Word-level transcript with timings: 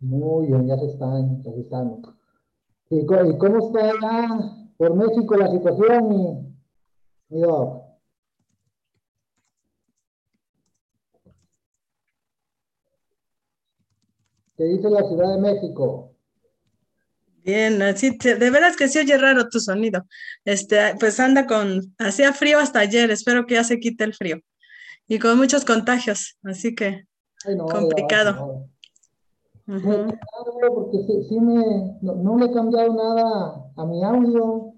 Muy 0.00 0.46
bien, 0.46 0.66
ya 0.66 0.76
se 0.78 0.86
están 0.86 1.42
registrando. 1.42 2.14
¿Y, 2.90 3.06
cómo 3.06 3.66
está 3.66 3.90
allá 3.90 4.68
por 4.76 4.94
México 4.94 5.34
la 5.36 5.50
situación, 5.50 6.08
mi, 6.08 7.40
mi 7.40 7.42
¿Qué 14.56 14.64
dice 14.64 14.88
la 14.88 15.02
Ciudad 15.08 15.34
de 15.34 15.40
México? 15.40 16.14
Bien, 17.44 17.82
así 17.82 18.16
de 18.16 18.50
veras 18.50 18.76
que 18.76 18.88
sí 18.88 18.98
oye 18.98 19.18
raro 19.18 19.48
tu 19.48 19.60
sonido. 19.60 20.06
Este, 20.44 20.94
pues 20.98 21.20
anda 21.20 21.46
con, 21.46 21.94
hacía 21.98 22.32
frío 22.32 22.58
hasta 22.58 22.78
ayer, 22.78 23.10
espero 23.10 23.46
que 23.46 23.54
ya 23.54 23.64
se 23.64 23.80
quite 23.80 24.04
el 24.04 24.14
frío. 24.14 24.38
Y 25.06 25.18
con 25.18 25.36
muchos 25.36 25.64
contagios, 25.64 26.38
así 26.42 26.74
que 26.74 27.04
complicado. 27.70 28.70
Porque 29.66 31.24
sí, 31.28 31.40
me, 31.40 31.98
no, 32.02 32.36
le 32.36 32.46
he 32.46 32.52
cambiado 32.52 32.92
nada 32.92 33.70
a 33.76 33.86
mi 33.86 34.04
audio. 34.04 34.74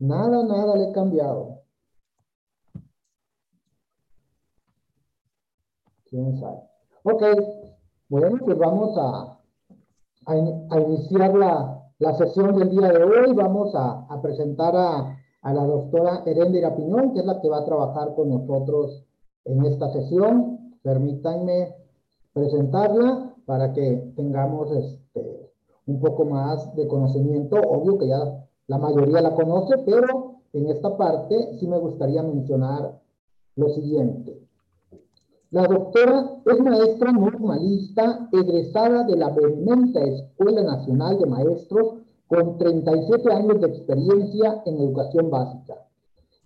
Nada, 0.00 0.42
nada 0.42 0.76
le 0.76 0.90
he 0.90 0.92
cambiado. 0.92 1.62
¿Quién 6.06 6.38
sabe? 6.40 6.58
Ok, 7.04 7.22
bueno, 8.08 8.38
pues 8.44 8.58
vamos 8.58 8.96
a, 8.98 9.38
a, 10.26 10.80
iniciar 10.80 11.34
la, 11.34 11.90
la, 11.98 12.14
sesión 12.14 12.56
del 12.58 12.70
día 12.70 12.88
de 12.92 13.04
hoy. 13.04 13.32
Vamos 13.34 13.74
a, 13.76 14.06
a 14.08 14.20
presentar 14.20 14.74
a, 14.76 15.16
a, 15.42 15.52
la 15.52 15.64
doctora 15.64 16.22
Herendira 16.26 16.74
Piñón, 16.74 17.12
que 17.12 17.20
es 17.20 17.26
la 17.26 17.40
que 17.40 17.48
va 17.48 17.58
a 17.58 17.64
trabajar 17.64 18.14
con 18.16 18.30
nosotros 18.30 19.04
en 19.44 19.64
esta 19.64 19.90
sesión. 19.92 20.74
Permítanme 20.82 21.74
presentarla 22.32 23.34
para 23.46 23.72
que 23.72 24.12
tengamos 24.16 24.70
este, 24.72 25.50
un 25.86 26.00
poco 26.00 26.24
más 26.24 26.74
de 26.76 26.86
conocimiento. 26.88 27.56
Obvio 27.56 27.98
que 27.98 28.08
ya 28.08 28.46
la 28.66 28.78
mayoría 28.78 29.20
la 29.20 29.34
conoce, 29.34 29.78
pero 29.86 30.36
en 30.52 30.68
esta 30.68 30.96
parte 30.96 31.56
sí 31.58 31.66
me 31.66 31.78
gustaría 31.78 32.22
mencionar 32.22 33.00
lo 33.56 33.68
siguiente. 33.70 34.40
La 35.50 35.66
doctora 35.68 36.42
es 36.46 36.60
maestra 36.60 37.12
normalista 37.12 38.28
egresada 38.32 39.04
de 39.04 39.16
la 39.16 39.30
Benemérita 39.30 40.00
Escuela 40.00 40.62
Nacional 40.62 41.18
de 41.18 41.26
Maestros 41.26 41.94
con 42.26 42.58
37 42.58 43.32
años 43.32 43.60
de 43.60 43.68
experiencia 43.68 44.62
en 44.66 44.78
educación 44.78 45.30
básica. 45.30 45.83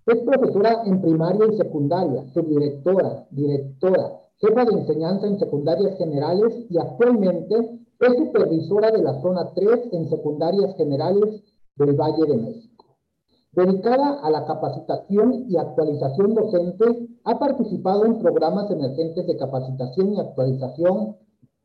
Es 0.09 0.23
profesora 0.23 0.85
en 0.87 1.03
primaria 1.03 1.47
y 1.53 1.57
secundaria, 1.59 2.25
subdirectora, 2.33 3.27
directora, 3.31 4.23
jefa 4.39 4.65
de 4.65 4.73
enseñanza 4.73 5.27
en 5.27 5.39
secundarias 5.39 5.99
generales 5.99 6.65
y 6.71 6.79
actualmente 6.79 7.55
es 8.01 8.17
supervisora 8.17 8.91
de 8.91 9.03
la 9.03 9.21
zona 9.21 9.53
3 9.55 9.93
en 9.93 10.09
secundarias 10.09 10.75
generales 10.79 11.43
del 11.77 11.95
Valle 11.95 12.25
de 12.27 12.37
México. 12.39 12.87
Dedicada 13.53 14.21
a 14.23 14.31
la 14.31 14.47
capacitación 14.47 15.45
y 15.47 15.59
actualización 15.59 16.35
docente, 16.35 17.09
ha 17.25 17.39
participado 17.39 18.07
en 18.07 18.19
programas 18.19 18.71
emergentes 18.71 19.27
de 19.27 19.37
capacitación 19.37 20.15
y 20.15 20.21
actualización 20.21 21.17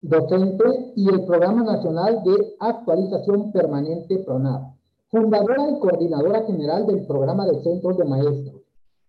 docente 0.01 0.91
y 0.97 1.07
el 1.07 1.23
Programa 1.23 1.63
Nacional 1.63 2.21
de 2.25 2.55
Actualización 2.59 3.53
Permanente 3.53 4.19
PRONAP. 4.19 4.72
Fundadora 5.13 5.69
y 5.69 5.79
coordinadora 5.79 6.43
general 6.47 6.87
del 6.87 7.05
Programa 7.05 7.45
de 7.45 7.61
Centros 7.61 7.99
de 7.99 8.05
Maestros. 8.05 8.63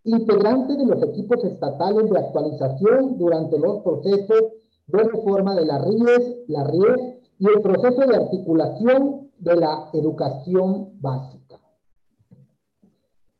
Integrante 0.04 0.76
de 0.76 0.84
los 0.84 1.02
equipos 1.02 1.42
estatales 1.42 2.10
de 2.10 2.18
actualización 2.18 3.16
durante 3.16 3.58
los 3.58 3.82
procesos 3.82 4.52
de 4.86 5.02
reforma 5.02 5.54
de 5.54 5.64
la 5.64 5.78
RIES, 5.78 6.44
la 6.48 6.64
RIES 6.64 7.22
y 7.38 7.48
el 7.48 7.62
proceso 7.62 8.02
de 8.02 8.16
articulación 8.16 9.30
de 9.38 9.56
la 9.56 9.88
educación 9.94 11.00
básica. 11.00 11.58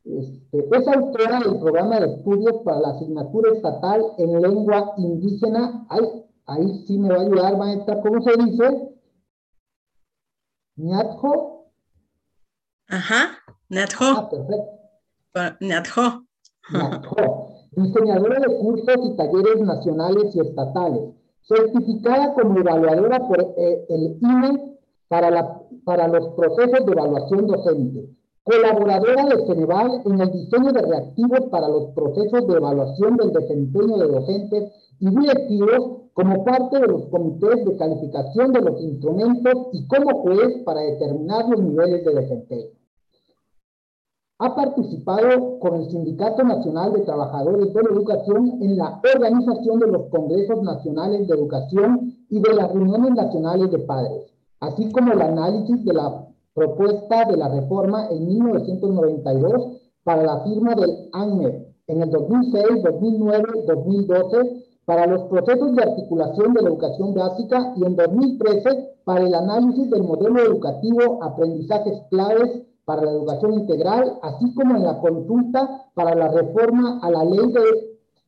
Este, 0.03 0.67
es 0.71 0.87
autora 0.87 1.41
del 1.41 1.59
programa 1.59 1.99
de 1.99 2.15
estudios 2.15 2.63
para 2.63 2.79
la 2.79 2.89
asignatura 2.89 3.51
estatal 3.51 4.01
en 4.17 4.41
lengua 4.41 4.95
indígena. 4.97 5.85
Ahí, 5.89 6.25
ahí 6.47 6.83
sí 6.87 6.97
me 6.97 7.09
va 7.09 7.17
a 7.17 7.21
ayudar, 7.21 7.57
maestra. 7.59 8.01
¿Cómo 8.01 8.23
se 8.23 8.43
dice? 8.43 8.97
¿Ñatjo? 10.77 11.54
Ajá, 12.87 13.39
Ñatjo. 13.69 14.29
Ah. 15.33 15.57
Ñatjo. 15.59 16.25
Diseñadora 17.71 18.39
de 18.39 18.57
cursos 18.57 18.95
y 19.03 19.17
talleres 19.17 19.61
nacionales 19.61 20.35
y 20.35 20.39
estatales. 20.39 21.01
Certificada 21.41 22.33
como 22.33 22.59
evaluadora 22.59 23.19
por 23.19 23.41
eh, 23.41 23.85
el 23.89 24.17
INE 24.21 24.77
para, 25.07 25.29
la, 25.29 25.61
para 25.83 26.07
los 26.07 26.29
procesos 26.35 26.85
de 26.85 26.91
evaluación 26.91 27.47
docente 27.47 28.15
colaboradora 28.45 29.25
de 29.25 29.47
Ceneval 29.47 30.01
en 30.05 30.21
el 30.21 30.31
diseño 30.31 30.71
de 30.71 30.81
reactivos 30.83 31.49
para 31.49 31.67
los 31.67 31.89
procesos 31.95 32.47
de 32.47 32.53
evaluación 32.53 33.17
del 33.17 33.31
desempeño 33.31 33.97
de 33.97 34.07
docentes 34.07 34.71
y 34.99 35.09
directivos 35.09 36.04
como 36.15 36.45
parte 36.45 36.79
de 36.79 36.87
los 36.87 37.07
comités 37.07 37.65
de 37.65 37.75
calificación 37.75 38.53
de 38.53 38.61
los 38.61 38.81
instrumentos 38.81 39.53
y 39.73 39.85
como 39.85 40.21
juez 40.21 40.63
para 40.63 40.79
determinar 40.79 41.49
los 41.49 41.61
niveles 41.61 42.05
de 42.05 42.13
desempeño. 42.13 42.69
Ha 44.39 44.55
participado 44.55 45.59
con 45.59 45.75
el 45.75 45.89
Sindicato 45.89 46.43
Nacional 46.43 46.93
de 46.93 47.01
Trabajadores 47.01 47.73
de 47.73 47.83
la 47.83 47.89
Educación 47.89 48.59
en 48.61 48.77
la 48.77 49.01
organización 49.13 49.79
de 49.79 49.87
los 49.87 50.07
Congresos 50.07 50.63
Nacionales 50.63 51.27
de 51.27 51.35
Educación 51.35 52.15
y 52.29 52.39
de 52.39 52.53
las 52.53 52.71
reuniones 52.71 53.11
nacionales 53.11 53.71
de 53.71 53.79
padres, 53.79 54.33
así 54.61 54.89
como 54.93 55.11
el 55.11 55.21
análisis 55.21 55.83
de 55.83 55.93
la 55.93 56.27
propuesta 56.53 57.25
de 57.25 57.35
la 57.35 57.49
reforma 57.49 58.07
en 58.09 58.25
1992 58.25 59.81
para 60.05 60.23
la 60.23 60.39
firma 60.45 60.75
del 60.75 61.09
ANMED 61.11 61.65
en 61.87 62.01
el 62.01 62.09
2006, 62.09 62.83
2009, 62.83 63.43
2012 63.67 64.64
para 64.85 65.07
los 65.07 65.23
procesos 65.23 65.75
de 65.75 65.83
articulación 65.83 66.53
de 66.53 66.61
la 66.61 66.69
educación 66.69 67.13
básica 67.13 67.73
y 67.75 67.85
en 67.85 67.95
2013 67.95 68.95
para 69.03 69.21
el 69.21 69.33
análisis 69.33 69.89
del 69.89 70.03
modelo 70.03 70.39
educativo, 70.39 71.23
aprendizajes 71.23 72.01
claves 72.09 72.61
para 72.85 73.03
la 73.03 73.11
educación 73.11 73.53
integral, 73.53 74.19
así 74.21 74.53
como 74.53 74.75
en 74.75 74.83
la 74.83 74.99
consulta 74.99 75.89
para 75.95 76.13
la 76.13 76.27
reforma 76.27 76.99
a 77.01 77.09
la 77.09 77.25
Ley 77.25 77.53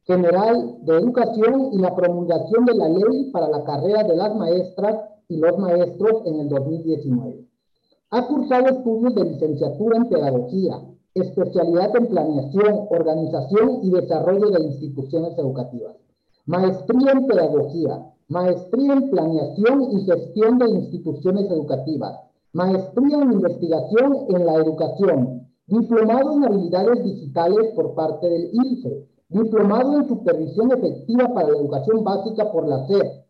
General 0.05 0.77
de 0.83 0.97
Educación 0.97 1.69
y 1.73 1.77
la 1.79 1.95
promulgación 1.95 2.65
de 2.65 2.73
la 2.75 2.89
ley 2.89 3.29
para 3.31 3.49
la 3.49 3.63
carrera 3.63 4.03
de 4.03 4.15
las 4.15 4.35
maestras 4.35 5.01
y 5.27 5.37
los 5.37 5.57
maestros 5.57 6.21
en 6.25 6.39
el 6.39 6.49
2019. 6.49 7.45
Ha 8.11 8.27
cursado 8.27 8.67
estudios 8.67 9.13
de 9.15 9.25
licenciatura 9.25 9.97
en 9.97 10.09
Pedagogía, 10.09 10.79
especialidad 11.13 11.95
en 11.95 12.07
Planeación, 12.07 12.87
Organización 12.89 13.79
y 13.83 13.91
Desarrollo 13.91 14.49
de 14.49 14.63
Instituciones 14.63 15.37
Educativas, 15.37 15.97
maestría 16.47 17.11
en 17.11 17.27
Pedagogía, 17.27 18.11
maestría 18.29 18.93
en 18.93 19.09
Planeación 19.09 19.91
y 19.91 20.05
Gestión 20.05 20.57
de 20.57 20.69
Instituciones 20.69 21.51
Educativas, 21.51 22.21
maestría 22.53 23.21
en 23.21 23.33
Investigación 23.33 24.27
en 24.29 24.45
la 24.45 24.55
Educación, 24.55 25.45
diplomado 25.67 26.37
en 26.37 26.45
Habilidades 26.45 27.03
Digitales 27.03 27.73
por 27.75 27.95
parte 27.95 28.29
del 28.29 28.49
ILFE, 28.53 29.09
diplomado 29.27 29.97
en 29.97 30.07
Supervisión 30.07 30.71
Efectiva 30.71 31.33
para 31.33 31.49
la 31.49 31.57
Educación 31.57 32.05
Básica 32.05 32.49
por 32.49 32.65
la 32.65 32.87
SED, 32.87 33.25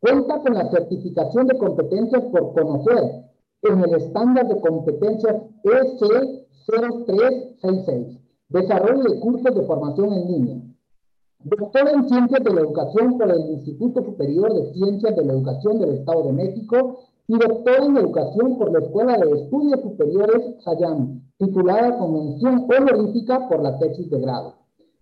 cuenta 0.00 0.40
con 0.40 0.52
la 0.52 0.70
certificación 0.70 1.46
de 1.46 1.56
competencias 1.56 2.22
por 2.24 2.52
conocer, 2.52 3.24
en 3.62 3.84
el 3.84 3.94
estándar 3.94 4.48
de 4.48 4.60
competencias 4.60 5.34
EC0366, 5.64 8.20
desarrollo 8.50 9.02
de 9.02 9.18
cursos 9.20 9.54
de 9.54 9.62
formación 9.62 10.12
en 10.12 10.30
línea. 10.30 10.69
Doctora 11.42 11.92
en 11.92 12.06
Ciencias 12.06 12.44
de 12.44 12.52
la 12.52 12.60
Educación 12.60 13.16
por 13.16 13.30
el 13.30 13.50
Instituto 13.52 14.04
Superior 14.04 14.52
de 14.52 14.74
Ciencias 14.74 15.16
de 15.16 15.24
la 15.24 15.32
Educación 15.32 15.78
del 15.78 15.94
Estado 15.94 16.24
de 16.24 16.32
México 16.34 16.98
y 17.28 17.38
doctora 17.38 17.86
en 17.86 17.96
Educación 17.96 18.58
por 18.58 18.70
la 18.70 18.80
Escuela 18.80 19.16
de 19.16 19.40
Estudios 19.40 19.80
Superiores 19.80 20.62
Sayam, 20.62 21.22
titulada 21.38 21.96
con 21.96 22.12
mención 22.12 22.66
honorífica 22.68 23.48
por 23.48 23.62
la 23.62 23.78
tesis 23.78 24.10
de 24.10 24.20
grado. 24.20 24.52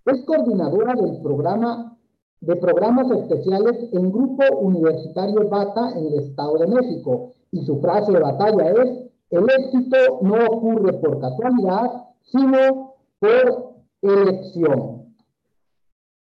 Es 0.06 0.24
coordinadora 0.26 0.94
del 0.94 1.20
programa 1.22 1.98
de 2.40 2.54
programas 2.54 3.10
especiales 3.10 3.76
en 3.92 4.12
Grupo 4.12 4.44
Universitario 4.60 5.48
BATA 5.48 5.90
en 5.96 6.06
el 6.06 6.20
Estado 6.20 6.58
de 6.58 6.66
México 6.68 7.32
y 7.50 7.64
su 7.64 7.80
frase 7.80 8.12
de 8.12 8.20
batalla 8.20 8.70
es, 8.70 9.10
el 9.30 9.44
éxito 9.44 10.20
no 10.22 10.36
ocurre 10.52 10.92
por 10.92 11.18
casualidad, 11.18 12.04
sino 12.30 12.94
por 13.18 13.72
elección. 14.02 14.97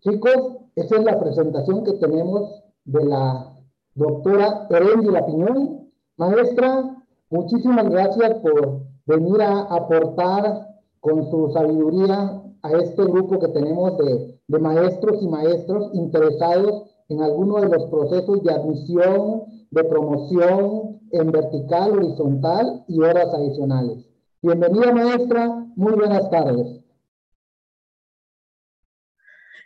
Chicos, 0.02 0.56
esa 0.74 0.96
es 0.96 1.04
la 1.04 1.20
presentación 1.20 1.84
que 1.84 1.92
tenemos 1.92 2.60
de 2.86 3.04
la 3.04 3.56
doctora 3.94 4.66
La 4.68 5.26
Piñón. 5.26 5.92
Maestra, 6.16 7.04
muchísimas 7.30 7.88
gracias 7.88 8.34
por 8.40 8.80
venir 9.06 9.40
a 9.40 9.60
aportar 9.60 10.66
con 10.98 11.30
su 11.30 11.52
sabiduría 11.52 12.42
a 12.62 12.72
este 12.72 13.04
grupo 13.04 13.38
que 13.38 13.46
tenemos 13.48 13.96
de, 13.98 14.40
de 14.48 14.58
maestros 14.58 15.22
y 15.22 15.28
maestros 15.28 15.90
interesados 15.92 16.82
en 17.08 17.22
alguno 17.22 17.60
de 17.60 17.68
los 17.68 17.84
procesos 17.84 18.42
de 18.42 18.52
admisión, 18.52 19.42
de 19.70 19.84
promoción 19.84 21.00
en 21.12 21.30
vertical, 21.30 21.92
horizontal 21.92 22.84
y 22.88 22.98
horas 22.98 23.32
adicionales. 23.32 24.04
Bienvenida 24.42 24.92
maestra, 24.92 25.64
muy 25.76 25.92
buenas 25.92 26.28
tardes. 26.28 26.81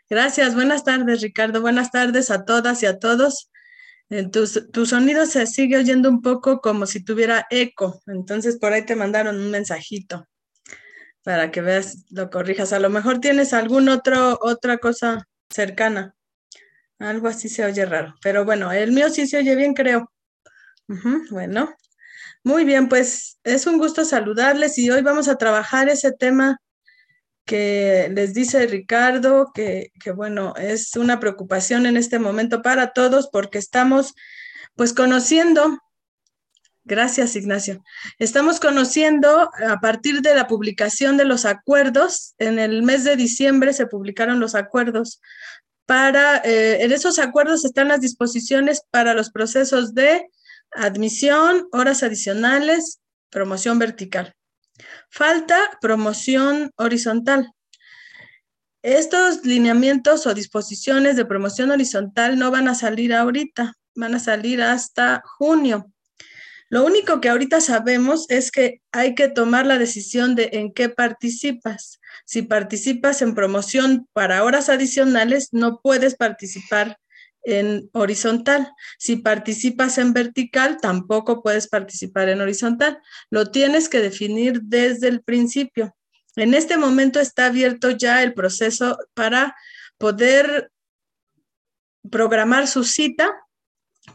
Gracias, 0.08 0.54
buenas 0.54 0.84
tardes 0.84 1.20
Ricardo, 1.20 1.60
buenas 1.60 1.90
tardes 1.90 2.30
a 2.30 2.44
todas 2.44 2.82
y 2.82 2.86
a 2.86 2.98
todos. 2.98 3.50
Eh, 4.08 4.28
tu, 4.30 4.46
tu, 4.72 4.86
sonido 4.86 5.26
se 5.26 5.48
sigue 5.48 5.76
oyendo 5.76 6.08
un 6.08 6.22
poco 6.22 6.60
como 6.60 6.86
si 6.86 7.02
tuviera 7.02 7.46
eco, 7.50 8.00
entonces 8.06 8.56
por 8.58 8.72
ahí 8.72 8.86
te 8.86 8.94
mandaron 8.94 9.36
un 9.36 9.50
mensajito 9.50 10.28
para 11.24 11.50
que 11.50 11.60
veas, 11.60 12.04
lo 12.10 12.30
corrijas. 12.30 12.72
A 12.72 12.78
lo 12.78 12.88
mejor 12.88 13.18
tienes 13.18 13.52
algún 13.52 13.88
otro, 13.88 14.38
otra 14.42 14.78
cosa 14.78 15.26
cercana. 15.50 16.14
Algo 17.00 17.26
así 17.26 17.48
se 17.48 17.64
oye 17.64 17.84
raro, 17.84 18.14
pero 18.22 18.44
bueno, 18.44 18.70
el 18.70 18.92
mío 18.92 19.10
sí 19.10 19.26
se 19.26 19.38
oye 19.38 19.56
bien, 19.56 19.74
creo. 19.74 20.12
bueno, 21.30 21.74
muy 22.44 22.64
bien, 22.64 22.88
pues 22.88 23.40
es 23.42 23.66
un 23.66 23.78
gusto 23.78 24.04
saludarles 24.04 24.78
y 24.78 24.88
hoy 24.88 25.02
vamos 25.02 25.26
a 25.26 25.36
trabajar 25.36 25.88
ese 25.88 26.12
tema 26.12 26.60
que 27.46 28.10
les 28.12 28.34
dice 28.34 28.66
Ricardo, 28.66 29.52
que, 29.54 29.92
que, 30.02 30.10
bueno, 30.10 30.54
es 30.56 30.96
una 30.96 31.20
preocupación 31.20 31.86
en 31.86 31.96
este 31.96 32.18
momento 32.18 32.60
para 32.60 32.92
todos 32.92 33.28
porque 33.32 33.58
estamos 33.58 34.14
pues 34.74 34.92
conociendo, 34.92 35.78
gracias 36.84 37.36
Ignacio, 37.36 37.82
estamos 38.18 38.60
conociendo 38.60 39.50
a 39.66 39.80
partir 39.80 40.20
de 40.20 40.34
la 40.34 40.48
publicación 40.48 41.16
de 41.16 41.24
los 41.24 41.44
acuerdos, 41.46 42.34
en 42.38 42.58
el 42.58 42.82
mes 42.82 43.04
de 43.04 43.16
diciembre 43.16 43.72
se 43.72 43.86
publicaron 43.86 44.40
los 44.40 44.54
acuerdos 44.54 45.20
para, 45.86 46.38
eh, 46.38 46.82
en 46.82 46.92
esos 46.92 47.18
acuerdos 47.18 47.64
están 47.64 47.88
las 47.88 48.00
disposiciones 48.00 48.82
para 48.90 49.14
los 49.14 49.30
procesos 49.30 49.94
de 49.94 50.28
admisión, 50.72 51.68
horas 51.72 52.02
adicionales, 52.02 53.00
promoción 53.30 53.78
vertical. 53.78 54.35
Falta 55.10 55.78
promoción 55.80 56.70
horizontal. 56.76 57.52
Estos 58.82 59.44
lineamientos 59.44 60.26
o 60.26 60.34
disposiciones 60.34 61.16
de 61.16 61.24
promoción 61.24 61.70
horizontal 61.70 62.38
no 62.38 62.50
van 62.50 62.68
a 62.68 62.74
salir 62.74 63.14
ahorita, 63.14 63.72
van 63.94 64.14
a 64.14 64.20
salir 64.20 64.62
hasta 64.62 65.22
junio. 65.24 65.92
Lo 66.68 66.84
único 66.84 67.20
que 67.20 67.28
ahorita 67.28 67.60
sabemos 67.60 68.26
es 68.28 68.50
que 68.50 68.80
hay 68.92 69.14
que 69.14 69.28
tomar 69.28 69.66
la 69.66 69.78
decisión 69.78 70.34
de 70.34 70.50
en 70.52 70.72
qué 70.72 70.88
participas. 70.88 72.00
Si 72.24 72.42
participas 72.42 73.22
en 73.22 73.34
promoción 73.34 74.08
para 74.12 74.42
horas 74.42 74.68
adicionales, 74.68 75.48
no 75.52 75.80
puedes 75.80 76.16
participar 76.16 76.98
en 77.46 77.88
horizontal. 77.92 78.72
Si 78.98 79.16
participas 79.16 79.98
en 79.98 80.12
vertical, 80.12 80.78
tampoco 80.80 81.42
puedes 81.42 81.68
participar 81.68 82.28
en 82.28 82.40
horizontal. 82.40 83.00
Lo 83.30 83.50
tienes 83.50 83.88
que 83.88 84.00
definir 84.00 84.62
desde 84.62 85.08
el 85.08 85.22
principio. 85.22 85.96
En 86.34 86.54
este 86.54 86.76
momento 86.76 87.20
está 87.20 87.46
abierto 87.46 87.90
ya 87.90 88.22
el 88.22 88.34
proceso 88.34 88.98
para 89.14 89.54
poder 89.96 90.70
programar 92.10 92.66
su 92.66 92.84
cita 92.84 93.32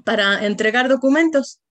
para 0.03 0.45
entregar 0.45 0.89
documentos. 0.89 1.61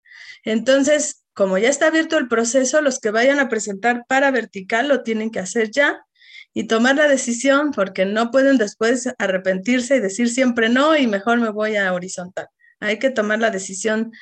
Entonces, 0.44 1.24
como 1.34 1.58
ya 1.58 1.68
está 1.68 1.88
abierto 1.88 2.18
el 2.18 2.28
proceso, 2.28 2.80
los 2.80 2.98
que 3.00 3.10
vayan 3.10 3.38
a 3.38 3.48
presentar 3.48 4.04
para 4.08 4.30
vertical 4.30 4.88
lo 4.88 5.02
tienen 5.02 5.30
que 5.30 5.40
hacer 5.40 5.70
ya 5.70 6.04
y 6.52 6.64
tomar 6.66 6.96
la 6.96 7.08
decisión 7.08 7.70
porque 7.70 8.04
no 8.04 8.30
pueden 8.30 8.58
después 8.58 9.08
arrepentirse 9.18 9.96
y 9.96 10.00
decir 10.00 10.28
siempre 10.28 10.68
no 10.68 10.96
y 10.96 11.06
mejor 11.06 11.40
me 11.40 11.50
voy 11.50 11.76
a 11.76 11.92
horizontal. 11.92 12.48
Hay 12.80 12.98
que 12.98 13.10
tomar 13.10 13.38
la 13.38 13.50
decisión. 13.50 14.12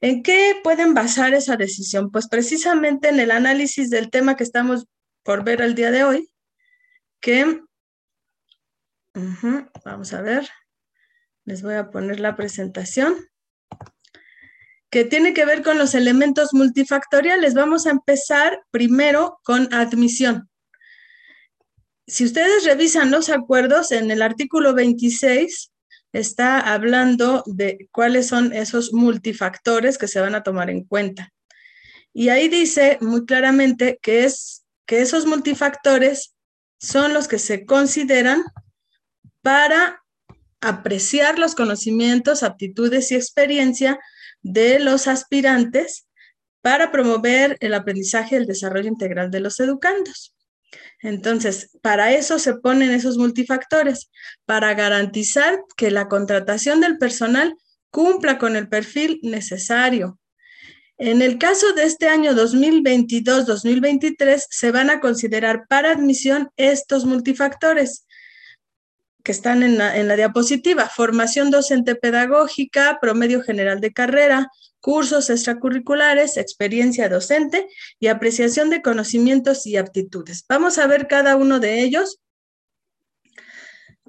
¿En 0.00 0.22
qué 0.22 0.60
pueden 0.62 0.94
basar 0.94 1.34
esa 1.34 1.56
decisión? 1.56 2.10
Pues 2.10 2.28
precisamente 2.28 3.08
en 3.08 3.20
el 3.20 3.30
análisis 3.30 3.90
del 3.90 4.10
tema 4.10 4.36
que 4.36 4.44
estamos 4.44 4.86
por 5.22 5.44
ver 5.44 5.60
el 5.60 5.74
día 5.74 5.90
de 5.90 6.04
hoy, 6.04 6.30
que, 7.20 7.62
vamos 9.84 10.12
a 10.12 10.20
ver, 10.20 10.48
les 11.44 11.62
voy 11.62 11.74
a 11.74 11.90
poner 11.90 12.20
la 12.20 12.36
presentación, 12.36 13.14
que 14.90 15.04
tiene 15.04 15.34
que 15.34 15.44
ver 15.44 15.62
con 15.62 15.78
los 15.78 15.94
elementos 15.94 16.52
multifactoriales. 16.52 17.54
Vamos 17.54 17.86
a 17.86 17.90
empezar 17.90 18.62
primero 18.70 19.40
con 19.42 19.72
admisión 19.72 20.48
si 22.06 22.24
ustedes 22.24 22.64
revisan 22.64 23.10
los 23.10 23.30
acuerdos, 23.30 23.92
en 23.92 24.10
el 24.10 24.22
artículo 24.22 24.74
26 24.74 25.72
está 26.12 26.60
hablando 26.60 27.42
de 27.46 27.88
cuáles 27.90 28.28
son 28.28 28.52
esos 28.52 28.92
multifactores 28.92 29.98
que 29.98 30.08
se 30.08 30.20
van 30.20 30.34
a 30.34 30.42
tomar 30.42 30.70
en 30.70 30.84
cuenta. 30.84 31.32
Y 32.12 32.28
ahí 32.28 32.48
dice 32.48 32.98
muy 33.00 33.24
claramente 33.24 33.98
que, 34.00 34.24
es, 34.24 34.64
que 34.86 35.00
esos 35.00 35.26
multifactores 35.26 36.34
son 36.78 37.14
los 37.14 37.26
que 37.26 37.38
se 37.38 37.64
consideran 37.64 38.44
para 39.42 40.02
apreciar 40.60 41.38
los 41.38 41.54
conocimientos, 41.54 42.42
aptitudes 42.42 43.10
y 43.10 43.16
experiencia 43.16 43.98
de 44.42 44.78
los 44.78 45.08
aspirantes 45.08 46.06
para 46.60 46.92
promover 46.92 47.56
el 47.60 47.74
aprendizaje 47.74 48.36
y 48.36 48.38
el 48.38 48.46
desarrollo 48.46 48.88
integral 48.88 49.30
de 49.30 49.40
los 49.40 49.58
educandos. 49.58 50.33
Entonces, 51.00 51.70
para 51.82 52.12
eso 52.12 52.38
se 52.38 52.54
ponen 52.54 52.90
esos 52.90 53.18
multifactores, 53.18 54.10
para 54.46 54.74
garantizar 54.74 55.60
que 55.76 55.90
la 55.90 56.08
contratación 56.08 56.80
del 56.80 56.98
personal 56.98 57.56
cumpla 57.90 58.38
con 58.38 58.56
el 58.56 58.68
perfil 58.68 59.20
necesario. 59.22 60.18
En 60.96 61.22
el 61.22 61.38
caso 61.38 61.72
de 61.72 61.84
este 61.84 62.08
año 62.08 62.32
2022-2023, 62.32 64.46
se 64.48 64.70
van 64.70 64.90
a 64.90 65.00
considerar 65.00 65.66
para 65.68 65.90
admisión 65.90 66.50
estos 66.56 67.04
multifactores 67.04 68.06
que 69.24 69.32
están 69.32 69.62
en 69.62 69.78
la, 69.78 69.96
en 69.96 70.06
la, 70.06 70.16
diapositiva, 70.16 70.88
formación 70.88 71.50
docente 71.50 71.94
pedagógica, 71.96 72.98
promedio 73.00 73.42
general 73.42 73.80
de 73.80 73.92
carrera, 73.92 74.50
cursos 74.80 75.30
extracurriculares, 75.30 76.36
experiencia 76.36 77.08
docente 77.08 77.66
y 77.98 78.08
apreciación 78.08 78.68
de 78.68 78.82
conocimientos 78.82 79.66
y 79.66 79.78
aptitudes. 79.78 80.44
Vamos 80.46 80.76
a 80.76 80.86
ver 80.86 81.08
cada 81.08 81.36
uno 81.36 81.58
de 81.58 81.82
ellos 81.82 82.20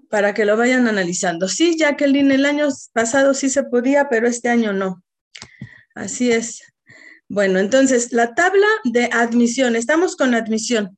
para 0.09 0.33
que 0.33 0.43
lo 0.43 0.57
vayan 0.57 0.87
analizando. 0.87 1.47
Sí, 1.47 1.77
Jacqueline, 1.77 2.31
el 2.31 2.45
año 2.45 2.67
pasado 2.91 3.33
sí 3.33 3.49
se 3.49 3.63
podía, 3.63 4.09
pero 4.09 4.27
este 4.27 4.49
año 4.49 4.73
no. 4.73 5.01
Así 5.95 6.31
es. 6.31 6.61
Bueno, 7.29 7.59
entonces, 7.59 8.11
la 8.11 8.35
tabla 8.35 8.67
de 8.83 9.09
admisión. 9.13 9.77
Estamos 9.77 10.17
con 10.17 10.35
admisión. 10.35 10.97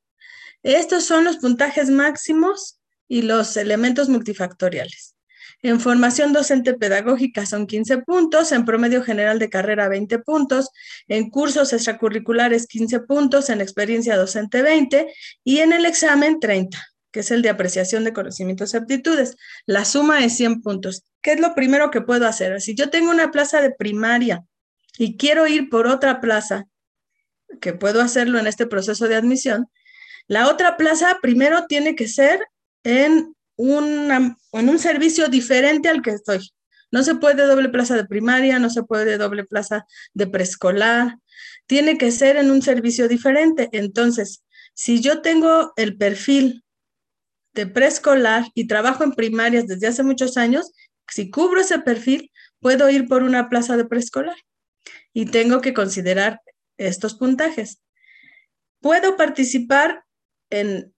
Estos 0.64 1.06
son 1.06 1.24
los 1.24 1.38
puntajes 1.38 1.92
máximos 1.92 2.77
y 3.08 3.22
los 3.22 3.58
elementos 3.58 4.10
multifactoriales. 4.10 5.18
En 5.64 5.80
formación 5.80 6.34
docente 6.34 6.76
pedagógica 6.76 7.46
son 7.46 7.66
15 7.66 8.00
puntos, 8.00 8.52
en 8.52 8.64
promedio 8.64 9.04
general 9.04 9.40
de 9.40 9.50
carrera 9.50 9.88
20 9.88 10.20
puntos, 10.20 10.70
en 11.08 11.30
cursos 11.32 11.74
extracurriculares 11.74 12.68
15 12.68 13.00
puntos, 13.02 13.50
en 13.50 13.62
experiencia 13.62 14.16
docente 14.16 14.62
20 14.62 15.12
y 15.44 15.60
en 15.60 15.74
el 15.74 15.86
examen 15.86 16.40
30, 16.40 16.78
que 17.12 17.22
es 17.22 17.32
el 17.32 17.42
de 17.42 17.50
apreciación 17.50 18.04
de 18.04 18.14
conocimientos 18.14 18.74
y 18.74 18.78
aptitudes. 18.78 19.36
La 19.66 19.84
suma 19.84 20.24
es 20.24 20.38
100 20.38 20.62
puntos. 20.62 21.04
¿Qué 21.22 21.32
es 21.34 21.40
lo 21.40 21.56
primero 21.56 21.90
que 21.90 22.02
puedo 22.02 22.28
hacer? 22.28 22.62
Si 22.62 22.76
yo 22.76 22.92
tengo 22.92 23.10
una 23.10 23.32
plaza 23.32 23.60
de 23.62 23.72
primaria 23.72 24.44
y 25.00 25.18
quiero 25.18 25.48
ir 25.48 25.70
por 25.70 25.88
otra 25.88 26.22
plaza, 26.22 26.66
que 27.62 27.74
puedo 27.74 28.02
hacerlo 28.02 28.38
en 28.38 28.46
este 28.46 28.68
proceso 28.68 29.08
de 29.08 29.16
admisión, 29.16 29.68
la 30.28 30.50
otra 30.50 30.78
plaza 30.78 31.18
primero 31.22 31.66
tiene 31.66 31.96
que 31.96 32.08
ser 32.08 32.46
en 32.88 33.36
una, 33.58 34.38
en 34.54 34.70
un 34.70 34.80
servicio 34.80 35.28
diferente 35.28 35.90
al 35.90 36.02
que 36.02 36.12
estoy. 36.12 36.54
No 36.90 37.04
se 37.04 37.16
puede 37.16 37.46
doble 37.46 37.68
plaza 37.68 37.98
de 37.98 38.06
primaria, 38.06 38.60
no 38.60 38.70
se 38.70 38.84
puede 38.84 39.18
doble 39.18 39.44
plaza 39.44 39.86
de 40.14 40.26
preescolar, 40.26 41.18
tiene 41.66 41.98
que 41.98 42.12
ser 42.12 42.38
en 42.38 42.50
un 42.50 42.62
servicio 42.62 43.10
diferente. 43.10 43.68
Entonces, 43.74 44.46
si 44.74 45.02
yo 45.02 45.22
tengo 45.22 45.74
el 45.76 45.98
perfil 45.98 46.64
de 47.54 47.68
preescolar 47.68 48.46
y 48.54 48.68
trabajo 48.68 49.04
en 49.04 49.12
primarias 49.12 49.68
desde 49.68 49.88
hace 49.88 50.04
muchos 50.04 50.38
años, 50.38 50.72
si 51.10 51.30
cubro 51.30 51.60
ese 51.60 51.80
perfil, 51.80 52.32
puedo 52.62 52.90
ir 52.90 53.10
por 53.10 53.22
una 53.22 53.50
plaza 53.50 53.76
de 53.76 53.84
preescolar 53.84 54.38
y 55.12 55.26
tengo 55.26 55.60
que 55.60 55.74
considerar 55.74 56.40
estos 56.78 57.16
puntajes. 57.16 57.82
Puedo 58.80 59.18
participar 59.18 60.06
en 60.50 60.94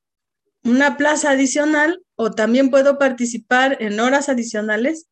una 0.63 0.97
plaza 0.97 1.31
adicional 1.31 2.01
o 2.15 2.31
también 2.31 2.69
puedo 2.69 2.97
participar 2.97 3.77
en 3.79 3.99
horas 3.99 4.29
adicionales 4.29 5.07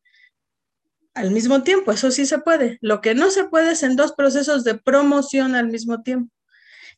al 1.14 1.30
mismo 1.30 1.62
tiempo. 1.62 1.92
Eso 1.92 2.10
sí 2.10 2.26
se 2.26 2.38
puede. 2.38 2.78
Lo 2.80 3.00
que 3.00 3.14
no 3.14 3.30
se 3.30 3.44
puede 3.44 3.72
es 3.72 3.82
en 3.82 3.96
dos 3.96 4.12
procesos 4.12 4.64
de 4.64 4.74
promoción 4.74 5.54
al 5.54 5.68
mismo 5.68 6.02
tiempo. 6.02 6.32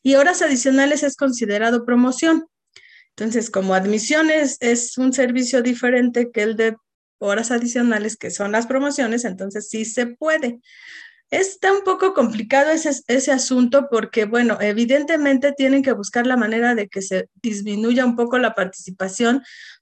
Y 0.03 0.15
horas 0.15 0.41
adicionales 0.41 1.03
es 1.03 1.15
considerado 1.15 1.85
promoción. 1.85 2.47
Entonces, 3.15 3.49
como 3.49 3.73
admisiones 3.73 4.57
es 4.59 4.97
un 4.97 5.13
servicio 5.13 5.61
diferente 5.61 6.31
que 6.31 6.43
el 6.43 6.55
de 6.55 6.75
horas 7.19 7.51
adicionales, 7.51 8.17
que 8.17 8.31
son 8.31 8.51
las 8.51 8.67
promociones, 8.67 9.25
entonces 9.25 9.69
sí 9.69 9.85
se 9.85 10.07
puede. 10.07 10.59
Está 11.31 11.73
un 11.73 11.83
poco 11.83 12.13
complicado 12.13 12.69
ese, 12.71 12.91
ese 13.07 13.31
asunto 13.31 13.87
porque, 13.89 14.25
bueno, 14.25 14.57
evidentemente 14.61 15.53
tienen 15.53 15.81
que 15.81 15.93
buscar 15.93 16.27
la 16.27 16.37
manera 16.37 16.75
de 16.75 16.87
que 16.87 17.01
se 17.01 17.29
disminuya 17.41 18.05
un 18.05 18.15
poco 18.15 18.37
la 18.37 18.53
participación 18.53 19.41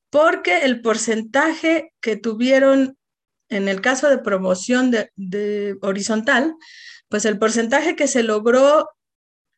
porque 0.10 0.60
el 0.60 0.82
porcentaje 0.82 1.94
que 2.02 2.16
tuvieron 2.16 2.98
en 3.50 3.68
el 3.68 3.82
caso 3.82 4.10
de 4.10 4.20
promoción 4.20 4.92
de, 4.92 5.78
horizontal, 5.82 6.56
pues 7.10 7.26
el 7.26 7.40
porcentaje 7.40 7.96
que 7.96 8.08
se 8.08 8.24
logró 8.24 8.88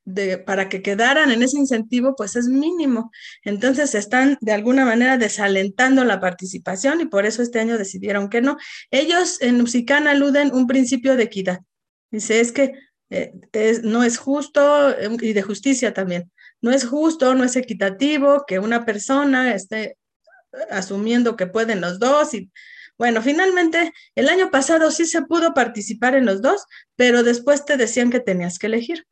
de, 0.06 0.38
para 0.38 0.70
que 0.70 0.82
quedaran 0.82 1.30
en 1.32 1.44
ese 1.44 1.58
incentivo, 1.58 2.16
pues 2.16 2.36
es 2.36 2.48
mínimo. 2.48 3.12
Entonces 3.44 3.94
están 3.94 4.38
de 4.42 4.54
alguna 4.54 4.86
manera 4.86 5.18
desalentando 5.18 6.04
la 6.06 6.20
participación 6.20 7.02
y 7.02 7.06
por 7.06 7.26
eso 7.26 7.42
este 7.42 7.60
año 7.60 7.78
decidieron 7.78 8.30
que 8.30 8.42
no. 8.42 8.58
Ellos 8.90 9.42
en 9.42 9.62
Usican 9.62 10.08
aluden 10.08 10.54
un 10.54 10.68
principio 10.68 11.16
de 11.18 11.24
equidad. 11.24 11.60
Dice, 12.12 12.40
es 12.40 12.52
que 12.52 12.74
eh, 13.10 13.34
no 13.84 14.04
es 14.04 14.18
justo 14.18 14.90
eh, 14.92 15.10
y 15.22 15.34
de 15.34 15.42
justicia 15.42 15.94
también. 15.94 16.32
No 16.62 16.72
es 16.72 16.86
justo, 16.86 17.34
no 17.34 17.44
es 17.44 17.56
equitativo 17.56 18.46
que 18.48 18.60
una 18.60 18.86
persona 18.86 19.56
esté 19.56 19.98
asumiendo 20.70 21.36
que 21.36 21.48
pueden 21.48 21.82
los 21.82 22.00
dos 22.00 22.34
y 22.34 22.52
bueno, 22.98 23.22
finalmente 23.24 23.94
el 24.14 24.30
año 24.30 24.52
pasado 24.52 24.92
sí 24.92 25.06
se 25.06 25.24
pudo 25.24 25.56
participar 25.56 26.14
en 26.14 26.26
los 26.26 26.42
dos, 26.42 26.66
pero 26.96 27.24
después 27.24 27.66
te 27.66 27.76
decían 27.76 28.12
que 28.12 28.20
tenías 28.20 28.60
que 28.60 28.68
elegir. 28.68 29.08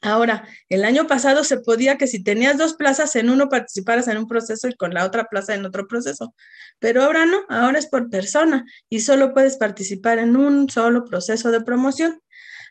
Ahora, 0.00 0.48
el 0.68 0.84
año 0.84 1.06
pasado 1.06 1.44
se 1.44 1.58
podía 1.58 1.98
que 1.98 2.06
si 2.06 2.22
tenías 2.22 2.56
dos 2.56 2.74
plazas 2.74 3.16
en 3.16 3.30
uno 3.30 3.48
participaras 3.48 4.08
en 4.08 4.18
un 4.18 4.28
proceso 4.28 4.68
y 4.68 4.74
con 4.74 4.94
la 4.94 5.04
otra 5.04 5.24
plaza 5.24 5.54
en 5.54 5.64
otro 5.64 5.88
proceso, 5.88 6.34
pero 6.78 7.02
ahora 7.02 7.26
no, 7.26 7.44
ahora 7.48 7.78
es 7.78 7.86
por 7.86 8.08
persona 8.08 8.64
y 8.88 9.00
solo 9.00 9.34
puedes 9.34 9.56
participar 9.56 10.18
en 10.18 10.36
un 10.36 10.70
solo 10.70 11.04
proceso 11.04 11.50
de 11.50 11.62
promoción. 11.62 12.20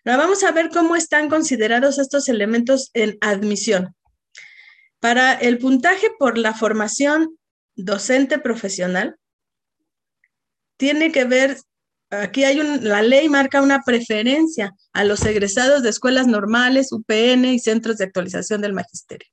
Ahora 0.06 0.18
vamos 0.18 0.44
a 0.44 0.52
ver 0.52 0.70
cómo 0.70 0.96
están 0.96 1.30
considerados 1.30 2.00
estos 2.00 2.30
elementos 2.30 2.92
en 2.94 3.18
admisión. 3.20 3.94
Para 5.00 5.34
el 5.34 5.58
puntaje 5.58 6.08
por 6.18 6.38
la 6.38 6.54
formación 6.54 7.38
docente 7.76 8.40
profesional, 8.40 9.18
tiene 10.78 11.12
que 11.12 11.26
ver, 11.26 11.58
aquí 12.10 12.44
hay 12.44 12.60
un, 12.60 12.88
la 12.88 13.02
ley 13.02 13.30
marca 13.30 13.62
una 13.62 13.82
preferencia 13.82 14.74
a 14.94 15.04
los 15.04 15.26
egresados 15.26 15.84
de 15.84 15.90
escuelas 15.90 16.28
normales, 16.28 16.92
UPN 16.92 17.46
y 17.46 17.60
centros 17.60 17.98
de 17.98 18.06
actualización 18.06 18.62
del 18.62 18.74
magisterio. 18.74 19.30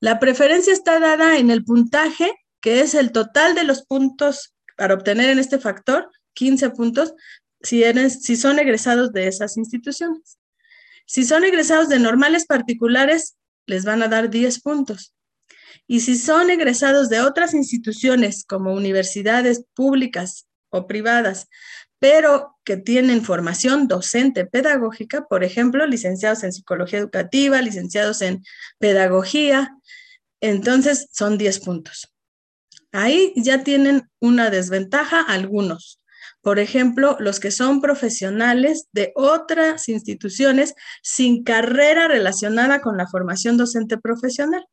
La 0.00 0.18
preferencia 0.18 0.72
está 0.72 1.00
dada 1.00 1.38
en 1.38 1.50
el 1.50 1.64
puntaje, 1.64 2.32
que 2.60 2.80
es 2.80 2.94
el 2.94 3.12
total 3.12 3.54
de 3.54 3.64
los 3.64 3.84
puntos 3.84 4.54
para 4.76 4.94
obtener 4.94 5.30
en 5.30 5.38
este 5.38 5.58
factor, 5.58 6.10
15 6.34 6.70
puntos, 6.70 7.14
si, 7.62 7.84
si 8.08 8.36
son 8.36 8.58
egresados 8.58 9.12
de 9.12 9.28
esas 9.28 9.56
instituciones. 9.56 10.38
Si 11.06 11.24
son 11.24 11.44
egresados 11.44 11.88
de 11.88 11.98
normales 11.98 12.46
particulares, 12.46 13.36
les 13.66 13.84
van 13.84 14.02
a 14.02 14.08
dar 14.08 14.30
10 14.30 14.60
puntos. 14.60 15.14
Y 15.86 16.00
si 16.00 16.16
son 16.16 16.50
egresados 16.50 17.08
de 17.08 17.20
otras 17.20 17.54
instituciones 17.54 18.44
como 18.44 18.72
universidades 18.72 19.64
públicas 19.74 20.46
o 20.70 20.86
privadas, 20.86 21.48
pero 21.98 22.56
que 22.64 22.76
tienen 22.76 23.24
formación 23.24 23.88
docente 23.88 24.46
pedagógica, 24.46 25.26
por 25.26 25.44
ejemplo, 25.44 25.86
licenciados 25.86 26.42
en 26.44 26.52
psicología 26.52 26.98
educativa, 26.98 27.60
licenciados 27.62 28.22
en 28.22 28.42
pedagogía, 28.78 29.76
entonces 30.40 31.08
son 31.12 31.38
10 31.38 31.60
puntos. 31.60 32.12
Ahí 32.92 33.32
ya 33.36 33.64
tienen 33.64 34.08
una 34.20 34.50
desventaja 34.50 35.20
algunos. 35.20 36.00
Por 36.42 36.58
ejemplo, 36.58 37.16
los 37.20 37.40
que 37.40 37.50
son 37.50 37.80
profesionales 37.80 38.86
de 38.92 39.12
otras 39.16 39.88
instituciones 39.88 40.74
sin 41.02 41.42
carrera 41.42 42.06
relacionada 42.06 42.82
con 42.82 42.96
la 42.98 43.06
formación 43.06 43.56
docente 43.56 43.96
profesional. 43.98 44.66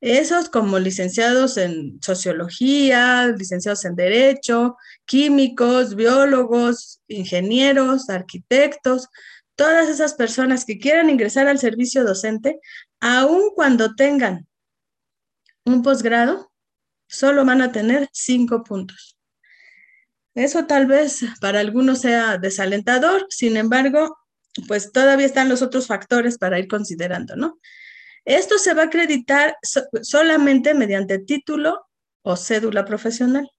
Esos 0.00 0.48
como 0.48 0.78
licenciados 0.78 1.56
en 1.56 2.00
sociología, 2.00 3.26
licenciados 3.36 3.84
en 3.84 3.96
derecho, 3.96 4.76
químicos, 5.04 5.96
biólogos, 5.96 7.00
ingenieros, 7.08 8.08
arquitectos, 8.08 9.08
todas 9.56 9.88
esas 9.88 10.14
personas 10.14 10.64
que 10.64 10.78
quieran 10.78 11.10
ingresar 11.10 11.48
al 11.48 11.58
servicio 11.58 12.04
docente, 12.04 12.60
aun 13.00 13.50
cuando 13.56 13.96
tengan 13.96 14.46
un 15.64 15.82
posgrado, 15.82 16.52
solo 17.08 17.44
van 17.44 17.62
a 17.62 17.72
tener 17.72 18.08
cinco 18.12 18.62
puntos. 18.62 19.18
Eso 20.34 20.66
tal 20.66 20.86
vez 20.86 21.24
para 21.40 21.58
algunos 21.58 22.00
sea 22.00 22.38
desalentador, 22.38 23.26
sin 23.30 23.56
embargo, 23.56 24.16
pues 24.68 24.92
todavía 24.92 25.26
están 25.26 25.48
los 25.48 25.62
otros 25.62 25.88
factores 25.88 26.38
para 26.38 26.60
ir 26.60 26.68
considerando, 26.68 27.34
¿no? 27.34 27.58
Esto 28.28 28.58
se 28.58 28.74
va 28.74 28.82
a 28.82 28.86
acreditar 28.86 29.56
solamente 30.02 30.74
mediante 30.74 31.18
título 31.18 31.86
o 32.20 32.36
cédula 32.36 32.84
profesional. 32.84 33.50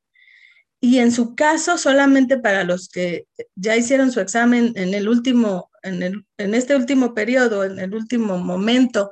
Y 0.80 1.00
en 1.00 1.12
su 1.12 1.34
caso, 1.34 1.80
solamente 1.80 2.38
para 2.38 2.64
los 2.64 2.88
que 2.88 3.26
ya 3.56 3.76
hicieron 3.76 4.12
su 4.12 4.20
examen 4.20 4.74
en 4.76 4.94
el 4.94 5.10
último, 5.10 5.72
en, 5.82 6.24
en 6.38 6.54
este 6.54 6.76
último 6.76 7.16
periodo, 7.16 7.64
en 7.64 7.80
el 7.80 7.96
último 7.96 8.38
momento 8.38 9.12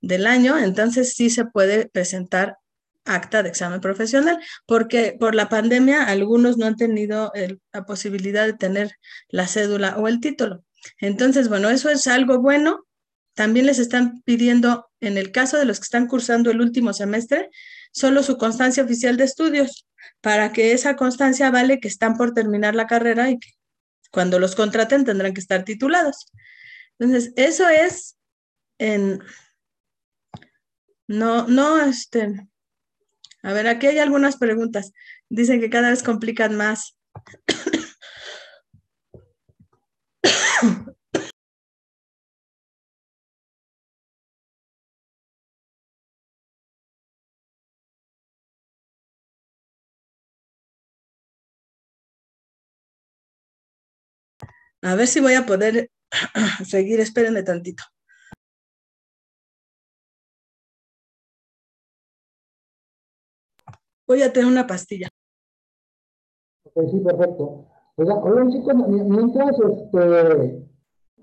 del 0.00 0.26
año, 0.26 0.56
entonces 0.56 1.12
sí 1.12 1.28
se 1.28 1.44
puede 1.44 1.86
presentar 1.86 2.56
acta 3.04 3.42
de 3.42 3.50
examen 3.50 3.82
profesional, 3.82 4.38
porque 4.64 5.14
por 5.20 5.34
la 5.34 5.50
pandemia 5.50 6.04
algunos 6.04 6.56
no 6.56 6.64
han 6.64 6.76
tenido 6.76 7.30
la 7.74 7.84
posibilidad 7.84 8.46
de 8.46 8.54
tener 8.54 8.92
la 9.28 9.48
cédula 9.48 9.98
o 9.98 10.08
el 10.08 10.20
título. 10.20 10.64
Entonces, 10.98 11.50
bueno, 11.50 11.68
eso 11.68 11.90
es 11.90 12.06
algo 12.06 12.38
bueno 12.38 12.86
también 13.34 13.66
les 13.66 13.78
están 13.78 14.22
pidiendo, 14.22 14.88
en 15.06 15.18
el 15.18 15.32
caso 15.32 15.58
de 15.58 15.64
los 15.64 15.78
que 15.78 15.84
están 15.84 16.06
cursando 16.06 16.50
el 16.50 16.60
último 16.60 16.92
semestre, 16.92 17.50
solo 17.92 18.22
su 18.22 18.36
constancia 18.38 18.82
oficial 18.84 19.16
de 19.16 19.24
estudios, 19.24 19.86
para 20.20 20.52
que 20.52 20.72
esa 20.72 20.96
constancia 20.96 21.50
vale 21.50 21.80
que 21.80 21.88
están 21.88 22.16
por 22.16 22.34
terminar 22.34 22.74
la 22.74 22.86
carrera 22.86 23.30
y 23.30 23.38
que 23.38 23.50
cuando 24.10 24.38
los 24.38 24.54
contraten 24.54 25.04
tendrán 25.04 25.34
que 25.34 25.40
estar 25.40 25.64
titulados. 25.64 26.26
Entonces, 26.98 27.32
eso 27.36 27.68
es. 27.68 28.16
No, 31.06 31.46
no, 31.48 31.80
este... 31.82 32.48
A 33.42 33.52
ver, 33.52 33.66
aquí 33.66 33.88
hay 33.88 33.98
algunas 33.98 34.36
preguntas. 34.36 34.92
Dicen 35.28 35.60
que 35.60 35.68
cada 35.68 35.90
vez 35.90 36.02
complican 36.02 36.56
más. 36.56 36.96
A 54.84 54.94
ver 54.96 55.06
si 55.06 55.18
voy 55.18 55.32
a 55.32 55.46
poder 55.46 55.90
seguir, 56.66 57.00
espérenme 57.00 57.42
tantito. 57.42 57.84
Voy 64.06 64.20
a 64.20 64.30
tener 64.30 64.46
una 64.46 64.66
pastilla. 64.66 65.08
sí, 66.74 67.00
perfecto. 67.00 67.66
Oiga, 67.96 68.14
hola 68.16 68.50
chicos, 68.50 68.74
mientras, 68.88 69.56
este, 69.58 70.68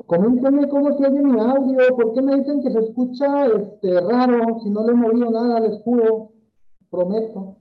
coméntenme 0.08 0.68
cómo 0.68 0.98
se 0.98 1.06
oye 1.06 1.22
mi 1.22 1.40
audio, 1.40 1.96
¿por 1.96 2.16
qué 2.16 2.22
me 2.24 2.38
dicen 2.38 2.64
que 2.64 2.72
se 2.72 2.80
escucha 2.80 3.46
este, 3.46 4.02
raro? 4.02 4.60
Si 4.64 4.72
no 4.72 4.88
le 4.88 4.94
he 4.94 4.96
movido 4.96 5.30
nada, 5.30 5.60
les 5.60 5.80
juro, 5.84 6.34
prometo. 6.90 7.58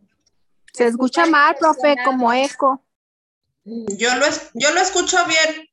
Se 0.73 0.87
escucha 0.87 1.27
mal, 1.27 1.57
profe, 1.57 1.97
como 2.07 2.33
eco. 2.33 2.83
Yo 3.65 4.09
lo, 4.17 4.27
yo 4.55 4.71
lo 4.73 4.81
escucho 4.81 5.19
bien. 5.27 5.70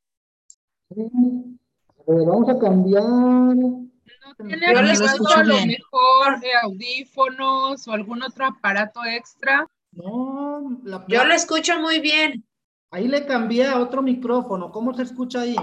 Vamos 0.90 2.50
a 2.50 2.60
cambiar. 2.60 3.04
No 3.04 3.90
tiene 4.38 4.74
Yo 4.74 4.82
les 4.82 5.02
a 5.02 5.44
lo 5.44 5.66
mejor 5.66 6.44
eh, 6.44 6.52
audífonos 6.64 7.88
o 7.88 7.92
algún 7.92 8.24
otro 8.24 8.46
aparato 8.46 9.02
extra. 9.06 9.68
No, 9.92 10.80
Yo 11.08 11.26
lo 11.26 11.34
escucho 11.34 11.80
muy 11.80 12.00
bien. 12.00 12.44
Ahí 12.92 13.08
le 13.08 13.26
cambié 13.26 13.68
a 13.68 13.80
otro 13.80 14.02
micrófono. 14.02 14.72
¿Cómo 14.72 14.94
se 14.94 15.04
escucha 15.04 15.42
ahí? 15.42 15.56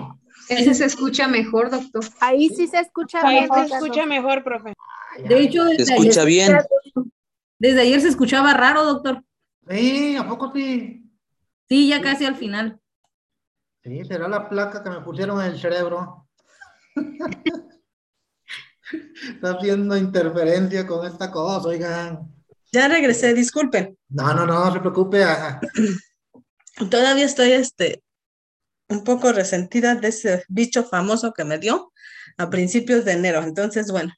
Ese 0.49 0.75
se 0.75 0.85
escucha 0.85 1.29
mejor, 1.29 1.71
doctor. 1.71 2.05
Ahí 2.21 2.49
sí 2.49 2.67
se 2.67 2.79
escucha 2.81 3.27
Ahí 3.27 3.47
se 3.49 3.75
escucha 3.75 4.05
mejor, 4.05 4.45
profe. 4.45 4.75
De 5.27 5.41
hecho, 5.41 5.67
se 5.69 5.83
escucha 5.83 6.25
bien. 6.25 6.59
Desde 7.59 7.81
ayer 7.83 8.01
se 8.01 8.09
escuchaba 8.09 8.53
raro, 8.53 8.85
doctor. 8.85 9.23
Sí, 9.69 10.17
¿a 10.17 10.29
poco 10.29 10.53
sí? 10.53 11.11
Sí, 11.69 11.89
ya 11.89 12.03
casi 12.03 12.27
al 12.27 12.37
final. 12.37 12.79
Sí, 13.85 14.03
será 14.07 14.29
la 14.29 14.49
placa 14.49 14.83
que 14.83 14.89
me 14.89 15.03
pusieron 15.03 15.43
en 15.43 15.53
el 15.53 15.61
cerebro. 15.61 16.27
Está 19.29 19.51
haciendo 19.51 19.95
interferencia 19.95 20.87
con 20.87 21.07
esta 21.07 21.31
cosa, 21.31 21.69
oigan. 21.69 22.33
Ya 22.73 22.89
regresé, 22.89 23.35
disculpen. 23.35 23.99
No, 24.09 24.33
no, 24.33 24.47
no, 24.47 24.65
no 24.65 24.73
se 24.73 24.81
preocupe. 24.81 25.23
Todavía 26.91 27.27
estoy 27.27 27.53
este, 27.53 28.03
un 28.89 29.05
poco 29.05 29.33
resentida 29.33 29.95
de 29.97 30.09
ese 30.09 30.45
bicho 30.49 30.85
famoso 30.85 31.35
que 31.35 31.45
me 31.45 31.59
dio 31.59 31.93
a 32.39 32.49
principios 32.49 33.05
de 33.05 33.13
enero. 33.13 33.43
Entonces, 33.43 33.91
bueno, 33.91 34.15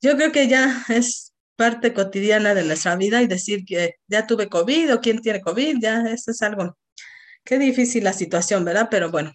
yo 0.00 0.16
creo 0.16 0.32
que 0.32 0.48
ya 0.48 0.84
es 0.88 1.34
parte 1.54 1.92
cotidiana 1.92 2.54
de 2.54 2.64
nuestra 2.64 2.96
vida 2.96 3.20
y 3.20 3.26
decir 3.26 3.66
que 3.66 3.96
ya 4.08 4.26
tuve 4.26 4.48
COVID 4.48 4.94
o 4.94 5.00
quién 5.02 5.20
tiene 5.20 5.42
COVID, 5.42 5.76
ya 5.80 6.00
eso 6.08 6.30
es 6.30 6.40
algo, 6.40 6.78
qué 7.46 7.58
difícil 7.58 8.04
la 8.04 8.12
situación, 8.12 8.64
¿verdad? 8.64 8.88
Pero 8.90 9.10
bueno, 9.10 9.32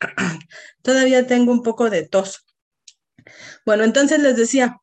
todavía 0.82 1.26
tengo 1.28 1.52
un 1.52 1.62
poco 1.62 1.90
de 1.90 2.08
tos. 2.08 2.44
Bueno, 3.64 3.84
entonces 3.84 4.18
les 4.18 4.36
decía, 4.36 4.78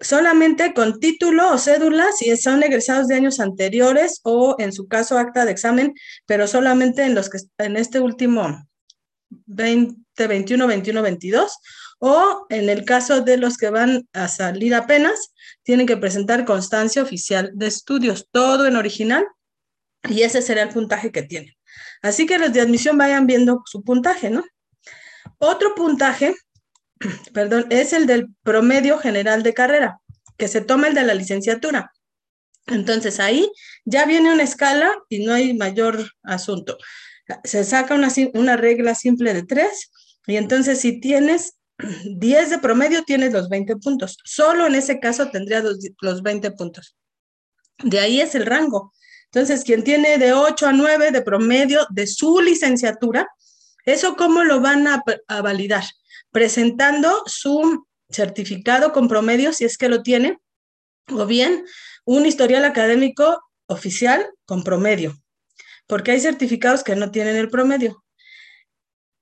solamente 0.00 0.72
con 0.72 0.98
título 0.98 1.52
o 1.52 1.58
cédula 1.58 2.10
si 2.12 2.34
son 2.36 2.62
egresados 2.62 3.08
de 3.08 3.16
años 3.16 3.40
anteriores 3.40 4.20
o 4.22 4.56
en 4.58 4.72
su 4.72 4.88
caso 4.88 5.18
acta 5.18 5.44
de 5.44 5.50
examen, 5.50 5.92
pero 6.24 6.46
solamente 6.46 7.02
en 7.04 7.14
los 7.14 7.28
que 7.28 7.38
en 7.58 7.76
este 7.76 8.00
último 8.00 8.66
2021, 9.28 10.66
21, 10.66 11.02
22 11.02 11.58
o 11.98 12.46
en 12.48 12.70
el 12.70 12.84
caso 12.86 13.20
de 13.20 13.36
los 13.36 13.58
que 13.58 13.68
van 13.68 14.08
a 14.14 14.28
salir 14.28 14.74
apenas, 14.74 15.34
tienen 15.62 15.86
que 15.86 15.98
presentar 15.98 16.46
constancia 16.46 17.02
oficial 17.02 17.50
de 17.54 17.66
estudios, 17.66 18.28
todo 18.32 18.66
en 18.66 18.76
original, 18.76 19.26
y 20.08 20.22
ese 20.22 20.40
será 20.40 20.62
el 20.62 20.70
puntaje 20.70 21.12
que 21.12 21.22
tienen. 21.22 21.54
Así 22.02 22.26
que 22.26 22.38
los 22.38 22.52
de 22.52 22.60
admisión 22.60 22.96
vayan 22.98 23.26
viendo 23.26 23.62
su 23.66 23.82
puntaje, 23.82 24.30
¿no? 24.30 24.44
Otro 25.38 25.74
puntaje, 25.74 26.34
perdón, 27.34 27.66
es 27.70 27.92
el 27.92 28.06
del 28.06 28.28
promedio 28.42 28.98
general 28.98 29.42
de 29.42 29.54
carrera, 29.54 30.00
que 30.36 30.48
se 30.48 30.60
toma 30.60 30.88
el 30.88 30.94
de 30.94 31.04
la 31.04 31.14
licenciatura. 31.14 31.92
Entonces 32.66 33.20
ahí 33.20 33.50
ya 33.84 34.06
viene 34.06 34.32
una 34.32 34.42
escala 34.42 34.92
y 35.08 35.24
no 35.24 35.32
hay 35.32 35.54
mayor 35.54 36.10
asunto. 36.22 36.78
Se 37.44 37.64
saca 37.64 37.94
una, 37.94 38.56
regla 38.56 38.94
simple 38.94 39.34
de 39.34 39.44
tres 39.44 39.90
y 40.26 40.36
entonces 40.36 40.80
si 40.80 41.00
tienes 41.00 41.56
10 42.18 42.50
de 42.50 42.58
promedio 42.58 43.04
tienes 43.04 43.32
los 43.32 43.48
20 43.48 43.76
puntos. 43.76 44.18
Solo 44.24 44.66
en 44.66 44.74
ese 44.74 45.00
caso 45.00 45.30
tendría 45.30 45.62
los, 46.00 46.22
20 46.22 46.50
puntos. 46.52 46.96
De 47.82 47.98
ahí 47.98 48.20
es 48.20 48.34
el 48.34 48.46
rango. 48.46 48.92
Entonces, 49.32 49.62
quien 49.62 49.84
tiene 49.84 50.18
de 50.18 50.32
8 50.32 50.66
a 50.66 50.72
9 50.72 51.12
de 51.12 51.22
promedio 51.22 51.86
de 51.90 52.08
su 52.08 52.40
licenciatura, 52.40 53.28
¿eso 53.84 54.16
cómo 54.16 54.42
lo 54.42 54.60
van 54.60 54.88
a, 54.88 55.04
validar? 55.40 55.84
Presentando 56.32 57.22
su 57.26 57.86
certificado 58.10 58.92
con 58.92 59.06
promedio, 59.06 59.52
si 59.52 59.64
es 59.64 59.78
que 59.78 59.88
lo 59.88 60.02
tiene, 60.02 60.38
o 61.08 61.26
bien 61.26 61.64
un 62.04 62.26
historial 62.26 62.64
académico 62.64 63.40
oficial 63.66 64.28
con 64.46 64.64
promedio, 64.64 65.16
porque 65.86 66.10
hay 66.10 66.20
certificados 66.20 66.82
que 66.82 66.96
no 66.96 67.12
tienen 67.12 67.36
el 67.36 67.50
promedio. 67.50 68.02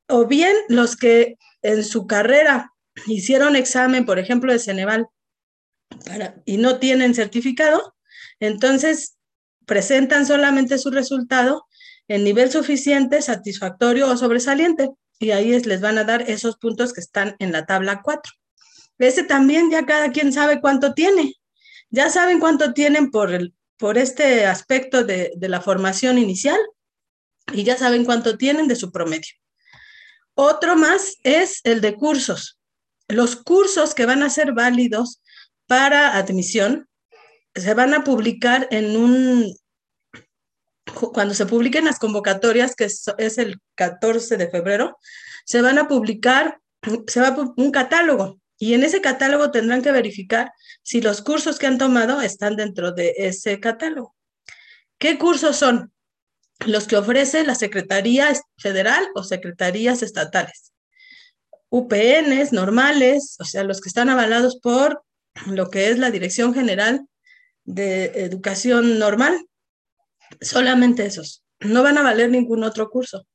O 0.08 0.26
bien 0.26 0.56
los 0.70 0.96
que 0.96 1.36
en 1.60 1.84
su 1.84 2.06
carrera 2.06 2.72
hicieron 3.06 3.56
examen, 3.56 4.06
por 4.06 4.18
ejemplo, 4.18 4.54
de 4.54 4.58
Ceneval, 4.58 5.06
y 6.46 6.56
no 6.56 6.78
tienen 6.78 7.14
certificado, 7.14 7.94
entonces 8.40 9.17
presentan 9.68 10.26
solamente 10.26 10.78
su 10.78 10.90
resultado 10.90 11.66
en 12.08 12.24
nivel 12.24 12.50
suficiente, 12.50 13.22
satisfactorio 13.22 14.10
o 14.10 14.16
sobresaliente, 14.16 14.88
y 15.20 15.30
ahí 15.30 15.60
les 15.60 15.80
van 15.80 15.98
a 15.98 16.04
dar 16.04 16.22
esos 16.22 16.56
puntos 16.56 16.92
que 16.92 17.00
están 17.00 17.36
en 17.38 17.52
la 17.52 17.66
tabla 17.66 18.00
4. 18.02 18.32
Ese 18.98 19.22
también 19.22 19.70
ya 19.70 19.84
cada 19.84 20.10
quien 20.10 20.32
sabe 20.32 20.60
cuánto 20.60 20.94
tiene. 20.94 21.34
Ya 21.90 22.08
saben 22.10 22.40
cuánto 22.40 22.72
tienen 22.72 23.10
por, 23.10 23.32
el, 23.32 23.54
por 23.76 23.98
este 23.98 24.46
aspecto 24.46 25.04
de 25.04 25.36
la 25.40 25.60
formación 25.60 26.18
inicial 26.18 26.58
y 27.52 27.62
ya 27.62 27.76
saben 27.76 28.04
cuánto 28.04 28.38
tienen 28.38 28.68
de 28.68 28.76
su 28.76 28.90
promedio. 28.90 29.34
Otro 30.34 30.76
más 30.76 31.16
es 31.24 31.60
el 31.64 31.80
de 31.80 31.94
cursos. 31.94 32.58
Los 33.08 33.36
cursos 33.36 33.94
que 33.94 34.06
van 34.06 34.22
a 34.22 34.30
ser 34.30 34.52
válidos 34.52 35.20
para 35.66 36.16
admisión 36.16 36.87
se 37.60 37.74
van 37.74 37.94
a 37.94 38.04
publicar 38.04 38.68
en 38.70 38.96
un, 38.96 39.54
cuando 41.12 41.34
se 41.34 41.46
publiquen 41.46 41.84
las 41.84 41.98
convocatorias, 41.98 42.74
que 42.74 42.84
es, 42.84 43.38
el 43.38 43.60
14 43.74 44.36
de 44.36 44.48
febrero, 44.48 44.98
se 45.44 45.62
van 45.62 45.78
a 45.78 45.88
publicar, 45.88 46.60
se 47.06 47.20
va 47.20 47.36
un 47.56 47.70
catálogo 47.70 48.40
y 48.58 48.74
en 48.74 48.82
ese 48.82 49.00
catálogo 49.00 49.50
tendrán 49.50 49.82
que 49.82 49.92
verificar 49.92 50.52
si 50.82 51.00
los 51.00 51.22
cursos 51.22 51.58
que 51.58 51.66
han 51.66 51.78
tomado 51.78 52.20
están 52.20 52.56
dentro 52.56 52.92
de 52.92 53.14
ese 53.16 53.60
catálogo. 53.60 54.14
¿Qué 54.98 55.16
cursos 55.18 55.56
son? 55.56 55.92
los 56.66 56.86
que 56.86 56.96
ofrece 56.96 57.44
la 57.44 57.54
Secretaría 57.54 58.32
Federal 58.56 59.06
o 59.14 59.22
Secretarías 59.22 60.02
Estatales. 60.02 60.72
UPNs 61.70 62.52
normales, 62.52 63.36
o 63.38 63.44
sea, 63.44 63.62
los 63.62 63.80
que 63.80 63.88
están 63.88 64.08
avalados 64.08 64.58
por 64.58 65.02
lo 65.46 65.70
que 65.70 65.90
es 65.90 65.98
la 65.98 66.10
Dirección 66.10 66.54
General 66.54 67.06
de 67.68 68.24
Educación 68.24 68.98
Normal, 68.98 69.46
solamente 70.40 71.04
esos. 71.04 71.44
No 71.60 71.82
van 71.82 71.98
a 71.98 72.02
valer 72.02 72.30
ningún 72.30 72.64
otro 72.64 72.88
curso. 72.88 73.26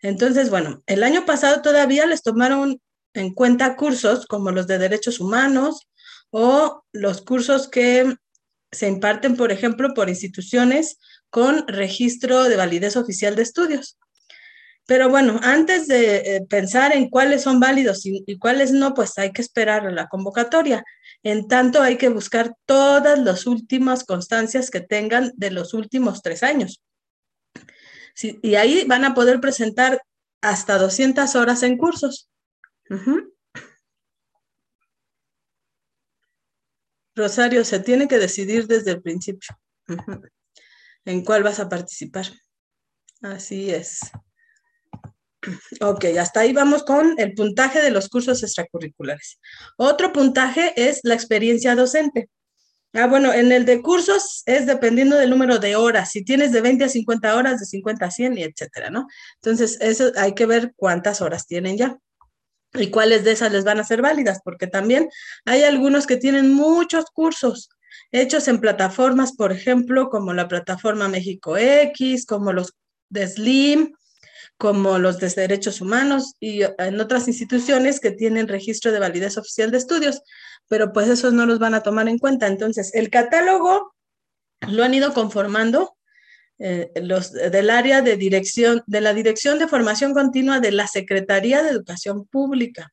Entonces, 0.00 0.50
bueno, 0.50 0.82
el 0.86 1.02
año 1.02 1.26
pasado 1.26 1.62
todavía 1.62 2.06
les 2.06 2.22
tomaron 2.22 2.80
en 3.14 3.34
cuenta 3.34 3.76
cursos 3.76 4.26
como 4.26 4.52
los 4.52 4.66
de 4.66 4.78
derechos 4.78 5.18
humanos 5.18 5.88
o 6.30 6.84
los 6.92 7.22
cursos 7.22 7.68
que 7.68 8.14
se 8.70 8.88
imparten, 8.88 9.36
por 9.36 9.50
ejemplo, 9.50 9.92
por 9.94 10.08
instituciones 10.08 10.98
con 11.28 11.66
registro 11.66 12.44
de 12.44 12.56
validez 12.56 12.96
oficial 12.96 13.34
de 13.34 13.42
estudios. 13.42 13.98
Pero 14.86 15.08
bueno, 15.08 15.40
antes 15.42 15.88
de 15.88 16.36
eh, 16.36 16.46
pensar 16.48 16.94
en 16.94 17.10
cuáles 17.10 17.42
son 17.42 17.58
válidos 17.58 18.02
y, 18.04 18.38
cuáles 18.38 18.72
no, 18.72 18.94
pues 18.94 19.18
hay 19.18 19.32
que 19.32 19.42
esperar 19.42 19.92
la 19.92 20.08
convocatoria. 20.08 20.84
En 21.22 21.46
tanto, 21.46 21.80
hay 21.82 21.98
que 21.98 22.08
buscar 22.08 22.56
todas 22.66 23.18
las 23.18 23.46
últimas 23.46 24.04
constancias 24.04 24.70
que 24.70 24.80
tengan 24.80 25.32
de 25.36 25.50
los 25.50 25.74
últimos 25.74 26.22
tres 26.22 26.42
años. 26.42 26.82
y 28.20 28.56
ahí 28.56 28.84
van 28.86 29.04
a 29.04 29.14
poder 29.14 29.40
presentar 29.40 30.02
hasta 30.42 30.76
200 30.76 31.34
horas 31.34 31.62
en 31.62 31.78
cursos. 31.78 32.28
Rosario, 37.14 37.64
se 37.64 37.80
tiene 37.80 38.08
que 38.08 38.18
decidir 38.18 38.66
desde 38.66 38.92
el 38.92 39.02
principio 39.02 39.56
en 41.04 41.24
cuál 41.24 41.42
vas 41.42 41.60
a 41.60 41.68
participar. 41.68 42.26
Así 43.22 43.70
es. 43.70 44.00
Ok, 45.80 46.04
hasta 46.18 46.40
ahí 46.40 46.52
vamos 46.52 46.84
con 46.84 47.14
el 47.18 47.34
puntaje 47.34 47.80
de 47.80 47.90
los 47.90 48.08
cursos 48.08 48.42
extracurriculares. 48.42 49.40
Otro 49.76 50.12
puntaje 50.12 50.72
es 50.76 51.00
la 51.02 51.14
experiencia 51.14 51.74
docente. 51.74 52.28
Ah, 52.94 53.06
bueno, 53.06 53.32
en 53.32 53.52
el 53.52 53.64
de 53.64 53.80
cursos 53.80 54.42
es 54.44 54.66
dependiendo 54.66 55.16
del 55.16 55.30
número 55.30 55.58
de 55.58 55.76
horas. 55.76 56.10
Si 56.10 56.24
tienes 56.24 56.52
de 56.52 56.60
20 56.60 56.84
a 56.84 56.88
50 56.88 57.36
horas, 57.36 57.58
de 57.58 57.66
50 57.66 58.04
a 58.04 58.10
100 58.10 58.38
y 58.38 58.42
etcétera, 58.42 58.90
¿no? 58.90 59.06
Entonces, 59.36 59.78
eso 59.80 60.12
hay 60.16 60.34
que 60.34 60.46
ver 60.46 60.74
cuántas 60.76 61.22
horas 61.22 61.46
tienen 61.46 61.78
ya 61.78 61.98
y 62.74 62.90
cuáles 62.90 63.24
de 63.24 63.32
esas 63.32 63.52
les 63.52 63.64
van 63.64 63.80
a 63.80 63.84
ser 63.84 64.02
válidas, 64.02 64.40
porque 64.44 64.66
también 64.66 65.08
hay 65.44 65.62
algunos 65.64 66.06
que 66.06 66.16
tienen 66.16 66.52
muchos 66.52 67.06
cursos 67.12 67.70
hechos 68.10 68.48
en 68.48 68.60
plataformas, 68.60 69.32
por 69.32 69.52
ejemplo, 69.52 70.08
como 70.10 70.32
la 70.34 70.48
plataforma 70.48 71.08
México 71.08 71.56
X, 71.56 72.26
como 72.26 72.52
los 72.52 72.74
de 73.08 73.26
SLIM, 73.26 73.92
como 74.62 75.00
los 75.00 75.18
de 75.18 75.28
derechos 75.28 75.80
humanos 75.80 76.36
y 76.38 76.60
en 76.62 77.00
otras 77.00 77.26
instituciones 77.26 77.98
que 77.98 78.12
tienen 78.12 78.46
registro 78.46 78.92
de 78.92 79.00
validez 79.00 79.36
oficial 79.36 79.72
de 79.72 79.78
estudios, 79.78 80.22
pero 80.68 80.92
pues 80.92 81.08
esos 81.08 81.32
no 81.32 81.46
los 81.46 81.58
van 81.58 81.74
a 81.74 81.82
tomar 81.82 82.06
en 82.06 82.16
cuenta. 82.16 82.46
Entonces, 82.46 82.94
el 82.94 83.10
catálogo 83.10 83.92
lo 84.68 84.84
han 84.84 84.94
ido 84.94 85.14
conformando 85.14 85.96
eh, 86.60 86.92
los 87.02 87.32
del 87.32 87.70
área 87.70 88.02
de 88.02 88.16
dirección, 88.16 88.84
de 88.86 89.00
la 89.00 89.12
Dirección 89.14 89.58
de 89.58 89.66
Formación 89.66 90.14
Continua 90.14 90.60
de 90.60 90.70
la 90.70 90.86
Secretaría 90.86 91.64
de 91.64 91.70
Educación 91.70 92.24
Pública, 92.26 92.92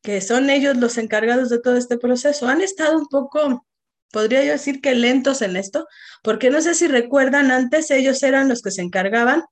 que 0.00 0.22
son 0.22 0.48
ellos 0.48 0.78
los 0.78 0.96
encargados 0.96 1.50
de 1.50 1.60
todo 1.60 1.76
este 1.76 1.98
proceso. 1.98 2.48
Han 2.48 2.62
estado 2.62 2.96
un 2.96 3.08
poco 3.08 3.66
podría 4.10 4.42
yo 4.42 4.52
decir 4.52 4.80
que 4.80 4.94
lentos 4.94 5.42
en 5.42 5.56
esto, 5.56 5.86
porque 6.22 6.48
no 6.48 6.62
sé 6.62 6.74
si 6.74 6.86
recuerdan, 6.86 7.50
antes 7.50 7.90
ellos 7.90 8.22
eran 8.22 8.48
los 8.48 8.62
que 8.62 8.70
se 8.70 8.80
encargaban 8.80 9.44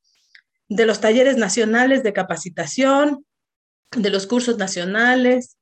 de 0.68 0.86
los 0.86 1.00
talleres 1.00 1.36
nacionales 1.36 2.02
de 2.02 2.12
capacitación, 2.12 3.24
de 3.96 4.10
los 4.10 4.26
cursos 4.26 4.58
nacionales, 4.58 5.56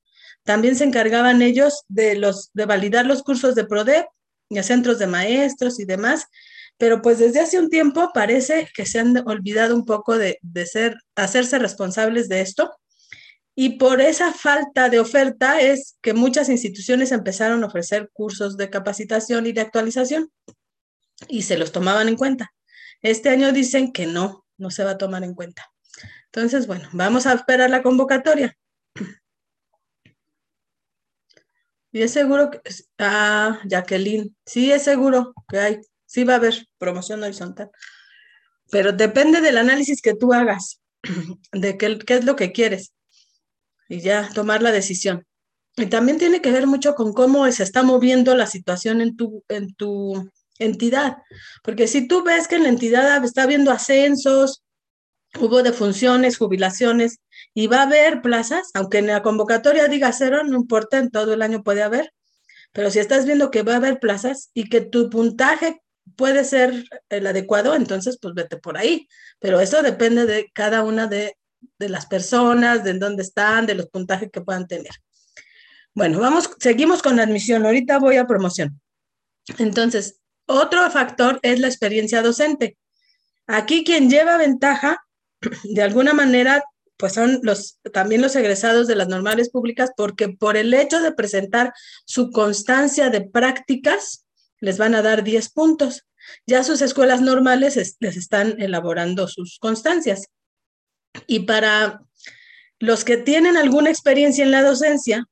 también 0.44 0.76
se 0.76 0.84
encargaban 0.84 1.42
ellos 1.42 1.84
de, 1.88 2.16
los, 2.16 2.50
de 2.54 2.64
validar 2.64 3.06
los 3.06 3.22
cursos 3.22 3.54
de 3.54 3.64
PRODEP 3.64 4.06
y 4.48 4.58
a 4.58 4.62
centros 4.62 4.98
de 4.98 5.06
maestros 5.06 5.78
y 5.80 5.84
demás, 5.84 6.26
pero 6.78 7.02
pues 7.02 7.18
desde 7.18 7.40
hace 7.40 7.58
un 7.58 7.68
tiempo 7.68 8.10
parece 8.14 8.68
que 8.74 8.86
se 8.86 9.00
han 9.00 9.16
olvidado 9.28 9.74
un 9.74 9.84
poco 9.84 10.16
de, 10.16 10.38
de 10.42 10.66
ser, 10.66 10.96
hacerse 11.14 11.58
responsables 11.58 12.28
de 12.28 12.40
esto. 12.40 12.70
Y 13.54 13.78
por 13.78 14.00
esa 14.00 14.32
falta 14.32 14.88
de 14.88 15.00
oferta 15.00 15.60
es 15.60 15.98
que 16.00 16.14
muchas 16.14 16.48
instituciones 16.48 17.12
empezaron 17.12 17.62
a 17.62 17.66
ofrecer 17.66 18.08
cursos 18.12 18.56
de 18.56 18.70
capacitación 18.70 19.46
y 19.46 19.52
de 19.52 19.60
actualización 19.60 20.30
y 21.28 21.42
se 21.42 21.58
los 21.58 21.72
tomaban 21.72 22.08
en 22.08 22.16
cuenta. 22.16 22.52
Este 23.02 23.28
año 23.28 23.52
dicen 23.52 23.92
que 23.92 24.06
no, 24.06 24.44
no 24.60 24.70
se 24.70 24.84
va 24.84 24.92
a 24.92 24.98
tomar 24.98 25.24
en 25.24 25.34
cuenta. 25.34 25.70
Entonces, 26.26 26.66
bueno, 26.66 26.88
vamos 26.92 27.26
a 27.26 27.32
esperar 27.32 27.70
la 27.70 27.82
convocatoria. 27.82 28.56
Y 31.92 32.02
es 32.02 32.12
seguro 32.12 32.50
que, 32.50 32.60
ah, 32.98 33.60
Jacqueline, 33.64 34.36
sí 34.46 34.70
es 34.70 34.84
seguro 34.84 35.34
que 35.48 35.58
hay, 35.58 35.80
sí 36.06 36.22
va 36.22 36.34
a 36.34 36.36
haber 36.36 36.68
promoción 36.78 37.22
horizontal, 37.22 37.70
pero 38.70 38.92
depende 38.92 39.40
del 39.40 39.58
análisis 39.58 40.00
que 40.00 40.14
tú 40.14 40.32
hagas, 40.32 40.80
de 41.52 41.76
qué, 41.76 41.98
qué 41.98 42.14
es 42.14 42.24
lo 42.24 42.36
que 42.36 42.52
quieres 42.52 42.92
y 43.88 44.00
ya 44.00 44.30
tomar 44.32 44.62
la 44.62 44.70
decisión. 44.70 45.26
Y 45.76 45.86
también 45.86 46.18
tiene 46.18 46.40
que 46.40 46.52
ver 46.52 46.66
mucho 46.66 46.94
con 46.94 47.12
cómo 47.12 47.50
se 47.50 47.64
está 47.64 47.82
moviendo 47.82 48.36
la 48.36 48.46
situación 48.46 49.00
en 49.00 49.16
tu, 49.16 49.44
en 49.48 49.74
tu 49.74 50.30
entidad, 50.60 51.16
porque 51.64 51.88
si 51.88 52.06
tú 52.06 52.22
ves 52.22 52.46
que 52.46 52.56
en 52.56 52.62
la 52.62 52.68
entidad 52.68 53.24
está 53.24 53.42
habiendo 53.42 53.72
ascensos, 53.72 54.62
hubo 55.38 55.62
defunciones, 55.62 56.38
jubilaciones, 56.38 57.18
y 57.54 57.66
va 57.66 57.78
a 57.78 57.82
haber 57.82 58.22
plazas, 58.22 58.70
aunque 58.74 58.98
en 58.98 59.08
la 59.08 59.22
convocatoria 59.22 59.88
diga 59.88 60.12
cero, 60.12 60.42
no 60.44 60.56
importa, 60.56 60.98
en 60.98 61.10
todo 61.10 61.34
el 61.34 61.42
año 61.42 61.62
puede 61.62 61.82
haber, 61.82 62.12
pero 62.72 62.90
si 62.90 62.98
estás 62.98 63.26
viendo 63.26 63.50
que 63.50 63.62
va 63.62 63.74
a 63.74 63.76
haber 63.76 63.98
plazas 63.98 64.50
y 64.54 64.68
que 64.68 64.80
tu 64.80 65.10
puntaje 65.10 65.82
puede 66.16 66.44
ser 66.44 66.84
el 67.08 67.26
adecuado, 67.26 67.74
entonces 67.74 68.18
pues 68.20 68.34
vete 68.34 68.56
por 68.56 68.78
ahí, 68.78 69.08
pero 69.38 69.60
eso 69.60 69.82
depende 69.82 70.26
de 70.26 70.50
cada 70.52 70.84
una 70.84 71.06
de, 71.06 71.36
de 71.78 71.88
las 71.88 72.06
personas, 72.06 72.84
de 72.84 72.94
dónde 72.94 73.22
están, 73.22 73.66
de 73.66 73.74
los 73.74 73.86
puntajes 73.86 74.30
que 74.32 74.40
puedan 74.40 74.66
tener. 74.66 74.92
Bueno, 75.94 76.20
vamos, 76.20 76.50
seguimos 76.60 77.02
con 77.02 77.16
la 77.16 77.24
admisión, 77.24 77.66
ahorita 77.66 77.98
voy 77.98 78.16
a 78.16 78.26
promoción. 78.26 78.80
Entonces, 79.58 80.19
otro 80.50 80.90
factor 80.90 81.38
es 81.42 81.60
la 81.60 81.68
experiencia 81.68 82.22
docente. 82.22 82.76
Aquí 83.46 83.84
quien 83.84 84.10
lleva 84.10 84.36
ventaja, 84.36 85.04
de 85.64 85.82
alguna 85.82 86.12
manera, 86.12 86.62
pues 86.96 87.14
son 87.14 87.40
los, 87.42 87.78
también 87.92 88.20
los 88.20 88.36
egresados 88.36 88.86
de 88.86 88.94
las 88.94 89.08
normales 89.08 89.50
públicas, 89.50 89.90
porque 89.96 90.28
por 90.28 90.56
el 90.56 90.74
hecho 90.74 91.00
de 91.00 91.12
presentar 91.12 91.72
su 92.04 92.30
constancia 92.30 93.10
de 93.10 93.22
prácticas, 93.22 94.26
les 94.60 94.76
van 94.76 94.94
a 94.94 95.02
dar 95.02 95.24
10 95.24 95.50
puntos. 95.50 96.06
Ya 96.46 96.62
sus 96.62 96.82
escuelas 96.82 97.22
normales 97.22 97.96
les 97.98 98.16
están 98.16 98.60
elaborando 98.60 99.26
sus 99.26 99.58
constancias. 99.58 100.26
Y 101.26 101.40
para 101.40 102.02
los 102.78 103.04
que 103.04 103.16
tienen 103.16 103.56
alguna 103.56 103.90
experiencia 103.90 104.44
en 104.44 104.50
la 104.50 104.62
docencia, 104.62 105.26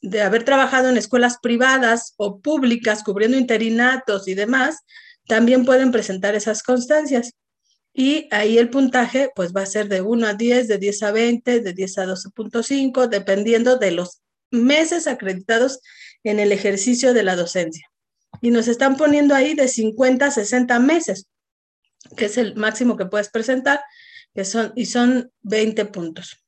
de 0.00 0.22
haber 0.22 0.44
trabajado 0.44 0.88
en 0.88 0.96
escuelas 0.96 1.38
privadas 1.42 2.14
o 2.16 2.40
públicas, 2.40 3.02
cubriendo 3.02 3.36
interinatos 3.36 4.28
y 4.28 4.34
demás, 4.34 4.80
también 5.26 5.64
pueden 5.64 5.92
presentar 5.92 6.34
esas 6.34 6.62
constancias. 6.62 7.32
Y 7.92 8.28
ahí 8.30 8.58
el 8.58 8.68
puntaje 8.68 9.30
pues 9.34 9.52
va 9.54 9.62
a 9.62 9.66
ser 9.66 9.88
de 9.88 10.02
1 10.02 10.26
a 10.26 10.34
10, 10.34 10.68
de 10.68 10.78
10 10.78 11.02
a 11.02 11.12
20, 11.12 11.60
de 11.60 11.72
10 11.72 11.98
a 11.98 12.06
12.5, 12.06 13.08
dependiendo 13.08 13.78
de 13.78 13.90
los 13.90 14.20
meses 14.50 15.06
acreditados 15.06 15.80
en 16.22 16.38
el 16.38 16.52
ejercicio 16.52 17.14
de 17.14 17.22
la 17.22 17.36
docencia. 17.36 17.88
Y 18.42 18.50
nos 18.50 18.68
están 18.68 18.96
poniendo 18.96 19.34
ahí 19.34 19.54
de 19.54 19.68
50 19.68 20.26
a 20.26 20.30
60 20.30 20.78
meses, 20.78 21.28
que 22.16 22.26
es 22.26 22.36
el 22.36 22.54
máximo 22.54 22.96
que 22.96 23.06
puedes 23.06 23.30
presentar, 23.30 23.80
que 24.34 24.44
son, 24.44 24.72
y 24.76 24.86
son 24.86 25.32
20 25.42 25.86
puntos. 25.86 26.44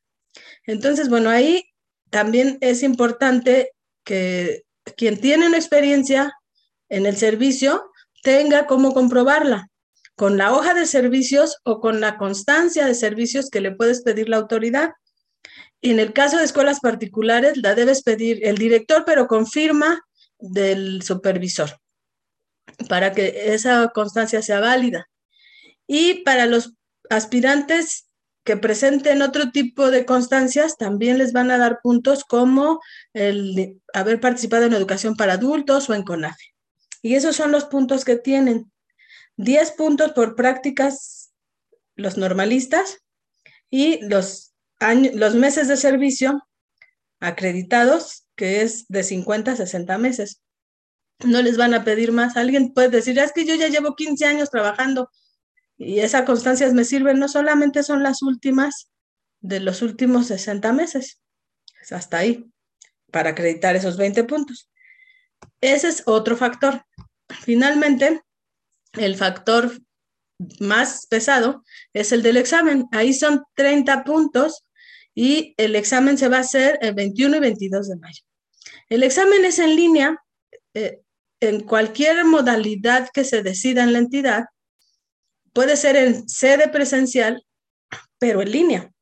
Entonces, 0.67 1.09
bueno, 1.09 1.31
ahí 1.31 1.65
también 2.11 2.59
es 2.61 2.83
importante 2.83 3.73
que 4.05 4.63
quien 4.97 5.21
tiene 5.21 5.47
una 5.47 5.59
experiencia 5.59 6.33
en 6.89 7.07
el 7.07 7.17
servicio 7.17 7.91
tenga 8.23 8.67
cómo 8.67 8.95
comprobarla 8.95 9.69
con 10.17 10.37
la 10.37 10.53
hoja 10.53 10.75
de 10.75 10.87
servicios 10.87 11.59
o 11.63 11.81
con 11.81 12.01
la 12.01 12.19
constancia 12.19 12.87
de 12.87 12.95
servicios 12.95 13.51
que 13.51 13.61
le 13.61 13.71
puedes 13.71 14.03
pedir 14.03 14.29
la 14.29 14.39
autoridad. 14.39 14.91
Y 15.81 15.93
en 15.93 16.01
el 16.01 16.13
caso 16.13 16.39
de 16.39 16.45
escuelas 16.45 16.81
particulares, 16.81 17.57
la 17.57 17.77
debes 17.77 18.03
pedir 18.03 18.45
el 18.45 18.59
director, 18.59 19.05
pero 19.07 19.29
confirma 19.29 20.01
del 20.41 21.03
supervisor 21.03 21.79
para 22.89 23.13
que 23.13 23.55
esa 23.55 23.89
constancia 23.95 24.43
sea 24.43 24.59
válida. 24.59 25.09
Y 25.87 26.25
para 26.25 26.47
los 26.47 26.75
aspirantes 27.11 28.08
que 28.49 28.57
presenten 28.57 29.21
otro 29.21 29.51
tipo 29.51 29.91
de 29.91 30.07
constancias, 30.07 30.79
también 30.79 31.19
les 31.19 31.35
van 31.35 31.51
a 31.51 31.59
dar 31.59 31.81
puntos 31.83 32.25
como 32.25 32.81
el 33.13 33.79
haber 33.93 34.21
participado 34.21 34.65
en 34.65 34.73
educación 34.73 35.17
para 35.17 35.35
adultos 35.35 35.91
o 35.91 35.95
en 35.95 36.03
CONAFE. 36.03 36.55
Y 37.03 37.17
esos 37.17 37.37
son 37.37 37.53
los 37.53 37.67
puntos 37.67 38.07
que 38.07 38.17
tienen. 38.17 38.73
10 39.37 39.73
puntos 39.73 40.13
por 40.13 40.35
prácticas 40.35 41.31
los 41.95 42.17
normalistas 42.17 43.01
y 43.69 44.03
los, 44.09 44.55
años, 44.81 45.15
los 45.15 45.35
meses 45.35 45.69
de 45.69 45.77
servicio 45.77 46.43
acreditados, 47.21 48.29
que 48.35 48.63
es 48.63 48.89
de 48.89 49.03
50 49.03 49.53
a 49.53 49.57
60 49.57 49.99
meses. 49.99 50.41
No 51.23 51.43
les 51.43 51.59
van 51.59 51.75
a 51.75 51.85
pedir 51.85 52.13
más. 52.13 52.39
Alguien 52.39 52.73
puede 52.73 52.89
decir, 52.89 53.19
es 53.19 53.33
que 53.33 53.45
yo 53.45 53.57
ya 53.57 53.69
llevo 53.69 53.95
15 53.95 54.25
años 54.25 54.49
trabajando 54.49 55.11
y 55.79 56.01
esas 56.01 56.25
constancias 56.25 56.75
me 56.75 56.85
sirven, 56.85 57.19
no 57.19 57.29
solamente 57.29 57.83
son 57.83 58.03
las 58.03 58.23
últimas 58.23 58.91
de 59.41 59.61
los 59.61 59.81
últimos 59.81 60.27
60 60.27 60.73
meses, 60.73 61.21
es 61.81 61.93
hasta 61.93 62.19
ahí, 62.19 62.45
para 63.13 63.31
acreditar 63.31 63.77
esos 63.77 63.97
20 63.97 64.25
puntos. 64.25 64.69
Ese 65.61 65.89
es 65.89 66.03
otro 66.07 66.37
factor. 66.37 66.85
Finalmente, 67.29 68.23
el 68.95 69.17
factor 69.17 69.73
más 70.61 71.07
pesado 71.07 71.65
es 71.93 72.13
el 72.13 72.23
del 72.23 72.37
examen. 72.37 72.87
Ahí 72.93 73.13
son 73.13 73.45
30 73.55 74.05
puntos 74.05 74.65
y 75.15 75.55
el 75.57 75.77
examen 75.77 76.19
se 76.19 76.29
va 76.29 76.39
a 76.39 76.41
hacer 76.41 76.79
el 76.81 76.95
21 76.95 77.37
y 77.37 77.41
22 77.41 77.89
de 77.89 77.97
mayo. 77.97 78.23
El 78.89 79.03
examen 79.03 79.45
es 79.45 79.59
en 79.59 79.77
línea, 79.77 80.17
eh, 80.75 81.01
en 81.41 81.61
cualquier 81.61 82.25
modalidad 82.25 83.09
que 83.13 83.25
se 83.25 83.43
decida 83.43 83.85
en 83.85 83.93
la 83.93 83.99
entidad, 83.99 84.45
puede 85.59 85.77
ser 85.77 85.97
en 85.97 86.29
sede 86.29 86.69
presencial, 86.69 87.45
pero 88.21 88.43
en 88.43 88.53
línea, 88.53 88.93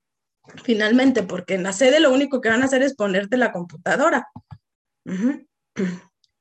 finalmente, 0.65 1.23
porque 1.23 1.53
en 1.53 1.65
la 1.65 1.75
sede 1.75 2.01
lo 2.01 2.11
único 2.11 2.41
que 2.41 2.49
van 2.49 2.63
a 2.63 2.65
hacer 2.65 2.81
es 2.81 2.95
ponerte 2.95 3.37
la 3.37 3.53
computadora. 3.53 4.27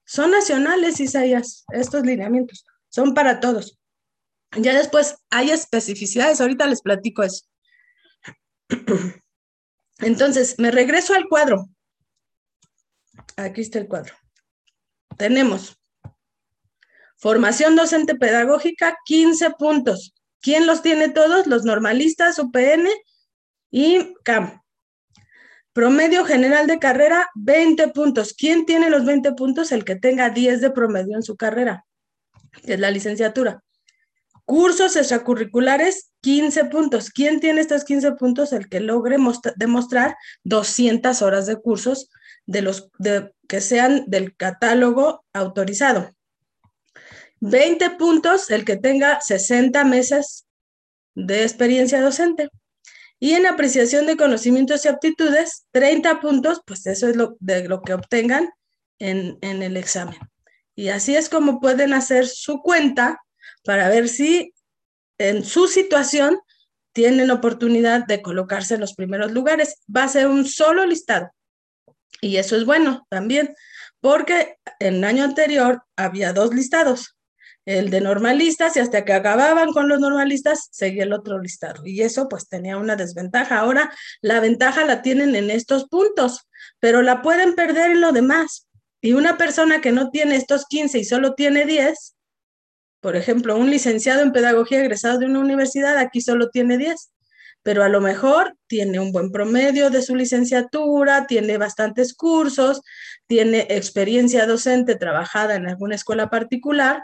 Son 0.06 0.32
nacionales, 0.32 1.02
Isaías, 1.02 1.66
estos 1.74 2.04
lineamientos 2.04 2.66
son 2.88 3.14
para 3.14 3.42
todos. 3.42 3.78
Ya 4.58 4.74
después 4.74 5.18
hay 5.30 5.52
especificidades, 5.52 6.40
ahorita 6.40 6.66
les 6.68 6.82
platico 6.82 7.22
eso. 7.22 7.48
Entonces, 9.98 10.56
me 10.60 10.72
regreso 10.72 11.14
al 11.14 11.28
cuadro. 11.28 11.68
Aquí 13.36 13.60
está 13.60 13.80
el 13.80 13.90
cuadro. 13.90 14.14
Tenemos 15.18 15.78
formación 17.26 17.76
docente 17.76 18.14
pedagógica, 18.14 19.00
15 19.04 19.50
puntos. 19.58 20.14
¿Quién 20.42 20.68
los 20.68 20.84
tiene 20.84 21.10
todos? 21.10 21.48
Los 21.48 21.66
normalistas, 21.66 22.38
UPN 22.38 22.88
y 23.72 24.14
CAM. 24.24 24.62
Promedio 25.74 26.24
general 26.24 26.68
de 26.68 26.78
carrera, 26.78 27.28
20 27.34 27.88
puntos. 27.88 28.36
¿Quién 28.38 28.68
tiene 28.68 28.92
los 28.92 29.06
20 29.06 29.34
puntos? 29.34 29.72
El 29.72 29.86
que 29.86 29.96
tenga 29.96 30.30
10 30.30 30.62
de 30.62 30.70
promedio 30.70 31.16
en 31.16 31.24
su 31.24 31.36
carrera 31.36 31.88
es 32.64 32.80
la 32.80 32.92
licenciatura. 32.92 33.64
Cursos 34.46 34.96
extracurriculares, 34.96 36.12
15 36.22 36.66
puntos. 36.66 37.10
¿Quién 37.10 37.40
tiene 37.40 37.62
estos 37.62 37.86
15 37.86 38.12
puntos? 38.12 38.54
El 38.54 38.70
que 38.70 38.82
logre 38.82 39.18
demostrar 39.56 40.16
200 40.44 41.24
horas 41.24 41.48
de 41.48 41.56
cursos 41.56 42.12
de 42.46 42.62
los 42.62 42.92
que 43.48 43.62
sean 43.62 44.04
del 44.06 44.36
catálogo 44.36 45.26
autorizado. 45.34 46.15
20 47.46 47.92
puntos, 47.92 48.50
el 48.50 48.66
que 48.66 48.78
tenga 48.78 49.22
60 49.22 49.84
meses 49.86 50.46
de 51.14 51.44
experiencia 51.44 52.02
docente. 52.02 52.50
Y 53.20 53.34
en 53.34 53.46
apreciación 53.46 54.06
de 54.06 54.18
conocimientos 54.18 54.86
y 54.86 54.90
aptitudes, 54.90 55.66
30 55.72 56.20
puntos, 56.20 56.62
pues 56.66 56.86
eso 56.86 57.08
es 57.08 57.16
lo, 57.16 57.38
de 57.40 57.68
lo 57.68 57.82
que 57.82 57.94
obtengan 57.94 58.50
en 59.00 59.38
el 59.42 59.78
examen. 59.78 60.18
Y 60.76 60.90
así 60.90 61.16
es 61.16 61.30
como 61.30 61.60
pueden 61.60 61.94
hacer 61.94 62.28
su 62.28 62.62
cuenta 62.62 63.22
para 63.64 63.90
ver 63.90 64.10
si 64.10 64.54
en 65.18 65.44
su 65.44 65.68
situación 65.68 66.40
tienen 66.94 67.32
oportunidad 67.32 68.06
de 68.06 68.22
colocarse 68.22 68.76
en 68.76 68.82
los 68.82 68.94
primeros 68.94 69.32
lugares. 69.32 69.82
Va 69.94 70.04
a 70.04 70.10
ser 70.10 70.28
un 70.28 70.46
solo 70.46 70.86
listado. 70.86 71.30
Y 72.22 72.38
eso 72.38 72.56
es 72.56 72.66
bueno 72.66 73.06
también, 73.10 73.54
porque 74.00 74.58
en 74.80 74.96
el 74.96 75.04
año 75.04 75.24
anterior 75.24 75.84
había 75.96 76.34
dos 76.34 76.54
listados. 76.54 77.15
El 77.66 77.90
de 77.90 78.02
normalistas 78.02 78.78
y 78.78 78.80
hasta 78.80 79.04
que 79.04 79.14
acababan 79.14 79.72
con 79.72 79.90
los 79.90 80.00
normalistas 80.00 80.70
seguía 80.72 81.04
el 81.04 81.14
otro 81.14 81.40
listado. 81.40 81.86
Y 81.86 82.02
eso 82.02 82.30
pues 82.30 82.48
tenía 82.48 82.78
una 82.78 82.96
desventaja. 82.96 83.60
Ahora 83.60 83.92
la 84.22 84.40
ventaja 84.40 84.86
la 84.86 85.02
tienen 85.02 85.36
en 85.36 85.50
estos 85.50 85.88
puntos, 85.88 86.48
pero 86.80 87.02
la 87.02 87.22
pueden 87.22 87.56
perder 87.56 87.92
en 87.92 88.02
lo 88.02 88.12
demás. 88.12 88.68
Y 89.02 89.14
una 89.14 89.38
persona 89.38 89.82
que 89.82 89.92
no 89.92 90.10
tiene 90.10 90.36
estos 90.36 90.66
15 90.68 91.00
y 91.00 91.06
solo 91.06 91.34
tiene 91.34 91.66
10, 91.66 92.16
por 93.02 93.16
ejemplo, 93.16 93.56
un 93.58 93.70
licenciado 93.70 94.22
en 94.22 94.32
pedagogía 94.32 94.80
egresado 94.80 95.20
de 95.20 95.28
una 95.28 95.40
universidad, 95.40 95.98
aquí 95.98 96.22
solo 96.22 96.50
tiene 96.50 96.78
10, 96.80 97.12
pero 97.62 97.84
a 97.84 97.90
lo 97.90 98.02
mejor 98.02 98.56
tiene 98.68 99.00
un 99.00 99.12
buen 99.12 99.32
promedio 99.32 99.92
de 99.92 100.02
su 100.02 100.16
licenciatura, 100.16 101.28
tiene 101.28 101.58
bastantes 101.58 102.16
cursos, 102.16 102.82
tiene 103.28 103.68
experiencia 103.70 104.48
docente 104.48 104.96
trabajada 104.96 105.56
en 105.56 105.68
alguna 105.68 105.96
escuela 105.96 106.30
particular 106.30 107.04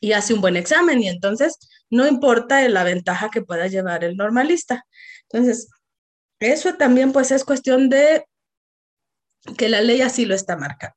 y 0.00 0.12
hace 0.12 0.34
un 0.34 0.40
buen 0.40 0.56
examen 0.56 1.02
y 1.02 1.08
entonces 1.08 1.58
no 1.90 2.06
importa 2.08 2.66
la 2.68 2.84
ventaja 2.84 3.30
que 3.30 3.42
pueda 3.42 3.66
llevar 3.66 4.02
el 4.02 4.16
normalista. 4.16 4.86
Entonces, 5.30 5.68
eso 6.40 6.74
también 6.74 7.12
pues 7.12 7.30
es 7.30 7.44
cuestión 7.44 7.88
de 7.90 8.24
que 9.58 9.68
la 9.68 9.82
ley 9.82 10.00
así 10.00 10.24
lo 10.24 10.34
está 10.34 10.56
marcando. 10.56 10.96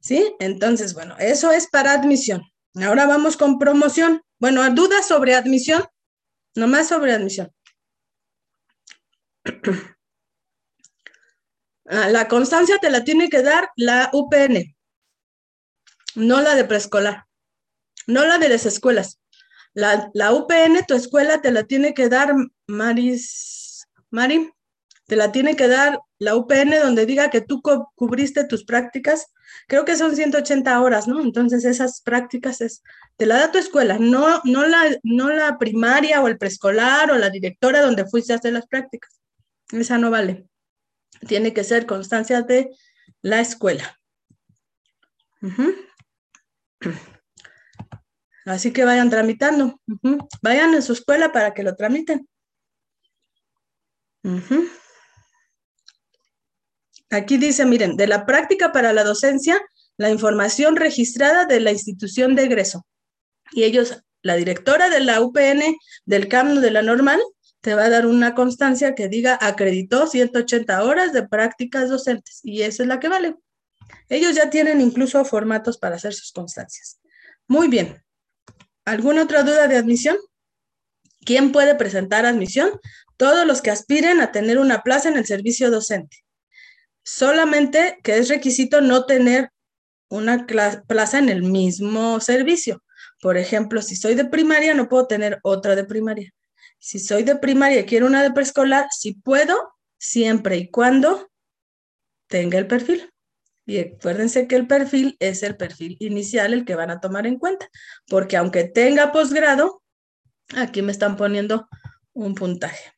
¿Sí? 0.00 0.34
Entonces, 0.40 0.94
bueno, 0.94 1.14
eso 1.18 1.52
es 1.52 1.68
para 1.68 1.92
admisión. 1.92 2.42
Ahora 2.74 3.06
vamos 3.06 3.36
con 3.36 3.58
promoción. 3.58 4.22
Bueno, 4.38 4.68
dudas 4.70 5.06
sobre 5.06 5.34
admisión, 5.34 5.84
nomás 6.54 6.88
sobre 6.88 7.12
admisión. 7.12 7.52
Ah, 11.92 12.08
la 12.08 12.28
constancia 12.28 12.78
te 12.78 12.88
la 12.88 13.02
tiene 13.02 13.28
que 13.28 13.42
dar 13.42 13.70
la 13.74 14.10
UPN, 14.12 14.76
no 16.14 16.40
la 16.40 16.54
de 16.54 16.64
preescolar 16.64 17.26
no 18.06 18.24
la 18.26 18.38
de 18.38 18.48
las 18.48 18.66
escuelas. 18.66 19.20
La, 19.72 20.10
UPN, 20.32 20.84
tu 20.86 20.94
escuela, 20.94 21.40
te 21.40 21.52
la 21.52 21.64
tiene 21.64 21.94
que 21.94 22.08
dar, 22.08 22.34
Maris, 22.66 23.86
Mari, 24.10 24.50
te 25.06 25.16
la 25.16 25.32
tiene 25.32 25.56
que 25.56 25.68
dar 25.68 26.00
la 26.18 26.36
UPN 26.36 26.80
donde 26.82 27.06
diga 27.06 27.30
que 27.30 27.40
tú 27.40 27.62
cubriste 27.94 28.44
tus 28.44 28.64
prácticas. 28.64 29.26
Creo 29.66 29.84
que 29.84 29.96
son 29.96 30.14
180 30.14 30.80
horas, 30.80 31.08
¿no? 31.08 31.20
Entonces 31.20 31.64
esas 31.64 32.00
prácticas 32.02 32.60
es, 32.60 32.82
te 33.16 33.26
la 33.26 33.36
da 33.36 33.52
tu 33.52 33.58
escuela, 33.58 33.98
no, 33.98 34.40
no, 34.44 34.66
la, 34.66 34.84
no 35.02 35.30
la 35.30 35.58
primaria 35.58 36.22
o 36.22 36.28
el 36.28 36.38
preescolar 36.38 37.10
o 37.10 37.18
la 37.18 37.30
directora 37.30 37.80
donde 37.80 38.06
fuiste 38.06 38.32
a 38.32 38.36
hacer 38.36 38.52
las 38.52 38.66
prácticas. 38.66 39.20
Esa 39.72 39.98
no 39.98 40.10
vale. 40.10 40.46
Tiene 41.26 41.52
que 41.52 41.64
ser 41.64 41.86
constancia 41.86 42.42
de 42.42 42.70
la 43.22 43.40
escuela. 43.40 43.98
Así 48.46 48.72
que 48.72 48.84
vayan 48.84 49.10
tramitando. 49.10 49.80
Vayan 50.42 50.74
en 50.74 50.82
su 50.82 50.92
escuela 50.92 51.32
para 51.32 51.52
que 51.52 51.62
lo 51.62 51.74
tramiten. 51.76 52.28
Aquí 57.10 57.38
dice, 57.38 57.64
miren, 57.66 57.96
de 57.96 58.06
la 58.06 58.24
práctica 58.24 58.72
para 58.72 58.92
la 58.92 59.04
docencia, 59.04 59.60
la 59.96 60.10
información 60.10 60.76
registrada 60.76 61.44
de 61.44 61.60
la 61.60 61.72
institución 61.72 62.34
de 62.34 62.44
egreso. 62.44 62.86
Y 63.52 63.64
ellos, 63.64 64.02
la 64.22 64.36
directora 64.36 64.88
de 64.88 65.00
la 65.00 65.20
UPN, 65.20 65.76
del 66.04 66.28
CAMNO 66.28 66.60
de 66.60 66.70
la 66.70 66.82
normal, 66.82 67.20
te 67.60 67.74
va 67.74 67.84
a 67.84 67.90
dar 67.90 68.06
una 68.06 68.34
constancia 68.34 68.94
que 68.94 69.08
diga 69.08 69.38
acreditó 69.40 70.06
180 70.06 70.84
horas 70.84 71.12
de 71.12 71.28
prácticas 71.28 71.90
docentes. 71.90 72.40
Y 72.42 72.62
esa 72.62 72.84
es 72.84 72.88
la 72.88 73.00
que 73.00 73.08
vale. 73.08 73.36
Ellos 74.08 74.34
ya 74.34 74.50
tienen 74.50 74.80
incluso 74.80 75.24
formatos 75.24 75.78
para 75.78 75.96
hacer 75.96 76.14
sus 76.14 76.32
constancias. 76.32 77.00
Muy 77.46 77.68
bien. 77.68 78.02
¿Alguna 78.84 79.22
otra 79.22 79.42
duda 79.42 79.68
de 79.68 79.76
admisión? 79.76 80.16
¿Quién 81.24 81.52
puede 81.52 81.74
presentar 81.74 82.26
admisión? 82.26 82.70
Todos 83.16 83.46
los 83.46 83.60
que 83.60 83.70
aspiren 83.70 84.20
a 84.20 84.32
tener 84.32 84.58
una 84.58 84.82
plaza 84.82 85.08
en 85.08 85.16
el 85.16 85.26
servicio 85.26 85.70
docente. 85.70 86.18
Solamente 87.02 87.98
que 88.02 88.18
es 88.18 88.28
requisito 88.28 88.80
no 88.80 89.06
tener 89.06 89.50
una 90.08 90.46
plaza 90.86 91.18
en 91.18 91.28
el 91.28 91.42
mismo 91.42 92.20
servicio. 92.20 92.82
Por 93.20 93.36
ejemplo, 93.36 93.82
si 93.82 93.96
soy 93.96 94.14
de 94.14 94.24
primaria, 94.24 94.74
no 94.74 94.88
puedo 94.88 95.06
tener 95.06 95.38
otra 95.42 95.76
de 95.76 95.84
primaria. 95.84 96.32
Si 96.78 96.98
soy 96.98 97.22
de 97.22 97.36
primaria 97.36 97.80
y 97.80 97.84
quiero 97.84 98.06
una 98.06 98.22
de 98.22 98.32
preescolar, 98.32 98.86
si 98.90 99.12
puedo, 99.12 99.74
siempre 99.98 100.56
y 100.56 100.70
cuando 100.70 101.30
tenga 102.26 102.58
el 102.58 102.66
perfil. 102.66 103.10
Y 103.66 103.78
acuérdense 103.78 104.48
que 104.48 104.56
el 104.56 104.66
perfil 104.66 105.16
es 105.20 105.42
el 105.42 105.56
perfil 105.56 105.96
inicial, 106.00 106.52
el 106.52 106.64
que 106.64 106.74
van 106.74 106.90
a 106.90 107.00
tomar 107.00 107.26
en 107.26 107.38
cuenta, 107.38 107.68
porque 108.08 108.36
aunque 108.36 108.64
tenga 108.64 109.12
posgrado, 109.12 109.82
aquí 110.56 110.82
me 110.82 110.92
están 110.92 111.16
poniendo 111.16 111.68
un 112.12 112.34
puntaje. 112.34 112.92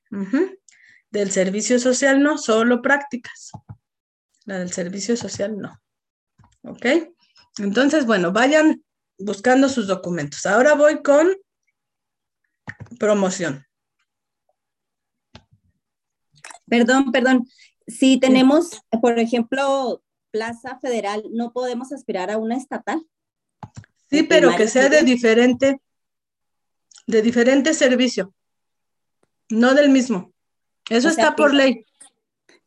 Del 1.10 1.30
servicio 1.30 1.78
social 1.78 2.22
no, 2.22 2.38
solo 2.38 2.80
prácticas. 2.80 3.50
La 4.44 4.58
del 4.58 4.72
servicio 4.72 5.16
social 5.16 5.58
no. 5.58 5.80
¿Ok? 6.62 6.86
Entonces, 7.58 8.06
bueno, 8.06 8.32
vayan 8.32 8.82
buscando 9.18 9.68
sus 9.68 9.86
documentos. 9.86 10.46
Ahora 10.46 10.74
voy 10.74 11.02
con 11.02 11.28
promoción. 12.98 13.64
Perdón, 16.66 17.12
perdón. 17.12 17.46
Si 17.86 18.18
tenemos, 18.18 18.80
por 19.00 19.18
ejemplo, 19.18 20.01
plaza 20.32 20.78
federal, 20.80 21.22
¿no 21.30 21.52
podemos 21.52 21.92
aspirar 21.92 22.30
a 22.32 22.38
una 22.38 22.56
estatal? 22.56 23.06
Sí, 24.10 24.24
pero 24.24 24.56
que 24.56 24.66
sea 24.66 24.88
de 24.88 25.02
diferente, 25.02 25.80
de 27.06 27.22
diferente 27.22 27.72
servicio, 27.74 28.34
no 29.48 29.74
del 29.74 29.90
mismo. 29.90 30.32
Eso 30.90 31.08
está 31.08 31.36
por 31.36 31.54
ley. 31.54 31.86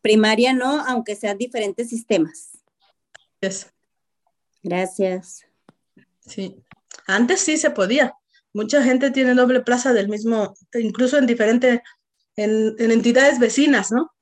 Primaria 0.01 0.53
no, 0.53 0.85
aunque 0.85 1.15
sean 1.15 1.37
diferentes 1.37 1.89
sistemas. 1.89 2.57
Eso. 3.41 3.67
Gracias. 4.63 5.45
Sí. 6.21 6.55
Antes 7.07 7.41
sí 7.41 7.57
se 7.57 7.71
podía. 7.71 8.15
Mucha 8.53 8.81
gente 8.81 9.11
tiene 9.11 9.33
doble 9.33 9.59
plaza 9.61 9.91
del 9.93 10.07
mismo, 10.07 10.55
incluso 10.73 11.17
en 11.17 11.25
diferentes, 11.25 11.81
en 12.37 12.91
entidades 12.91 13.37
vecinas, 13.37 13.91
¿no? 13.91 14.14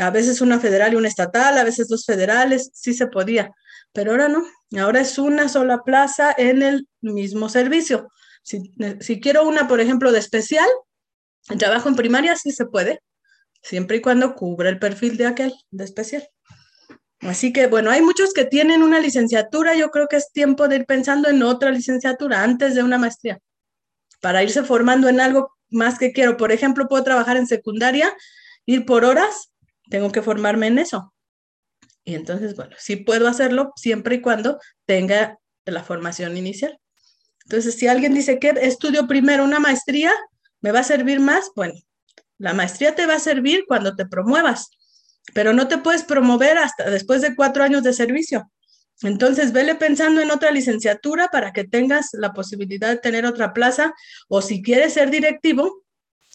A 0.00 0.10
veces 0.10 0.40
una 0.40 0.60
federal 0.60 0.92
y 0.92 0.96
una 0.96 1.08
estatal, 1.08 1.56
a 1.58 1.64
veces 1.64 1.88
dos 1.88 2.04
federales, 2.04 2.70
sí 2.74 2.94
se 2.94 3.06
podía, 3.06 3.52
pero 3.92 4.12
ahora 4.12 4.28
no, 4.28 4.44
ahora 4.80 5.00
es 5.00 5.18
una 5.18 5.48
sola 5.48 5.82
plaza 5.82 6.34
en 6.36 6.62
el 6.62 6.88
mismo 7.00 7.48
servicio. 7.48 8.08
Si, 8.42 9.20
quiero 9.20 9.46
una, 9.46 9.68
por 9.68 9.80
ejemplo, 9.80 10.12
de 10.12 10.18
especial, 10.18 10.68
trabajo 11.58 11.88
en 11.88 11.96
primaria, 11.96 12.36
sí 12.36 12.50
se 12.50 12.66
puede, 12.66 13.00
siempre 13.62 13.98
y 13.98 14.00
cuando 14.00 14.34
cubra 14.34 14.68
el 14.68 14.78
perfil 14.78 15.16
de 15.16 15.26
aquel, 15.26 15.54
de 15.70 15.84
especial. 15.84 16.28
Así 17.20 17.52
que, 17.52 17.68
bueno, 17.68 17.90
hay 17.90 18.02
muchos 18.02 18.34
que 18.34 18.44
tienen 18.44 18.82
una 18.82 19.00
licenciatura, 19.00 19.74
yo 19.74 19.90
creo 19.90 20.08
que 20.08 20.16
es 20.16 20.30
tiempo 20.32 20.68
de 20.68 20.76
ir 20.76 20.86
pensando 20.86 21.28
en 21.30 21.42
otra 21.42 21.70
licenciatura 21.70 22.42
antes 22.42 22.74
de 22.74 22.82
una 22.82 22.98
maestría, 22.98 23.38
para 24.20 24.42
irse 24.42 24.62
formando 24.62 25.08
en 25.08 25.20
algo 25.20 25.54
más 25.70 25.98
que 25.98 26.12
quiero. 26.12 26.36
Por 26.36 26.52
ejemplo, 26.52 26.86
puedo 26.86 27.02
trabajar 27.02 27.38
en 27.38 27.46
secundaria, 27.46 28.14
ir 28.66 28.84
por 28.84 29.04
horas 29.04 29.53
tengo 29.88 30.10
que 30.12 30.22
formarme 30.22 30.68
en 30.68 30.78
eso. 30.78 31.14
Y 32.04 32.14
entonces, 32.14 32.54
bueno, 32.54 32.76
sí 32.78 32.96
puedo 32.96 33.28
hacerlo 33.28 33.72
siempre 33.76 34.16
y 34.16 34.20
cuando 34.20 34.58
tenga 34.86 35.38
la 35.64 35.82
formación 35.82 36.36
inicial. 36.36 36.78
Entonces, 37.44 37.74
si 37.76 37.88
alguien 37.88 38.14
dice 38.14 38.38
que 38.38 38.54
estudio 38.60 39.06
primero 39.06 39.44
una 39.44 39.60
maestría, 39.60 40.12
¿me 40.60 40.72
va 40.72 40.80
a 40.80 40.84
servir 40.84 41.20
más? 41.20 41.50
Bueno, 41.56 41.74
la 42.38 42.54
maestría 42.54 42.94
te 42.94 43.06
va 43.06 43.14
a 43.14 43.20
servir 43.20 43.64
cuando 43.66 43.96
te 43.96 44.06
promuevas, 44.06 44.70
pero 45.32 45.52
no 45.52 45.68
te 45.68 45.78
puedes 45.78 46.04
promover 46.04 46.58
hasta 46.58 46.90
después 46.90 47.22
de 47.22 47.34
cuatro 47.34 47.64
años 47.64 47.82
de 47.82 47.92
servicio. 47.92 48.50
Entonces, 49.02 49.52
vele 49.52 49.74
pensando 49.74 50.20
en 50.20 50.30
otra 50.30 50.50
licenciatura 50.50 51.28
para 51.28 51.52
que 51.52 51.64
tengas 51.64 52.10
la 52.12 52.32
posibilidad 52.32 52.90
de 52.90 52.98
tener 52.98 53.26
otra 53.26 53.52
plaza 53.52 53.94
o 54.28 54.40
si 54.40 54.62
quieres 54.62 54.94
ser 54.94 55.10
directivo, 55.10 55.84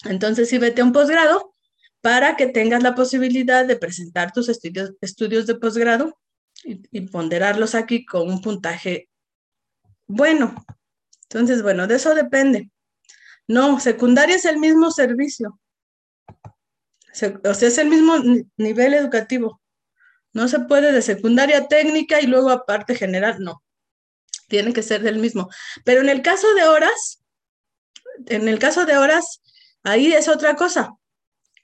entonces 0.05 0.49
sí 0.49 0.57
vete 0.57 0.81
a 0.81 0.85
un 0.85 0.93
posgrado 0.93 1.55
para 2.01 2.35
que 2.35 2.47
tengas 2.47 2.83
la 2.83 2.95
posibilidad 2.95 3.65
de 3.65 3.75
presentar 3.75 4.31
tus 4.31 4.49
estudios, 4.49 4.93
estudios 5.01 5.47
de 5.47 5.55
posgrado 5.55 6.17
y, 6.63 7.01
ponderarlos 7.01 7.75
aquí 7.75 8.05
con 8.05 8.29
un 8.29 8.41
puntaje 8.41 9.09
bueno. 10.07 10.65
Entonces, 11.23 11.61
bueno, 11.61 11.87
de 11.87 11.95
eso 11.95 12.15
depende. 12.15 12.71
No, 13.47 13.79
secundaria 13.79 14.35
es 14.35 14.45
el 14.45 14.57
mismo 14.57 14.91
servicio. 14.91 15.59
o 17.09 17.53
sea, 17.53 17.67
es 17.67 17.77
el 17.77 17.89
mismo 17.89 18.15
nivel 18.57 18.93
educativo. 18.93 19.61
No 20.33 20.47
se 20.47 20.59
puede 20.59 20.91
de 20.91 21.01
secundaria 21.01 21.67
técnica 21.67 22.21
y 22.21 22.27
luego 22.27 22.49
aparte 22.49 22.95
general, 22.95 23.37
no. 23.39 23.63
Tiene 24.47 24.73
que 24.73 24.83
ser 24.83 25.01
del 25.01 25.19
mismo. 25.19 25.49
Pero 25.83 26.01
en 26.01 26.09
el 26.09 26.21
caso 26.21 26.53
de 26.53 26.63
horas, 26.63 27.23
en 28.25 28.47
el 28.47 28.59
caso 28.59 28.85
de 28.85 28.97
horas, 28.97 29.41
ahí 29.83 30.11
es 30.13 30.27
otra 30.27 30.55
cosa. 30.55 30.98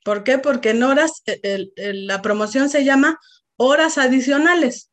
¿Por 0.05 0.23
qué? 0.23 0.37
Porque 0.37 0.69
en 0.69 0.83
horas, 0.83 1.23
e, 1.25 1.71
la 1.75 2.21
promoción 2.21 2.69
se 2.69 2.83
llama 2.83 3.19
horas 3.57 3.97
adicionales. 3.97 4.91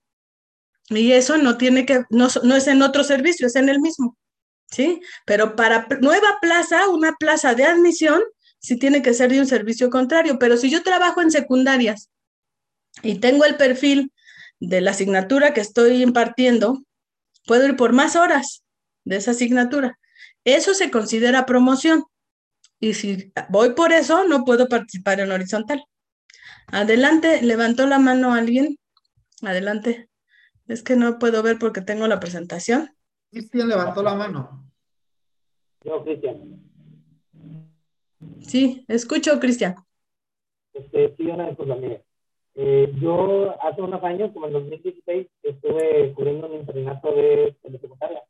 Y 0.88 1.12
eso 1.12 1.36
no 1.36 1.58
tiene 1.58 1.84
que, 1.84 2.04
no, 2.08 2.28
es 2.28 2.66
en 2.66 2.80
otro 2.80 3.04
servicio, 3.04 3.46
es 3.46 3.56
en 3.56 3.68
el 3.68 3.78
mismo. 3.78 4.16
¿sí? 4.70 5.02
Pero 5.26 5.54
para 5.54 5.86
nueva 6.00 6.38
plaza, 6.40 6.88
una 6.88 7.12
plaza 7.12 7.54
de 7.54 7.64
admisión, 7.64 8.22
sí 8.58 8.78
tiene 8.78 9.02
que 9.02 9.12
ser 9.12 9.30
de 9.30 9.40
un 9.40 9.46
servicio 9.46 9.90
contrario. 9.90 10.38
Pero 10.38 10.56
si 10.56 10.70
yo 10.70 10.82
trabajo 10.82 11.20
en 11.20 11.30
secundarias 11.30 12.08
y 13.02 13.16
tengo 13.16 13.44
el 13.44 13.58
perfil 13.58 14.14
de 14.60 14.80
la 14.80 14.92
asignatura 14.92 15.52
que 15.52 15.60
estoy 15.60 16.02
impartiendo, 16.02 16.86
puedo 17.44 17.66
ir 17.66 17.76
por 17.76 17.92
más 17.92 18.16
horas 18.16 18.64
de 19.04 19.16
esa 19.16 19.32
asignatura. 19.32 19.98
Eso 20.44 20.72
se 20.72 20.90
considera 20.90 21.44
promoción. 21.44 22.02
Y 22.82 22.94
si 22.94 23.32
voy 23.48 23.74
por 23.74 23.92
eso, 23.92 24.24
no 24.26 24.44
puedo 24.44 24.68
participar 24.68 25.20
en 25.20 25.30
horizontal. 25.30 25.84
Adelante, 26.66 27.40
levantó 27.40 27.86
la 27.86 28.00
mano 28.00 28.34
alguien. 28.34 28.76
Adelante. 29.40 30.08
Es 30.66 30.82
que 30.82 30.96
no 30.96 31.20
puedo 31.20 31.44
ver 31.44 31.60
porque 31.60 31.80
tengo 31.80 32.08
la 32.08 32.18
presentación. 32.18 32.90
Cristian 33.30 33.68
levantó 33.68 34.02
la 34.02 34.14
mano. 34.14 34.68
Yo, 35.84 36.02
Cristian. 36.02 36.60
Sí, 38.40 38.84
escucho, 38.88 39.38
Cristian. 39.38 39.76
Este, 40.74 41.14
sí, 41.16 41.26
una 41.26 41.54
cosa, 41.54 41.76
mire. 41.76 42.04
Eh, 42.56 42.92
yo 43.00 43.62
hace 43.62 43.80
unos 43.80 44.02
años, 44.02 44.32
como 44.32 44.48
en 44.48 44.54
2016, 44.54 45.28
estuve 45.44 46.12
cubriendo 46.14 46.48
un 46.48 46.54
internato 46.58 47.12
de, 47.12 47.56
de 47.62 47.78
secundaria. 47.78 48.24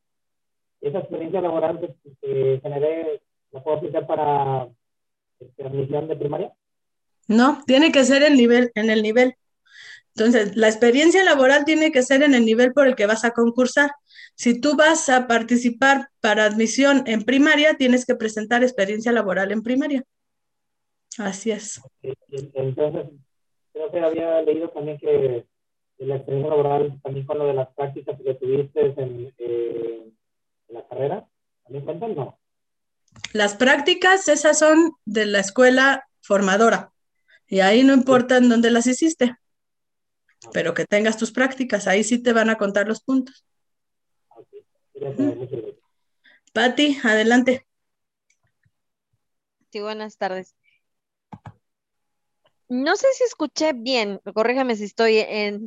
Esa 0.83 0.99
experiencia 0.99 1.41
laboral 1.41 1.81
que, 1.81 1.95
que 2.21 2.61
generé, 2.63 3.23
¿la 3.53 3.63
puedo 3.63 3.77
aplicar 3.77 4.07
para 4.07 4.69
este, 5.39 5.65
admisión 5.65 6.09
de 6.09 6.17
primaria? 6.17 6.53
No, 7.29 7.63
tiene 7.67 7.93
que 7.93 8.05
ser 8.05 8.23
el 8.23 8.37
nivel, 8.37 8.73
en 8.75 8.91
el 8.91 9.03
nivel. 9.03 9.37
Entonces, 10.15 10.57
la 10.57 10.69
experiencia 10.69 11.25
laboral 11.25 11.65
tiene 11.65 11.91
que 11.91 12.03
ser 12.03 12.23
en 12.23 12.35
el 12.35 12.45
nivel 12.45 12.73
por 12.73 12.87
el 12.87 12.97
que 12.97 13.07
vas 13.07 13.25
a 13.25 13.31
concursar. 13.31 13.91
Si 14.35 14.61
tú 14.61 14.77
vas 14.77 15.09
a 15.09 15.27
participar 15.27 16.09
para 16.21 16.45
admisión 16.45 17.05
en 17.07 17.23
primaria, 17.23 17.75
tienes 17.75 18.05
que 18.05 18.15
presentar 18.15 18.63
experiencia 18.63 19.13
laboral 19.13 19.53
en 19.53 19.63
primaria. 19.63 20.05
Así 21.19 21.51
es. 21.51 21.81
Entonces, 22.55 23.07
creo 23.73 23.91
que 23.91 24.01
había 24.01 24.43
leído 24.43 24.69
también 24.71 24.99
que 24.99 25.47
la 25.99 26.17
experiencia 26.17 26.51
laboral, 26.51 27.01
también 27.03 27.27
con 27.27 27.39
lo 27.39 27.47
de 27.47 27.55
las 27.55 27.69
prácticas 27.75 28.21
que 28.21 28.35
tuviste 28.35 28.95
en, 28.97 29.33
eh, 29.39 30.11
la 30.69 30.87
carrera, 30.89 31.27
¿también 31.65 31.85
cuentan? 31.85 32.15
No. 32.15 32.39
Las 33.33 33.55
prácticas, 33.55 34.29
esas 34.29 34.59
son 34.59 34.93
de 35.05 35.27
la 35.27 35.41
escuela 35.41 36.09
formadora. 36.21 36.93
Y 37.47 37.61
ahí 37.61 37.83
no 37.83 37.93
importa 37.93 38.37
en 38.37 38.49
dónde 38.49 38.71
las 38.71 38.87
hiciste. 38.87 39.37
Pero 40.53 40.75
que 40.75 40.87
tengas 40.87 41.17
tus 41.17 41.33
prácticas, 41.33 41.87
ahí 41.87 42.05
sí 42.05 42.19
te 42.23 42.33
van 42.33 42.51
a 42.51 42.59
contar 42.59 42.89
los 42.89 43.03
puntos. 43.03 43.45
Patti, 46.53 46.99
adelante. 47.03 47.67
Sí, 49.71 49.81
buenas 49.81 50.19
tardes. 50.19 50.55
No 52.69 52.97
sé 52.97 53.07
si 53.15 53.25
escuché 53.25 53.73
bien, 53.75 54.21
corríjame 54.35 54.77
si 54.77 54.85
estoy 54.85 55.19
en, 55.19 55.67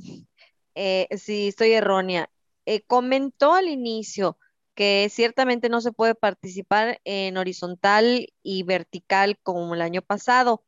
eh, 0.75 1.07
si 1.17 1.47
estoy 1.49 1.73
errónea. 1.73 2.29
Eh, 2.65 2.81
comentó 2.81 3.53
al 3.53 3.67
inicio 3.67 4.37
que 4.75 5.09
ciertamente 5.11 5.69
no 5.69 5.81
se 5.81 5.91
puede 5.91 6.15
participar 6.15 6.99
en 7.05 7.37
horizontal 7.37 8.27
y 8.43 8.63
vertical 8.63 9.39
como 9.43 9.73
el 9.75 9.81
año 9.81 10.01
pasado, 10.01 10.63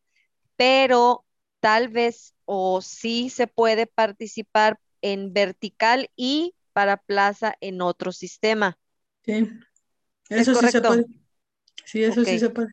pero 0.56 1.26
tal 1.60 1.90
vez 1.90 2.36
o 2.46 2.82
sí 2.82 3.30
se 3.30 3.48
puede 3.48 3.88
participar 3.88 4.80
en 5.02 5.34
vertical 5.34 6.10
y 6.16 6.56
para 6.74 6.98
plaza 6.98 7.56
en 7.62 7.82
otro 7.82 8.12
sistema. 8.12 8.78
Sí, 9.26 9.50
eso 10.30 10.56
sí 10.56 10.70
se 10.70 10.82
puede. 10.82 11.06
Sí, 11.86 12.04
eso 12.04 12.24
sí 12.24 12.40
se 12.40 12.50
puede. 12.50 12.70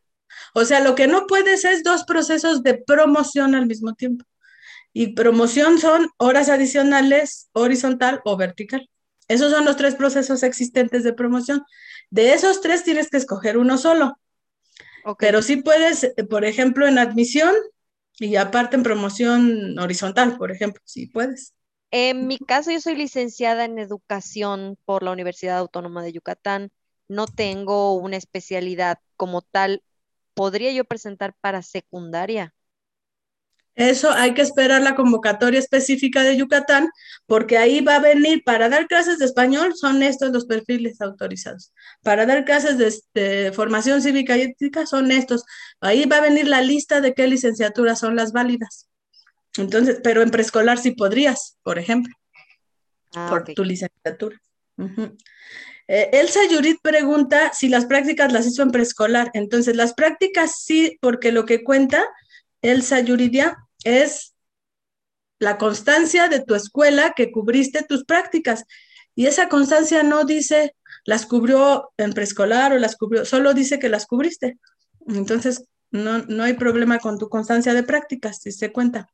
O 0.53 0.65
sea, 0.65 0.79
lo 0.81 0.95
que 0.95 1.07
no 1.07 1.27
puedes 1.27 1.65
es 1.65 1.83
dos 1.83 2.03
procesos 2.03 2.63
de 2.63 2.75
promoción 2.75 3.55
al 3.55 3.67
mismo 3.67 3.93
tiempo. 3.93 4.25
Y 4.93 5.13
promoción 5.13 5.79
son 5.79 6.07
horas 6.17 6.49
adicionales 6.49 7.49
horizontal 7.53 8.21
o 8.25 8.37
vertical. 8.37 8.89
Esos 9.27 9.51
son 9.51 9.65
los 9.65 9.75
tres 9.75 9.95
procesos 9.95 10.43
existentes 10.43 11.03
de 11.03 11.13
promoción. 11.13 11.63
De 12.09 12.33
esos 12.33 12.61
tres 12.61 12.83
tienes 12.83 13.09
que 13.09 13.17
escoger 13.17 13.57
uno 13.57 13.77
solo. 13.77 14.19
Pero 15.19 15.41
sí 15.41 15.57
puedes, 15.57 16.11
por 16.29 16.45
ejemplo, 16.45 16.87
en 16.87 16.97
admisión 16.97 17.53
y 18.17 18.37
aparte 18.37 18.75
en 18.75 18.83
promoción 18.83 19.77
horizontal, 19.77 20.37
por 20.37 20.51
ejemplo, 20.51 20.81
sí 20.85 21.07
puedes. 21.07 21.53
En 21.91 22.27
mi 22.27 22.39
caso, 22.39 22.71
yo 22.71 22.81
soy 22.81 22.95
licenciada 22.95 23.65
en 23.65 23.77
educación 23.77 24.77
por 24.85 25.03
la 25.03 25.11
Universidad 25.11 25.57
Autónoma 25.57 26.03
de 26.03 26.13
Yucatán. 26.13 26.71
No 27.07 27.27
tengo 27.27 27.93
una 27.93 28.17
especialidad 28.17 28.97
como 29.15 29.41
tal. 29.41 29.83
¿Podría 30.33 30.71
yo 30.71 30.85
presentar 30.85 31.35
para 31.39 31.61
secundaria? 31.61 32.54
Eso 33.75 34.11
hay 34.11 34.33
que 34.33 34.41
esperar 34.41 34.81
la 34.81 34.95
convocatoria 34.95 35.59
específica 35.59 36.23
de 36.23 36.37
Yucatán, 36.37 36.89
porque 37.25 37.57
ahí 37.57 37.81
va 37.81 37.95
a 37.95 37.99
venir, 37.99 38.43
para 38.43 38.69
dar 38.69 38.87
clases 38.87 39.19
de 39.19 39.25
español, 39.25 39.73
son 39.75 40.01
estos 40.01 40.31
los 40.31 40.45
perfiles 40.45 41.01
autorizados. 41.01 41.73
Para 42.01 42.25
dar 42.25 42.45
clases 42.45 42.77
de, 42.77 42.93
de, 43.13 43.51
formación 43.51 44.01
cívica 44.01 44.37
y 44.37 44.41
ética, 44.41 44.85
son 44.85 45.11
estos. 45.11 45.43
Ahí 45.81 46.05
va 46.05 46.17
a 46.17 46.21
venir 46.21 46.47
la 46.47 46.61
lista 46.61 47.01
de 47.01 47.13
qué 47.13 47.27
licenciaturas 47.27 47.99
son 47.99 48.15
las 48.15 48.31
válidas. 48.31 48.87
Entonces, 49.57 49.99
pero 50.03 50.21
en 50.21 50.31
preescolar 50.31 50.77
sí 50.77 50.91
podrías, 50.91 51.57
por 51.63 51.79
ejemplo, 51.79 52.13
Ah, 53.15 53.27
por 53.29 53.43
tu 53.53 53.63
licenciatura. 53.63 54.37
Eh, 55.87 56.09
Elsa 56.13 56.39
Yurit 56.49 56.79
pregunta 56.81 57.53
si 57.53 57.69
las 57.69 57.85
prácticas 57.85 58.31
las 58.31 58.45
hizo 58.45 58.63
en 58.63 58.71
preescolar. 58.71 59.31
Entonces, 59.33 59.75
las 59.75 59.93
prácticas 59.93 60.63
sí, 60.63 60.97
porque 61.01 61.31
lo 61.31 61.45
que 61.45 61.63
cuenta 61.63 62.05
Elsa 62.61 62.99
Yuridia 62.99 63.57
es 63.85 64.35
la 65.39 65.57
constancia 65.57 66.27
de 66.27 66.41
tu 66.41 66.55
escuela 66.55 67.13
que 67.15 67.31
cubriste 67.31 67.83
tus 67.83 68.03
prácticas. 68.03 68.65
Y 69.15 69.27
esa 69.27 69.47
constancia 69.47 70.03
no 70.03 70.25
dice 70.25 70.75
las 71.05 71.25
cubrió 71.25 71.91
en 71.97 72.11
preescolar 72.13 72.73
o 72.73 72.79
las 72.79 72.97
cubrió, 72.97 73.23
solo 73.25 73.53
dice 73.53 73.79
que 73.79 73.89
las 73.89 74.05
cubriste. 74.07 74.57
Entonces, 75.07 75.65
no, 75.91 76.19
no 76.25 76.43
hay 76.43 76.53
problema 76.53 76.99
con 76.99 77.17
tu 77.17 77.29
constancia 77.29 77.73
de 77.73 77.83
prácticas, 77.83 78.39
si 78.41 78.51
se 78.51 78.71
cuenta. 78.71 79.07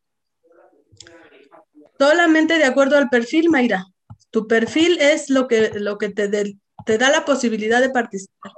Solamente 1.99 2.57
de 2.57 2.65
acuerdo 2.65 2.97
al 2.97 3.09
perfil, 3.09 3.49
Mayra. 3.49 3.85
Tu 4.31 4.47
perfil 4.47 4.97
es 5.01 5.29
lo 5.29 5.47
que, 5.47 5.71
lo 5.75 5.97
que 5.97 6.09
te, 6.09 6.27
de- 6.29 6.57
te 6.85 6.97
da 6.97 7.09
la 7.09 7.25
posibilidad 7.25 7.81
de 7.81 7.89
participar. 7.89 8.53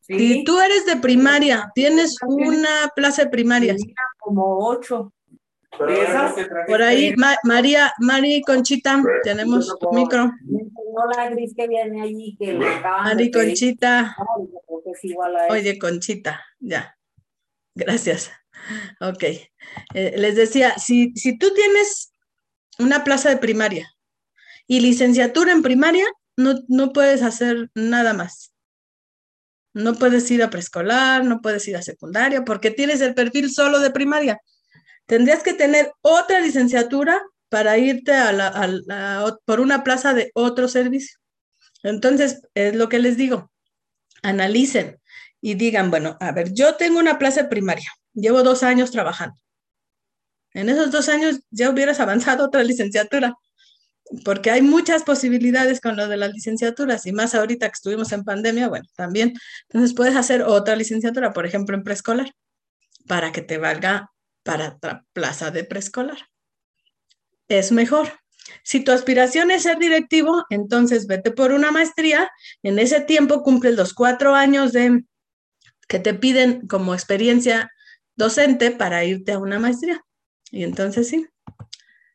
Si 0.00 0.42
tú 0.44 0.58
eres 0.60 0.86
de 0.86 0.96
primaria, 0.96 1.70
tienes 1.74 2.16
una 2.26 2.90
plaza 2.96 3.24
de 3.24 3.30
primaria. 3.30 3.76
Como 4.18 4.58
ocho. 4.66 5.12
Por 6.66 6.82
ahí, 6.82 7.14
Ma- 7.16 7.38
María, 7.44 7.92
Mari 7.98 8.42
Conchita, 8.42 9.02
tenemos 9.22 9.76
tu 9.78 9.90
micro. 9.92 10.30
No 10.44 11.06
la 11.16 11.30
gris 11.30 11.54
que 11.56 11.68
viene 11.68 12.02
allí 12.02 12.36
que 12.38 12.52
le 12.52 12.68
acaban 12.68 13.04
de 13.04 13.14
Mari 13.14 13.30
pedir. 13.30 13.46
Conchita. 13.48 14.16
Oye, 15.50 15.78
Conchita, 15.78 16.44
ya. 16.58 16.96
Gracias. 17.74 18.30
Ok. 19.00 19.22
Eh, 19.94 20.14
les 20.16 20.36
decía, 20.36 20.76
si, 20.78 21.12
si 21.14 21.38
tú 21.38 21.52
tienes 21.54 22.12
una 22.78 23.04
plaza 23.04 23.28
de 23.30 23.36
primaria 23.36 23.88
y 24.66 24.80
licenciatura 24.80 25.52
en 25.52 25.62
primaria, 25.62 26.04
no, 26.36 26.54
no 26.68 26.92
puedes 26.92 27.22
hacer 27.22 27.70
nada 27.74 28.12
más. 28.12 28.52
No 29.72 29.94
puedes 29.94 30.28
ir 30.30 30.42
a 30.42 30.50
preescolar, 30.50 31.24
no 31.24 31.40
puedes 31.40 31.66
ir 31.68 31.76
a 31.76 31.82
secundaria, 31.82 32.44
porque 32.44 32.70
tienes 32.72 33.00
el 33.00 33.14
perfil 33.14 33.50
solo 33.52 33.78
de 33.78 33.90
primaria. 33.90 34.40
Tendrías 35.10 35.42
que 35.42 35.54
tener 35.54 35.92
otra 36.02 36.38
licenciatura 36.38 37.20
para 37.48 37.76
irte 37.78 38.12
a 38.12 38.30
la, 38.30 39.36
por 39.44 39.58
una 39.58 39.82
plaza 39.82 40.14
de 40.14 40.30
otro 40.34 40.68
servicio. 40.68 41.18
Entonces, 41.82 42.42
es 42.54 42.76
lo 42.76 42.88
que 42.88 43.00
les 43.00 43.16
digo, 43.16 43.50
analicen 44.22 45.00
y 45.40 45.54
digan, 45.54 45.90
bueno, 45.90 46.16
a 46.20 46.30
ver, 46.30 46.52
yo 46.52 46.76
tengo 46.76 47.00
una 47.00 47.18
plaza 47.18 47.48
primaria, 47.48 47.88
llevo 48.14 48.44
dos 48.44 48.62
años 48.62 48.92
trabajando. 48.92 49.34
En 50.52 50.68
esos 50.68 50.92
dos 50.92 51.08
años 51.08 51.40
ya 51.50 51.70
hubieras 51.70 51.98
avanzado 51.98 52.44
otra 52.44 52.62
licenciatura, 52.62 53.34
porque 54.24 54.52
hay 54.52 54.62
muchas 54.62 55.02
posibilidades 55.02 55.80
con 55.80 55.96
lo 55.96 56.06
de 56.06 56.18
las 56.18 56.32
licenciaturas 56.32 57.04
y 57.06 57.10
más 57.10 57.34
ahorita 57.34 57.66
que 57.66 57.74
estuvimos 57.74 58.12
en 58.12 58.22
pandemia, 58.22 58.68
bueno, 58.68 58.86
también. 58.94 59.32
Entonces 59.70 59.92
puedes 59.92 60.14
hacer 60.14 60.42
otra 60.42 60.76
licenciatura, 60.76 61.32
por 61.32 61.46
ejemplo, 61.46 61.76
en 61.76 61.82
preescolar, 61.82 62.30
para 63.08 63.32
que 63.32 63.42
te 63.42 63.58
valga 63.58 64.08
para 64.50 65.04
plaza 65.12 65.52
de 65.52 65.62
preescolar. 65.62 66.18
Es 67.46 67.70
mejor. 67.70 68.18
Si 68.64 68.80
tu 68.80 68.90
aspiración 68.90 69.52
es 69.52 69.62
ser 69.62 69.78
directivo, 69.78 70.44
entonces 70.50 71.06
vete 71.06 71.30
por 71.30 71.52
una 71.52 71.70
maestría. 71.70 72.28
En 72.64 72.80
ese 72.80 73.00
tiempo 73.00 73.44
cumples 73.44 73.76
los 73.76 73.94
cuatro 73.94 74.34
años 74.34 74.72
de 74.72 75.04
que 75.86 76.00
te 76.00 76.14
piden 76.14 76.66
como 76.66 76.94
experiencia 76.94 77.70
docente 78.16 78.72
para 78.72 79.04
irte 79.04 79.30
a 79.30 79.38
una 79.38 79.60
maestría. 79.60 80.04
Y 80.50 80.64
entonces 80.64 81.06
sí, 81.06 81.28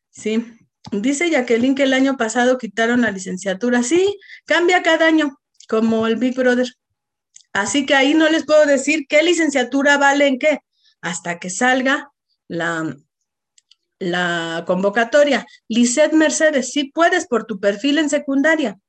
sí. 0.09 0.45
Dice 0.91 1.29
Jacqueline 1.29 1.73
que 1.73 1.83
el 1.83 1.93
año 1.93 2.17
pasado 2.17 2.57
quitaron 2.57 3.03
la 3.03 3.11
licenciatura. 3.11 3.81
Sí, 3.81 4.19
cambia 4.43 4.83
cada 4.83 5.07
año, 5.07 5.39
como 5.69 6.05
el 6.05 6.17
Big 6.17 6.35
Brother. 6.35 6.67
Así 7.53 7.85
que 7.85 7.95
ahí 7.95 8.13
no 8.13 8.27
les 8.27 8.45
puedo 8.45 8.65
decir 8.65 9.05
qué 9.07 9.23
licenciatura 9.23 9.97
vale 9.97 10.27
en 10.27 10.37
qué, 10.37 10.59
hasta 10.99 11.39
que 11.39 11.49
salga 11.49 12.11
la, 12.47 12.95
la 13.99 14.63
convocatoria. 14.67 15.45
Lisset 15.67 16.13
Mercedes, 16.13 16.71
sí 16.71 16.91
puedes 16.93 17.27
por 17.27 17.45
tu 17.45 17.59
perfil 17.59 17.97
en 17.97 18.09
secundaria. 18.09 18.79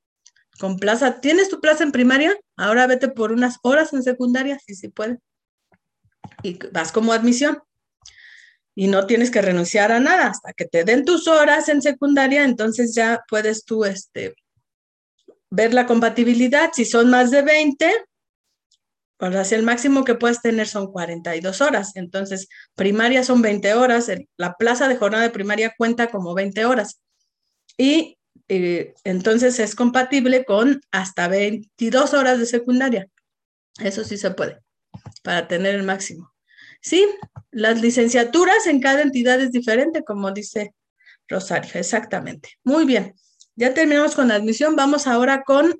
Con 0.58 0.78
plaza, 0.78 1.20
¿tienes 1.20 1.48
tu 1.48 1.60
plaza 1.60 1.84
en 1.84 1.92
primaria? 1.92 2.34
Ahora 2.56 2.86
vete 2.86 3.08
por 3.08 3.32
unas 3.32 3.58
horas 3.62 3.92
en 3.92 4.02
secundaria, 4.02 4.58
sí, 4.64 4.74
sí 4.74 4.88
puedes. 4.88 5.18
Y 6.42 6.58
vas 6.72 6.92
como 6.92 7.12
admisión. 7.12 7.58
Y 8.74 8.88
no 8.88 9.06
tienes 9.06 9.30
que 9.30 9.42
renunciar 9.42 9.92
a 9.92 10.00
nada 10.00 10.26
hasta 10.26 10.52
que 10.52 10.66
te 10.66 10.84
den 10.84 11.04
tus 11.04 11.28
horas 11.28 11.68
en 11.68 11.80
secundaria, 11.80 12.44
entonces 12.44 12.94
ya 12.94 13.22
puedes 13.28 13.64
tú 13.64 13.84
este, 13.84 14.34
ver 15.50 15.72
la 15.72 15.86
compatibilidad. 15.86 16.70
Si 16.74 16.84
son 16.84 17.08
más 17.08 17.30
de 17.30 17.42
20, 17.42 17.90
pues 19.18 19.52
el 19.52 19.62
máximo 19.62 20.04
que 20.04 20.14
puedes 20.14 20.42
tener 20.42 20.68
son 20.68 20.92
42 20.92 21.60
horas. 21.60 21.92
Entonces, 21.96 22.48
primaria 22.74 23.24
son 23.24 23.42
20 23.42 23.74
horas. 23.74 24.10
La 24.36 24.54
plaza 24.54 24.88
de 24.88 24.96
jornada 24.96 25.24
de 25.24 25.30
primaria 25.30 25.74
cuenta 25.76 26.08
como 26.08 26.34
20 26.34 26.64
horas. 26.66 27.00
Y 27.78 28.18
eh, 28.48 28.94
entonces 29.04 29.58
es 29.58 29.74
compatible 29.74 30.44
con 30.44 30.80
hasta 30.90 31.28
22 31.28 32.14
horas 32.14 32.38
de 32.38 32.46
secundaria. 32.46 33.08
Eso 33.78 34.04
sí 34.04 34.16
se 34.16 34.30
puede, 34.30 34.58
para 35.22 35.48
tener 35.48 35.74
el 35.74 35.82
máximo. 35.82 36.32
Sí, 36.80 37.06
las 37.50 37.80
licenciaturas 37.80 38.66
en 38.66 38.80
cada 38.80 39.02
entidad 39.02 39.40
es 39.40 39.50
diferente, 39.50 40.04
como 40.04 40.30
dice 40.30 40.74
Rosario, 41.28 41.72
exactamente. 41.74 42.50
Muy 42.62 42.84
bien, 42.84 43.14
ya 43.56 43.74
terminamos 43.74 44.14
con 44.14 44.28
la 44.28 44.36
admisión. 44.36 44.76
Vamos 44.76 45.06
ahora 45.06 45.42
con 45.42 45.74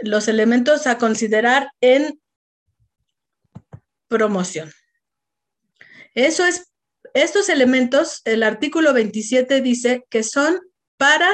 los 0.00 0.28
elementos 0.28 0.86
a 0.86 0.98
considerar 0.98 1.70
en 1.80 2.21
promoción. 4.12 4.70
Eso 6.14 6.44
es, 6.44 6.72
estos 7.14 7.48
elementos, 7.48 8.20
el 8.24 8.42
artículo 8.42 8.92
27 8.92 9.62
dice 9.62 10.04
que 10.10 10.22
son 10.22 10.60
para 10.98 11.28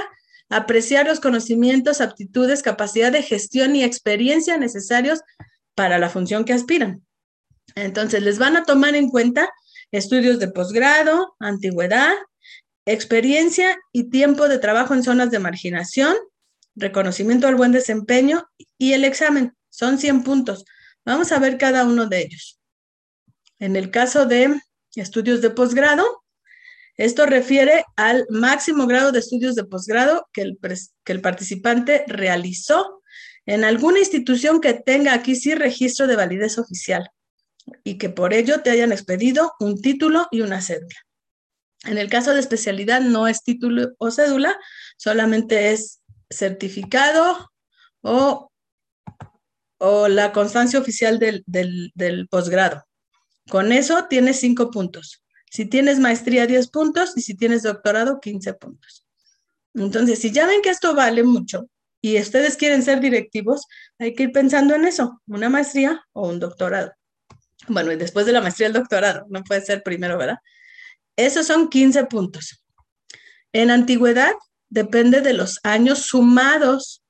apreciar 0.49 1.07
los 1.07 1.21
conocimientos, 1.21 2.01
aptitudes, 2.01 2.63
capacidad 2.63 3.11
de 3.13 3.23
gestión 3.23 3.75
y 3.75 3.83
experiencia 3.83 4.57
necesarios 4.57 5.21
para 5.75 5.99
la 5.99 6.09
función 6.09 6.45
que 6.45 6.53
aspiran. 6.53 7.03
Entonces, 7.75 8.23
les 8.23 8.39
van 8.39 8.57
a 8.57 8.65
tomar 8.65 8.95
en 8.95 9.11
cuenta 9.11 9.51
estudios 9.91 10.39
de 10.39 10.49
posgrado, 10.49 11.35
antigüedad, 11.41 12.15
experiencia 12.87 13.77
y 13.93 14.05
tiempo 14.11 14.49
de 14.49 14.59
trabajo 14.59 14.95
en 14.95 15.03
zonas 15.03 15.31
de 15.31 15.41
marginación, 15.41 16.17
reconocimiento 16.77 17.49
al 17.49 17.57
buen 17.57 17.73
desempeño 17.73 18.49
y 18.79 18.93
el 18.93 19.05
examen. 19.05 19.53
Son 19.69 19.99
100 19.99 20.23
puntos. 20.23 20.65
Vamos 21.05 21.33
a 21.33 21.39
ver 21.39 21.59
cada 21.59 21.85
uno 21.85 22.07
de 22.07 22.21
ellos. 22.21 22.58
En 23.59 23.77
el 23.77 23.91
caso 23.91 24.27
de 24.27 24.61
estudios 24.95 25.43
de 25.43 25.51
posgrado, 25.51 26.25
esto 26.97 27.27
refiere 27.27 27.85
al 27.97 28.27
máximo 28.29 28.87
grado 28.87 29.13
de 29.13 29.21
estudios 29.21 29.55
de 29.55 29.65
posgrado 29.65 30.29
que 30.33 30.43
el, 30.43 30.59
que 31.05 31.13
el 31.13 31.21
participante 31.21 32.05
realizó 32.09 33.03
en 33.47 33.65
alguna 33.65 34.01
institución 34.01 34.61
que 34.61 34.75
tenga 34.75 35.15
aquí 35.15 35.37
sí 35.37 35.55
registro 35.55 36.07
de 36.07 36.17
validez 36.17 36.59
oficial 36.59 37.09
y 37.85 37.99
que 37.99 38.09
por 38.09 38.35
ello 38.35 38.63
te 38.63 38.71
hayan 38.71 38.93
expedido 38.93 39.53
un 39.61 39.81
título 39.81 40.27
y 40.31 40.41
una 40.41 40.61
cédula. 40.61 40.97
En 41.85 41.99
el 41.99 42.11
caso 42.11 42.35
de 42.35 42.41
especialidad 42.41 43.01
no 43.01 43.29
es 43.29 43.45
título 43.45 43.93
o 43.99 44.11
cédula, 44.11 44.59
solamente 44.97 45.71
es 45.71 46.01
certificado 46.29 47.51
o, 48.03 48.51
o 49.79 50.09
la 50.09 50.33
constancia 50.33 50.81
oficial 50.81 51.19
del, 51.21 51.45
del 51.47 52.29
posgrado. 52.29 52.88
Con 53.49 53.73
eso 53.73 54.07
tienes 54.09 54.41
cinco 54.41 54.71
puntos. 54.71 55.23
Si 55.51 55.65
tienes 55.65 55.99
maestría, 55.99 56.47
10 56.47 56.69
puntos 56.69 57.15
y 57.17 57.23
si 57.23 57.35
tienes 57.35 57.63
doctorado, 57.63 58.21
15 58.21 58.55
puntos. 58.55 59.07
Entonces, 59.75 60.19
si 60.19 60.31
ya 60.31 60.47
ven 60.47 60.63
que 60.63 60.71
esto 60.71 60.95
vale 60.95 61.23
mucho 61.23 61.69
y 62.01 62.21
ustedes 62.21 62.57
quieren 62.57 62.83
ser 62.83 63.01
directivos, 63.01 63.67
hay 63.99 64.15
que 64.15 64.25
ir 64.25 64.33
pensando 64.33 64.75
en 64.75 64.85
eso, 64.85 65.23
una 65.27 65.49
maestría 65.49 66.05
o 66.13 66.29
un 66.29 66.39
doctorado. 66.39 66.93
Bueno, 67.67 67.91
después 67.97 68.27
de 68.27 68.33
la 68.33 68.41
maestría, 68.41 68.69
el 68.69 68.73
doctorado, 68.73 69.27
no 69.29 69.43
puede 69.43 69.63
ser 69.63 69.83
primero, 69.83 70.19
¿verdad? 70.19 70.39
Esos 71.17 71.47
son 71.47 71.69
15 71.69 72.05
puntos. 72.07 72.63
En 73.53 73.71
antigüedad, 73.71 74.33
depende 74.69 75.21
de 75.21 75.33
los 75.33 75.59
años 75.63 76.01
sumados 76.01 77.03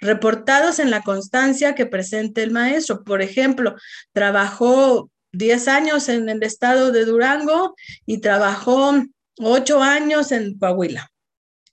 reportados 0.00 0.78
en 0.78 0.90
la 0.90 1.02
constancia 1.02 1.74
que 1.74 1.86
presente 1.86 2.42
el 2.42 2.50
maestro. 2.50 3.02
Por 3.02 3.22
ejemplo, 3.22 3.74
trabajó 4.12 5.10
10 5.36 5.68
años 5.68 6.08
en 6.08 6.28
el 6.28 6.42
estado 6.42 6.92
de 6.92 7.04
Durango 7.04 7.74
y 8.04 8.18
trabajó 8.18 8.94
8 9.38 9.82
años 9.82 10.32
en 10.32 10.58
Coahuila. 10.58 11.10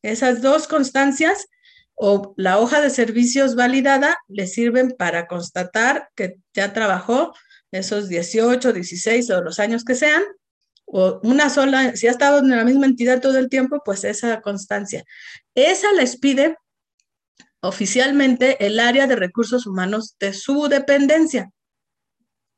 Esas 0.01 0.41
dos 0.41 0.67
constancias 0.67 1.47
o 1.95 2.33
la 2.37 2.59
hoja 2.59 2.81
de 2.81 2.89
servicios 2.89 3.55
validada 3.55 4.17
le 4.27 4.47
sirven 4.47 4.95
para 4.97 5.27
constatar 5.27 6.09
que 6.15 6.37
ya 6.53 6.73
trabajó 6.73 7.33
esos 7.71 8.09
18, 8.09 8.73
16 8.73 9.29
o 9.29 9.41
los 9.41 9.59
años 9.59 9.83
que 9.83 9.95
sean, 9.95 10.23
o 10.85 11.19
una 11.23 11.49
sola, 11.49 11.95
si 11.95 12.07
ha 12.07 12.11
estado 12.11 12.39
en 12.39 12.49
la 12.49 12.65
misma 12.65 12.85
entidad 12.85 13.21
todo 13.21 13.37
el 13.37 13.49
tiempo, 13.49 13.81
pues 13.83 14.03
esa 14.03 14.41
constancia. 14.41 15.03
Esa 15.55 15.91
les 15.93 16.17
pide 16.17 16.57
oficialmente 17.61 18.63
el 18.63 18.79
área 18.79 19.07
de 19.07 19.15
recursos 19.15 19.65
humanos 19.65 20.15
de 20.19 20.33
su 20.33 20.67
dependencia 20.67 21.49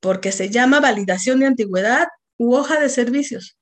porque 0.06 0.32
se 0.32 0.52
llama 0.52 0.80
validación 0.80 1.40
de 1.40 1.48
antigüedad 1.48 2.06
u 2.38 2.54
hoja 2.54 2.80
de 2.80 2.90
servicios. 2.90 3.58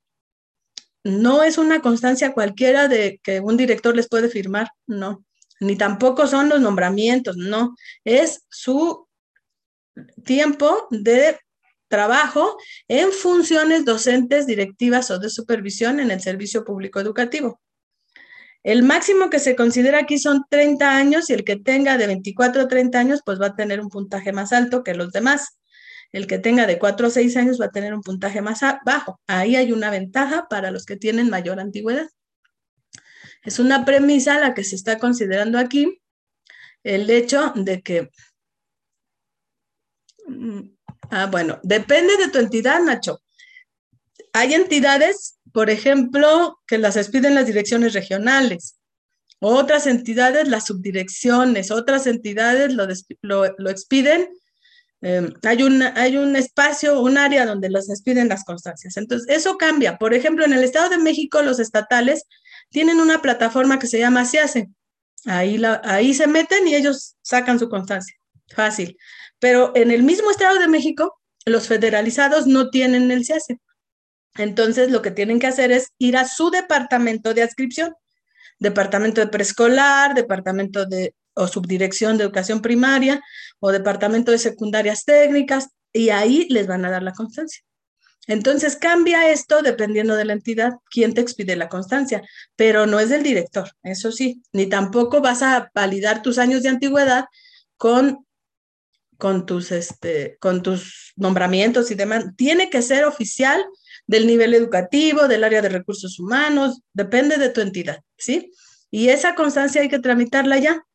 No 1.02 1.42
es 1.42 1.58
una 1.58 1.80
constancia 1.80 2.34
cualquiera 2.34 2.90
de 2.90 3.22
que 3.24 3.40
un 3.40 3.56
director 3.56 3.96
les 3.96 4.10
puede 4.10 4.28
firmar, 4.28 4.68
no. 4.86 5.24
Ni 5.62 5.78
tampoco 5.78 6.28
son 6.28 6.50
los 6.50 6.60
nombramientos, 6.60 7.38
no. 7.38 7.78
Es 8.04 8.46
su 8.50 9.08
tiempo 10.26 10.90
de 10.92 11.40
trabajo 11.88 12.58
en 12.90 13.14
funciones 13.14 13.86
docentes, 13.86 14.46
directivas 14.46 15.12
o 15.12 15.20
de 15.20 15.30
supervisión 15.30 16.02
en 16.02 16.12
el 16.12 16.20
servicio 16.20 16.66
público 16.66 17.00
educativo. 17.00 17.62
El 18.64 18.84
máximo 18.84 19.30
que 19.30 19.40
se 19.40 19.56
considera 19.56 20.00
aquí 20.00 20.20
son 20.20 20.44
30 20.50 20.94
años 20.94 21.30
y 21.30 21.34
el 21.36 21.46
que 21.46 21.56
tenga 21.56 21.98
de 21.98 22.08
24 22.08 22.64
a 22.64 22.68
30 22.68 23.00
años 23.00 23.22
pues 23.26 23.40
va 23.40 23.48
a 23.48 23.56
tener 23.56 23.80
un 23.80 23.88
puntaje 23.88 24.34
más 24.34 24.52
alto 24.52 24.84
que 24.84 24.94
los 24.94 25.14
demás. 25.14 25.58
El 26.14 26.28
que 26.28 26.38
tenga 26.38 26.68
de 26.68 26.78
4 26.78 27.08
a 27.08 27.10
6 27.10 27.36
años 27.38 27.60
va 27.60 27.66
a 27.66 27.72
tener 27.72 27.94
un 27.94 28.04
puntaje 28.04 28.42
más 28.42 28.62
bajo. 28.86 29.20
Ahí 29.26 29.56
hay 29.56 29.72
una 29.72 29.90
ventaja 29.90 30.48
para 30.48 30.70
los 30.70 30.86
que 30.86 30.96
tienen 30.96 31.30
mayor 31.30 31.60
antigüedad. 31.60 32.08
Es 33.44 33.58
una 33.58 33.84
premisa 33.84 34.40
la 34.40 34.54
que 34.54 34.64
se 34.64 34.76
está 34.76 35.00
considerando 35.00 35.58
aquí, 35.58 36.02
el 36.84 37.10
hecho 37.10 37.52
de 37.56 37.82
que... 37.82 38.12
Mm, 40.28 40.62
ah, 41.10 41.26
bueno, 41.26 41.60
depende 41.64 42.16
de 42.18 42.30
tu 42.30 42.38
entidad, 42.38 42.80
Nacho. 42.82 43.20
Hay 44.34 44.54
entidades, 44.54 45.40
por 45.52 45.72
ejemplo, 45.72 46.62
que 46.68 46.78
las 46.78 46.96
expiden 46.96 47.34
las 47.34 47.48
direcciones 47.48 47.94
regionales. 47.94 48.78
Otras 49.40 49.88
entidades, 49.88 50.48
las 50.48 50.68
subdirecciones. 50.68 51.72
Otras 51.72 52.06
entidades 52.06 52.72
lo, 52.74 52.88
lo 53.58 53.70
expiden 53.70 54.30
Em, 55.04 55.34
hay, 55.44 55.64
un, 55.64 55.82
hay 55.82 56.16
un 56.16 56.34
espacio, 56.38 57.02
un 57.02 57.18
área 57.18 57.46
donde 57.46 57.70
los 57.70 57.88
despiden 57.88 58.30
las 58.30 58.46
constancias. 58.46 58.96
Entonces, 58.96 59.28
eso 59.30 59.58
cambia. 59.58 59.98
Por 59.98 60.14
ejemplo, 60.14 60.46
en 60.46 60.54
el 60.54 60.64
Estado 60.64 60.90
de 60.90 60.98
México, 60.98 61.42
los 61.42 61.60
estatales 61.60 62.24
tienen 62.70 63.02
una 63.02 63.22
plataforma 63.22 63.80
que 63.80 63.88
se 63.88 64.00
llama 64.00 64.26
CIACE. 64.26 64.70
Ahí, 65.26 65.62
ahí 65.84 66.14
se 66.14 66.28
meten 66.28 66.66
y 66.70 66.76
ellos 66.76 67.18
sacan 67.22 67.60
su 67.60 67.68
constancia. 67.68 68.16
Fácil. 68.48 68.98
Pero 69.40 69.74
en 69.76 69.92
el 69.92 70.04
mismo 70.04 70.32
Estado 70.32 70.58
de 70.58 70.70
México, 70.70 71.20
los 71.46 71.68
federalizados 71.68 72.48
no 72.48 72.70
tienen 72.70 73.12
el 73.12 73.26
CIACE. 73.26 73.60
Entonces, 74.36 74.90
lo 74.90 75.02
que 75.02 75.12
tienen 75.12 75.38
que 75.38 75.48
hacer 75.48 75.74
es 75.74 75.90
ir 75.98 76.16
a 76.16 76.26
su 76.26 76.50
departamento 76.50 77.34
de 77.34 77.44
adscripción, 77.44 77.94
departamento 78.58 79.20
de 79.20 79.28
preescolar, 79.28 80.14
departamento 80.14 80.86
de 80.86 81.14
o 81.36 81.48
subdirección 81.48 82.18
de 82.18 82.24
educación 82.26 82.62
primaria 82.62 83.22
o 83.60 83.72
departamento 83.72 84.32
de 84.32 84.38
secundarias 84.38 85.06
técnicas 85.06 85.70
y 85.92 86.10
ahí 86.10 86.48
les 86.50 86.68
van 86.68 86.86
a 86.86 86.92
dar 86.92 87.04
la 87.04 87.14
constancia. 87.14 87.64
Entonces 88.28 88.78
cambia 88.78 89.30
esto 89.32 89.62
dependiendo 89.62 90.16
de 90.16 90.26
la 90.26 90.34
entidad, 90.34 90.74
quién 90.90 91.14
te 91.14 91.22
expide 91.22 91.56
la 91.56 91.68
constancia, 91.68 92.22
pero 92.56 92.86
no 92.86 93.00
es 93.00 93.10
del 93.10 93.22
director, 93.22 93.70
eso 93.84 94.12
sí, 94.12 94.42
ni 94.54 94.68
tampoco 94.68 95.20
vas 95.22 95.42
a 95.42 95.70
validar 95.76 96.22
tus 96.22 96.38
años 96.38 96.64
de 96.64 96.70
antigüedad 96.70 97.26
con, 97.76 98.26
con, 99.18 99.46
tus, 99.46 99.72
este, 99.72 100.38
con 100.40 100.64
tus 100.64 101.12
nombramientos 101.18 101.92
y 101.92 101.96
demás. 101.96 102.26
Tiene 102.38 102.70
que 102.70 102.82
ser 102.82 103.04
oficial 103.04 103.64
del 104.08 104.26
nivel 104.26 104.54
educativo, 104.54 105.28
del 105.28 105.44
área 105.44 105.62
de 105.62 105.70
recursos 105.70 106.18
humanos, 106.18 106.82
depende 106.94 107.38
de 107.38 107.50
tu 107.50 107.60
entidad, 107.60 108.00
¿sí? 108.18 108.52
Y 108.90 109.10
esa 109.10 109.36
constancia 109.36 109.82
hay 109.82 109.90
que 109.90 110.00
tramitarla 110.00 110.60
ya 110.60 110.86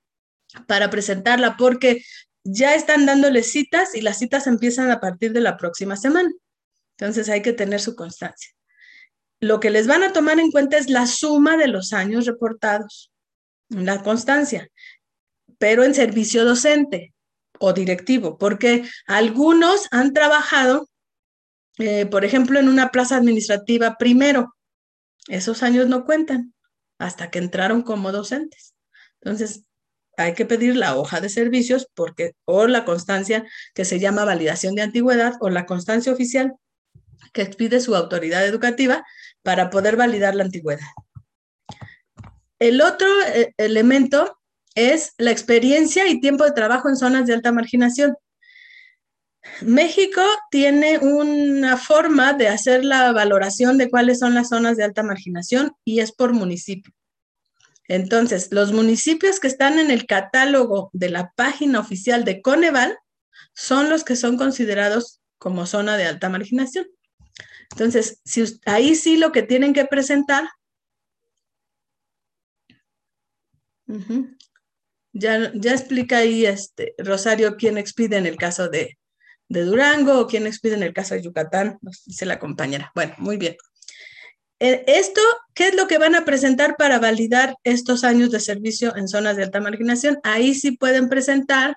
para 0.66 0.90
presentarla, 0.90 1.56
porque 1.56 2.02
ya 2.44 2.74
están 2.74 3.06
dándole 3.06 3.42
citas 3.42 3.94
y 3.94 4.00
las 4.00 4.18
citas 4.18 4.46
empiezan 4.46 4.90
a 4.90 5.00
partir 5.00 5.32
de 5.32 5.40
la 5.40 5.56
próxima 5.56 5.96
semana. 5.96 6.30
Entonces 6.96 7.28
hay 7.28 7.42
que 7.42 7.52
tener 7.52 7.80
su 7.80 7.94
constancia. 7.94 8.52
Lo 9.40 9.60
que 9.60 9.70
les 9.70 9.86
van 9.86 10.02
a 10.02 10.12
tomar 10.12 10.40
en 10.40 10.50
cuenta 10.50 10.78
es 10.78 10.90
la 10.90 11.06
suma 11.06 11.56
de 11.56 11.68
los 11.68 11.92
años 11.92 12.26
reportados, 12.26 13.12
la 13.68 14.02
constancia, 14.02 14.68
pero 15.58 15.84
en 15.84 15.94
servicio 15.94 16.44
docente 16.44 17.12
o 17.60 17.72
directivo, 17.72 18.38
porque 18.38 18.84
algunos 19.06 19.86
han 19.90 20.12
trabajado, 20.12 20.88
eh, 21.78 22.06
por 22.06 22.24
ejemplo, 22.24 22.58
en 22.58 22.68
una 22.68 22.90
plaza 22.90 23.16
administrativa 23.16 23.96
primero. 23.96 24.54
Esos 25.28 25.62
años 25.62 25.86
no 25.88 26.04
cuentan 26.04 26.54
hasta 26.98 27.30
que 27.30 27.38
entraron 27.38 27.82
como 27.82 28.10
docentes. 28.10 28.74
Entonces, 29.20 29.64
hay 30.18 30.34
que 30.34 30.44
pedir 30.44 30.76
la 30.76 30.96
hoja 30.96 31.20
de 31.20 31.28
servicios 31.28 31.88
porque 31.94 32.32
o 32.44 32.66
la 32.66 32.84
constancia 32.84 33.46
que 33.72 33.84
se 33.84 34.00
llama 34.00 34.24
validación 34.24 34.74
de 34.74 34.82
antigüedad 34.82 35.34
o 35.40 35.48
la 35.48 35.64
constancia 35.64 36.12
oficial 36.12 36.56
que 37.32 37.42
expide 37.42 37.80
su 37.80 37.94
autoridad 37.94 38.44
educativa 38.44 39.04
para 39.42 39.70
poder 39.70 39.96
validar 39.96 40.34
la 40.34 40.44
antigüedad. 40.44 40.88
El 42.58 42.80
otro 42.80 43.06
eh, 43.32 43.54
elemento 43.58 44.40
es 44.74 45.12
la 45.18 45.30
experiencia 45.30 46.08
y 46.08 46.20
tiempo 46.20 46.44
de 46.44 46.52
trabajo 46.52 46.88
en 46.88 46.96
zonas 46.96 47.26
de 47.26 47.34
alta 47.34 47.52
marginación. 47.52 48.16
México 49.62 50.22
tiene 50.50 50.98
una 50.98 51.76
forma 51.76 52.32
de 52.32 52.48
hacer 52.48 52.84
la 52.84 53.12
valoración 53.12 53.78
de 53.78 53.88
cuáles 53.88 54.18
son 54.18 54.34
las 54.34 54.48
zonas 54.48 54.76
de 54.76 54.84
alta 54.84 55.04
marginación 55.04 55.72
y 55.84 56.00
es 56.00 56.10
por 56.10 56.32
municipio. 56.32 56.92
Entonces, 57.88 58.48
los 58.52 58.72
municipios 58.72 59.40
que 59.40 59.48
están 59.48 59.78
en 59.78 59.90
el 59.90 60.06
catálogo 60.06 60.90
de 60.92 61.08
la 61.08 61.32
página 61.34 61.80
oficial 61.80 62.24
de 62.24 62.42
Coneval 62.42 62.98
son 63.54 63.88
los 63.88 64.04
que 64.04 64.14
son 64.14 64.36
considerados 64.36 65.20
como 65.38 65.66
zona 65.66 65.96
de 65.96 66.04
alta 66.04 66.28
marginación. 66.28 66.86
Entonces, 67.72 68.20
si, 68.24 68.44
ahí 68.66 68.94
sí 68.94 69.16
lo 69.16 69.32
que 69.32 69.42
tienen 69.42 69.72
que 69.72 69.86
presentar, 69.86 70.48
ya, 75.12 75.50
explica 75.72 76.18
ahí 76.18 76.44
este, 76.44 76.94
Rosario 76.98 77.56
quién 77.56 77.78
expide 77.78 78.18
en 78.18 78.26
el 78.26 78.36
caso 78.36 78.68
de, 78.68 78.98
de 79.48 79.62
Durango 79.62 80.20
o 80.20 80.26
quién 80.26 80.46
expide 80.46 80.74
en 80.74 80.82
el 80.82 80.92
caso 80.92 81.14
de 81.14 81.22
Yucatán, 81.22 81.78
nos 81.80 82.04
dice 82.04 82.26
la 82.26 82.38
compañera. 82.38 82.92
Bueno, 82.94 83.14
muy 83.18 83.38
bien. 83.38 83.56
Eh, 84.60 84.84
esto, 84.88 85.20
¿qué 85.54 85.68
es 85.68 85.74
lo 85.74 85.86
que 85.86 85.98
van 85.98 86.16
a 86.16 86.24
presentar 86.24 86.76
para 86.76 86.98
validar 86.98 87.56
estos 87.62 88.02
años 88.02 88.30
de 88.30 88.40
servicio 88.40 88.96
en 88.96 89.06
zonas 89.06 89.36
de 89.36 89.44
alta 89.44 89.60
marginación? 89.60 90.18
Ahí 90.24 90.54
sí 90.54 90.72
pueden 90.72 91.08
presentar 91.08 91.76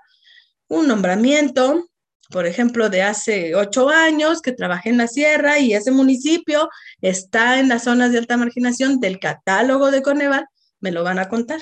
un 0.67 0.87
nombramiento, 0.87 1.87
por 2.31 2.47
ejemplo, 2.47 2.89
de 2.89 3.03
hace 3.03 3.55
ocho 3.55 3.89
años 3.89 4.41
que 4.41 4.51
trabajé 4.51 4.89
en 4.89 4.97
la 4.97 5.07
sierra 5.07 5.59
y 5.59 5.73
ese 5.73 5.91
municipio 5.91 6.69
está 7.01 7.59
en 7.59 7.69
las 7.69 7.83
zonas 7.83 8.11
de 8.11 8.17
alta 8.17 8.37
marginación 8.37 8.99
del 8.99 9.19
catálogo 9.19 9.91
de 9.91 10.01
Coneval, 10.01 10.45
me 10.79 10.91
lo 10.91 11.03
van 11.03 11.19
a 11.19 11.29
contar. 11.29 11.61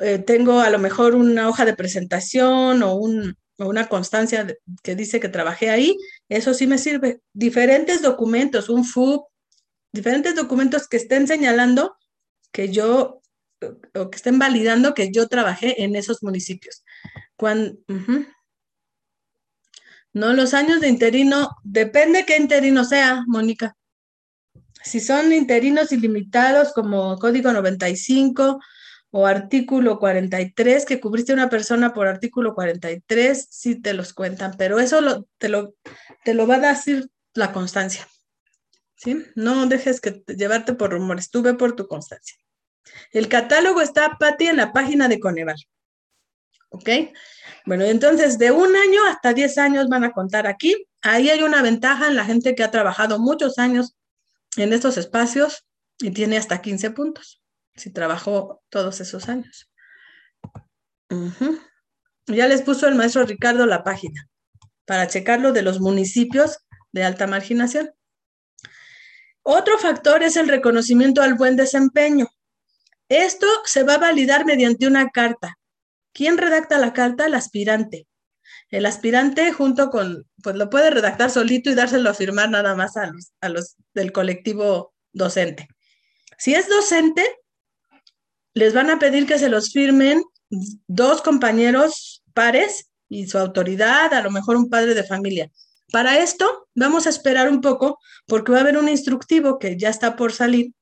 Eh, 0.00 0.18
tengo 0.18 0.60
a 0.60 0.70
lo 0.70 0.78
mejor 0.78 1.14
una 1.14 1.48
hoja 1.48 1.64
de 1.64 1.74
presentación 1.74 2.82
o, 2.82 2.94
un, 2.94 3.36
o 3.58 3.66
una 3.66 3.88
constancia 3.88 4.46
que 4.82 4.96
dice 4.96 5.20
que 5.20 5.28
trabajé 5.28 5.70
ahí, 5.70 5.96
eso 6.28 6.52
sí 6.54 6.66
me 6.66 6.78
sirve. 6.78 7.20
Diferentes 7.32 8.02
documentos, 8.02 8.68
un 8.68 8.84
FUB, 8.84 9.24
diferentes 9.92 10.34
documentos 10.34 10.88
que 10.88 10.96
estén 10.96 11.26
señalando 11.26 11.96
que 12.52 12.70
yo, 12.70 13.22
o 13.94 14.10
que 14.10 14.16
estén 14.16 14.38
validando 14.38 14.94
que 14.94 15.10
yo 15.12 15.28
trabajé 15.28 15.82
en 15.82 15.96
esos 15.96 16.22
municipios. 16.22 16.84
Cuando, 17.36 17.78
No, 20.12 20.32
los 20.32 20.54
años 20.54 20.80
de 20.80 20.88
interino, 20.88 21.50
depende 21.62 22.24
qué 22.26 22.36
interino 22.36 22.84
sea, 22.84 23.24
Mónica. 23.26 23.76
Si 24.82 25.00
son 25.00 25.32
interinos 25.32 25.92
ilimitados 25.92 26.72
como 26.72 27.18
Código 27.18 27.52
95 27.52 28.58
o 29.10 29.26
artículo 29.26 29.98
43, 29.98 30.84
que 30.86 31.00
cubriste 31.00 31.32
una 31.32 31.48
persona 31.48 31.92
por 31.92 32.08
artículo 32.08 32.54
43, 32.54 33.48
sí 33.50 33.80
te 33.80 33.94
los 33.94 34.12
cuentan, 34.12 34.54
pero 34.56 34.80
eso 34.80 35.26
te, 35.38 35.48
lo, 35.48 35.74
te 36.24 36.34
lo 36.34 36.46
va 36.46 36.56
a 36.56 36.72
decir 36.72 37.08
la 37.34 37.52
constancia. 37.52 38.06
¿Sí? 38.98 39.24
No 39.34 39.66
dejes 39.66 40.00
que 40.00 40.22
llevarte 40.26 40.74
por 40.74 40.90
rumores, 40.90 41.30
tú 41.30 41.40
ve 41.40 41.54
por 41.54 41.74
tu 41.74 41.86
constancia. 41.86 42.36
El 43.12 43.28
catálogo 43.28 43.80
está, 43.80 44.16
Pati, 44.18 44.48
en 44.48 44.56
la 44.58 44.72
página 44.72 45.08
de 45.08 45.18
Coneval. 45.20 45.56
¿Ok? 46.70 46.88
Bueno, 47.64 47.84
entonces 47.84 48.38
de 48.38 48.50
un 48.50 48.76
año 48.76 49.04
hasta 49.08 49.32
10 49.32 49.58
años 49.58 49.88
van 49.88 50.04
a 50.04 50.12
contar 50.12 50.46
aquí. 50.46 50.86
Ahí 51.00 51.30
hay 51.30 51.42
una 51.42 51.62
ventaja 51.62 52.08
en 52.08 52.16
la 52.16 52.24
gente 52.24 52.54
que 52.54 52.62
ha 52.62 52.70
trabajado 52.70 53.18
muchos 53.18 53.58
años 53.58 53.96
en 54.56 54.72
estos 54.72 54.98
espacios 54.98 55.64
y 55.98 56.10
tiene 56.10 56.36
hasta 56.36 56.60
15 56.60 56.90
puntos, 56.90 57.42
si 57.74 57.90
trabajó 57.90 58.62
todos 58.68 59.00
esos 59.00 59.28
años. 59.28 59.70
Ya 62.26 62.46
les 62.46 62.62
puso 62.62 62.88
el 62.88 62.94
maestro 62.94 63.24
Ricardo 63.24 63.64
la 63.64 63.84
página 63.84 64.28
para 64.84 65.06
checarlo 65.06 65.52
de 65.52 65.62
los 65.62 65.80
municipios 65.80 66.58
de 66.92 67.04
alta 67.04 67.26
marginación. 67.26 67.90
Otro 69.50 69.78
factor 69.78 70.22
es 70.22 70.36
el 70.36 70.46
reconocimiento 70.46 71.22
al 71.22 71.32
buen 71.32 71.56
desempeño. 71.56 72.28
Esto 73.08 73.46
se 73.64 73.82
va 73.82 73.94
a 73.94 73.98
validar 73.98 74.44
mediante 74.44 74.86
una 74.86 75.08
carta. 75.08 75.58
¿Quién 76.12 76.36
redacta 76.36 76.76
la 76.76 76.92
carta? 76.92 77.24
El 77.24 77.32
aspirante. 77.32 78.06
El 78.68 78.84
aspirante 78.84 79.50
junto 79.54 79.88
con, 79.88 80.26
pues 80.42 80.54
lo 80.54 80.68
puede 80.68 80.90
redactar 80.90 81.30
solito 81.30 81.70
y 81.70 81.74
dárselo 81.74 82.10
a 82.10 82.14
firmar 82.14 82.50
nada 82.50 82.74
más 82.74 82.98
a 82.98 83.06
los, 83.06 83.32
a 83.40 83.48
los 83.48 83.76
del 83.94 84.12
colectivo 84.12 84.92
docente. 85.14 85.66
Si 86.36 86.54
es 86.54 86.68
docente, 86.68 87.24
les 88.52 88.74
van 88.74 88.90
a 88.90 88.98
pedir 88.98 89.26
que 89.26 89.38
se 89.38 89.48
los 89.48 89.72
firmen 89.72 90.22
dos 90.86 91.22
compañeros 91.22 92.22
pares 92.34 92.90
y 93.08 93.26
su 93.26 93.38
autoridad, 93.38 94.12
a 94.12 94.20
lo 94.20 94.30
mejor 94.30 94.56
un 94.56 94.68
padre 94.68 94.92
de 94.92 95.04
familia. 95.04 95.50
Para 95.90 96.18
esto, 96.18 96.68
vamos 96.74 97.06
a 97.06 97.10
esperar 97.10 97.48
un 97.48 97.60
poco 97.60 97.98
porque 98.26 98.52
va 98.52 98.58
a 98.58 98.60
haber 98.60 98.76
un 98.76 98.88
instructivo 98.88 99.58
que 99.58 99.76
ya 99.78 99.88
está 99.88 100.16
por 100.16 100.32
salir 100.32 100.72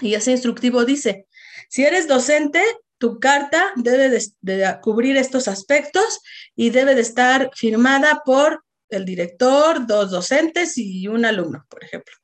y 0.00 0.14
ese 0.14 0.32
instructivo 0.32 0.84
dice, 0.84 1.26
si 1.68 1.84
eres 1.84 2.08
docente, 2.08 2.62
tu 2.98 3.20
carta 3.20 3.72
debe 3.76 4.08
de, 4.08 4.78
cubrir 4.80 5.16
estos 5.16 5.48
aspectos 5.48 6.20
y 6.56 6.70
debe 6.70 6.94
de 6.94 7.02
estar 7.02 7.50
firmada 7.54 8.22
por 8.24 8.64
el 8.88 9.04
director, 9.04 9.86
dos 9.86 10.10
docentes 10.10 10.76
y 10.78 11.06
un 11.08 11.24
alumno, 11.24 11.64
por 11.68 11.84
ejemplo, 11.84 12.14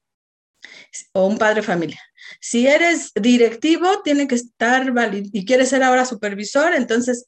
o 1.12 1.26
un 1.26 1.38
padre 1.38 1.62
familia. 1.62 2.00
Si 2.40 2.66
eres 2.66 3.12
directivo, 3.14 4.02
tiene 4.02 4.28
que 4.28 4.36
estar 4.36 4.92
y 5.10 5.44
quieres 5.44 5.68
ser 5.68 5.82
ahora 5.82 6.04
supervisor, 6.04 6.74
entonces 6.74 7.26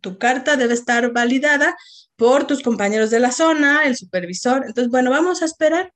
tu 0.00 0.18
carta 0.18 0.56
debe 0.56 0.74
estar 0.74 1.12
validada 1.12 1.76
por 2.16 2.46
tus 2.46 2.62
compañeros 2.62 3.10
de 3.10 3.20
la 3.20 3.32
zona, 3.32 3.84
el 3.84 3.96
supervisor. 3.96 4.64
Entonces, 4.66 4.90
bueno, 4.90 5.10
vamos 5.10 5.42
a 5.42 5.44
esperar. 5.44 5.92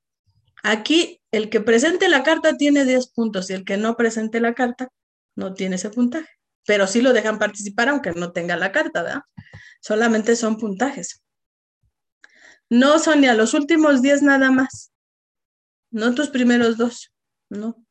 Aquí 0.63 1.21
el 1.31 1.51
que 1.51 1.61
presente 1.61 2.09
la 2.09 2.23
carta 2.23 2.57
tiene 2.57 2.85
10 2.85 3.13
puntos 3.13 3.51
y 3.51 3.53
el 3.53 3.65
que 3.65 3.77
no 3.77 3.97
presente 3.97 4.41
la 4.41 4.55
carta 4.55 4.89
no 5.37 5.55
tiene 5.55 5.77
ese 5.77 5.91
puntaje. 5.91 6.29
Pero 6.67 6.87
sí 6.87 7.01
lo 7.01 7.13
dejan 7.13 7.39
participar 7.39 7.89
aunque 7.89 8.13
no 8.13 8.33
tenga 8.33 8.57
la 8.57 8.73
carta, 8.73 9.03
¿verdad? 9.03 9.23
Solamente 9.81 10.35
son 10.35 10.59
puntajes. 10.59 11.23
No, 12.69 12.99
Sonia, 12.99 13.35
los 13.35 13.55
últimos 13.55 14.03
10 14.03 14.23
nada 14.23 14.51
más. 14.51 14.93
No 15.91 16.15
tus 16.15 16.31
primeros 16.31 16.77
dos. 16.77 17.13
No. 17.49 17.87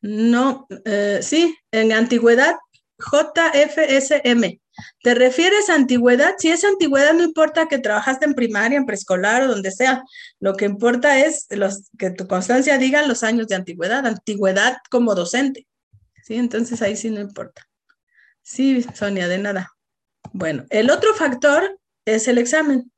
No, 0.00 0.66
eh, 0.86 1.20
sí, 1.22 1.54
en 1.70 1.92
antigüedad, 1.92 2.54
JFSM. 3.00 4.60
¿Te 5.02 5.14
refieres 5.14 5.68
a 5.68 5.74
antigüedad? 5.74 6.34
Si 6.38 6.50
es 6.50 6.64
antigüedad, 6.64 7.12
no 7.12 7.22
importa 7.22 7.66
que 7.66 7.78
trabajaste 7.78 8.26
en 8.26 8.34
primaria, 8.34 8.78
en 8.78 8.86
preescolar 8.86 9.42
o 9.42 9.48
donde 9.48 9.70
sea. 9.70 10.02
Lo 10.38 10.54
que 10.54 10.64
importa 10.64 11.18
es 11.18 11.46
que 11.98 12.10
tu 12.10 12.26
constancia 12.26 12.78
diga 12.78 13.06
los 13.06 13.22
años 13.22 13.46
de 13.48 13.56
antigüedad, 13.56 14.06
antigüedad 14.06 14.78
como 14.90 15.14
docente. 15.14 15.66
¿Sí? 16.24 16.36
Entonces 16.36 16.80
ahí 16.82 16.96
sí 16.96 17.10
no 17.10 17.20
importa. 17.20 17.66
Sí, 18.42 18.84
Sonia, 18.94 19.28
de 19.28 19.38
nada. 19.38 19.72
Bueno, 20.32 20.64
el 20.70 20.90
otro 20.90 21.14
factor 21.14 21.78
es 22.04 22.28
el 22.28 22.38
examen. 22.38 22.90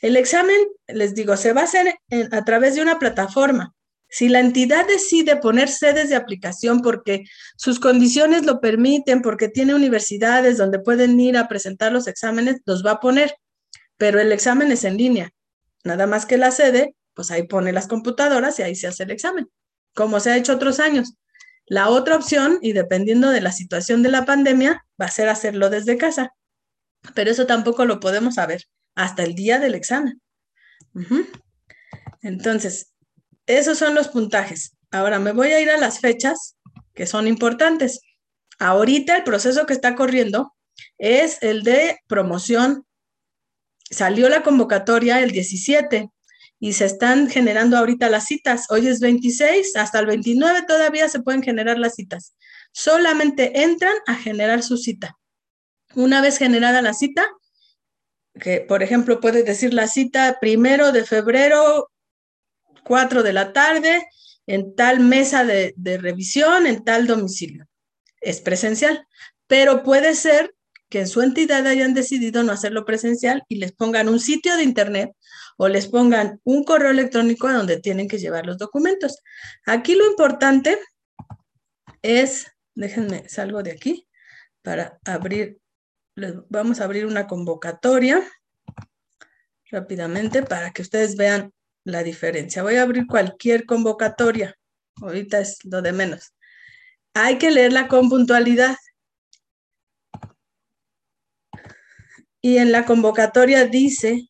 El 0.00 0.16
examen, 0.16 0.56
les 0.88 1.14
digo, 1.14 1.36
se 1.36 1.52
va 1.52 1.62
a 1.62 1.64
hacer 1.64 1.94
a 2.30 2.44
través 2.44 2.74
de 2.74 2.82
una 2.82 2.98
plataforma. 2.98 3.74
Si 4.12 4.28
la 4.28 4.40
entidad 4.40 4.86
decide 4.86 5.36
poner 5.36 5.70
sedes 5.70 6.10
de 6.10 6.16
aplicación 6.16 6.82
porque 6.82 7.24
sus 7.56 7.80
condiciones 7.80 8.44
lo 8.44 8.60
permiten, 8.60 9.22
porque 9.22 9.48
tiene 9.48 9.74
universidades 9.74 10.58
donde 10.58 10.78
pueden 10.80 11.18
ir 11.18 11.38
a 11.38 11.48
presentar 11.48 11.92
los 11.92 12.06
exámenes, 12.06 12.60
los 12.66 12.84
va 12.84 12.90
a 12.90 13.00
poner, 13.00 13.34
pero 13.96 14.20
el 14.20 14.30
examen 14.30 14.70
es 14.70 14.84
en 14.84 14.98
línea. 14.98 15.30
Nada 15.82 16.06
más 16.06 16.26
que 16.26 16.36
la 16.36 16.50
sede, 16.50 16.94
pues 17.14 17.30
ahí 17.30 17.44
pone 17.44 17.72
las 17.72 17.88
computadoras 17.88 18.58
y 18.58 18.62
ahí 18.62 18.74
se 18.74 18.86
hace 18.86 19.04
el 19.04 19.12
examen, 19.12 19.48
como 19.94 20.20
se 20.20 20.30
ha 20.30 20.36
hecho 20.36 20.52
otros 20.52 20.78
años. 20.78 21.14
La 21.64 21.88
otra 21.88 22.14
opción, 22.14 22.58
y 22.60 22.74
dependiendo 22.74 23.30
de 23.30 23.40
la 23.40 23.50
situación 23.50 24.02
de 24.02 24.10
la 24.10 24.26
pandemia, 24.26 24.84
va 25.00 25.06
a 25.06 25.10
ser 25.10 25.30
hacerlo 25.30 25.70
desde 25.70 25.96
casa. 25.96 26.34
Pero 27.14 27.30
eso 27.30 27.46
tampoco 27.46 27.86
lo 27.86 27.98
podemos 27.98 28.34
saber 28.34 28.64
hasta 28.94 29.22
el 29.22 29.34
día 29.34 29.58
del 29.58 29.74
examen. 29.74 30.20
Entonces, 32.20 32.91
esos 33.46 33.78
son 33.78 33.94
los 33.94 34.08
puntajes. 34.08 34.76
Ahora 34.90 35.18
me 35.18 35.32
voy 35.32 35.48
a 35.48 35.60
ir 35.60 35.70
a 35.70 35.78
las 35.78 36.00
fechas 36.00 36.56
que 36.94 37.06
son 37.06 37.26
importantes. 37.26 38.00
Ahorita 38.58 39.16
el 39.16 39.24
proceso 39.24 39.66
que 39.66 39.72
está 39.72 39.94
corriendo 39.94 40.54
es 40.98 41.42
el 41.42 41.62
de 41.62 41.98
promoción. 42.06 42.86
Salió 43.90 44.28
la 44.28 44.42
convocatoria 44.42 45.20
el 45.20 45.32
17 45.32 46.10
y 46.60 46.74
se 46.74 46.84
están 46.84 47.28
generando 47.28 47.76
ahorita 47.76 48.08
las 48.08 48.26
citas. 48.26 48.66
Hoy 48.70 48.86
es 48.86 49.00
26, 49.00 49.76
hasta 49.76 49.98
el 49.98 50.06
29 50.06 50.62
todavía 50.68 51.08
se 51.08 51.20
pueden 51.20 51.42
generar 51.42 51.78
las 51.78 51.96
citas. 51.96 52.36
Solamente 52.72 53.62
entran 53.62 53.96
a 54.06 54.14
generar 54.14 54.62
su 54.62 54.76
cita. 54.76 55.18
Una 55.94 56.20
vez 56.20 56.38
generada 56.38 56.80
la 56.80 56.94
cita, 56.94 57.26
que 58.40 58.60
por 58.60 58.82
ejemplo 58.82 59.20
puede 59.20 59.42
decir 59.42 59.74
la 59.74 59.88
cita 59.88 60.38
primero 60.40 60.92
de 60.92 61.04
febrero, 61.04 61.90
4 62.84 63.22
de 63.22 63.32
la 63.32 63.52
tarde, 63.52 64.06
en 64.46 64.74
tal 64.74 65.00
mesa 65.00 65.44
de, 65.44 65.74
revisión, 65.98 66.66
en 66.66 66.84
tal 66.84 67.06
domicilio. 67.06 67.66
Es 68.20 68.40
presencial, 68.40 69.06
pero 69.46 69.82
puede 69.82 70.14
ser 70.14 70.54
que 70.88 71.00
en 71.00 71.08
su 71.08 71.22
entidad 71.22 71.66
hayan 71.66 71.94
decidido 71.94 72.42
no 72.42 72.52
hacerlo 72.52 72.84
presencial 72.84 73.44
y 73.48 73.56
les 73.56 73.72
pongan 73.72 74.08
un 74.08 74.20
sitio 74.20 74.56
de 74.56 74.62
internet 74.62 75.10
o 75.56 75.68
les 75.68 75.86
pongan 75.86 76.40
un 76.44 76.64
correo 76.64 76.90
electrónico 76.90 77.48
a 77.48 77.54
donde 77.54 77.80
tienen 77.80 78.08
que 78.08 78.18
llevar 78.18 78.46
los 78.46 78.58
documentos. 78.58 79.18
Aquí 79.64 79.94
lo 79.94 80.06
importante 80.06 80.78
es, 82.02 82.46
déjenme, 82.74 83.28
salgo 83.28 83.62
de 83.62 83.72
aquí 83.72 84.06
para 84.60 84.98
abrir, 85.04 85.58
vamos 86.48 86.80
a 86.80 86.84
abrir 86.84 87.06
una 87.06 87.26
convocatoria 87.26 88.22
rápidamente 89.70 90.42
para 90.42 90.72
que 90.72 90.82
ustedes 90.82 91.16
vean 91.16 91.52
la 91.84 92.02
diferencia. 92.02 92.62
Voy 92.62 92.76
a 92.76 92.82
abrir 92.82 93.06
cualquier 93.06 93.66
convocatoria, 93.66 94.56
ahorita 95.00 95.40
es 95.40 95.58
lo 95.64 95.82
de 95.82 95.92
menos. 95.92 96.34
Hay 97.14 97.38
que 97.38 97.50
leerla 97.50 97.88
con 97.88 98.08
puntualidad. 98.08 98.76
Y 102.40 102.58
en 102.58 102.72
la 102.72 102.84
convocatoria 102.84 103.66
dice 103.66 104.28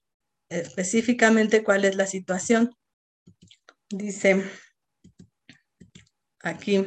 específicamente 0.48 1.64
cuál 1.64 1.84
es 1.84 1.96
la 1.96 2.06
situación. 2.06 2.76
Dice 3.88 4.42
aquí, 6.40 6.84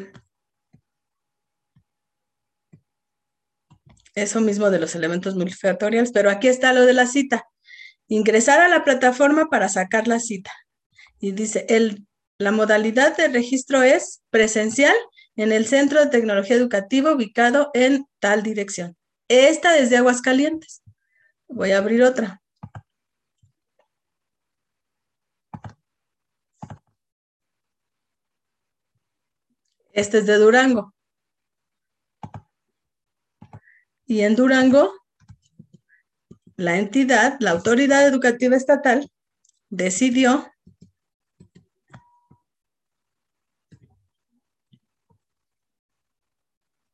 eso 4.14 4.42
mismo 4.42 4.70
de 4.70 4.80
los 4.80 4.96
elementos 4.96 5.36
multifactoriales, 5.36 6.12
pero 6.12 6.30
aquí 6.30 6.48
está 6.48 6.74
lo 6.74 6.86
de 6.86 6.94
la 6.94 7.06
cita. 7.06 7.48
Ingresar 8.08 8.60
a 8.60 8.68
la 8.68 8.84
plataforma 8.84 9.48
para 9.50 9.70
sacar 9.70 10.08
la 10.08 10.20
cita. 10.20 10.52
Y 11.20 11.32
dice, 11.32 11.66
el, 11.70 12.06
la 12.38 12.52
modalidad 12.52 13.16
de 13.18 13.28
registro 13.28 13.82
es 13.82 14.22
presencial 14.30 14.96
en 15.36 15.52
el 15.52 15.66
Centro 15.66 16.00
de 16.00 16.12
Tecnología 16.12 16.56
Educativa 16.56 17.14
ubicado 17.14 17.72
en 17.74 18.06
tal 18.20 18.44
dirección. 18.44 18.96
Esta 19.28 19.74
desde 19.74 19.98
Aguascalientes. 19.98 20.84
Voy 21.48 21.72
a 21.72 21.80
abrir 21.80 22.04
otra. 22.04 22.42
Este 29.94 30.18
es 30.18 30.26
de 30.26 30.36
Durango. 30.36 30.94
Y 34.06 34.22
en 34.22 34.36
Durango, 34.36 34.94
la 36.58 36.78
entidad, 36.78 37.38
la 37.40 37.52
autoridad 37.52 38.08
educativa 38.08 38.56
estatal, 38.56 39.10
decidió 39.70 40.52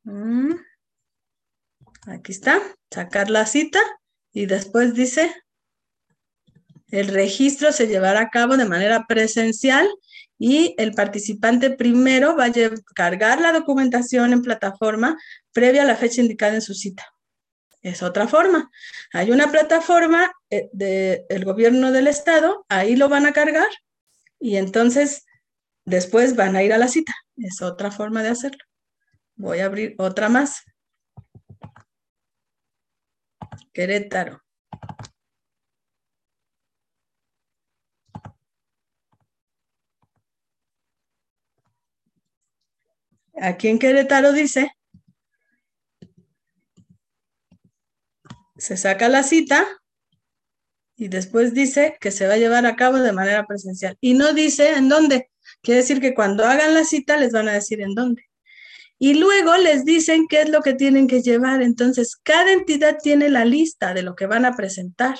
mm, 0.04 0.52
Aquí 2.06 2.32
está, 2.32 2.60
sacar 2.90 3.30
la 3.30 3.46
cita 3.46 3.80
y 4.32 4.46
después 4.46 4.92
dice, 4.94 5.32
el 6.90 7.08
registro 7.08 7.70
se 7.70 7.86
llevará 7.86 8.22
a 8.22 8.30
cabo 8.30 8.56
de 8.56 8.64
manera 8.64 9.06
presencial 9.06 9.88
y 10.36 10.74
el 10.78 10.94
participante 10.94 11.70
primero 11.70 12.36
va 12.36 12.46
a 12.46 12.52
cargar 12.94 13.40
la 13.40 13.52
documentación 13.52 14.32
en 14.32 14.42
plataforma 14.42 15.16
previa 15.52 15.82
a 15.82 15.86
la 15.86 15.96
fecha 15.96 16.20
indicada 16.20 16.54
en 16.54 16.62
su 16.62 16.74
cita. 16.74 17.06
Es 17.82 18.02
otra 18.02 18.28
forma. 18.28 18.70
Hay 19.12 19.32
una 19.32 19.50
plataforma 19.50 20.32
eh, 20.50 20.70
del 20.72 21.44
gobierno 21.44 21.90
del 21.92 22.06
estado, 22.06 22.64
ahí 22.68 22.96
lo 22.96 23.08
van 23.08 23.26
a 23.26 23.32
cargar 23.32 23.68
y 24.38 24.56
entonces 24.56 25.26
después 25.84 26.36
van 26.36 26.56
a 26.56 26.62
ir 26.62 26.72
a 26.72 26.78
la 26.78 26.88
cita. 26.88 27.12
Es 27.36 27.60
otra 27.62 27.90
forma 27.90 28.22
de 28.22 28.30
hacerlo. 28.30 28.64
Voy 29.36 29.60
a 29.60 29.66
abrir 29.66 29.94
otra 29.98 30.28
más. 30.28 30.62
Querétaro. 33.72 34.42
Aquí 43.40 43.68
en 43.68 43.78
Querétaro 43.78 44.32
dice, 44.32 44.70
se 48.62 48.76
saca 48.76 49.08
la 49.08 49.24
cita 49.24 49.66
y 50.96 51.08
después 51.08 51.52
dice 51.52 51.96
que 52.00 52.12
se 52.12 52.28
va 52.28 52.34
a 52.34 52.36
llevar 52.36 52.64
a 52.64 52.76
cabo 52.76 52.98
de 52.98 53.10
manera 53.10 53.44
presencial. 53.44 53.98
Y 54.00 54.14
no 54.14 54.34
dice 54.34 54.74
en 54.74 54.88
dónde. 54.88 55.30
Quiere 55.62 55.80
decir 55.80 56.00
que 56.00 56.14
cuando 56.14 56.44
hagan 56.44 56.72
la 56.72 56.84
cita 56.84 57.16
les 57.16 57.32
van 57.32 57.48
a 57.48 57.54
decir 57.54 57.80
en 57.80 57.96
dónde. 57.96 58.22
Y 59.00 59.14
luego 59.14 59.56
les 59.56 59.84
dicen 59.84 60.28
qué 60.28 60.42
es 60.42 60.48
lo 60.48 60.60
que 60.60 60.74
tienen 60.74 61.08
que 61.08 61.22
llevar. 61.22 61.60
Entonces, 61.60 62.14
cada 62.14 62.52
entidad 62.52 62.98
tiene 63.02 63.30
la 63.30 63.44
lista 63.44 63.94
de 63.94 64.02
lo 64.02 64.14
que 64.14 64.26
van 64.26 64.44
a 64.44 64.54
presentar. 64.54 65.16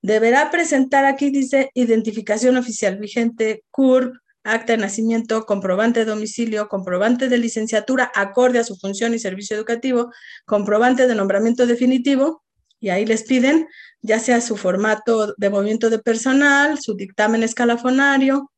Deberá 0.00 0.52
presentar 0.52 1.06
aquí, 1.06 1.30
dice, 1.30 1.72
identificación 1.74 2.56
oficial 2.56 2.98
vigente, 2.98 3.64
CURP, 3.72 4.14
acta 4.44 4.74
de 4.74 4.78
nacimiento, 4.78 5.44
comprobante 5.44 6.00
de 6.00 6.06
domicilio, 6.06 6.68
comprobante 6.68 7.28
de 7.28 7.38
licenciatura 7.38 8.12
acorde 8.14 8.60
a 8.60 8.64
su 8.64 8.76
función 8.76 9.12
y 9.12 9.18
servicio 9.18 9.56
educativo, 9.56 10.12
comprobante 10.44 11.08
de 11.08 11.16
nombramiento 11.16 11.66
definitivo, 11.66 12.43
y 12.84 12.90
ahí 12.90 13.06
les 13.06 13.22
piden 13.22 13.66
ya 14.02 14.18
sea 14.18 14.42
su 14.42 14.58
formato 14.58 15.34
de 15.38 15.48
movimiento 15.48 15.88
de 15.88 15.98
personal, 15.98 16.78
su 16.78 16.94
dictamen 16.94 17.42
escalafonario 17.42 18.52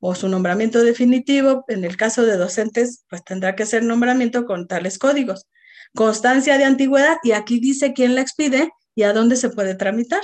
o 0.00 0.16
su 0.16 0.28
nombramiento 0.28 0.82
definitivo. 0.82 1.64
En 1.68 1.84
el 1.84 1.96
caso 1.96 2.26
de 2.26 2.36
docentes, 2.36 3.04
pues 3.08 3.22
tendrá 3.22 3.54
que 3.54 3.66
ser 3.66 3.84
nombramiento 3.84 4.46
con 4.46 4.66
tales 4.66 4.98
códigos. 4.98 5.46
Constancia 5.94 6.58
de 6.58 6.64
antigüedad, 6.64 7.18
y 7.22 7.30
aquí 7.30 7.60
dice 7.60 7.92
quién 7.92 8.16
la 8.16 8.22
expide 8.22 8.68
y 8.96 9.04
a 9.04 9.12
dónde 9.12 9.36
se 9.36 9.48
puede 9.48 9.76
tramitar 9.76 10.22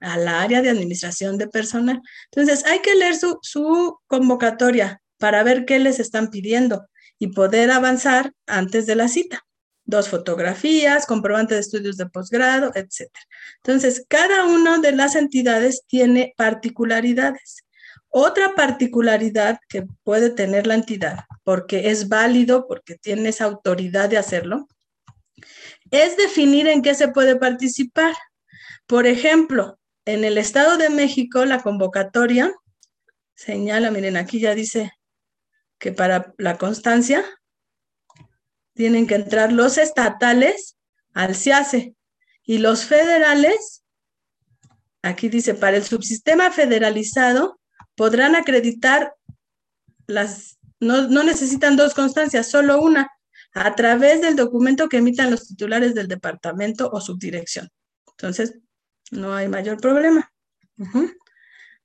al 0.00 0.26
área 0.26 0.62
de 0.62 0.70
administración 0.70 1.36
de 1.36 1.46
personal. 1.46 2.00
Entonces, 2.32 2.64
hay 2.64 2.78
que 2.78 2.94
leer 2.94 3.16
su, 3.16 3.38
su 3.42 3.98
convocatoria 4.06 5.02
para 5.18 5.42
ver 5.42 5.66
qué 5.66 5.78
les 5.78 6.00
están 6.00 6.30
pidiendo 6.30 6.86
y 7.18 7.26
poder 7.26 7.70
avanzar 7.70 8.32
antes 8.46 8.86
de 8.86 8.94
la 8.94 9.08
cita. 9.08 9.44
Dos 9.84 10.08
fotografías, 10.08 11.06
comprobante 11.06 11.54
de 11.54 11.60
estudios 11.60 11.96
de 11.96 12.06
posgrado, 12.06 12.72
etc. 12.74 13.10
Entonces, 13.56 14.04
cada 14.08 14.46
una 14.46 14.78
de 14.78 14.92
las 14.92 15.14
entidades 15.14 15.82
tiene 15.86 16.34
particularidades. 16.36 17.64
Otra 18.08 18.54
particularidad 18.54 19.58
que 19.68 19.86
puede 20.04 20.30
tener 20.30 20.66
la 20.66 20.74
entidad, 20.74 21.24
porque 21.42 21.90
es 21.90 22.08
válido, 22.08 22.66
porque 22.66 22.96
tiene 22.96 23.28
esa 23.28 23.44
autoridad 23.44 24.08
de 24.08 24.18
hacerlo, 24.18 24.68
es 25.90 26.16
definir 26.16 26.68
en 26.68 26.82
qué 26.82 26.94
se 26.94 27.08
puede 27.08 27.36
participar. 27.36 28.14
Por 28.86 29.06
ejemplo, 29.06 29.78
en 30.04 30.24
el 30.24 30.38
Estado 30.38 30.76
de 30.76 30.90
México, 30.90 31.44
la 31.44 31.62
convocatoria 31.62 32.52
señala, 33.34 33.90
miren, 33.90 34.16
aquí 34.16 34.40
ya 34.40 34.54
dice 34.54 34.92
que 35.78 35.92
para 35.92 36.32
la 36.38 36.56
constancia 36.56 37.24
tienen 38.74 39.06
que 39.06 39.14
entrar 39.14 39.52
los 39.52 39.78
estatales 39.78 40.76
al 41.12 41.34
CIACE 41.34 41.94
y 42.44 42.58
los 42.58 42.84
federales, 42.84 43.84
aquí 45.02 45.28
dice, 45.28 45.54
para 45.54 45.76
el 45.76 45.84
subsistema 45.84 46.50
federalizado 46.50 47.60
podrán 47.94 48.36
acreditar 48.36 49.14
las, 50.06 50.58
no, 50.80 51.08
no 51.08 51.22
necesitan 51.24 51.76
dos 51.76 51.94
constancias, 51.94 52.50
solo 52.50 52.80
una, 52.82 53.08
a 53.54 53.74
través 53.74 54.20
del 54.20 54.36
documento 54.36 54.88
que 54.88 54.98
emitan 54.98 55.30
los 55.30 55.46
titulares 55.46 55.94
del 55.94 56.08
departamento 56.08 56.90
o 56.90 57.00
subdirección. 57.00 57.70
Entonces, 58.08 58.58
no 59.10 59.34
hay 59.34 59.48
mayor 59.48 59.80
problema. 59.80 60.30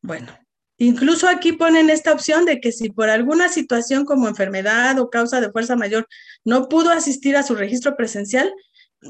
Bueno, 0.02 0.38
Incluso 0.82 1.27
aquí 1.27 1.51
ponen 1.51 1.89
esta 1.89 2.13
opción 2.13 2.45
de 2.45 2.61
que 2.61 2.71
si 2.71 2.89
por 2.89 3.09
alguna 3.09 3.49
situación 3.49 4.05
como 4.05 4.30
enfermedad 4.30 4.97
o 4.99 5.09
causa 5.09 5.41
de 5.41 5.51
fuerza 5.51 5.75
mayor 5.75 6.07
no 6.45 6.69
pudo 6.69 6.89
asistir 6.89 7.36
a 7.36 7.43
su 7.43 7.53
registro 7.53 7.97
presencial, 7.97 8.49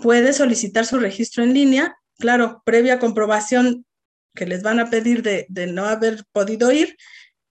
puede 0.01 0.33
solicitar 0.33 0.87
su 0.87 0.97
registro 0.97 1.43
en 1.43 1.53
línea, 1.53 1.95
claro, 2.17 2.63
previa 2.65 2.97
comprobación 2.97 3.85
que 4.33 4.47
les 4.47 4.63
van 4.63 4.79
a 4.79 4.89
pedir 4.89 5.21
de, 5.21 5.45
no 5.67 5.85
haber 5.85 6.23
podido 6.31 6.71
ir 6.71 6.97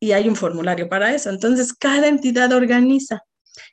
y 0.00 0.12
hay 0.12 0.28
un 0.28 0.34
formulario 0.34 0.88
para 0.88 1.14
eso. 1.14 1.30
Entonces, 1.30 1.72
cada 1.72 2.08
entidad 2.08 2.52
organiza. 2.52 3.22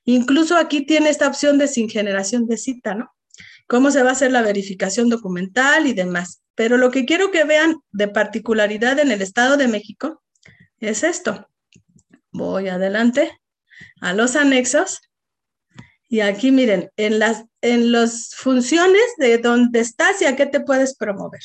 Incluso 0.04 0.58
aquí 0.58 0.86
tiene 0.86 1.10
esta 1.10 1.28
opción 1.28 1.58
de 1.58 1.68
sin 1.68 1.90
generación 1.90 2.46
de 2.46 2.58
cita, 2.58 2.94
¿no? 2.94 3.10
Cómo 3.68 3.90
se 3.90 4.04
va 4.04 4.10
a 4.10 4.14
hacer 4.14 4.32
la 4.32 4.44
verificación 4.44 5.10
documental 5.10 5.88
y 5.88 5.94
demás. 5.94 6.44
Pero 6.54 6.78
lo 6.78 6.92
que 6.92 7.06
quiero 7.06 7.32
que 7.32 7.46
vean 7.46 7.78
de 7.92 8.08
particularidad 8.08 9.00
en 9.00 9.12
el 9.12 9.24
Estado 9.24 9.58
de 9.58 9.68
México 9.68 10.22
es 10.80 11.04
esto. 11.04 11.50
Voy 12.32 12.68
adelante 12.70 13.40
a 14.02 14.14
los 14.14 14.36
anexos 14.36 15.02
y 16.08 16.20
aquí 16.22 16.52
miren, 16.52 16.92
en 16.98 17.20
las 17.20 17.46
en 17.66 17.92
las 17.92 18.36
funciones 18.36 19.02
de 19.18 19.40
dónde 19.40 19.80
estás 19.80 20.22
y 20.22 20.26
a 20.26 20.36
qué 20.36 20.46
te 20.46 20.60
puedes 20.60 20.96
promover. 20.96 21.42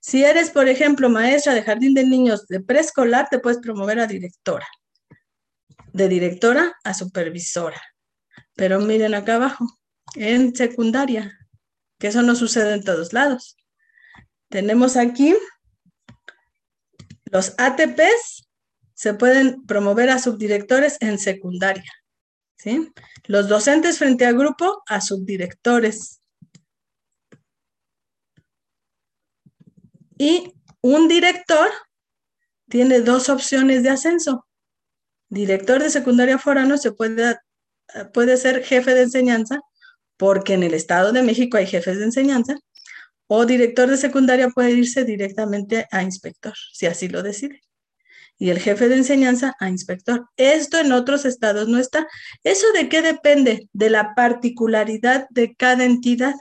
Si 0.00 0.24
eres, 0.24 0.50
por 0.50 0.68
ejemplo, 0.68 1.10
maestra 1.10 1.54
de 1.54 1.62
jardín 1.62 1.92
de 1.92 2.04
niños 2.04 2.46
de 2.46 2.60
preescolar, 2.60 3.28
te 3.28 3.40
puedes 3.40 3.58
promover 3.58 3.98
a 3.98 4.06
directora. 4.06 4.66
De 5.92 6.08
directora 6.08 6.76
a 6.84 6.94
supervisora. 6.94 7.82
Pero 8.54 8.78
miren 8.78 9.14
acá 9.14 9.34
abajo, 9.34 9.66
en 10.14 10.54
secundaria, 10.54 11.36
que 11.98 12.06
eso 12.06 12.22
no 12.22 12.36
sucede 12.36 12.74
en 12.74 12.84
todos 12.84 13.12
lados. 13.12 13.56
Tenemos 14.48 14.96
aquí 14.96 15.34
los 17.24 17.54
ATPs 17.58 18.39
se 19.00 19.14
pueden 19.14 19.64
promover 19.64 20.10
a 20.10 20.18
subdirectores 20.18 20.98
en 21.00 21.18
secundaria. 21.18 21.90
¿sí? 22.58 22.92
Los 23.24 23.48
docentes 23.48 23.96
frente 23.96 24.26
al 24.26 24.36
grupo 24.36 24.82
a 24.86 25.00
subdirectores. 25.00 26.20
Y 30.18 30.52
un 30.82 31.08
director 31.08 31.70
tiene 32.68 33.00
dos 33.00 33.30
opciones 33.30 33.82
de 33.82 33.88
ascenso. 33.88 34.46
Director 35.30 35.82
de 35.82 35.88
secundaria 35.88 36.38
forano 36.38 36.76
se 36.76 36.92
puede, 36.92 37.38
puede 38.12 38.36
ser 38.36 38.62
jefe 38.62 38.92
de 38.94 39.04
enseñanza, 39.04 39.60
porque 40.18 40.52
en 40.52 40.62
el 40.62 40.74
Estado 40.74 41.12
de 41.12 41.22
México 41.22 41.56
hay 41.56 41.66
jefes 41.66 41.96
de 41.96 42.04
enseñanza, 42.04 42.58
o 43.28 43.46
director 43.46 43.88
de 43.88 43.96
secundaria 43.96 44.50
puede 44.50 44.72
irse 44.72 45.06
directamente 45.06 45.86
a 45.90 46.02
inspector, 46.02 46.52
si 46.74 46.84
así 46.84 47.08
lo 47.08 47.22
decide 47.22 47.62
y 48.40 48.48
el 48.48 48.58
jefe 48.58 48.88
de 48.88 48.96
enseñanza 48.96 49.54
a 49.60 49.68
inspector. 49.68 50.26
Esto 50.38 50.78
en 50.78 50.92
otros 50.92 51.26
estados 51.26 51.68
no 51.68 51.78
está. 51.78 52.08
¿Eso 52.42 52.66
de 52.72 52.88
qué 52.88 53.02
depende? 53.02 53.68
De 53.74 53.90
la 53.90 54.14
particularidad 54.14 55.26
de 55.28 55.54
cada 55.54 55.84
entidad. 55.84 56.34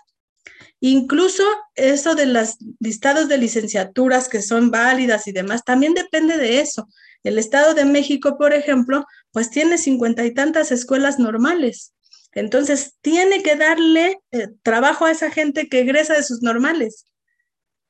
Incluso 0.80 1.44
eso 1.76 2.16
de 2.16 2.26
los 2.26 2.56
listados 2.80 3.28
de 3.28 3.38
licenciaturas 3.38 4.30
que 4.30 4.42
son 4.42 4.72
válidas 4.72 5.28
y 5.28 5.34
demás, 5.34 5.66
también 5.66 5.94
depende 5.94 6.38
de 6.38 6.62
eso. 6.62 6.88
El 7.22 7.38
Estado 7.38 7.74
de 7.74 7.84
México, 7.84 8.38
por 8.38 8.54
ejemplo, 8.54 9.06
pues 9.34 9.50
tiene 9.50 9.78
cincuenta 9.78 10.26
y 10.26 10.34
tantas 10.34 10.72
escuelas 10.72 11.20
normales. 11.20 11.94
Entonces, 12.32 12.94
tiene 13.02 13.44
que 13.44 13.58
darle 13.58 14.22
eh, 14.32 14.48
trabajo 14.64 15.04
a 15.04 15.12
esa 15.12 15.32
gente 15.32 15.68
que 15.68 15.82
egresa 15.82 16.14
de 16.14 16.24
sus 16.24 16.42
normales 16.44 17.08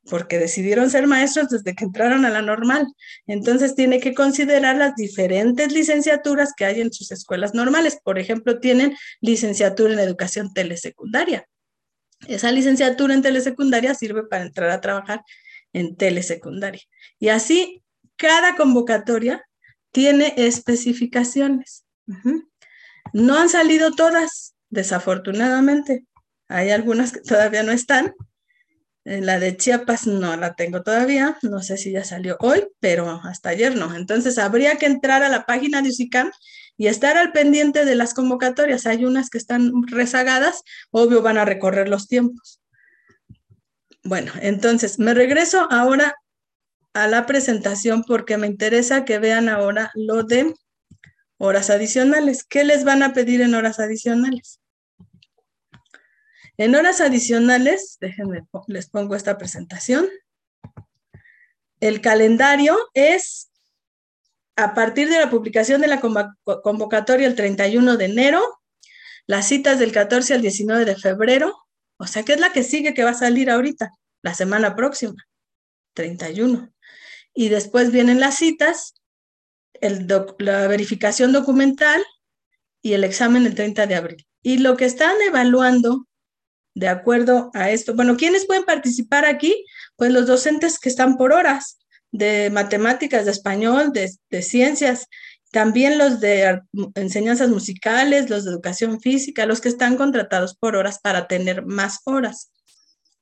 porque 0.09 0.39
decidieron 0.39 0.89
ser 0.89 1.07
maestros 1.07 1.49
desde 1.49 1.75
que 1.75 1.85
entraron 1.85 2.25
a 2.25 2.29
la 2.29 2.41
normal. 2.41 2.87
Entonces 3.27 3.75
tiene 3.75 3.99
que 3.99 4.13
considerar 4.13 4.77
las 4.77 4.95
diferentes 4.95 5.71
licenciaturas 5.71 6.53
que 6.55 6.65
hay 6.65 6.81
en 6.81 6.91
sus 6.91 7.11
escuelas 7.11 7.53
normales. 7.53 7.99
Por 8.03 8.19
ejemplo, 8.19 8.59
tienen 8.59 8.95
licenciatura 9.21 9.93
en 9.93 9.99
educación 9.99 10.53
telesecundaria. 10.53 11.45
Esa 12.27 12.51
licenciatura 12.51 13.13
en 13.13 13.21
telesecundaria 13.21 13.95
sirve 13.95 14.23
para 14.23 14.45
entrar 14.45 14.69
a 14.71 14.81
trabajar 14.81 15.21
en 15.71 15.95
telesecundaria. 15.95 16.81
Y 17.19 17.29
así, 17.29 17.83
cada 18.15 18.55
convocatoria 18.55 19.45
tiene 19.91 20.33
especificaciones. 20.35 21.85
No 23.13 23.37
han 23.37 23.49
salido 23.49 23.91
todas, 23.91 24.55
desafortunadamente. 24.69 26.05
Hay 26.47 26.71
algunas 26.71 27.11
que 27.11 27.21
todavía 27.21 27.63
no 27.63 27.71
están, 27.71 28.13
la 29.09 29.39
de 29.39 29.57
Chiapas 29.57 30.05
no 30.05 30.35
la 30.37 30.53
tengo 30.53 30.83
todavía, 30.83 31.37
no 31.41 31.63
sé 31.63 31.77
si 31.77 31.91
ya 31.91 32.03
salió 32.03 32.37
hoy, 32.41 32.67
pero 32.79 33.21
hasta 33.23 33.49
ayer 33.49 33.75
no. 33.75 33.95
Entonces 33.95 34.37
habría 34.37 34.75
que 34.75 34.85
entrar 34.85 35.23
a 35.23 35.29
la 35.29 35.45
página 35.45 35.81
de 35.81 35.89
UCICAM 35.89 36.31
y 36.77 36.87
estar 36.87 37.17
al 37.17 37.31
pendiente 37.31 37.85
de 37.85 37.95
las 37.95 38.13
convocatorias. 38.13 38.85
Hay 38.85 39.05
unas 39.05 39.31
que 39.31 39.39
están 39.39 39.71
rezagadas, 39.87 40.61
obvio 40.91 41.23
van 41.23 41.39
a 41.39 41.45
recorrer 41.45 41.89
los 41.89 42.07
tiempos. 42.07 42.61
Bueno, 44.03 44.31
entonces 44.41 44.99
me 44.99 45.15
regreso 45.15 45.67
ahora 45.71 46.13
a 46.93 47.07
la 47.07 47.25
presentación 47.25 48.03
porque 48.03 48.37
me 48.37 48.47
interesa 48.47 49.05
que 49.05 49.17
vean 49.17 49.49
ahora 49.49 49.91
lo 49.95 50.23
de 50.23 50.53
horas 51.37 51.71
adicionales. 51.71 52.43
¿Qué 52.43 52.63
les 52.63 52.83
van 52.83 53.01
a 53.01 53.13
pedir 53.13 53.41
en 53.41 53.55
horas 53.55 53.79
adicionales? 53.79 54.58
En 56.59 56.75
horas 56.75 56.99
adicionales, 56.99 57.95
déjenme, 58.01 58.45
les 58.67 58.89
pongo 58.89 59.15
esta 59.15 59.37
presentación. 59.37 60.09
El 61.79 62.01
calendario 62.01 62.77
es 62.93 63.49
a 64.57 64.73
partir 64.73 65.09
de 65.09 65.19
la 65.19 65.29
publicación 65.29 65.79
de 65.79 65.87
la 65.87 66.01
convocatoria 66.01 67.27
el 67.27 67.35
31 67.35 67.95
de 67.95 68.03
enero, 68.03 68.41
las 69.25 69.47
citas 69.47 69.79
del 69.79 69.93
14 69.93 70.33
al 70.33 70.41
19 70.41 70.83
de 70.83 70.97
febrero, 70.97 71.55
o 71.95 72.07
sea 72.07 72.23
que 72.23 72.33
es 72.33 72.41
la 72.41 72.51
que 72.51 72.63
sigue 72.63 72.93
que 72.93 73.05
va 73.05 73.11
a 73.11 73.13
salir 73.13 73.49
ahorita, 73.49 73.93
la 74.21 74.33
semana 74.33 74.75
próxima, 74.75 75.15
31. 75.93 76.73
Y 77.33 77.47
después 77.47 77.89
vienen 77.89 78.19
las 78.19 78.35
citas, 78.35 78.95
la 79.79 80.67
verificación 80.67 81.31
documental 81.31 82.03
y 82.81 82.91
el 82.91 83.05
examen 83.05 83.45
el 83.45 83.55
30 83.55 83.87
de 83.87 83.95
abril. 83.95 84.27
Y 84.41 84.57
lo 84.57 84.75
que 84.75 84.83
están 84.83 85.15
evaluando 85.25 86.08
de 86.75 86.87
acuerdo 86.87 87.51
a 87.53 87.69
esto. 87.71 87.93
Bueno, 87.93 88.17
¿quiénes 88.17 88.45
pueden 88.45 88.63
participar 88.63 89.25
aquí? 89.25 89.65
Pues 89.95 90.11
los 90.11 90.27
docentes 90.27 90.79
que 90.79 90.89
están 90.89 91.17
por 91.17 91.33
horas 91.33 91.79
de 92.11 92.49
matemáticas, 92.49 93.25
de 93.25 93.31
español, 93.31 93.91
de, 93.93 94.41
ciencias, 94.41 95.07
también 95.51 95.97
los 95.97 96.19
de 96.19 96.61
enseñanzas 96.95 97.49
musicales, 97.49 98.29
los 98.29 98.45
de 98.45 98.51
educación 98.51 98.99
física, 99.01 99.45
los 99.45 99.61
que 99.61 99.69
están 99.69 99.95
contratados 99.97 100.55
por 100.55 100.75
horas 100.75 100.99
para 100.99 101.27
tener 101.27 101.65
más 101.65 101.99
horas. 102.05 102.51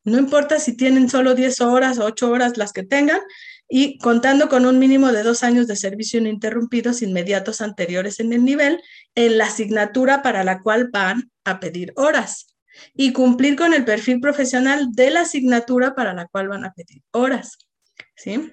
No 0.04 0.18
importa 0.18 0.60
si 0.60 0.76
tienen 0.76 1.10
solo 1.10 1.36
10 1.36 1.60
horas 1.62 2.00
o 2.00 2.06
8 2.06 2.32
horas, 2.32 2.58
las 2.58 2.72
que 2.72 2.84
tengan, 2.84 3.20
y 3.68 3.98
contando 3.98 4.48
con 4.48 4.66
un 4.66 4.80
mínimo 4.80 5.12
de 5.12 5.24
dos 5.24 5.44
años 5.44 5.68
de 5.68 5.76
servicio 5.76 6.22
ininterrumpidos 6.22 7.02
inmediatos 7.02 7.60
anteriores 7.60 8.22
en 8.22 8.32
el 8.32 8.46
nivel, 8.46 8.82
en 9.16 9.38
la 9.38 9.48
asignatura 9.48 10.22
para 10.22 10.46
la 10.46 10.62
cual 10.62 10.90
van 10.92 11.30
a 11.44 11.60
pedir 11.60 11.92
horas 11.98 12.57
y 12.94 13.14
cumplir 13.14 13.56
con 13.56 13.74
el 13.74 13.86
perfil 13.86 14.20
profesional 14.20 14.92
de 14.92 15.12
la 15.12 15.22
asignatura 15.22 15.96
para 15.96 16.14
la 16.14 16.28
cual 16.28 16.48
van 16.48 16.66
a 16.66 16.74
pedir 16.74 17.02
horas. 17.12 17.58
¿Sí? 18.16 18.52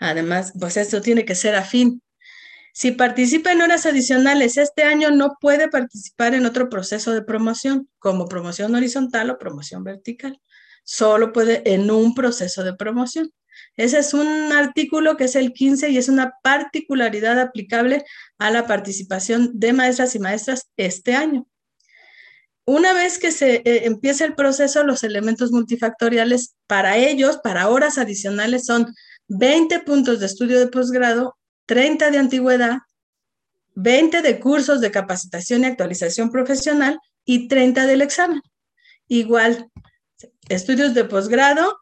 Además, 0.00 0.52
pues 0.58 0.76
esto 0.76 1.00
tiene 1.00 1.24
que 1.24 1.34
ser 1.34 1.54
afín. 1.54 2.02
Si 2.72 2.92
participa 2.92 3.50
en 3.50 3.62
horas 3.62 3.86
adicionales 3.86 4.56
este 4.56 4.84
año, 4.84 5.10
no 5.10 5.36
puede 5.40 5.68
participar 5.68 6.34
en 6.34 6.46
otro 6.46 6.68
proceso 6.68 7.12
de 7.12 7.22
promoción, 7.22 7.88
como 7.98 8.28
promoción 8.28 8.74
horizontal 8.74 9.30
o 9.30 9.38
promoción 9.38 9.82
vertical. 9.82 10.40
Solo 10.84 11.32
puede 11.32 11.62
en 11.74 11.90
un 11.90 12.14
proceso 12.14 12.62
de 12.62 12.74
promoción. 12.74 13.32
Ese 13.76 13.98
es 13.98 14.14
un 14.14 14.52
artículo 14.52 15.16
que 15.16 15.24
es 15.24 15.34
el 15.34 15.52
15 15.52 15.90
y 15.90 15.98
es 15.98 16.08
una 16.08 16.34
particularidad 16.42 17.40
aplicable 17.40 18.04
a 18.38 18.50
la 18.50 18.66
participación 18.66 19.50
de 19.54 19.72
maestras 19.72 20.14
y 20.14 20.20
maestras 20.20 20.68
este 20.76 21.14
año. 21.14 21.48
Una 22.68 22.92
vez 22.92 23.18
que 23.18 23.32
se 23.32 23.62
eh, 23.64 23.86
empieza 23.86 24.26
el 24.26 24.34
proceso, 24.34 24.84
los 24.84 25.02
elementos 25.02 25.52
multifactoriales 25.52 26.54
para 26.66 26.98
ellos, 26.98 27.38
para 27.42 27.70
horas 27.70 27.96
adicionales, 27.96 28.66
son 28.66 28.94
20 29.28 29.80
puntos 29.80 30.20
de 30.20 30.26
estudio 30.26 30.58
de 30.58 30.66
posgrado, 30.66 31.38
30 31.64 32.10
de 32.10 32.18
antigüedad, 32.18 32.80
20 33.74 34.20
de 34.20 34.38
cursos 34.38 34.82
de 34.82 34.90
capacitación 34.90 35.62
y 35.62 35.64
actualización 35.64 36.30
profesional 36.30 37.00
y 37.24 37.48
30 37.48 37.86
del 37.86 38.02
examen. 38.02 38.42
Igual, 39.06 39.70
estudios 40.50 40.92
de 40.92 41.06
posgrado 41.06 41.78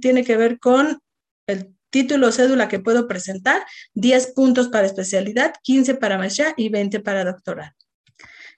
tiene 0.00 0.24
que 0.24 0.36
ver 0.36 0.58
con 0.58 0.98
el 1.46 1.76
título 1.90 2.26
o 2.26 2.32
cédula 2.32 2.66
que 2.66 2.80
puedo 2.80 3.06
presentar, 3.06 3.64
10 3.94 4.32
puntos 4.34 4.66
para 4.66 4.88
especialidad, 4.88 5.54
15 5.62 5.94
para 5.94 6.18
maestría 6.18 6.54
y 6.56 6.70
20 6.70 6.98
para 6.98 7.24
doctorado. 7.24 7.70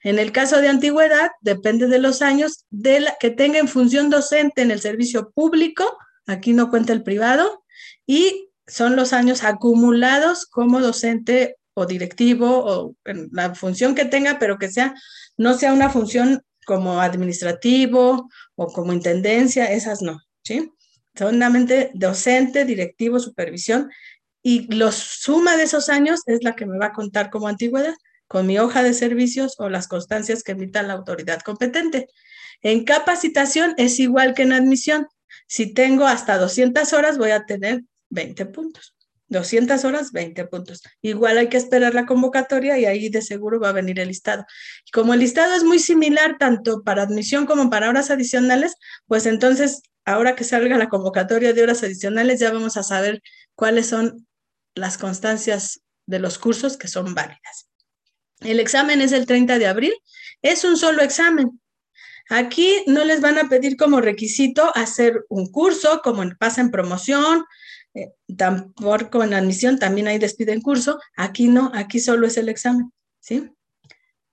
En 0.02 0.18
el 0.18 0.32
caso 0.32 0.60
de 0.60 0.68
antigüedad, 0.68 1.30
depende 1.40 1.88
de 1.88 1.98
los 1.98 2.22
años 2.22 2.64
que 3.20 3.30
tenga 3.30 3.58
en 3.58 3.68
función 3.68 4.10
docente 4.10 4.62
en 4.62 4.70
el 4.70 4.80
servicio 4.80 5.30
público, 5.30 5.98
aquí 6.26 6.52
no 6.52 6.70
cuenta 6.70 6.92
el 6.92 7.02
privado, 7.02 7.64
y 8.06 8.50
son 8.66 8.96
los 8.96 9.12
años 9.12 9.44
acumulados 9.44 10.46
como 10.46 10.80
docente 10.80 11.56
o 11.74 11.86
directivo 11.86 12.64
o 12.64 12.94
en 13.04 13.28
la 13.32 13.54
función 13.54 13.94
que 13.94 14.04
tenga, 14.04 14.38
pero 14.38 14.58
que 14.58 14.70
sea, 14.70 14.94
no 15.36 15.54
sea 15.54 15.72
una 15.72 15.90
función 15.90 16.42
como 16.64 17.00
administrativo 17.00 18.28
o 18.54 18.66
como 18.68 18.92
intendencia, 18.92 19.72
esas 19.72 20.02
no, 20.02 20.20
¿sí? 20.42 20.72
Solamente 21.14 21.90
docente, 21.94 22.64
directivo, 22.64 23.20
supervisión, 23.20 23.90
y 24.42 24.72
la 24.74 24.92
suma 24.92 25.56
de 25.56 25.64
esos 25.64 25.88
años 25.88 26.20
es 26.26 26.42
la 26.42 26.54
que 26.54 26.66
me 26.66 26.78
va 26.78 26.86
a 26.86 26.92
contar 26.92 27.30
como 27.30 27.48
antigüedad 27.48 27.94
con 28.28 28.46
mi 28.46 28.58
hoja 28.58 28.82
de 28.82 28.94
servicios 28.94 29.54
o 29.58 29.68
las 29.68 29.88
constancias 29.88 30.42
que 30.42 30.52
emita 30.52 30.82
la 30.82 30.94
autoridad 30.94 31.40
competente. 31.40 32.08
En 32.62 32.84
capacitación 32.84 33.74
es 33.76 33.98
igual 34.00 34.34
que 34.34 34.42
en 34.42 34.52
admisión. 34.52 35.06
Si 35.46 35.72
tengo 35.72 36.06
hasta 36.06 36.38
200 36.38 36.92
horas, 36.92 37.18
voy 37.18 37.30
a 37.30 37.44
tener 37.44 37.82
20 38.10 38.46
puntos. 38.46 38.94
200 39.28 39.84
horas, 39.84 40.12
20 40.12 40.44
puntos. 40.46 40.82
Igual 41.02 41.38
hay 41.38 41.48
que 41.48 41.56
esperar 41.56 41.94
la 41.94 42.06
convocatoria 42.06 42.78
y 42.78 42.84
ahí 42.84 43.08
de 43.08 43.22
seguro 43.22 43.58
va 43.58 43.70
a 43.70 43.72
venir 43.72 43.98
el 43.98 44.08
listado. 44.08 44.44
Y 44.86 44.90
como 44.90 45.14
el 45.14 45.20
listado 45.20 45.54
es 45.54 45.64
muy 45.64 45.78
similar 45.78 46.36
tanto 46.38 46.82
para 46.82 47.02
admisión 47.02 47.46
como 47.46 47.68
para 47.68 47.88
horas 47.88 48.10
adicionales, 48.10 48.74
pues 49.06 49.26
entonces, 49.26 49.82
ahora 50.04 50.36
que 50.36 50.44
salga 50.44 50.78
la 50.78 50.88
convocatoria 50.88 51.52
de 51.52 51.62
horas 51.62 51.82
adicionales, 51.82 52.38
ya 52.38 52.52
vamos 52.52 52.76
a 52.76 52.82
saber 52.82 53.20
cuáles 53.54 53.86
son 53.86 54.26
las 54.74 54.96
constancias 54.98 55.80
de 56.06 56.20
los 56.20 56.38
cursos 56.38 56.76
que 56.76 56.88
son 56.88 57.14
válidas. 57.14 57.68
El 58.40 58.60
examen 58.60 59.00
es 59.00 59.12
el 59.12 59.26
30 59.26 59.58
de 59.58 59.66
abril. 59.66 59.94
Es 60.42 60.64
un 60.64 60.76
solo 60.76 61.02
examen. 61.02 61.60
Aquí 62.28 62.82
no 62.86 63.04
les 63.04 63.20
van 63.20 63.38
a 63.38 63.48
pedir 63.48 63.76
como 63.76 64.00
requisito 64.00 64.72
hacer 64.74 65.24
un 65.28 65.50
curso, 65.50 66.00
como 66.02 66.24
pasa 66.38 66.60
en 66.60 66.70
promoción, 66.70 67.44
eh, 67.94 68.12
tampoco 68.36 69.22
en 69.22 69.32
admisión, 69.32 69.78
también 69.78 70.08
hay 70.08 70.18
despiden 70.18 70.60
curso. 70.60 70.98
Aquí 71.16 71.48
no, 71.48 71.70
aquí 71.74 72.00
solo 72.00 72.26
es 72.26 72.36
el 72.36 72.48
examen, 72.48 72.92
¿sí? 73.20 73.50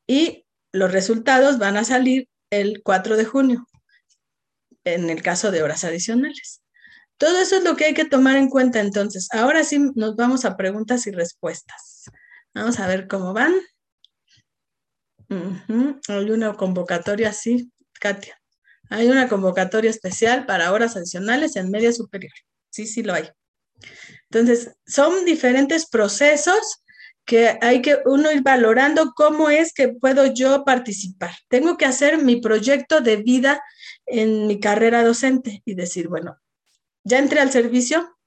Y 0.08 0.46
los 0.72 0.92
resultados 0.92 1.60
van 1.60 1.78
a 1.78 1.84
salir 1.84 2.28
el 2.50 2.82
4 2.84 3.16
de 3.16 3.26
junio, 3.26 3.68
en 4.84 5.10
el 5.10 5.22
caso 5.22 5.52
de 5.52 5.62
horas 5.62 5.84
adicionales. 5.84 6.62
Todo 7.18 7.40
eso 7.40 7.58
es 7.58 7.64
lo 7.64 7.76
que 7.76 7.86
hay 7.86 7.94
que 7.94 8.06
tomar 8.06 8.36
en 8.38 8.50
cuenta 8.50 8.80
entonces. 8.80 9.30
Ahora 9.32 9.64
sí 9.64 9.80
nos 9.96 10.16
vamos 10.16 10.46
a 10.46 10.58
preguntas 10.58 11.06
y 11.08 11.12
respuestas. 11.12 12.06
Vamos 12.54 12.80
a 12.80 12.88
ver 12.88 13.08
cómo 13.08 13.34
van. 13.34 13.54
Hay 16.08 16.32
una 16.32 16.54
convocatoria, 16.54 17.34
sí, 17.34 17.72
Katia. 18.00 18.40
Hay 18.90 19.10
una 19.10 19.28
convocatoria 19.28 19.90
especial 19.90 20.46
para 20.46 20.72
horas 20.72 20.96
adicionales 20.96 21.56
en 21.56 21.72
media 21.72 21.92
superior. 21.92 22.34
Sí, 22.70 22.86
sí 22.86 23.04
lo 23.04 23.14
hay. 23.14 23.30
Entonces, 24.30 24.72
son 24.86 25.26
diferentes 25.26 25.88
procesos 25.88 26.84
que 27.26 27.58
hay 27.62 27.82
que 27.82 28.00
uno 28.06 28.32
ir 28.32 28.42
valorando 28.42 29.14
cómo 29.16 29.50
es 29.50 29.74
que 29.74 29.90
puedo 29.90 30.26
yo 30.34 30.64
participar. 30.66 31.32
Tengo 31.48 31.78
que 31.78 31.86
hacer 31.86 32.22
mi 32.22 32.42
proyecto 32.42 33.02
de 33.02 33.18
vida 33.18 33.62
en 34.06 34.48
mi 34.48 34.60
carrera 34.60 35.04
docente 35.04 35.62
y 35.66 35.76
decir, 35.76 36.10
bueno, 36.10 36.38
ya 37.04 37.20
entré 37.20 37.40
al 37.40 37.52
servicio 37.52 38.18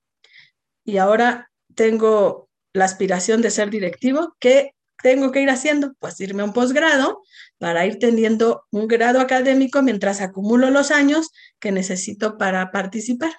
y 0.85 0.97
ahora 0.97 1.51
tengo 1.75 2.49
la 2.73 2.85
aspiración 2.85 3.43
de 3.43 3.51
ser 3.51 3.71
directivo, 3.71 4.35
¿qué 4.39 4.76
tengo 5.03 5.33
que 5.33 5.41
ir 5.41 5.51
haciendo? 5.51 5.95
Pues 5.99 6.21
irme 6.21 6.43
a 6.43 6.47
un 6.47 6.53
posgrado 6.53 7.23
para 7.59 7.87
ir 7.87 7.99
teniendo 7.99 8.67
un 8.71 8.89
grado 8.89 9.21
académico 9.21 9.83
mientras 9.83 10.21
acumulo 10.21 10.71
los 10.71 10.91
años 10.91 11.31
que 11.59 11.73
necesito 11.73 12.39
para 12.39 12.71
participar, 12.71 13.33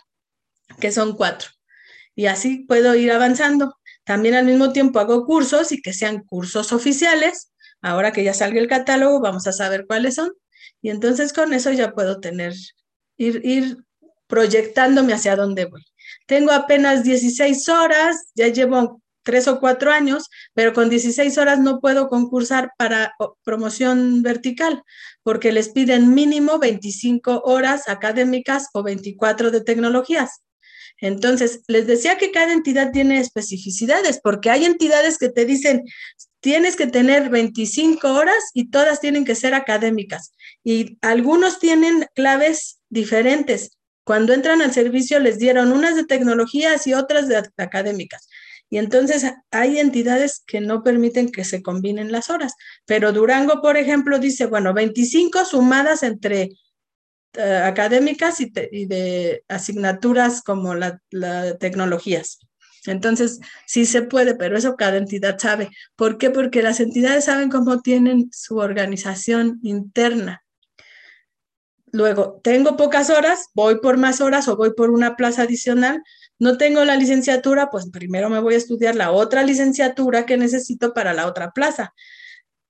que 0.80 0.92
son 0.92 1.16
cuatro. 1.16 1.50
Y 2.16 2.28
así 2.28 2.66
puedo 2.68 2.96
ir 2.96 3.12
avanzando. 3.12 3.78
También 4.04 4.36
al 4.36 4.46
mismo 4.46 4.72
tiempo 4.72 5.00
hago 5.00 5.26
cursos 5.26 5.72
y 5.72 5.82
que 5.82 5.94
sean 5.94 6.24
cursos 6.24 6.72
oficiales. 6.72 7.52
Ahora 7.82 8.12
que 8.12 8.24
ya 8.24 8.34
salga 8.34 8.60
el 8.60 8.68
catálogo, 8.68 9.20
vamos 9.20 9.46
a 9.48 9.52
saber 9.52 9.86
cuáles 9.86 10.16
son. 10.16 10.32
Y 10.82 10.90
entonces 10.90 11.34
con 11.34 11.54
eso 11.54 11.72
ya 11.72 11.92
puedo 11.94 12.20
tener, 12.20 12.54
ir, 13.18 13.42
ir 13.44 13.78
proyectándome 14.28 15.14
hacia 15.14 15.36
dónde 15.36 15.66
voy. 15.66 15.84
Tengo 16.26 16.52
apenas 16.52 17.04
16 17.04 17.70
horas, 17.70 18.32
ya 18.36 18.48
llevo 18.48 19.02
tres 19.28 19.50
o 19.50 19.60
cuatro 19.60 19.92
años, 19.92 20.30
pero 20.54 20.72
con 20.72 20.90
16 20.90 21.38
horas 21.38 21.60
no 21.60 21.82
puedo 21.82 22.08
concursar 22.08 22.72
para 22.78 23.14
promoción 23.44 24.24
vertical, 24.24 24.84
porque 25.22 25.52
les 25.52 25.68
piden 25.68 26.14
mínimo 26.14 26.60
25 26.60 27.42
horas 27.44 27.90
académicas 27.90 28.70
o 28.72 28.84
24 28.84 29.52
de 29.52 29.60
tecnologías. 29.60 30.44
Entonces, 31.02 31.60
les 31.68 31.86
decía 31.88 32.18
que 32.18 32.32
cada 32.32 32.54
entidad 32.54 32.92
tiene 32.94 33.20
especificidades, 33.20 34.22
porque 34.24 34.50
hay 34.50 34.64
entidades 34.64 35.18
que 35.18 35.28
te 35.28 35.44
dicen, 35.46 35.84
tienes 36.40 36.78
que 36.78 36.88
tener 36.88 37.30
25 37.30 38.08
horas 38.14 38.52
y 38.54 38.70
todas 38.70 39.02
tienen 39.02 39.26
que 39.26 39.36
ser 39.36 39.54
académicas. 39.54 40.32
Y 40.64 40.98
algunos 41.02 41.60
tienen 41.60 42.06
claves 42.16 42.80
diferentes. 42.88 43.72
Cuando 44.06 44.32
entran 44.32 44.62
al 44.62 44.74
servicio 44.74 45.20
les 45.20 45.38
dieron 45.38 45.74
unas 45.74 45.98
de 45.98 46.06
tecnologías 46.06 46.88
y 46.88 46.94
otras 46.94 47.28
de 47.28 47.44
académicas. 47.58 48.30
Y 48.70 48.78
entonces 48.78 49.26
hay 49.52 49.80
entidades 49.80 50.44
que 50.46 50.60
no 50.60 50.84
permiten 50.84 51.32
que 51.32 51.46
se 51.46 51.62
combinen 51.62 52.12
las 52.12 52.30
horas. 52.30 52.54
Pero 52.86 53.14
Durango, 53.14 53.62
por 53.62 53.78
ejemplo, 53.78 54.20
dice, 54.20 54.46
bueno, 54.46 54.74
25 54.74 55.46
sumadas 55.46 56.04
entre 56.04 56.52
eh, 57.34 57.62
académicas 57.64 58.42
y, 58.42 58.50
de 58.86 59.44
asignaturas 59.48 60.42
como 60.42 60.76
las 60.76 61.00
tecnologías. 61.60 62.40
Entonces, 62.86 63.40
sí 63.66 63.86
se 63.86 64.02
puede, 64.02 64.36
pero 64.36 64.58
eso 64.58 64.76
cada 64.76 64.98
entidad 64.98 65.38
sabe. 65.40 65.70
¿Por 65.96 66.18
qué? 66.18 66.30
Porque 66.30 66.62
las 66.62 66.80
entidades 66.80 67.26
saben 67.26 67.50
cómo 67.50 67.82
tienen 67.82 68.30
su 68.32 68.58
organización 68.58 69.60
interna. 69.62 70.44
Luego, 71.92 72.42
tengo 72.44 72.76
pocas 72.76 73.10
horas, 73.10 73.48
voy 73.54 73.80
por 73.80 73.98
más 73.98 74.20
horas 74.22 74.48
o 74.48 74.58
voy 74.58 74.74
por 74.74 74.92
una 74.92 75.16
plaza 75.16 75.44
adicional. 75.44 76.02
No 76.40 76.58
tengo 76.58 76.86
la 76.86 76.96
licenciatura, 76.96 77.70
pues 77.70 77.90
primero 77.90 78.30
me 78.30 78.40
voy 78.40 78.54
a 78.54 78.58
estudiar 78.58 78.96
la 78.96 79.12
otra 79.12 79.44
licenciatura 79.44 80.26
que 80.26 80.38
necesito 80.38 80.94
para 80.94 81.14
la 81.14 81.28
otra 81.28 81.52
plaza. 81.52 81.94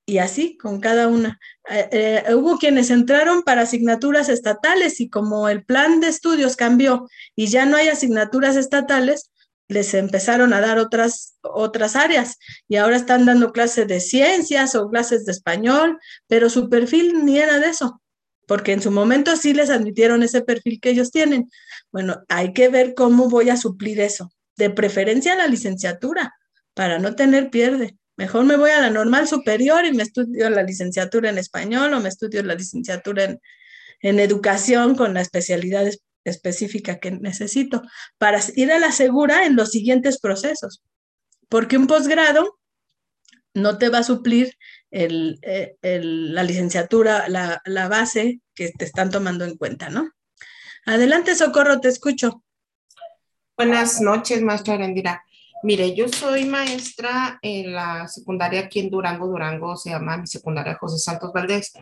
Y 0.05 0.19
así 0.19 0.57
con 0.57 0.79
cada 0.79 1.09
una. 1.09 1.37
Eh, 1.69 1.89
eh, 1.91 2.33
hubo 2.35 2.57
quienes 2.57 2.89
entraron 2.91 3.43
para 3.43 3.63
asignaturas 3.63 4.29
estatales 4.29 5.01
y 5.01 5.09
como 5.09 5.49
el 5.49 5.65
plan 5.65 5.99
de 5.99 6.07
estudios 6.07 6.55
cambió 6.55 7.09
y 7.35 7.47
ya 7.47 7.65
no 7.65 7.75
hay 7.75 7.89
asignaturas 7.89 8.55
estatales, 8.55 9.31
les 9.67 9.93
empezaron 9.93 10.53
a 10.53 10.61
dar 10.61 10.79
otras, 10.79 11.37
otras 11.41 11.97
áreas 11.97 12.37
y 12.69 12.77
ahora 12.77 12.95
están 12.95 13.25
dando 13.25 13.51
clases 13.51 13.85
de 13.87 13.99
ciencias 13.99 14.75
o 14.75 14.89
clases 14.89 15.25
de 15.25 15.33
español, 15.33 15.99
pero 16.27 16.49
su 16.49 16.69
perfil 16.69 17.25
ni 17.25 17.39
era 17.39 17.59
de 17.59 17.67
eso 17.67 18.01
porque 18.47 18.71
en 18.71 18.81
su 18.81 18.89
momento 18.91 19.35
sí 19.35 19.53
les 19.53 19.69
admitieron 19.69 20.23
ese 20.23 20.41
perfil 20.41 20.79
que 20.81 20.89
ellos 20.89 21.11
tienen. 21.11 21.51
Bueno, 21.91 22.23
hay 22.29 22.53
que 22.53 22.69
ver 22.69 22.95
cómo 22.95 23.29
voy 23.29 23.49
a 23.49 23.57
suplir 23.57 23.99
eso. 23.99 24.31
De 24.55 24.71
preferencia 24.71 25.35
la 25.35 25.47
licenciatura, 25.47 26.33
para 26.73 26.97
no 26.97 27.13
tener 27.13 27.51
pierde. 27.51 27.97
Mejor 28.15 28.45
me 28.45 28.55
voy 28.55 28.71
a 28.71 28.81
la 28.81 28.89
normal 28.89 29.27
superior 29.27 29.85
y 29.85 29.93
me 29.93 30.03
estudio 30.03 30.49
la 30.49 30.63
licenciatura 30.63 31.29
en 31.29 31.37
español 31.37 31.93
o 31.93 31.99
me 31.99 32.09
estudio 32.09 32.41
la 32.41 32.55
licenciatura 32.55 33.25
en, 33.25 33.41
en 34.01 34.19
educación 34.19 34.95
con 34.95 35.13
la 35.13 35.21
especialidad 35.21 35.87
específica 36.23 36.99
que 36.99 37.11
necesito 37.11 37.83
para 38.17 38.39
ir 38.55 38.71
a 38.71 38.79
la 38.79 38.91
segura 38.91 39.45
en 39.45 39.55
los 39.55 39.71
siguientes 39.71 40.19
procesos. 40.19 40.81
Porque 41.49 41.77
un 41.77 41.87
posgrado 41.87 42.57
no 43.53 43.77
te 43.77 43.89
va 43.89 43.99
a 43.99 44.03
suplir 44.03 44.55
eh, 44.91 45.75
la 46.01 46.43
licenciatura, 46.43 47.27
la, 47.29 47.61
la, 47.65 47.87
base 47.87 48.41
que 48.53 48.71
te 48.71 48.85
están 48.85 49.11
tomando 49.11 49.45
en 49.45 49.57
cuenta, 49.57 49.89
¿no? 49.89 50.11
Adelante, 50.85 51.35
Socorro, 51.35 51.79
te 51.79 51.89
escucho. 51.89 52.43
Buenas 53.57 53.99
noches, 54.01 54.41
maestra 54.41 54.75
Arendira. 54.75 55.23
Mire, 55.63 55.95
yo 55.95 56.07
soy 56.07 56.45
maestra 56.45 57.39
en 57.41 57.73
la 57.73 58.07
secundaria 58.07 58.61
aquí 58.61 58.79
en 58.79 58.89
Durango, 58.91 59.27
Durango, 59.27 59.75
se 59.75 59.89
llama 59.89 60.17
mi 60.17 60.27
secundaria 60.27 60.77
José 60.79 60.99
Santos 60.99 61.33
Valdés. 61.33 61.73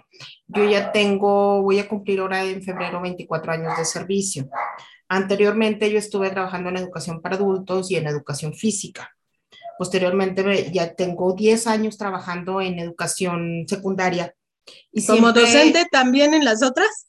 Yo 0.48 0.64
ya 0.64 0.92
tengo, 0.94 1.62
voy 1.62 1.80
a 1.80 1.88
cumplir 1.88 2.22
ahora 2.22 2.44
en 2.44 2.64
febrero 2.64 3.02
24 3.02 3.52
años 3.52 3.78
de 3.78 3.84
servicio. 3.84 4.50
Anteriormente 5.10 5.92
yo 5.92 6.00
estuve 6.00 6.30
trabajando 6.30 6.70
en 6.70 6.78
educación 6.78 7.22
para 7.22 7.36
adultos 7.36 7.92
y 7.92 7.98
en 7.98 8.08
educación 8.08 8.54
física. 8.54 9.16
Posteriormente 9.78 10.72
ya 10.72 10.94
tengo 10.94 11.34
10 11.34 11.68
años 11.68 11.98
trabajando 11.98 12.62
en 12.62 12.80
educación 12.80 13.66
secundaria. 13.68 14.34
Y 14.92 15.06
¿Como 15.06 15.34
docente 15.34 15.86
también 15.92 16.34
en 16.34 16.46
las 16.46 16.64
otras? 16.64 17.08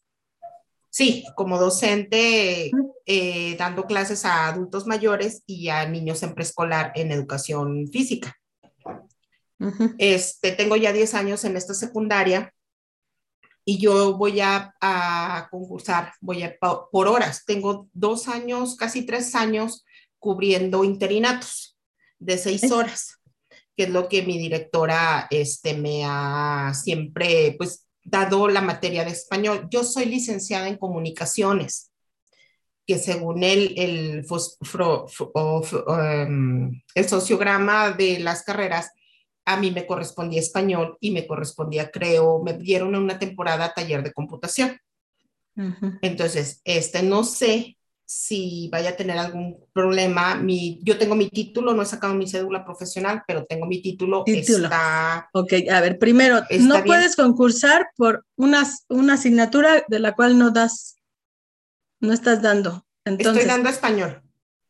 Sí, 0.91 1.25
como 1.37 1.59
docente 1.59 2.71
eh, 3.05 3.57
dando 3.57 3.85
clases 3.85 4.25
a 4.25 4.49
adultos 4.49 4.87
mayores 4.87 5.43
y 5.47 5.69
a 5.69 5.89
niños 5.89 6.23
en 6.23 6.35
preescolar 6.35 6.93
en 6.95 7.13
educación 7.13 7.87
física. 7.89 8.37
este, 9.99 10.53
tengo 10.53 10.77
ya 10.77 10.93
10 10.93 11.15
años 11.15 11.45
en 11.45 11.57
esta 11.57 11.73
secundaria 11.73 12.53
y 13.65 13.79
yo 13.79 14.17
voy 14.17 14.41
a, 14.41 14.75
a 14.81 15.49
concursar, 15.51 16.13
voy 16.21 16.43
a 16.43 16.57
por 16.59 17.09
horas. 17.09 17.45
Tengo 17.47 17.89
dos 17.93 18.29
años, 18.29 18.77
casi 18.77 19.05
tres 19.07 19.35
años 19.35 19.85
cubriendo 20.19 20.83
interinatos 20.83 21.76
de 22.19 22.39
seis 22.39 22.71
horas, 22.71 23.21
que 23.77 23.85
es 23.85 23.91
lo 23.91 24.09
que 24.09 24.23
mi 24.23 24.39
directora 24.39 25.27
este, 25.31 25.75
me 25.75 26.03
ha 26.05 26.73
siempre 26.75 27.55
pues 27.59 27.87
dado 28.03 28.49
la 28.49 28.61
materia 28.61 29.05
de 29.05 29.11
español. 29.11 29.69
Yo 29.71 29.85
soy 29.85 30.07
licenciada 30.07 30.69
en 30.69 30.79
comunicaciones, 30.79 31.91
que 32.87 32.99
según 32.99 33.43
el, 33.43 33.75
el, 33.77 34.25
em, 35.99 36.83
el 36.95 37.09
sociograma 37.09 37.91
de 37.91 38.21
las 38.21 38.45
carreras, 38.45 38.93
a 39.45 39.57
mí 39.57 39.71
me 39.71 39.87
correspondía 39.87 40.41
español 40.41 40.97
y 41.01 41.11
me 41.11 41.27
correspondía, 41.27 41.91
creo, 41.91 42.43
me 42.43 42.55
dieron 42.55 42.95
una 42.95 43.19
temporada 43.19 43.73
taller 43.75 44.03
de 44.03 44.13
computación. 44.13 44.79
Entonces, 46.03 46.61
este, 46.65 47.03
no 47.03 47.25
sé 47.25 47.77
si 48.07 48.69
vaya 48.71 48.91
a 48.91 48.97
tener 48.97 49.19
algún 49.19 49.59
problema. 49.73 50.37
Mi, 50.37 50.79
yo 50.83 50.97
tengo 50.97 51.17
mi 51.17 51.29
título, 51.29 51.75
no 51.75 51.83
he 51.83 51.87
sacado 51.87 52.15
mi 52.15 52.29
cédula 52.29 52.65
profesional, 52.65 53.25
pero 53.27 53.45
tengo 53.45 53.67
mi 53.67 53.83
título. 53.83 54.23
título. 54.25 54.65
Está, 54.65 55.29
ok, 55.33 55.53
a 55.71 55.81
ver, 55.81 55.99
primero, 55.99 56.41
no 56.61 56.85
puedes 56.85 57.17
concursar 57.17 57.89
por 57.97 58.25
una, 58.37 58.63
una 58.89 59.15
asignatura 59.15 59.85
de 59.89 59.99
la 59.99 60.15
cual 60.15 60.39
no 60.39 60.53
das, 60.53 60.97
no 62.01 62.13
estás 62.13 62.41
dando. 62.41 62.87
Entonces, 63.05 63.43
Estoy 63.43 63.55
dando 63.55 63.71
español. 63.71 64.23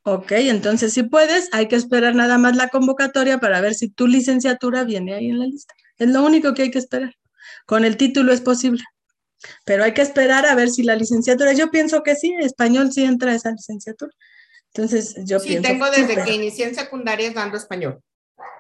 Ok, 0.02 0.32
entonces 0.32 0.92
si 0.92 1.02
puedes, 1.02 1.48
hay 1.52 1.68
que 1.68 1.76
esperar 1.76 2.14
nada 2.14 2.38
más 2.38 2.56
la 2.56 2.68
convocatoria 2.68 3.38
para 3.38 3.60
ver 3.60 3.74
si 3.74 3.88
tu 3.88 4.06
licenciatura 4.06 4.84
viene 4.84 5.14
ahí 5.14 5.28
en 5.28 5.40
la 5.40 5.46
lista. 5.46 5.74
Es 5.98 6.08
lo 6.08 6.22
único 6.22 6.54
que 6.54 6.62
hay 6.62 6.70
que 6.70 6.78
esperar. 6.78 7.16
Con 7.66 7.84
el 7.84 7.96
título 7.96 8.32
es 8.32 8.40
posible. 8.40 8.84
Pero 9.64 9.84
hay 9.84 9.94
que 9.94 10.02
esperar 10.02 10.46
a 10.46 10.54
ver 10.54 10.70
si 10.70 10.82
la 10.82 10.96
licenciatura, 10.96 11.52
yo 11.52 11.70
pienso 11.70 12.02
que 12.02 12.16
sí, 12.16 12.34
español 12.40 12.92
sí 12.92 13.04
entra 13.04 13.34
esa 13.34 13.50
licenciatura. 13.50 14.12
Entonces, 14.72 15.14
yo 15.24 15.38
sí, 15.38 15.48
pienso. 15.48 15.68
Sí, 15.68 15.74
tengo 15.74 15.90
desde 15.90 16.24
que 16.24 16.34
inicié 16.34 16.68
en 16.68 16.74
secundaria 16.74 17.30
dando 17.32 17.56
español. 17.56 18.00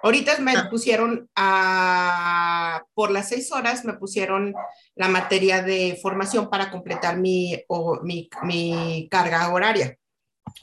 Ahorita 0.02 0.38
me 0.38 0.52
ah. 0.52 0.68
pusieron 0.70 1.28
a, 1.34 2.84
por 2.94 3.10
las 3.10 3.28
seis 3.28 3.50
horas, 3.52 3.84
me 3.84 3.94
pusieron 3.94 4.54
la 4.94 5.08
materia 5.08 5.62
de 5.62 5.98
formación 6.00 6.48
para 6.48 6.70
completar 6.70 7.18
mi, 7.18 7.60
o, 7.68 8.00
mi, 8.02 8.28
mi 8.42 9.08
carga 9.10 9.52
horaria. 9.52 9.98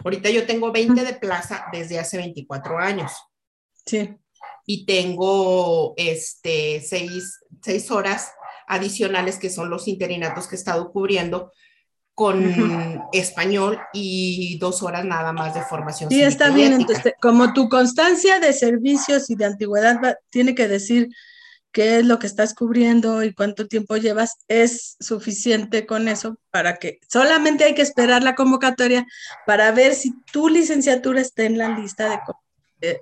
Ahorita 0.03 0.29
yo 0.29 0.45
tengo 0.45 0.71
20 0.71 1.03
de 1.03 1.13
plaza 1.13 1.65
desde 1.71 1.99
hace 1.99 2.17
24 2.17 2.77
años. 2.79 3.11
Sí. 3.85 4.15
Y 4.65 4.85
tengo 4.85 5.93
este, 5.97 6.81
seis, 6.81 7.39
seis 7.61 7.91
horas 7.91 8.31
adicionales 8.73 9.37
que 9.37 9.49
son 9.49 9.69
los 9.69 9.87
interinatos 9.87 10.47
que 10.47 10.55
he 10.55 10.57
estado 10.57 10.91
cubriendo 10.91 11.51
con 12.15 13.01
español 13.11 13.79
y 13.91 14.57
dos 14.59 14.83
horas 14.83 15.03
nada 15.03 15.33
más 15.33 15.55
de 15.55 15.63
formación. 15.63 16.11
Sí, 16.11 16.21
está 16.21 16.51
bien. 16.51 16.73
Entonces, 16.73 17.13
como 17.19 17.53
tu 17.53 17.69
constancia 17.69 18.39
de 18.39 18.53
servicios 18.53 19.29
y 19.29 19.35
de 19.35 19.45
antigüedad 19.45 19.97
tiene 20.29 20.53
que 20.53 20.67
decir 20.67 21.09
qué 21.71 21.97
es 21.97 22.05
lo 22.05 22.19
que 22.19 22.27
estás 22.27 22.53
cubriendo 22.53 23.23
y 23.23 23.33
cuánto 23.33 23.67
tiempo 23.67 23.97
llevas, 23.97 24.37
es 24.47 24.95
suficiente 24.99 25.87
con 25.87 26.07
eso 26.07 26.37
para 26.51 26.75
que 26.75 26.99
solamente 27.09 27.63
hay 27.63 27.73
que 27.73 27.81
esperar 27.81 28.21
la 28.21 28.35
convocatoria 28.35 29.07
para 29.47 29.71
ver 29.71 29.95
si 29.95 30.13
tu 30.31 30.49
licenciatura 30.49 31.19
está 31.19 31.43
en 31.43 31.57
la 31.57 31.69
lista 31.69 32.23
de, 32.79 33.01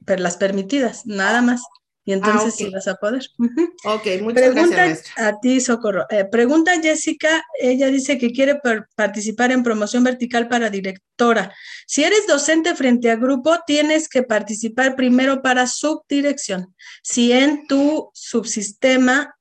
de 0.00 0.18
las 0.18 0.36
permitidas, 0.36 1.06
nada 1.06 1.42
más. 1.42 1.62
Y 2.04 2.12
entonces 2.12 2.54
sí 2.54 2.68
vas 2.70 2.88
a 2.88 2.96
poder. 2.96 3.22
Ok, 3.84 4.06
muchas 4.22 4.42
pregunta 4.42 4.76
gracias. 4.76 5.04
A 5.16 5.38
ti, 5.40 5.60
Socorro. 5.60 6.06
Eh, 6.10 6.24
pregunta 6.24 6.80
Jessica, 6.80 7.44
ella 7.60 7.88
dice 7.88 8.18
que 8.18 8.32
quiere 8.32 8.60
participar 8.96 9.52
en 9.52 9.62
promoción 9.62 10.02
vertical 10.02 10.48
para 10.48 10.70
directora. 10.70 11.54
Si 11.86 12.02
eres 12.02 12.26
docente 12.26 12.74
frente 12.74 13.10
a 13.10 13.16
grupo, 13.16 13.56
tienes 13.66 14.08
que 14.08 14.22
participar 14.22 14.96
primero 14.96 15.42
para 15.42 15.66
subdirección. 15.66 16.74
Si 17.02 17.32
en 17.32 17.66
tu 17.66 18.10
subsistema 18.14 19.36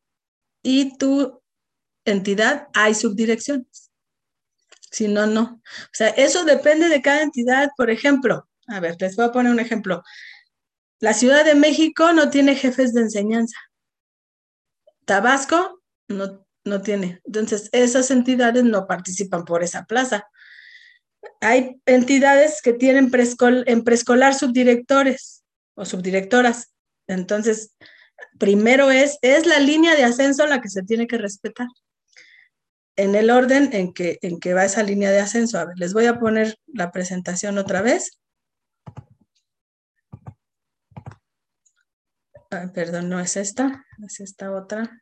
y 0.64 0.97
tu 0.97 1.41
entidad 2.05 2.68
hay 2.74 2.93
subdirecciones. 2.93 3.91
Si 4.91 5.07
no, 5.07 5.26
no. 5.26 5.62
O 5.64 5.93
sea, 5.93 6.09
eso 6.09 6.43
depende 6.43 6.89
de 6.89 7.01
cada 7.01 7.22
entidad. 7.22 7.70
Por 7.78 7.89
ejemplo, 7.89 8.49
a 8.68 8.80
ver, 8.80 8.97
les 8.99 9.16
voy 9.16 9.26
a 9.26 9.32
poner 9.32 9.51
un 9.51 9.59
ejemplo. 9.59 10.03
La 11.02 11.14
Ciudad 11.14 11.43
de 11.43 11.56
México 11.56 12.14
no 12.14 12.30
tiene 12.30 12.56
jefes 12.56 12.93
de 12.93 13.02
enseñanza. 13.02 13.58
Tabasco 15.06 15.82
no, 16.08 16.45
no 16.64 16.82
tiene. 16.84 17.22
Entonces, 17.26 17.70
esas 17.72 18.12
entidades 18.12 18.64
no 18.64 18.86
participan 18.86 19.43
por 19.43 19.64
esa 19.64 19.86
plaza. 19.86 20.28
Hay 21.41 21.82
entidades 21.88 22.62
que 22.62 22.74
tienen 22.74 23.12
en 23.12 23.84
preescolar 23.84 24.36
subdirectores 24.36 25.43
o 25.74 25.86
subdirectoras. 25.86 26.72
Entonces, 27.08 27.76
primero 28.38 28.91
es, 28.91 29.18
es 29.24 29.47
la 29.47 29.60
línea 29.60 29.95
de 29.95 30.04
ascenso 30.04 30.45
la 30.45 30.62
que 30.62 30.70
se 30.70 30.84
tiene 30.84 31.08
que 31.08 31.18
respetar. 31.18 31.68
En 32.95 33.16
el 33.16 33.32
orden 33.32 33.72
en 33.74 33.91
que, 33.91 34.20
en 34.22 34.39
que 34.39 34.54
va 34.54 34.66
esa 34.66 34.84
línea 34.84 35.10
de 35.10 35.20
ascenso. 35.20 35.58
A 35.58 35.66
ver, 35.66 35.80
les 35.80 35.95
voy 35.95 36.06
a 36.06 36.20
poner 36.20 36.60
la 36.68 36.91
presentación 36.91 37.58
otra 37.58 37.82
vez. 37.82 38.20
Perdón, 42.52 43.08
no 43.08 43.22
es 43.22 43.38
esta, 43.38 43.86
es 44.06 44.20
esta 44.20 44.52
otra. 44.52 45.02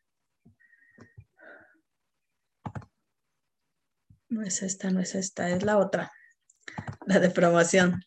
No 4.27 4.43
es 4.43 4.61
esta, 4.61 4.91
no 4.91 4.99
es 4.99 5.15
esta, 5.15 5.49
es 5.49 5.63
la 5.63 5.79
otra, 5.79 6.11
la 7.07 7.19
de 7.19 7.31
promoción. 7.31 8.03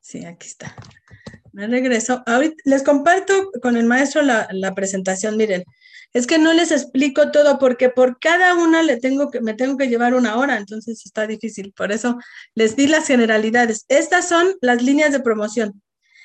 Sí, 0.00 0.24
aquí 0.24 0.46
está. 0.46 0.74
Me 1.52 1.66
regreso. 1.66 2.22
Ahorita 2.24 2.56
les 2.64 2.82
comparto 2.82 3.50
con 3.60 3.76
el 3.76 3.84
maestro 3.84 4.22
la, 4.22 4.48
la, 4.50 4.74
presentación. 4.74 5.36
Miren, 5.36 5.64
es 6.14 6.26
que 6.26 6.38
no 6.38 6.54
les 6.54 6.72
explico 6.72 7.30
todo 7.30 7.58
porque 7.58 7.90
por 7.90 8.18
cada 8.18 8.54
una 8.54 8.82
le 8.82 8.96
tengo 8.96 9.30
que, 9.30 9.42
me 9.42 9.52
tengo 9.52 9.76
que 9.76 9.88
llevar 9.88 10.14
una 10.14 10.38
hora, 10.38 10.56
entonces 10.56 11.04
está 11.04 11.26
difícil. 11.26 11.74
Por 11.74 11.92
eso 11.92 12.16
les 12.54 12.76
di 12.76 12.86
las 12.86 13.06
generalidades. 13.06 13.84
Estas 13.88 14.26
son 14.26 14.54
las 14.62 14.82
líneas 14.82 15.12
de 15.12 15.20
promoción. 15.20 15.82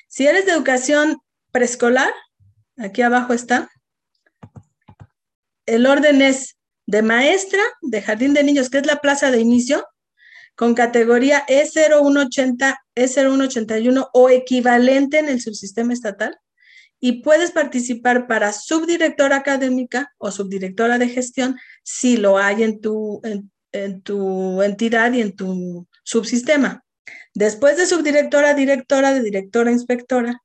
Si 0.08 0.26
eres 0.26 0.46
de 0.46 0.52
educación 0.52 1.18
preescolar, 1.54 2.12
aquí 2.76 3.00
abajo 3.02 3.32
está. 3.32 3.70
El 5.66 5.86
orden 5.86 6.20
es 6.20 6.56
de 6.84 7.00
maestra 7.02 7.62
de 7.80 8.02
jardín 8.02 8.34
de 8.34 8.42
niños, 8.42 8.68
que 8.68 8.78
es 8.78 8.86
la 8.86 8.96
plaza 8.96 9.30
de 9.30 9.40
inicio, 9.40 9.86
con 10.56 10.74
categoría 10.74 11.46
E0180, 11.46 12.76
E0181 12.96 14.08
o 14.12 14.30
equivalente 14.30 15.20
en 15.20 15.28
el 15.28 15.40
subsistema 15.40 15.92
estatal. 15.92 16.36
Y 16.98 17.22
puedes 17.22 17.52
participar 17.52 18.26
para 18.26 18.52
subdirectora 18.52 19.36
académica 19.36 20.12
o 20.18 20.32
subdirectora 20.32 20.98
de 20.98 21.08
gestión 21.08 21.56
si 21.84 22.16
lo 22.16 22.36
hay 22.36 22.64
en 22.64 22.80
tu, 22.80 23.22
en 23.70 24.02
tu 24.02 24.60
entidad 24.60 25.12
y 25.12 25.20
en 25.20 25.36
tu 25.36 25.86
subsistema. 26.02 26.84
Después 27.32 27.76
de 27.76 27.86
subdirectora, 27.86 28.54
directora, 28.54 29.14
de 29.14 29.22
directora, 29.22 29.70
inspectora, 29.70 30.40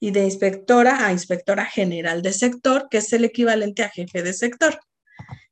y 0.00 0.10
de 0.10 0.24
inspectora 0.24 1.06
a 1.06 1.12
inspectora 1.12 1.66
general 1.66 2.22
de 2.22 2.32
sector, 2.32 2.88
que 2.90 2.98
es 2.98 3.12
el 3.12 3.24
equivalente 3.24 3.82
a 3.84 3.90
jefe 3.90 4.22
de 4.22 4.32
sector. 4.32 4.80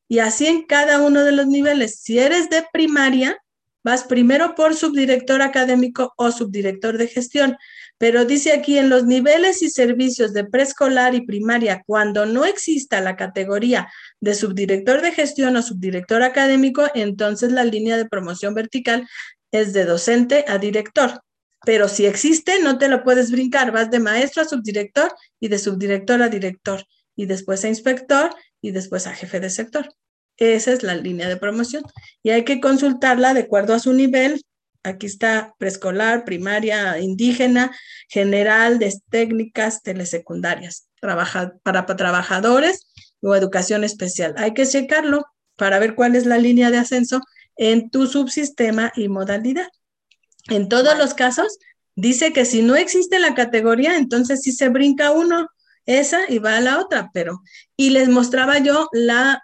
Y 0.08 0.20
así 0.20 0.46
en 0.46 0.64
cada 0.64 1.02
uno 1.02 1.22
de 1.22 1.32
los 1.32 1.46
niveles. 1.46 2.00
Si 2.00 2.18
eres 2.18 2.48
de 2.48 2.64
primaria, 2.72 3.36
vas 3.84 4.04
primero 4.04 4.54
por 4.54 4.74
subdirector 4.74 5.42
académico 5.42 6.14
o 6.16 6.32
subdirector 6.32 6.96
de 6.96 7.08
gestión. 7.08 7.56
Pero 7.98 8.24
dice 8.24 8.52
aquí 8.52 8.78
en 8.78 8.88
los 8.88 9.04
niveles 9.04 9.60
y 9.62 9.68
servicios 9.68 10.32
de 10.32 10.44
preescolar 10.44 11.14
y 11.14 11.26
primaria, 11.26 11.82
cuando 11.86 12.24
no 12.24 12.46
exista 12.46 13.02
la 13.02 13.16
categoría 13.16 13.92
de 14.20 14.34
subdirector 14.34 15.02
de 15.02 15.12
gestión 15.12 15.56
o 15.56 15.62
subdirector 15.62 16.22
académico, 16.22 16.86
entonces 16.94 17.52
la 17.52 17.64
línea 17.64 17.98
de 17.98 18.08
promoción 18.08 18.54
vertical 18.54 19.06
es 19.50 19.74
de 19.74 19.84
docente 19.84 20.44
a 20.48 20.58
director 20.58 21.22
pero 21.64 21.88
si 21.88 22.06
existe, 22.06 22.60
no 22.62 22.78
te 22.78 22.88
lo 22.88 23.02
puedes 23.02 23.30
brincar, 23.30 23.72
vas 23.72 23.90
de 23.90 23.98
maestro 23.98 24.42
a 24.42 24.48
subdirector 24.48 25.14
y 25.40 25.48
de 25.48 25.58
subdirector 25.58 26.22
a 26.22 26.28
director 26.28 26.84
y 27.16 27.26
después 27.26 27.64
a 27.64 27.68
inspector 27.68 28.34
y 28.60 28.70
después 28.70 29.06
a 29.06 29.14
jefe 29.14 29.40
de 29.40 29.50
sector. 29.50 29.88
Esa 30.36 30.72
es 30.72 30.82
la 30.84 30.94
línea 30.94 31.28
de 31.28 31.36
promoción 31.36 31.82
y 32.22 32.30
hay 32.30 32.44
que 32.44 32.60
consultarla 32.60 33.34
de 33.34 33.40
acuerdo 33.40 33.74
a 33.74 33.80
su 33.80 33.92
nivel. 33.92 34.42
Aquí 34.84 35.06
está 35.06 35.54
preescolar, 35.58 36.24
primaria, 36.24 36.98
indígena, 37.00 37.76
general, 38.08 38.78
de 38.78 38.94
técnicas, 39.10 39.82
telesecundarias, 39.82 40.88
trabaja, 41.00 41.54
para, 41.64 41.86
para 41.86 41.96
trabajadores 41.96 42.86
o 43.20 43.34
educación 43.34 43.82
especial. 43.82 44.34
Hay 44.36 44.54
que 44.54 44.64
checarlo 44.64 45.26
para 45.56 45.80
ver 45.80 45.96
cuál 45.96 46.14
es 46.14 46.24
la 46.24 46.38
línea 46.38 46.70
de 46.70 46.78
ascenso 46.78 47.20
en 47.56 47.90
tu 47.90 48.06
subsistema 48.06 48.92
y 48.94 49.08
modalidad. 49.08 49.68
En 50.48 50.68
todos 50.68 50.96
los 50.98 51.14
casos, 51.14 51.58
dice 51.94 52.32
que 52.32 52.44
si 52.44 52.62
no 52.62 52.76
existe 52.76 53.18
la 53.18 53.34
categoría, 53.34 53.96
entonces 53.96 54.42
sí 54.42 54.52
se 54.52 54.68
brinca 54.68 55.10
uno 55.10 55.48
esa 55.86 56.20
y 56.28 56.38
va 56.38 56.56
a 56.56 56.60
la 56.60 56.80
otra, 56.80 57.10
pero 57.12 57.40
y 57.76 57.90
les 57.90 58.08
mostraba 58.08 58.58
yo 58.58 58.88
la 58.92 59.42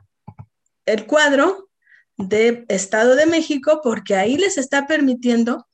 el 0.86 1.06
cuadro 1.06 1.70
de 2.18 2.66
Estado 2.68 3.16
de 3.16 3.26
México 3.26 3.80
porque 3.82 4.14
ahí 4.14 4.36
les 4.36 4.58
está 4.58 4.86
permitiendo 4.86 5.66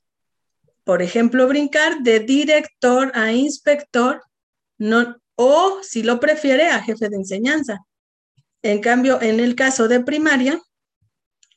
por 0.90 1.02
ejemplo, 1.02 1.46
brincar 1.46 2.00
de 2.00 2.18
director 2.18 3.12
a 3.14 3.32
inspector, 3.32 4.24
no, 4.76 5.16
o 5.36 5.78
si 5.82 6.02
lo 6.02 6.18
prefiere, 6.18 6.66
a 6.66 6.82
jefe 6.82 7.08
de 7.08 7.16
enseñanza. 7.16 7.78
En 8.62 8.80
cambio, 8.80 9.22
en 9.22 9.38
el 9.38 9.54
caso 9.54 9.86
de 9.86 10.00
primaria, 10.00 10.60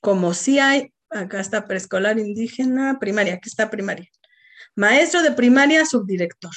como 0.01 0.35
si 0.35 0.59
hay, 0.59 0.92
acá 1.13 1.39
está 1.39 1.67
preescolar 1.67 2.19
indígena, 2.19 2.99
primaria, 2.99 3.35
aquí 3.35 3.49
está 3.49 3.69
primaria. 3.69 4.09
Maestro 4.75 5.21
de 5.21 5.31
primaria, 5.31 5.85
subdirector. 5.85 6.53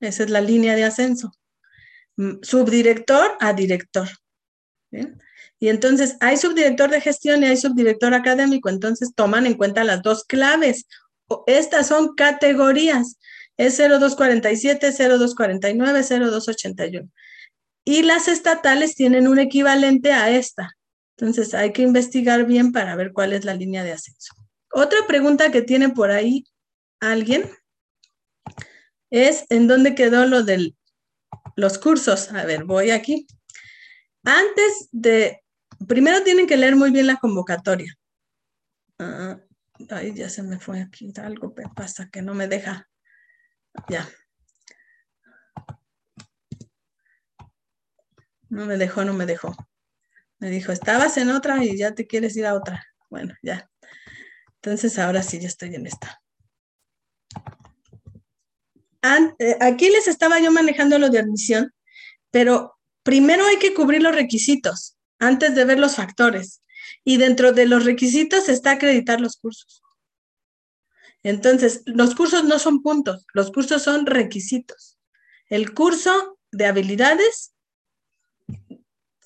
Esa 0.00 0.22
es 0.22 0.30
la 0.30 0.40
línea 0.40 0.74
de 0.74 0.84
ascenso. 0.84 1.32
Mm, 2.16 2.42
subdirector 2.42 3.36
a 3.40 3.52
director. 3.52 4.08
Y 5.58 5.68
entonces 5.68 6.16
hay 6.20 6.36
subdirector 6.36 6.90
de 6.90 7.00
gestión 7.00 7.42
y 7.42 7.46
hay 7.46 7.56
subdirector 7.56 8.14
académico, 8.14 8.68
entonces 8.68 9.14
toman 9.14 9.46
en 9.46 9.54
cuenta 9.54 9.84
las 9.84 10.02
dos 10.02 10.24
claves. 10.24 10.86
Estas 11.46 11.88
son 11.88 12.14
categorías, 12.14 13.18
es 13.56 13.78
0247, 13.78 14.92
0249, 14.92 16.02
0281. 16.02 17.10
Y 17.84 18.02
las 18.02 18.28
estatales 18.28 18.94
tienen 18.94 19.28
un 19.28 19.38
equivalente 19.38 20.12
a 20.12 20.30
esta. 20.30 20.75
Entonces 21.18 21.54
hay 21.54 21.72
que 21.72 21.82
investigar 21.82 22.44
bien 22.44 22.72
para 22.72 22.94
ver 22.94 23.12
cuál 23.12 23.32
es 23.32 23.44
la 23.44 23.54
línea 23.54 23.82
de 23.82 23.92
ascenso. 23.92 24.34
Otra 24.70 24.98
pregunta 25.06 25.50
que 25.50 25.62
tiene 25.62 25.88
por 25.88 26.10
ahí 26.10 26.44
alguien 27.00 27.50
es 29.10 29.46
en 29.48 29.66
dónde 29.66 29.94
quedó 29.94 30.26
lo 30.26 30.42
de 30.42 30.74
los 31.56 31.78
cursos. 31.78 32.30
A 32.32 32.44
ver, 32.44 32.64
voy 32.64 32.90
aquí. 32.90 33.26
Antes 34.24 34.88
de, 34.92 35.42
primero 35.88 36.22
tienen 36.22 36.46
que 36.46 36.58
leer 36.58 36.76
muy 36.76 36.90
bien 36.90 37.06
la 37.06 37.16
convocatoria. 37.16 37.94
Ah, 38.98 39.38
ay, 39.90 40.14
ya 40.14 40.28
se 40.28 40.42
me 40.42 40.58
fue 40.58 40.82
aquí, 40.82 41.12
algo 41.16 41.54
me 41.56 41.68
pasa 41.74 42.10
que 42.10 42.20
no 42.20 42.34
me 42.34 42.46
deja. 42.46 42.88
Ya. 43.88 44.06
No 48.50 48.66
me 48.66 48.76
dejó, 48.76 49.04
no 49.04 49.14
me 49.14 49.24
dejó. 49.24 49.54
Me 50.38 50.50
dijo, 50.50 50.72
estabas 50.72 51.16
en 51.16 51.30
otra 51.30 51.64
y 51.64 51.76
ya 51.76 51.94
te 51.94 52.06
quieres 52.06 52.36
ir 52.36 52.46
a 52.46 52.54
otra. 52.54 52.84
Bueno, 53.08 53.34
ya. 53.42 53.70
Entonces 54.56 54.98
ahora 54.98 55.22
sí, 55.22 55.38
ya 55.40 55.48
estoy 55.48 55.74
en 55.74 55.86
esta. 55.86 56.20
Eh, 59.38 59.56
aquí 59.60 59.88
les 59.88 60.08
estaba 60.08 60.40
yo 60.40 60.50
manejando 60.50 60.98
lo 60.98 61.10
de 61.10 61.18
admisión, 61.18 61.72
pero 62.30 62.76
primero 63.02 63.46
hay 63.46 63.58
que 63.58 63.74
cubrir 63.74 64.02
los 64.02 64.14
requisitos 64.14 64.96
antes 65.18 65.54
de 65.54 65.64
ver 65.64 65.78
los 65.78 65.96
factores. 65.96 66.62
Y 67.04 67.16
dentro 67.16 67.52
de 67.52 67.66
los 67.66 67.84
requisitos 67.84 68.48
está 68.48 68.72
acreditar 68.72 69.20
los 69.20 69.36
cursos. 69.36 69.82
Entonces, 71.22 71.82
los 71.86 72.14
cursos 72.14 72.44
no 72.44 72.58
son 72.58 72.82
puntos, 72.82 73.26
los 73.32 73.50
cursos 73.50 73.82
son 73.82 74.06
requisitos. 74.06 74.98
El 75.48 75.74
curso 75.74 76.38
de 76.52 76.66
habilidades, 76.66 77.52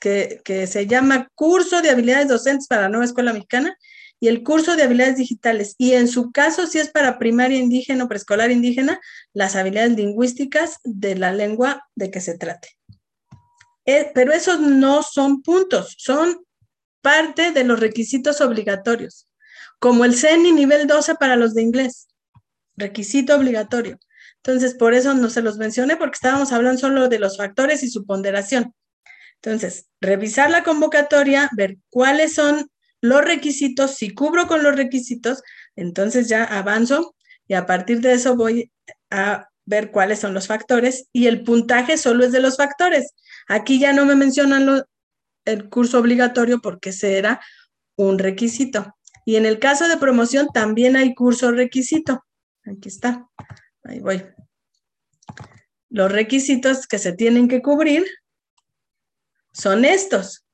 que, 0.00 0.66
se 0.66 0.86
llama 0.86 1.28
Curso 1.34 1.82
de 1.82 1.90
Habilidades 1.90 2.28
Docentes 2.28 2.66
para 2.66 2.82
la 2.82 2.88
Nueva 2.88 3.04
Escuela 3.04 3.32
Mexicana, 3.32 3.76
y 4.22 4.28
el 4.28 4.42
curso 4.42 4.76
de 4.76 4.82
habilidades 4.82 5.16
digitales. 5.16 5.74
Y 5.78 5.94
en 5.94 6.06
su 6.06 6.30
caso, 6.30 6.66
si 6.66 6.78
es 6.78 6.90
para 6.90 7.18
primaria 7.18 7.58
indígena 7.58 8.04
o 8.04 8.08
preescolar 8.08 8.50
indígena, 8.50 9.00
las 9.32 9.56
habilidades 9.56 9.96
lingüísticas 9.96 10.76
de 10.84 11.16
la 11.16 11.32
lengua 11.32 11.88
de 11.94 12.10
que 12.10 12.20
se 12.20 12.36
trate. 12.36 12.68
Eh, 13.86 14.10
pero 14.14 14.32
esos 14.32 14.60
no 14.60 15.02
son 15.02 15.42
puntos, 15.42 15.94
son 15.98 16.44
parte 17.00 17.52
de 17.52 17.64
los 17.64 17.80
requisitos 17.80 18.42
obligatorios, 18.42 19.26
como 19.78 20.04
el 20.04 20.14
CENI 20.14 20.52
nivel 20.52 20.86
12 20.86 21.14
para 21.14 21.36
los 21.36 21.54
de 21.54 21.62
inglés, 21.62 22.08
requisito 22.76 23.34
obligatorio. 23.34 23.98
Entonces, 24.42 24.74
por 24.74 24.92
eso 24.92 25.14
no 25.14 25.30
se 25.30 25.42
los 25.42 25.56
mencioné, 25.56 25.96
porque 25.96 26.14
estábamos 26.14 26.52
hablando 26.52 26.78
solo 26.80 27.08
de 27.08 27.18
los 27.18 27.38
factores 27.38 27.82
y 27.82 27.90
su 27.90 28.04
ponderación. 28.04 28.74
Entonces, 29.42 29.88
revisar 30.00 30.50
la 30.50 30.62
convocatoria, 30.62 31.48
ver 31.56 31.78
cuáles 31.88 32.34
son 32.34 32.70
los 33.00 33.24
requisitos, 33.24 33.94
si 33.94 34.12
cubro 34.12 34.46
con 34.46 34.62
los 34.62 34.76
requisitos, 34.76 35.42
entonces 35.76 36.28
ya 36.28 36.44
avanzo 36.44 37.14
y 37.48 37.54
a 37.54 37.64
partir 37.64 38.00
de 38.00 38.12
eso 38.12 38.36
voy 38.36 38.70
a 39.10 39.48
ver 39.64 39.90
cuáles 39.90 40.18
son 40.18 40.34
los 40.34 40.46
factores 40.46 41.08
y 41.12 41.26
el 41.26 41.42
puntaje 41.42 41.96
solo 41.96 42.24
es 42.24 42.32
de 42.32 42.40
los 42.40 42.56
factores. 42.56 43.14
Aquí 43.48 43.78
ya 43.78 43.92
no 43.92 44.04
me 44.04 44.14
mencionan 44.14 44.82
el 45.46 45.68
curso 45.70 45.98
obligatorio 45.98 46.60
porque 46.60 46.90
ese 46.90 47.16
era 47.16 47.40
un 47.96 48.18
requisito. 48.18 48.94
Y 49.24 49.36
en 49.36 49.46
el 49.46 49.58
caso 49.58 49.88
de 49.88 49.96
promoción 49.96 50.48
también 50.52 50.96
hay 50.96 51.14
curso 51.14 51.52
requisito. 51.52 52.24
Aquí 52.64 52.88
está. 52.88 53.26
Ahí 53.84 54.00
voy. 54.00 54.22
Los 55.88 56.12
requisitos 56.12 56.86
que 56.86 56.98
se 56.98 57.12
tienen 57.12 57.48
que 57.48 57.62
cubrir 57.62 58.06
son 59.52 59.84
estos 59.84 60.44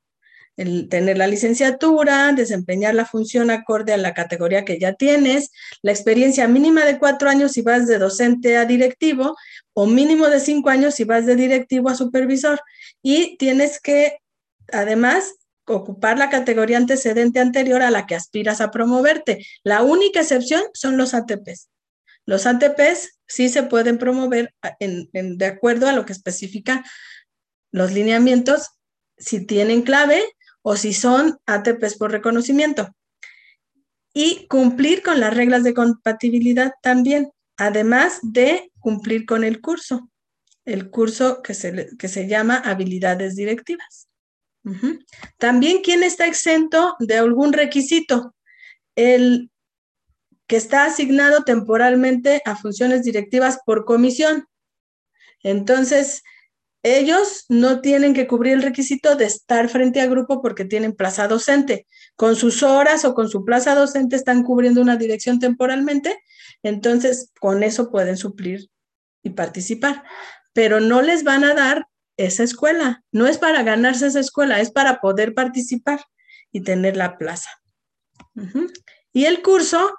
el 0.57 0.88
tener 0.88 1.18
la 1.18 1.26
licenciatura, 1.26 2.32
desempeñar 2.32 2.94
la 2.94 3.05
función 3.05 3.51
acorde 3.51 3.92
a 3.92 3.99
la 3.99 4.14
categoría 4.14 4.64
que 4.64 4.78
ya 4.78 4.94
tienes, 4.94 5.51
la 5.82 5.92
experiencia 5.92 6.49
mínima 6.49 6.84
de 6.84 6.99
cuatro 6.99 7.28
años 7.28 7.53
si 7.53 7.62
vas 7.62 7.86
de 7.86 7.99
docente 7.99 8.57
a 8.57 8.64
directivo 8.64 9.36
o 9.74 9.86
mínimo 9.86 10.28
de 10.28 10.40
cinco 10.40 10.70
años 10.70 10.94
si 10.94 11.05
vas 11.05 11.26
de 11.26 11.36
directivo 11.36 11.90
a 11.90 11.94
supervisor. 11.94 12.61
Y 13.03 13.36
tienes 13.36 13.80
que, 13.80 14.18
además, 14.72 15.34
ocupar 15.66 16.16
la 16.16 16.30
categoría 16.30 16.78
antecedente 16.78 17.40
anterior 17.40 17.82
a 17.82 17.90
la 17.90 18.07
que 18.07 18.14
aspiras 18.14 18.61
a 18.61 18.70
promoverte. 18.70 19.44
La 19.62 19.82
única 19.82 20.20
excepción 20.20 20.62
son 20.72 20.97
los 20.97 21.12
ATPs. 21.12 21.68
Los 22.24 22.47
ATPs 22.47 23.18
sí 23.26 23.49
se 23.49 23.62
pueden 23.64 23.99
promover 23.99 24.55
de 24.80 25.47
acuerdo 25.47 25.88
a 25.88 25.92
lo 25.92 26.07
que 26.07 26.12
especifica 26.12 26.84
los 27.72 27.92
lineamientos 27.92 28.76
si 29.19 29.47
tienen 29.47 29.83
clave 29.83 30.23
o 30.62 30.77
si 30.77 30.93
son 30.93 31.39
ATPs 31.47 31.97
por 31.97 32.11
reconocimiento. 32.11 32.95
Y 34.12 34.47
cumplir 34.49 35.03
con 35.03 35.21
las 35.21 35.35
reglas 35.35 35.62
de 35.62 35.75
compatibilidad 35.75 36.73
también, 36.83 37.31
además 37.57 38.19
de 38.23 38.73
cumplir 38.81 39.27
con 39.27 39.45
el 39.45 39.61
curso, 39.61 40.11
el 40.64 40.91
curso 40.91 41.43
que 41.43 41.55
se, 41.55 41.89
que 41.99 42.09
se 42.09 42.27
llama 42.27 42.57
habilidades 42.57 43.37
directivas. 43.37 44.09
También 45.39 45.81
¿quién 45.83 46.03
está 46.03 46.27
exento 46.27 46.97
de 46.99 47.17
algún 47.17 47.53
requisito, 47.53 48.35
el 48.97 49.51
que 50.47 50.57
está 50.57 50.85
asignado 50.85 51.45
temporalmente 51.45 52.43
a 52.45 52.57
funciones 52.57 53.03
directivas 53.03 53.59
por 53.64 53.85
comisión. 53.85 54.47
Entonces, 55.43 56.23
ellos 56.87 57.47
no 57.49 57.80
tienen 57.80 58.14
que 58.14 58.28
cubrir 58.28 58.53
el 58.53 58.62
requisito 58.62 59.16
de 59.16 59.24
estar 59.24 59.68
frente 59.68 60.01
a 60.01 60.07
grupo 60.07 60.41
porque 60.41 60.64
tienen 60.64 60.95
plaza 60.95 61.26
docente. 61.26 61.89
Con 62.14 62.37
sus 62.37 62.62
horas 62.62 63.05
o 63.05 63.12
con 63.12 63.28
su 63.28 63.45
plaza 63.45 63.74
docente 63.74 64.14
están 64.14 64.45
cubriendo 64.45 64.80
una 64.80 64.96
dirección 64.96 65.41
temporalmente, 65.41 66.17
entonces 66.63 67.33
con 67.41 67.64
eso 67.64 67.91
pueden 67.91 68.17
suplir 68.17 68.71
y 69.25 69.30
participar. 69.30 70.04
Pero 70.53 70.79
no 70.79 71.03
les 71.03 71.25
van 71.25 71.42
a 71.42 71.54
dar 71.54 71.88
esa 72.17 72.45
escuela. 72.45 73.03
No 73.11 73.26
es 73.26 73.38
para 73.38 73.64
ganarse 73.64 74.07
esa 74.07 74.21
escuela, 74.21 74.61
es 74.61 74.71
para 74.71 75.00
poder 75.00 75.34
participar 75.34 76.04
y 76.53 76.63
tener 76.63 76.96
la 76.96 77.18
plaza. 77.18 77.50
Y 79.13 79.25
el 79.25 79.42
curso, 79.42 79.92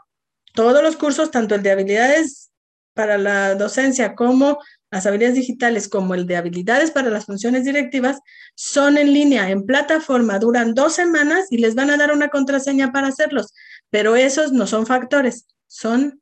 todos 0.54 0.82
los 0.82 0.96
cursos, 0.96 1.32
tanto 1.32 1.56
el 1.56 1.64
de 1.64 1.72
habilidades 1.72 2.50
para 2.94 3.18
la 3.18 3.56
docencia 3.56 4.16
como 4.16 4.58
las 4.90 5.06
habilidades 5.06 5.36
digitales 5.36 5.90
como 5.90 6.16
el 6.16 6.26
de 6.28 6.38
habilidades 6.38 6.92
para 6.92 7.10
las 7.10 7.26
funciones 7.26 7.66
directivas 7.66 8.20
son 8.56 8.98
en 8.98 9.14
línea, 9.14 9.50
en 9.50 9.66
plataforma, 9.66 10.40
duran 10.40 10.74
dos 10.74 10.94
semanas 10.94 11.48
y 11.50 11.58
les 11.58 11.76
van 11.76 11.90
a 11.90 11.98
dar 11.98 12.14
una 12.14 12.30
contraseña 12.30 12.92
para 12.92 13.08
hacerlos, 13.08 13.54
pero 13.90 14.16
esos 14.16 14.54
no 14.54 14.66
son 14.68 14.86
factores, 14.86 15.48
son 15.68 16.22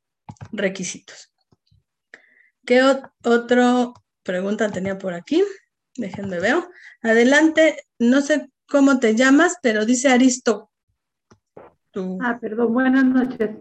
requisitos. 0.52 1.32
¿Qué 2.66 2.82
otra 3.24 3.94
pregunta 4.24 4.72
tenía 4.72 4.98
por 4.98 5.14
aquí? 5.14 5.44
Déjenme 5.96 6.40
ver. 6.40 6.56
Adelante, 7.04 7.86
no 8.00 8.22
sé 8.22 8.50
cómo 8.68 9.00
te 9.00 9.16
llamas, 9.16 9.58
pero 9.62 9.86
dice 9.86 10.10
Aristo. 10.10 10.72
Ah, 12.22 12.38
perdón, 12.42 12.74
buenas 12.74 13.06
noches. 13.06 13.52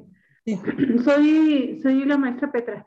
Soy, 1.05 1.81
soy 1.83 2.05
la 2.05 2.19
maestra 2.19 2.51
Petra. 2.51 2.87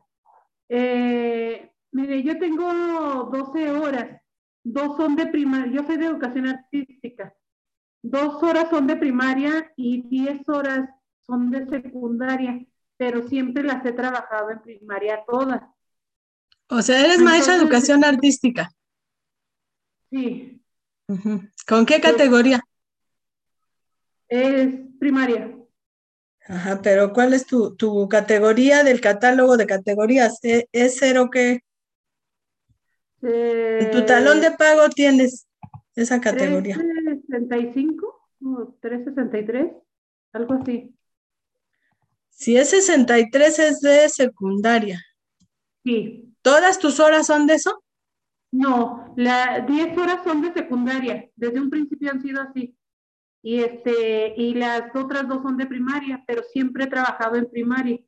Eh, 0.70 1.72
Mire, 1.92 2.22
yo 2.24 2.38
tengo 2.38 3.30
12 3.32 3.72
horas, 3.72 4.22
dos 4.64 4.98
son 4.98 5.16
de 5.16 5.28
primaria, 5.28 5.72
yo 5.72 5.86
soy 5.86 5.98
de 5.98 6.06
educación 6.06 6.48
artística, 6.48 7.34
dos 8.02 8.42
horas 8.44 8.70
son 8.70 8.88
de 8.88 8.96
primaria 8.98 9.72
y 9.76 10.02
10 10.04 10.48
horas 10.50 10.90
son 11.26 11.50
de 11.52 11.66
secundaria, 11.68 12.66
pero 12.98 13.28
siempre 13.28 13.64
las 13.64 13.86
he 13.86 13.94
trabajado 13.94 14.52
en 14.52 14.62
primaria 14.62 15.24
todas. 15.26 15.62
O 16.70 16.82
sea, 16.82 17.04
eres 17.04 17.20
maestra 17.20 17.56
de 17.56 17.64
educación 17.64 18.04
artística. 18.04 18.70
Sí. 20.10 20.62
¿Con 21.68 21.86
qué 21.86 22.02
categoría? 22.02 22.62
Es 24.28 24.76
primaria. 25.00 25.54
Ajá, 26.48 26.82
pero 26.82 27.12
¿cuál 27.14 27.34
es 27.34 27.46
tu, 27.46 27.76
tu 27.76 28.08
categoría 28.08 28.84
del 28.84 29.02
catálogo 29.02 29.58
de 29.58 29.66
categorías? 29.66 30.40
¿E, 30.44 30.68
¿Es 30.72 30.98
cero 31.00 31.30
qué? 31.32 31.62
En 33.22 33.92
tu 33.92 34.06
talón 34.06 34.42
de 34.42 34.52
pago 34.52 34.90
tienes 34.90 35.48
esa 35.96 36.22
categoría. 36.22 36.76
365 36.76 38.22
o 38.44 38.78
363, 38.82 39.72
algo 40.34 40.54
así. 40.54 40.94
Si 42.30 42.56
es 42.56 42.70
63 42.70 43.60
es 43.60 43.82
de 43.82 44.10
secundaria. 44.10 45.04
Sí. 45.84 46.36
¿Todas 46.42 46.78
tus 46.78 47.00
horas 47.00 47.26
son 47.26 47.48
de 47.48 47.56
eso? 47.56 47.84
No, 48.52 49.14
las 49.18 49.66
10 49.68 49.98
horas 49.98 50.24
son 50.24 50.42
de 50.42 50.54
secundaria. 50.54 51.30
Desde 51.36 51.60
un 51.60 51.70
principio 51.70 52.12
han 52.12 52.22
sido 52.22 52.42
así. 52.42 52.76
Y, 53.42 53.60
este, 53.60 54.34
y 54.38 54.54
las 54.54 54.96
otras 54.96 55.28
dos 55.28 55.42
son 55.42 55.58
de 55.58 55.66
primaria, 55.66 56.24
pero 56.28 56.44
siempre 56.44 56.86
he 56.86 56.88
trabajado 56.88 57.36
en 57.36 57.50
primaria. 57.50 58.00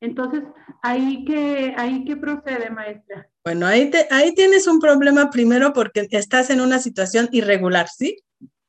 Entonces, 0.00 0.42
¿ahí 0.82 1.24
qué, 1.26 1.74
ahí 1.76 2.04
qué 2.04 2.16
procede, 2.16 2.70
maestra? 2.70 3.28
Bueno, 3.44 3.66
ahí, 3.66 3.90
ahí 4.10 4.34
tienes 4.34 4.66
un 4.66 4.80
problema 4.80 5.30
primero 5.30 5.72
porque 5.72 6.08
estás 6.10 6.50
en 6.50 6.60
una 6.60 6.78
situación 6.78 7.28
irregular, 7.32 7.88
¿sí? 7.88 8.16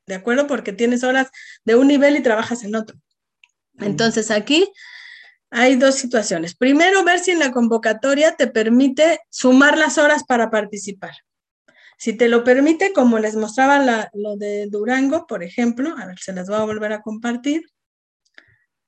¿De 0.06 0.16
acuerdo? 0.16 0.48
Porque 0.48 0.74
tienes 0.74 1.03
horas 1.03 1.30
de 1.64 1.76
un 1.76 1.88
nivel 1.88 2.18
y 2.18 2.24
trabajas 2.24 2.64
en 2.64 2.76
otro. 2.76 2.98
Entonces, 3.80 4.30
aquí 4.30 4.70
hay 5.49 5.76
dos 5.76 5.95
situaciones. 5.95 6.56
Primero, 6.56 7.03
ver 7.03 7.20
si 7.20 7.32
en 7.32 7.40
la 7.40 7.52
convocatoria 7.52 8.36
te 8.36 8.48
permite 8.48 9.20
sumar 9.30 9.78
las 9.78 9.98
horas 9.98 10.24
para 10.24 10.49
participar. 10.49 11.12
Si 11.98 12.14
te 12.14 12.30
lo 12.30 12.44
permite, 12.44 12.94
como 12.94 13.20
les 13.20 13.36
mostraba 13.36 14.10
lo 14.14 14.36
de 14.36 14.68
Durango, 14.68 15.28
por 15.28 15.44
ejemplo, 15.44 15.95
a 15.98 16.08
ver, 16.08 16.20
se 16.20 16.34
las 16.34 16.48
voy 16.48 16.58
a 16.58 16.64
volver 16.64 16.94
a 16.94 17.02
compartir. 17.02 17.64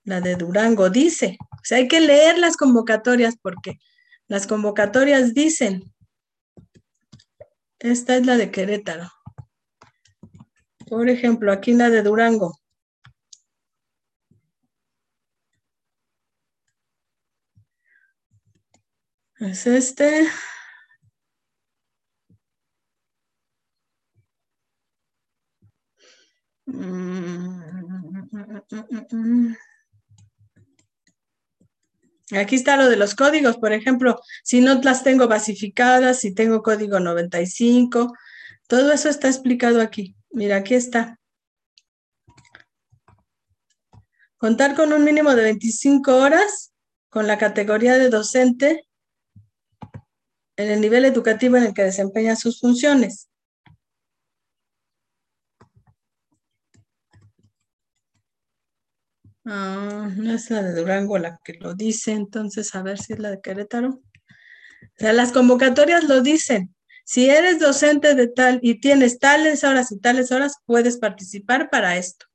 La 0.06 0.20
de 0.22 0.36
Durango 0.36 0.90
dice, 0.90 1.38
o 1.42 1.76
hay 1.76 1.88
que 1.88 2.02
leer 2.02 2.38
las 2.38 2.58
convocatorias 2.58 3.36
porque 3.42 3.80
las 4.28 4.48
convocatorias 4.48 5.34
dicen, 5.34 5.94
esta 7.80 8.16
es 8.16 8.26
la 8.26 8.38
de 8.38 8.52
Querétaro. 8.52 9.10
Por 10.88 11.10
ejemplo, 11.10 11.52
aquí 11.52 11.74
la 11.74 11.90
de 11.90 12.02
Durango. 12.04 12.60
Es 19.40 19.68
este. 19.68 20.28
Aquí 32.36 32.56
está 32.56 32.78
lo 32.78 32.90
de 32.90 32.96
los 32.96 33.16
códigos, 33.16 33.58
por 33.58 33.74
ejemplo, 33.74 34.20
si 34.44 34.62
no 34.62 34.82
las 34.82 35.04
tengo 35.04 35.28
basificadas, 35.28 36.20
si 36.20 36.34
tengo 36.34 36.64
código 36.64 37.00
95, 37.00 38.14
todo 38.68 38.92
eso 38.92 39.10
está 39.10 39.28
explicado 39.28 39.82
aquí. 39.82 40.16
Mira, 40.32 40.58
aquí 40.58 40.74
está. 40.74 41.20
Contar 44.38 44.76
con 44.76 44.92
un 44.94 45.04
mínimo 45.04 45.36
de 45.36 45.44
25 45.44 46.18
horas 46.18 46.74
con 47.10 47.28
la 47.28 47.38
categoría 47.38 47.98
de 47.98 48.10
docente 48.10 48.88
en 50.56 50.70
el 50.70 50.82
nivel 50.82 51.06
educativo 51.06 51.58
en 51.58 51.64
el 51.64 51.74
que 51.74 51.84
desempeña 51.84 52.36
sus 52.36 52.60
funciones. 52.60 53.30
Ah, 59.46 60.10
no 60.16 60.34
es 60.34 60.50
la 60.50 60.64
de 60.64 60.74
Durango 60.74 61.18
la 61.18 61.40
que 61.44 61.54
lo 61.54 61.74
dice, 61.74 62.12
entonces 62.14 62.74
a 62.76 62.82
ver 62.82 62.98
si 62.98 63.14
es 63.14 63.20
la 63.20 63.32
de 63.32 63.42
Querétaro. 63.42 63.90
O 63.90 64.98
sea, 64.98 65.14
las 65.14 65.32
convocatorias 65.32 66.06
lo 66.06 66.22
dicen. 66.22 66.74
Si 67.06 67.30
eres 67.30 67.60
docente 67.60 68.16
de 68.16 68.28
tal 68.28 68.60
y 68.62 68.80
tienes 68.80 69.20
tales 69.20 69.64
horas 69.64 69.92
y 69.92 70.00
tales 70.00 70.32
horas, 70.32 70.56
puedes 70.66 70.98
participar 70.98 71.70
para 71.70 71.98
esto. 71.98 72.26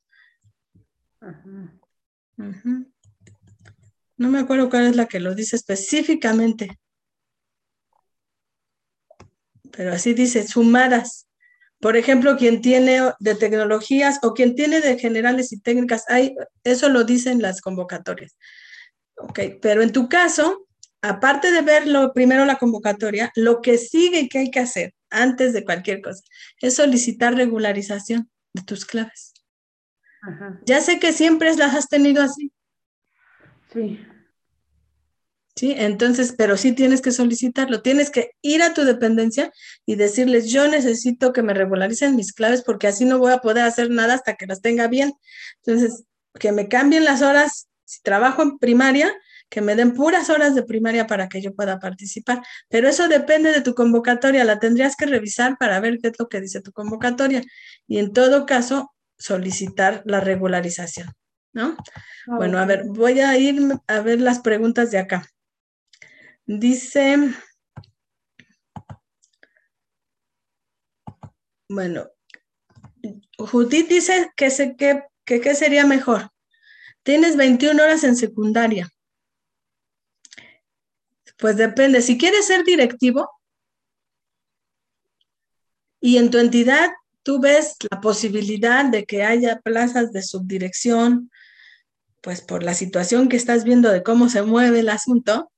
No 4.16 4.28
me 4.28 4.40
acuerdo 4.40 4.68
cuál 4.68 4.86
es 4.86 4.96
la 4.96 5.06
que 5.06 5.20
lo 5.20 5.34
dice 5.34 5.56
específicamente. 5.56 6.78
Pero 9.72 9.92
así 9.92 10.12
dice, 10.12 10.46
sumadas. 10.46 11.27
Por 11.80 11.96
ejemplo, 11.96 12.36
quien 12.36 12.60
tiene 12.60 13.00
de 13.20 13.34
tecnologías 13.34 14.18
o 14.22 14.34
quien 14.34 14.56
tiene 14.56 14.80
de 14.80 14.98
generales 14.98 15.52
y 15.52 15.60
técnicas, 15.60 16.04
hay, 16.08 16.34
eso 16.64 16.88
lo 16.88 17.04
dicen 17.04 17.40
las 17.40 17.60
convocatorias. 17.60 18.36
Ok, 19.16 19.40
pero 19.62 19.82
en 19.82 19.92
tu 19.92 20.08
caso, 20.08 20.66
aparte 21.02 21.52
de 21.52 21.62
ver 21.62 21.84
primero 22.14 22.44
la 22.44 22.56
convocatoria, 22.56 23.30
lo 23.36 23.60
que 23.60 23.78
sigue 23.78 24.20
y 24.20 24.28
que 24.28 24.38
hay 24.38 24.50
que 24.50 24.60
hacer 24.60 24.94
antes 25.10 25.52
de 25.52 25.64
cualquier 25.64 26.02
cosa 26.02 26.22
es 26.60 26.74
solicitar 26.74 27.34
regularización 27.34 28.28
de 28.52 28.62
tus 28.62 28.84
claves. 28.84 29.32
Ya 30.66 30.80
sé 30.80 30.98
que 30.98 31.12
siempre 31.12 31.54
las 31.56 31.74
has 31.74 31.88
tenido 31.88 32.22
así. 32.22 32.52
Sí. 33.72 34.00
¿Sí? 35.58 35.74
Entonces, 35.76 36.34
pero 36.38 36.56
sí 36.56 36.72
tienes 36.72 37.02
que 37.02 37.10
solicitarlo, 37.10 37.82
tienes 37.82 38.10
que 38.10 38.30
ir 38.42 38.62
a 38.62 38.74
tu 38.74 38.84
dependencia 38.84 39.50
y 39.84 39.96
decirles, 39.96 40.50
yo 40.50 40.68
necesito 40.68 41.32
que 41.32 41.42
me 41.42 41.52
regularicen 41.52 42.14
mis 42.14 42.32
claves 42.32 42.62
porque 42.62 42.86
así 42.86 43.04
no 43.04 43.18
voy 43.18 43.32
a 43.32 43.38
poder 43.38 43.64
hacer 43.64 43.90
nada 43.90 44.14
hasta 44.14 44.34
que 44.34 44.46
las 44.46 44.62
tenga 44.62 44.86
bien. 44.86 45.12
Entonces, 45.64 46.04
que 46.38 46.52
me 46.52 46.68
cambien 46.68 47.04
las 47.04 47.22
horas, 47.22 47.68
si 47.84 48.00
trabajo 48.02 48.42
en 48.42 48.58
primaria, 48.58 49.12
que 49.48 49.60
me 49.60 49.74
den 49.74 49.94
puras 49.94 50.30
horas 50.30 50.54
de 50.54 50.62
primaria 50.62 51.08
para 51.08 51.28
que 51.28 51.40
yo 51.40 51.52
pueda 51.54 51.80
participar. 51.80 52.40
Pero 52.68 52.88
eso 52.88 53.08
depende 53.08 53.50
de 53.50 53.60
tu 53.60 53.74
convocatoria, 53.74 54.44
la 54.44 54.60
tendrías 54.60 54.94
que 54.94 55.06
revisar 55.06 55.56
para 55.58 55.80
ver 55.80 55.98
qué 55.98 56.08
es 56.08 56.18
lo 56.20 56.28
que 56.28 56.40
dice 56.40 56.60
tu 56.60 56.70
convocatoria 56.70 57.42
y 57.88 57.98
en 57.98 58.12
todo 58.12 58.46
caso 58.46 58.94
solicitar 59.16 60.02
la 60.04 60.20
regularización, 60.20 61.10
¿no? 61.52 61.76
Bueno, 62.26 62.58
a 62.58 62.66
ver, 62.66 62.84
voy 62.86 63.18
a 63.18 63.36
ir 63.36 63.60
a 63.88 64.00
ver 64.00 64.20
las 64.20 64.38
preguntas 64.38 64.92
de 64.92 64.98
acá. 64.98 65.26
Dice, 66.48 67.34
bueno, 71.68 72.08
Judith 73.36 73.86
dice 73.86 74.32
que, 74.34 74.48
se, 74.48 74.74
que, 74.74 75.04
que, 75.26 75.54
sería 75.54 75.84
mejor. 75.84 76.30
Tienes 77.02 77.36
21 77.36 77.82
horas 77.82 78.02
en 78.02 78.16
secundaria. 78.16 78.88
Pues 81.36 81.58
depende, 81.58 82.00
si 82.00 82.16
quieres 82.16 82.46
ser 82.46 82.64
directivo 82.64 83.30
y 86.00 86.16
en 86.16 86.30
tu 86.30 86.38
entidad 86.38 86.88
tú 87.22 87.40
ves 87.40 87.76
la 87.90 88.00
posibilidad 88.00 88.86
de 88.86 89.04
que 89.04 89.22
haya 89.22 89.60
plazas 89.60 90.12
de 90.12 90.22
subdirección, 90.22 91.30
pues 92.22 92.40
por 92.40 92.62
la 92.62 92.72
situación 92.72 93.28
que 93.28 93.36
estás 93.36 93.64
viendo 93.64 93.90
de 93.90 94.02
cómo 94.02 94.30
se 94.30 94.40
mueve 94.40 94.80
el 94.80 94.88
asunto, 94.88 95.52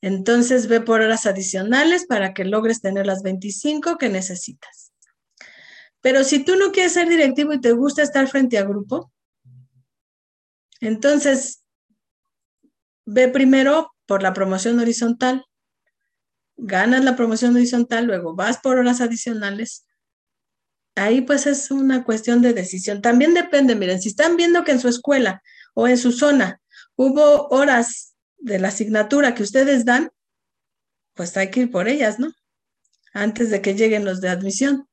entonces 0.00 0.68
ve 0.68 0.80
por 0.80 1.00
horas 1.00 1.26
adicionales 1.26 2.06
para 2.06 2.34
que 2.34 2.44
logres 2.44 2.80
tener 2.80 3.06
las 3.06 3.22
25 3.22 3.98
que 3.98 4.08
necesitas. 4.08 4.92
Pero 6.00 6.22
si 6.24 6.44
tú 6.44 6.56
no 6.56 6.70
quieres 6.70 6.92
ser 6.92 7.08
directivo 7.08 7.52
y 7.52 7.60
te 7.60 7.72
gusta 7.72 8.02
estar 8.02 8.28
frente 8.28 8.58
a 8.58 8.64
grupo, 8.64 9.12
entonces 10.80 11.64
ve 13.04 13.28
primero 13.28 13.92
por 14.06 14.22
la 14.22 14.32
promoción 14.32 14.78
horizontal, 14.78 15.44
ganas 16.56 17.04
la 17.04 17.16
promoción 17.16 17.56
horizontal, 17.56 18.06
luego 18.06 18.34
vas 18.34 18.58
por 18.58 18.78
horas 18.78 19.00
adicionales. 19.00 19.86
Ahí 20.94 21.20
pues 21.20 21.46
es 21.46 21.70
una 21.70 22.04
cuestión 22.04 22.42
de 22.42 22.52
decisión. 22.52 23.02
También 23.02 23.34
depende, 23.34 23.74
miren, 23.74 24.00
si 24.00 24.08
están 24.08 24.36
viendo 24.36 24.64
que 24.64 24.72
en 24.72 24.80
su 24.80 24.88
escuela 24.88 25.42
o 25.74 25.88
en 25.88 25.98
su 25.98 26.12
zona 26.12 26.60
hubo 26.96 27.48
horas 27.48 28.07
de 28.38 28.58
la 28.58 28.68
asignatura 28.68 29.34
que 29.34 29.42
ustedes 29.42 29.84
dan, 29.84 30.10
pues 31.14 31.36
hay 31.36 31.50
que 31.50 31.60
ir 31.60 31.70
por 31.70 31.88
ellas, 31.88 32.18
¿no? 32.18 32.32
Antes 33.12 33.50
de 33.50 33.60
que 33.60 33.74
lleguen 33.74 34.04
los 34.04 34.20
de 34.20 34.28
admisión. 34.28 34.86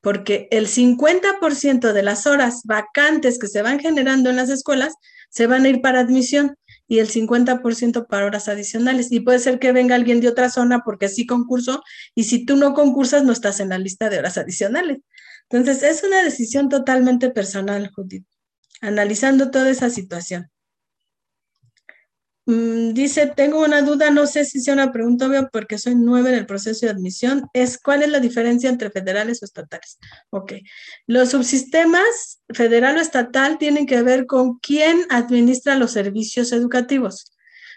Porque 0.00 0.48
el 0.50 0.68
50% 0.68 1.92
de 1.92 2.02
las 2.02 2.26
horas 2.26 2.60
vacantes 2.64 3.38
que 3.38 3.48
se 3.48 3.62
van 3.62 3.80
generando 3.80 4.30
en 4.30 4.36
las 4.36 4.50
escuelas 4.50 4.94
se 5.30 5.46
van 5.46 5.64
a 5.64 5.68
ir 5.68 5.80
para 5.80 6.00
admisión 6.00 6.56
y 6.86 6.98
el 6.98 7.08
50% 7.08 8.06
para 8.06 8.26
horas 8.26 8.48
adicionales. 8.48 9.10
Y 9.10 9.20
puede 9.20 9.38
ser 9.38 9.58
que 9.58 9.72
venga 9.72 9.94
alguien 9.94 10.20
de 10.20 10.28
otra 10.28 10.50
zona 10.50 10.82
porque 10.84 11.08
sí 11.08 11.26
concurso 11.26 11.82
y 12.14 12.24
si 12.24 12.44
tú 12.44 12.56
no 12.56 12.74
concursas 12.74 13.24
no 13.24 13.32
estás 13.32 13.60
en 13.60 13.70
la 13.70 13.78
lista 13.78 14.10
de 14.10 14.18
horas 14.18 14.38
adicionales. 14.38 14.98
Entonces 15.50 15.82
es 15.82 16.04
una 16.04 16.22
decisión 16.22 16.68
totalmente 16.68 17.30
personal, 17.30 17.90
Judith, 17.94 18.26
analizando 18.80 19.50
toda 19.50 19.70
esa 19.70 19.90
situación. 19.90 20.50
Mm, 22.46 22.92
dice, 22.92 23.26
tengo 23.34 23.60
una 23.64 23.80
duda, 23.80 24.10
no 24.10 24.26
sé 24.26 24.44
si 24.44 24.60
sea 24.60 24.74
una 24.74 24.92
pregunta 24.92 25.26
obvia 25.26 25.48
porque 25.48 25.78
soy 25.78 25.94
nueva 25.94 26.28
en 26.28 26.34
el 26.34 26.46
proceso 26.46 26.84
de 26.84 26.92
admisión. 26.92 27.48
Es 27.54 27.78
cuál 27.78 28.02
es 28.02 28.10
la 28.10 28.20
diferencia 28.20 28.68
entre 28.68 28.90
federales 28.90 29.42
o 29.42 29.46
estatales. 29.46 29.98
Ok. 30.30 30.54
Los 31.06 31.30
subsistemas 31.30 32.42
federal 32.50 32.98
o 32.98 33.00
estatal 33.00 33.58
tienen 33.58 33.86
que 33.86 34.02
ver 34.02 34.26
con 34.26 34.58
quién 34.58 35.06
administra 35.10 35.76
los 35.76 35.92
servicios 35.92 36.52
educativos. 36.52 37.32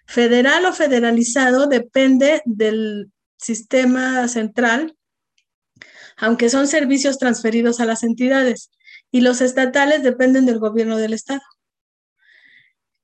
Federal 0.05 0.65
o 0.65 0.73
federalizado 0.73 1.67
depende 1.67 2.41
del 2.45 3.11
sistema 3.37 4.27
central, 4.27 4.95
aunque 6.17 6.49
son 6.49 6.67
servicios 6.67 7.19
transferidos 7.19 7.79
a 7.79 7.85
las 7.85 8.03
entidades. 8.03 8.71
Y 9.11 9.21
los 9.21 9.41
estatales 9.41 10.03
dependen 10.03 10.45
del 10.45 10.59
gobierno 10.59 10.97
del 10.97 11.13
estado 11.13 11.41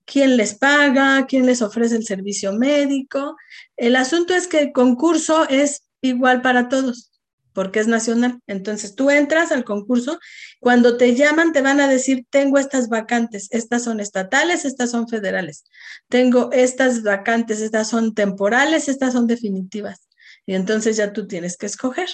quién 0.06 0.38
les 0.38 0.56
paga, 0.56 1.26
quién 1.28 1.46
les 1.46 1.62
ofrece 1.62 1.96
el 1.96 2.06
servicio 2.06 2.54
médico. 2.54 3.38
El 3.78 3.96
asunto 3.96 4.34
es 4.34 4.48
que 4.48 4.60
el 4.60 4.72
concurso 4.72 5.48
es 5.50 5.84
igual 6.02 6.42
para 6.42 6.70
todos, 6.70 7.12
porque 7.54 7.80
es 7.80 7.88
nacional. 7.88 8.40
Entonces 8.48 8.96
tú 8.96 9.10
entras 9.10 9.52
al 9.52 9.64
concurso, 9.64 10.20
cuando 10.60 10.98
te 10.98 11.16
llaman 11.16 11.54
te 11.54 11.62
van 11.62 11.80
a 11.80 11.88
decir, 11.88 12.26
tengo 12.30 12.58
estas 12.58 12.90
vacantes, 12.90 13.48
estas 13.52 13.84
son 13.84 14.00
estatales, 14.00 14.66
estas 14.66 14.92
son 14.92 15.08
federales. 15.08 15.66
Tengo 16.10 16.52
estas 16.52 17.04
vacantes, 17.04 17.62
estas 17.62 17.88
son 17.88 18.14
temporales, 18.14 18.90
estas 18.90 19.14
son 19.14 19.28
definitivas. 19.28 20.08
Y 20.46 20.56
entonces 20.56 20.98
ya 20.98 21.14
tú 21.14 21.28
tienes 21.28 21.58
que 21.58 21.68
escoger. 21.68 22.10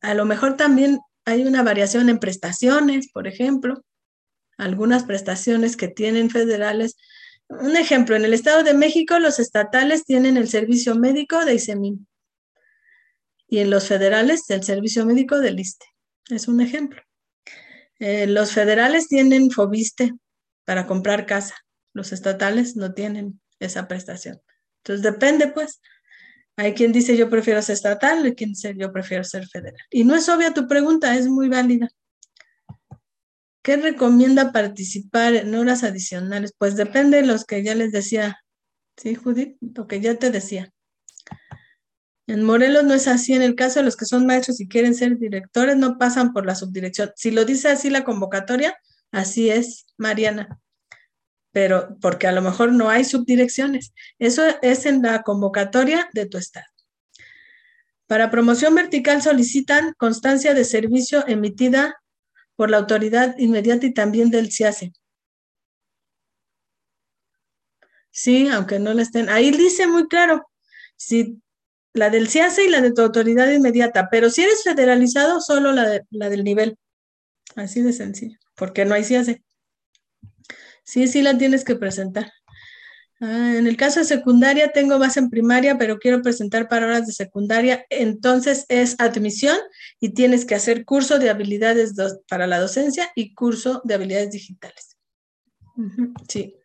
A 0.00 0.14
lo 0.14 0.24
mejor 0.24 0.56
también 0.56 1.00
hay 1.24 1.44
una 1.44 1.62
variación 1.62 2.08
en 2.08 2.18
prestaciones, 2.18 3.10
por 3.12 3.26
ejemplo 3.26 3.82
algunas 4.56 5.04
prestaciones 5.04 5.76
que 5.76 5.88
tienen 5.88 6.30
federales. 6.30 6.96
Un 7.48 7.76
ejemplo, 7.76 8.16
en 8.16 8.24
el 8.24 8.34
Estado 8.34 8.62
de 8.62 8.74
México 8.74 9.18
los 9.18 9.38
estatales 9.38 10.04
tienen 10.04 10.36
el 10.36 10.48
servicio 10.48 10.94
médico 10.94 11.44
de 11.44 11.54
ISEMIN 11.54 12.06
y 13.48 13.58
en 13.58 13.70
los 13.70 13.86
federales 13.86 14.48
el 14.50 14.64
servicio 14.64 15.06
médico 15.06 15.38
del 15.40 15.60
ISTE. 15.60 15.86
Es 16.30 16.48
un 16.48 16.60
ejemplo. 16.60 17.00
Eh, 17.98 18.26
los 18.26 18.52
federales 18.52 19.08
tienen 19.08 19.50
FOBISTE 19.50 20.12
para 20.64 20.86
comprar 20.86 21.26
casa. 21.26 21.54
Los 21.92 22.12
estatales 22.12 22.76
no 22.76 22.92
tienen 22.92 23.40
esa 23.58 23.88
prestación. 23.88 24.40
Entonces 24.82 25.02
depende, 25.02 25.48
pues. 25.48 25.80
Hay 26.58 26.72
quien 26.72 26.90
dice 26.90 27.16
yo 27.16 27.28
prefiero 27.28 27.60
ser 27.60 27.74
estatal, 27.74 28.24
hay 28.24 28.34
quien 28.34 28.50
dice 28.50 28.74
yo 28.76 28.90
prefiero 28.90 29.24
ser 29.24 29.46
federal. 29.46 29.80
Y 29.90 30.04
no 30.04 30.16
es 30.16 30.28
obvia 30.28 30.54
tu 30.54 30.66
pregunta, 30.66 31.14
es 31.14 31.26
muy 31.26 31.48
válida. 31.48 31.88
¿Qué 33.66 33.76
recomienda 33.76 34.52
participar 34.52 35.34
en 35.34 35.52
horas 35.56 35.82
adicionales? 35.82 36.54
Pues 36.56 36.76
depende 36.76 37.16
de 37.16 37.26
los 37.26 37.44
que 37.44 37.64
ya 37.64 37.74
les 37.74 37.90
decía. 37.90 38.38
¿Sí, 38.96 39.16
Judith? 39.16 39.56
Lo 39.60 39.88
que 39.88 40.00
ya 40.00 40.14
te 40.14 40.30
decía. 40.30 40.72
En 42.28 42.44
Morelos 42.44 42.84
no 42.84 42.94
es 42.94 43.08
así. 43.08 43.32
En 43.32 43.42
el 43.42 43.56
caso 43.56 43.80
de 43.80 43.84
los 43.84 43.96
que 43.96 44.04
son 44.04 44.24
maestros 44.24 44.60
y 44.60 44.68
quieren 44.68 44.94
ser 44.94 45.18
directores, 45.18 45.76
no 45.76 45.98
pasan 45.98 46.32
por 46.32 46.46
la 46.46 46.54
subdirección. 46.54 47.10
Si 47.16 47.32
lo 47.32 47.44
dice 47.44 47.68
así 47.68 47.90
la 47.90 48.04
convocatoria, 48.04 48.78
así 49.10 49.50
es, 49.50 49.86
Mariana. 49.96 50.60
Pero 51.50 51.98
porque 52.00 52.28
a 52.28 52.32
lo 52.32 52.42
mejor 52.42 52.70
no 52.70 52.88
hay 52.88 53.04
subdirecciones. 53.04 53.92
Eso 54.20 54.44
es 54.62 54.86
en 54.86 55.02
la 55.02 55.22
convocatoria 55.22 56.08
de 56.12 56.26
tu 56.26 56.38
estado. 56.38 56.66
Para 58.06 58.30
promoción 58.30 58.76
vertical 58.76 59.22
solicitan 59.22 59.92
constancia 59.98 60.54
de 60.54 60.64
servicio 60.64 61.26
emitida 61.26 61.96
por 62.56 62.70
la 62.70 62.78
autoridad 62.78 63.38
inmediata 63.38 63.86
y 63.86 63.94
también 63.94 64.30
del 64.30 64.50
CIACE. 64.50 64.92
Sí, 68.10 68.48
aunque 68.48 68.78
no 68.78 68.94
le 68.94 69.02
estén. 69.02 69.28
Ahí 69.28 69.50
dice 69.50 69.86
muy 69.86 70.08
claro, 70.08 70.48
si 70.96 71.42
la 71.92 72.10
del 72.10 72.28
CIACE 72.28 72.64
y 72.64 72.70
la 72.70 72.80
de 72.80 72.92
tu 72.92 73.02
autoridad 73.02 73.50
inmediata, 73.50 74.08
pero 74.10 74.30
si 74.30 74.42
eres 74.42 74.62
federalizado, 74.62 75.40
solo 75.40 75.72
la, 75.72 76.02
la 76.10 76.28
del 76.30 76.42
nivel. 76.42 76.78
Así 77.54 77.82
de 77.82 77.92
sencillo, 77.92 78.38
porque 78.54 78.84
no 78.84 78.94
hay 78.94 79.04
CIACE. 79.04 79.44
Sí, 80.82 81.06
sí 81.08 81.20
la 81.20 81.36
tienes 81.36 81.64
que 81.64 81.76
presentar. 81.76 82.32
Ah, 83.20 83.54
en 83.56 83.66
el 83.66 83.78
caso 83.78 84.00
de 84.00 84.04
secundaria, 84.04 84.72
tengo 84.72 84.98
base 84.98 85.20
en 85.20 85.30
primaria, 85.30 85.78
pero 85.78 85.98
quiero 85.98 86.20
presentar 86.20 86.68
para 86.68 86.86
horas 86.86 87.06
de 87.06 87.12
secundaria. 87.12 87.86
Entonces 87.88 88.66
es 88.68 88.96
admisión 89.00 89.56
y 90.00 90.10
tienes 90.10 90.44
que 90.44 90.54
hacer 90.54 90.84
curso 90.84 91.18
de 91.18 91.30
habilidades 91.30 91.94
para 92.28 92.46
la 92.46 92.60
docencia 92.60 93.10
y 93.14 93.34
curso 93.34 93.80
de 93.84 93.94
habilidades 93.94 94.30
digitales. 94.32 94.96
sí. 96.28 96.56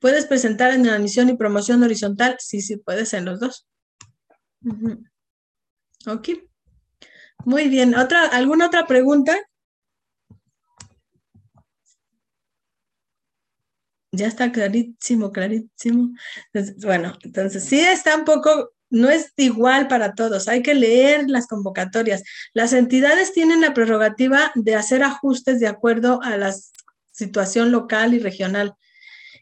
¿Puedes 0.00 0.26
presentar 0.26 0.74
en 0.74 0.86
admisión 0.86 1.30
y 1.30 1.36
promoción 1.36 1.82
horizontal? 1.82 2.36
Sí, 2.38 2.60
sí, 2.60 2.76
puedes 2.76 3.14
en 3.14 3.24
los 3.24 3.40
dos. 3.40 3.66
Ok. 6.06 6.28
Muy 7.46 7.68
bien. 7.68 7.94
¿Otra, 7.94 8.26
¿Alguna 8.26 8.66
otra 8.66 8.86
pregunta? 8.86 9.34
Ya 14.16 14.26
está 14.26 14.52
clarísimo, 14.52 15.32
clarísimo. 15.32 16.14
bueno, 16.82 17.16
entonces 17.22 17.64
sí 17.64 17.80
está 17.80 18.16
un 18.16 18.24
poco, 18.24 18.72
no 18.90 19.10
es 19.10 19.32
igual 19.36 19.88
para 19.88 20.14
todos, 20.14 20.46
hay 20.48 20.62
que 20.62 20.74
leer 20.74 21.28
las 21.28 21.46
convocatorias. 21.46 22.22
Las 22.52 22.72
entidades 22.72 23.32
tienen 23.32 23.60
la 23.60 23.74
prerrogativa 23.74 24.52
de 24.54 24.76
hacer 24.76 25.02
ajustes 25.02 25.58
de 25.58 25.66
acuerdo 25.66 26.20
a 26.22 26.36
la 26.36 26.54
situación 27.12 27.72
local 27.72 28.14
y 28.14 28.18
regional. 28.18 28.74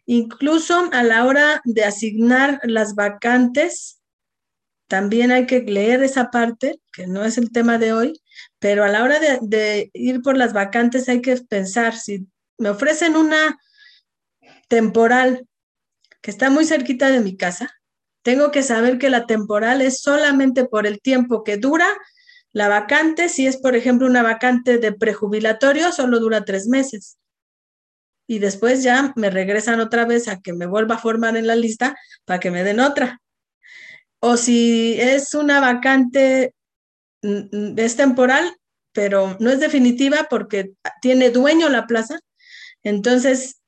Incluso 0.06 0.88
a 0.92 1.02
la 1.02 1.24
hora 1.26 1.60
de 1.64 1.84
asignar 1.84 2.60
las 2.64 2.94
vacantes, 2.94 4.00
también 4.88 5.32
hay 5.32 5.46
que 5.46 5.60
leer 5.60 6.02
esa 6.02 6.30
parte, 6.30 6.80
que 6.92 7.06
no 7.06 7.24
es 7.24 7.38
el 7.38 7.50
tema 7.50 7.78
de 7.78 7.92
hoy, 7.92 8.20
pero 8.58 8.84
a 8.84 8.88
la 8.88 9.02
hora 9.02 9.18
de, 9.40 9.90
ir 9.94 10.22
por 10.22 10.36
las 10.36 10.52
vacantes 10.52 11.08
hay 11.08 11.22
que 11.22 11.36
pensar 11.36 11.94
si 11.96 12.26
me 12.58 12.68
ofrecen 12.68 13.16
una 13.16 13.58
temporal 14.72 15.46
que 16.22 16.30
está 16.30 16.48
muy 16.48 16.64
cerquita 16.64 17.10
de 17.10 17.20
mi 17.20 17.36
casa, 17.36 17.70
tengo 18.22 18.50
que 18.50 18.62
saber 18.62 18.98
que 18.98 19.10
la 19.10 19.26
temporal 19.26 19.82
es 19.82 20.00
solamente 20.00 20.64
por 20.64 20.86
el 20.86 21.02
tiempo 21.02 21.44
que 21.44 21.58
dura 21.58 21.86
la 22.52 22.68
vacante. 22.68 23.28
Si 23.28 23.46
es, 23.46 23.58
por 23.58 23.76
ejemplo, 23.76 24.06
una 24.06 24.22
vacante 24.22 24.78
de 24.78 24.92
prejubilatorio, 24.92 25.92
solo 25.92 26.20
dura 26.20 26.46
tres 26.46 26.68
meses. 26.68 27.18
Y 28.26 28.38
después 28.38 28.82
ya 28.82 29.12
me 29.14 29.28
regresan 29.28 29.78
otra 29.78 30.06
vez 30.06 30.26
a 30.26 30.40
que 30.40 30.54
me 30.54 30.64
vuelva 30.64 30.94
a 30.94 30.98
formar 31.06 31.36
en 31.36 31.46
la 31.46 31.54
lista 31.54 31.94
para 32.24 32.40
que 32.40 32.50
me 32.50 32.64
den 32.64 32.80
otra. 32.80 33.20
O 34.20 34.38
si 34.38 34.98
es 34.98 35.34
una 35.34 35.60
vacante, 35.60 36.54
mm, 37.20 37.40
mm, 37.52 37.74
es 37.78 37.96
temporal, 37.96 38.56
pero 38.92 39.36
no 39.38 39.50
es 39.50 39.60
definitiva 39.60 40.28
porque 40.30 40.72
tiene 41.02 41.28
dueño 41.28 41.68
la 41.68 41.86
plaza, 41.86 42.20
entonces 42.82 43.61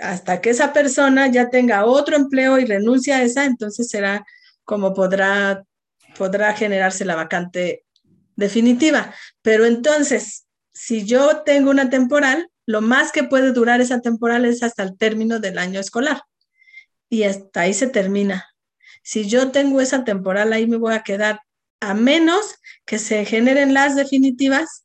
hasta 0.00 0.40
que 0.40 0.50
esa 0.50 0.72
persona 0.72 1.26
ya 1.28 1.50
tenga 1.50 1.84
otro 1.84 2.16
empleo 2.16 2.58
y 2.58 2.64
renuncie 2.64 3.12
a 3.12 3.22
esa, 3.22 3.44
entonces 3.44 3.88
será 3.88 4.24
como 4.64 4.94
podrá, 4.94 5.64
podrá 6.16 6.54
generarse 6.54 7.04
la 7.04 7.16
vacante 7.16 7.84
definitiva. 8.36 9.14
Pero 9.42 9.66
entonces, 9.66 10.46
si 10.72 11.04
yo 11.04 11.42
tengo 11.42 11.70
una 11.70 11.90
temporal, 11.90 12.48
lo 12.66 12.80
más 12.80 13.12
que 13.12 13.24
puede 13.24 13.52
durar 13.52 13.80
esa 13.80 14.00
temporal 14.00 14.44
es 14.44 14.62
hasta 14.62 14.82
el 14.82 14.96
término 14.96 15.40
del 15.40 15.58
año 15.58 15.80
escolar. 15.80 16.22
Y 17.08 17.24
hasta 17.24 17.62
ahí 17.62 17.74
se 17.74 17.88
termina. 17.88 18.46
Si 19.02 19.28
yo 19.28 19.50
tengo 19.50 19.80
esa 19.80 20.04
temporal, 20.04 20.52
ahí 20.52 20.66
me 20.66 20.76
voy 20.76 20.94
a 20.94 21.02
quedar 21.02 21.40
a 21.80 21.94
menos 21.94 22.54
que 22.86 22.98
se 22.98 23.24
generen 23.24 23.74
las 23.74 23.96
definitivas 23.96 24.84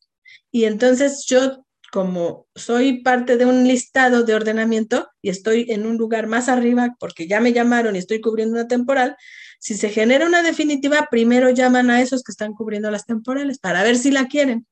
y 0.52 0.66
entonces 0.66 1.26
yo 1.28 1.67
como 1.92 2.48
soy 2.56 3.02
parte 3.02 3.38
de 3.38 3.46
un 3.46 3.68
listado 3.68 4.24
de 4.24 4.36
ordenamiento 4.36 5.10
y 5.22 5.30
estoy 5.30 5.68
en 5.70 5.86
un 5.86 5.98
lugar 5.98 6.28
más 6.28 6.50
arriba 6.50 6.96
porque 7.00 7.28
ya 7.28 7.40
me 7.40 7.54
llamaron 7.54 7.96
y 7.96 8.00
estoy 8.00 8.22
cubriendo 8.22 8.56
una 8.56 8.68
temporal, 8.68 9.16
si 9.60 9.76
se 9.76 9.90
genera 9.90 10.26
una 10.26 10.44
definitiva, 10.44 11.08
primero 11.10 11.50
llaman 11.50 11.90
a 11.90 12.02
esos 12.02 12.24
que 12.24 12.32
están 12.32 12.54
cubriendo 12.54 12.92
las 12.92 13.06
temporales 13.06 13.60
para 13.60 13.84
ver 13.84 13.98
si 13.98 14.12
la 14.12 14.28
quieren. 14.28 14.68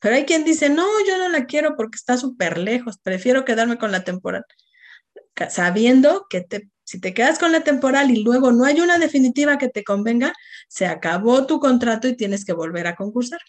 Pero 0.00 0.14
hay 0.14 0.24
quien 0.24 0.44
dice, 0.44 0.68
no, 0.68 0.86
yo 1.06 1.18
no 1.18 1.28
la 1.28 1.46
quiero 1.46 1.74
porque 1.76 1.96
está 1.96 2.16
súper 2.16 2.58
lejos, 2.58 2.98
prefiero 2.98 3.44
quedarme 3.44 3.78
con 3.78 3.92
la 3.92 4.04
temporal. 4.04 4.44
Sabiendo 5.50 6.26
que 6.28 6.46
si 6.84 7.00
te 7.00 7.14
quedas 7.14 7.38
con 7.38 7.52
la 7.52 7.64
temporal 7.64 8.10
y 8.10 8.22
luego 8.22 8.52
no 8.52 8.64
hay 8.64 8.80
una 8.80 8.98
definitiva 8.98 9.58
que 9.58 9.68
te 9.68 9.84
convenga, 9.84 10.32
se 10.68 10.86
acabó 10.86 11.46
tu 11.46 11.60
contrato 11.60 12.08
y 12.08 12.16
tienes 12.16 12.44
que 12.44 12.52
volver 12.52 12.86
a 12.86 12.96
concursar. 12.96 13.40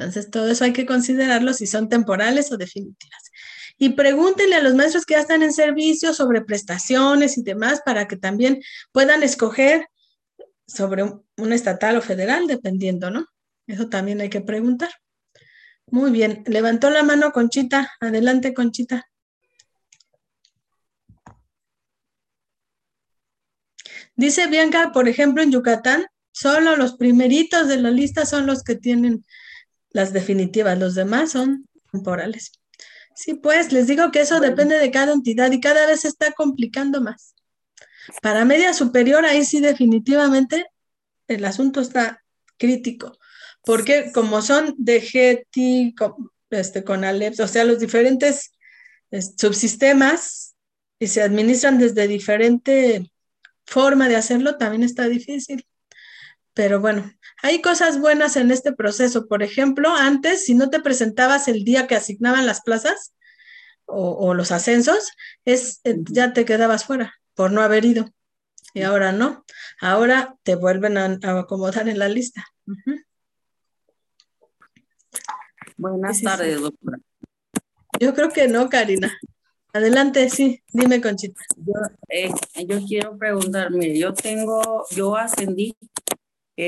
Entonces, 0.00 0.30
todo 0.30 0.50
eso 0.50 0.64
hay 0.64 0.72
que 0.72 0.86
considerarlo 0.86 1.52
si 1.52 1.66
son 1.66 1.90
temporales 1.90 2.50
o 2.50 2.56
definitivas. 2.56 3.30
Y 3.76 3.90
pregúntenle 3.90 4.56
a 4.56 4.62
los 4.62 4.74
maestros 4.74 5.04
que 5.04 5.12
ya 5.12 5.20
están 5.20 5.42
en 5.42 5.52
servicio 5.52 6.14
sobre 6.14 6.40
prestaciones 6.40 7.36
y 7.36 7.42
demás 7.42 7.82
para 7.84 8.08
que 8.08 8.16
también 8.16 8.62
puedan 8.92 9.22
escoger 9.22 9.88
sobre 10.66 11.02
un, 11.02 11.52
estatal 11.52 11.98
o 11.98 12.00
federal, 12.00 12.46
dependiendo, 12.46 13.10
¿no? 13.10 13.26
Eso 13.66 13.90
también 13.90 14.22
hay 14.22 14.30
que 14.30 14.40
preguntar. 14.40 14.88
Muy 15.86 16.10
bien, 16.10 16.44
levantó 16.46 16.88
la 16.88 17.02
mano 17.02 17.30
Conchita. 17.32 17.92
Adelante, 18.00 18.54
Conchita. 18.54 19.06
Dice 24.16 24.46
Bianca, 24.46 24.92
por 24.92 25.08
ejemplo, 25.08 25.42
en 25.42 25.52
Yucatán, 25.52 26.06
solo 26.32 26.74
los 26.76 26.96
primeritos 26.96 27.68
de 27.68 27.76
la 27.76 27.90
lista 27.90 28.24
son 28.24 28.46
los 28.46 28.62
que 28.62 28.76
tienen 28.76 29.26
las 29.90 30.12
definitivas, 30.12 30.78
los 30.78 30.94
demás 30.94 31.32
son 31.32 31.68
temporales. 31.92 32.52
Sí, 33.14 33.34
pues 33.34 33.72
les 33.72 33.86
digo 33.86 34.10
que 34.10 34.20
eso 34.20 34.40
depende 34.40 34.78
de 34.78 34.90
cada 34.90 35.12
entidad 35.12 35.50
y 35.52 35.60
cada 35.60 35.86
vez 35.86 36.00
se 36.00 36.08
está 36.08 36.32
complicando 36.32 37.00
más. 37.00 37.34
Para 38.22 38.44
media 38.44 38.72
superior, 38.72 39.24
ahí 39.24 39.44
sí 39.44 39.60
definitivamente 39.60 40.66
el 41.28 41.44
asunto 41.44 41.80
está 41.80 42.24
crítico, 42.56 43.18
porque 43.64 44.10
como 44.12 44.42
son 44.42 44.74
de 44.78 45.00
GETI, 45.00 45.94
este, 46.50 46.82
con 46.82 47.04
ALEPS, 47.04 47.40
o 47.40 47.48
sea, 47.48 47.64
los 47.64 47.78
diferentes 47.78 48.52
subsistemas 49.36 50.54
y 50.98 51.08
se 51.08 51.22
administran 51.22 51.78
desde 51.78 52.06
diferente 52.06 53.10
forma 53.66 54.08
de 54.08 54.16
hacerlo, 54.16 54.56
también 54.56 54.82
está 54.82 55.08
difícil. 55.08 55.66
Pero 56.54 56.80
bueno, 56.80 57.10
hay 57.42 57.62
cosas 57.62 58.00
buenas 58.00 58.36
en 58.36 58.50
este 58.50 58.72
proceso. 58.72 59.26
Por 59.26 59.42
ejemplo, 59.42 59.94
antes, 59.94 60.44
si 60.44 60.54
no 60.54 60.70
te 60.70 60.80
presentabas 60.80 61.48
el 61.48 61.64
día 61.64 61.86
que 61.86 61.96
asignaban 61.96 62.46
las 62.46 62.60
plazas 62.62 63.14
o, 63.86 64.34
los 64.34 64.52
ascensos, 64.52 65.10
es, 65.44 65.80
eh, 65.84 65.96
ya 66.10 66.32
te 66.32 66.44
quedabas 66.44 66.84
fuera 66.84 67.14
por 67.34 67.50
no 67.50 67.62
haber 67.62 67.84
ido. 67.84 68.08
Y 68.72 68.82
ahora 68.82 69.10
no. 69.12 69.44
Ahora 69.80 70.36
te 70.44 70.54
vuelven 70.54 70.96
a, 70.96 71.18
acomodar 71.40 71.88
en 71.88 71.98
la 71.98 72.08
lista. 72.08 72.46
Buenas 75.76 76.20
tardes, 76.20 76.60
doctora. 76.60 76.98
Yo 77.98 78.14
creo 78.14 78.30
que 78.30 78.46
no, 78.46 78.68
Karina. 78.68 79.12
Adelante, 79.72 80.28
sí, 80.30 80.62
dime, 80.72 81.00
Conchita. 81.00 81.40
Yo, 81.56 81.74
eh, 82.08 82.30
yo 82.66 82.80
quiero 82.86 83.16
preguntarme, 83.16 83.96
yo 83.98 84.12
tengo, 84.12 84.84
yo 84.90 85.16
ascendí 85.16 85.76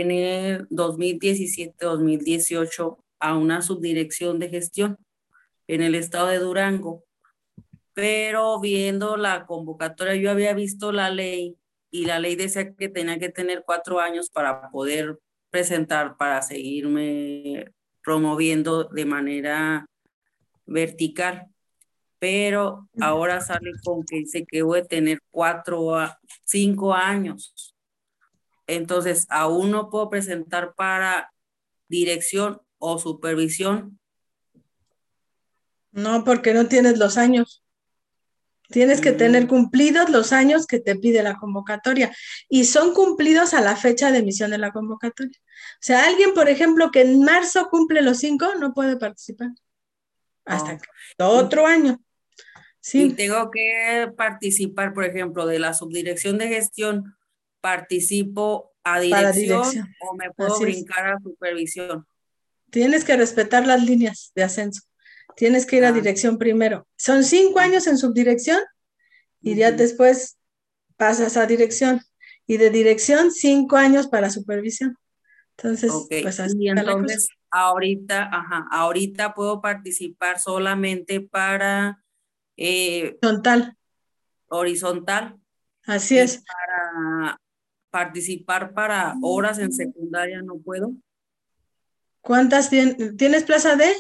en 0.01 0.11
el 0.11 0.69
2017-2018 0.71 2.97
a 3.21 3.37
una 3.37 3.61
subdirección 3.61 4.39
de 4.39 4.49
gestión 4.49 4.97
en 5.67 5.83
el 5.83 5.95
estado 5.95 6.29
de 6.29 6.39
Durango. 6.39 7.05
Pero 7.93 8.59
viendo 8.59 9.19
la 9.19 9.45
convocatoria, 9.45 10.17
yo 10.17 10.31
había 10.31 10.55
visto 10.55 10.93
la 10.93 11.11
ley 11.11 11.59
y 11.91 12.07
la 12.07 12.21
ley 12.21 12.37
decía 12.37 12.75
que 12.75 12.89
tenía 12.89 13.19
que 13.19 13.29
tener 13.29 13.65
cuatro 13.67 14.01
años 14.01 14.31
para 14.31 14.71
poder 14.71 15.19
presentar, 15.51 16.17
para 16.17 16.41
seguirme 16.41 17.67
promoviendo 18.03 18.85
de 18.85 19.05
manera 19.05 19.85
vertical. 20.65 21.49
Pero 22.19 22.89
ahora 22.99 23.43
sale 23.43 23.73
con 23.85 24.05
que 24.05 24.21
dice 24.21 24.47
que 24.47 24.63
voy 24.63 24.81
a 24.81 24.87
tener 24.87 25.19
cuatro 25.31 25.93
cinco 26.47 26.95
años 26.95 27.72
entonces, 28.67 29.27
aún 29.29 29.71
no 29.71 29.91
puedo 29.91 30.09
presentar 30.11 30.75
para 30.75 31.33
dirección 31.89 32.61
o 32.79 32.99
supervisión. 32.99 33.99
No, 35.91 36.25
porque 36.25 36.55
no 36.55 36.67
tienes 36.67 36.99
los 36.99 37.19
años. 37.19 37.63
Tienes 38.69 39.03
que 39.03 39.13
tener 39.13 39.47
cumplidos 39.47 40.09
los 40.09 40.33
años 40.33 40.67
que 40.67 40.81
te 40.81 40.97
pide 40.97 41.23
la 41.23 41.37
convocatoria 41.37 42.11
y 42.49 42.65
son 42.65 42.95
cumplidos 42.95 43.53
a 43.53 43.61
la 43.61 43.77
fecha 43.77 44.11
de 44.11 44.21
emisión 44.21 44.51
de 44.51 44.57
la 44.57 44.73
convocatoria. 44.73 45.39
O 45.39 45.79
sea, 45.81 46.07
alguien, 46.07 46.33
por 46.33 46.49
ejemplo, 46.49 46.91
que 46.91 47.03
en 47.03 47.23
marzo 47.23 47.69
cumple 47.69 48.01
los 48.01 48.19
cinco, 48.19 48.55
no 48.59 48.73
puede 48.73 48.97
participar 48.97 49.51
hasta 50.47 50.79
otro 51.19 51.67
año. 51.67 52.01
Sí. 52.81 53.03
Y 53.03 53.13
tengo 53.13 53.51
que 53.51 54.11
participar, 54.17 54.95
por 54.95 55.05
ejemplo, 55.05 55.47
de 55.47 55.59
la 55.59 55.75
subdirección 55.75 56.39
de 56.39 56.49
gestión 56.49 57.15
participo 57.63 58.75
a 58.85 59.01
dirección, 59.01 59.63
o 60.01 60.15
me 60.17 60.31
puedo 60.33 60.59
brincar 60.59 61.15
a 61.15 61.21
supervisión. 61.21 62.07
Tienes 62.71 63.05
que 63.05 63.17
respetar 63.17 63.67
las 63.67 63.83
líneas 63.83 64.33
de 64.35 64.43
ascenso. 64.43 64.83
Tienes 65.37 65.65
que 65.65 65.77
ir 65.77 65.85
a 65.85 65.89
ah. 65.89 65.93
dirección 65.93 66.37
primero. 66.37 66.87
Son 66.97 67.25
cinco 67.25 67.61
años 67.61 67.87
en 67.87 67.97
subdirección 67.97 68.61
y 69.41 69.55
ya 69.55 69.73
después 69.73 70.39
pasas 70.97 71.37
a 71.37 71.47
dirección. 71.47 72.01
Y 72.47 72.57
de 72.57 72.71
dirección, 72.71 73.31
cinco 73.31 73.77
años 73.77 74.09
para 74.09 74.29
supervisión. 74.29 74.99
Entonces, 75.57 75.93
pues 76.09 76.41
así 76.41 76.67
entonces, 76.67 77.29
ahorita, 77.51 78.29
ajá, 78.33 78.67
ahorita 78.73 79.33
puedo 79.33 79.61
participar 79.61 80.41
solamente 80.41 81.21
para 81.21 82.03
eh, 82.57 83.17
horizontal. 83.23 83.77
Horizontal. 84.49 85.39
Así 85.87 86.19
es. 86.19 86.43
Para 86.43 87.39
participar 87.93 88.73
para 88.73 89.15
horas 89.23 89.59
en 89.59 89.73
secundaria 89.73 90.41
no 90.43 90.57
puedo. 90.59 90.95
¿Cuántas 92.23 92.71
tienes 92.71 93.45
plaza 93.45 93.77
de? 93.77 93.95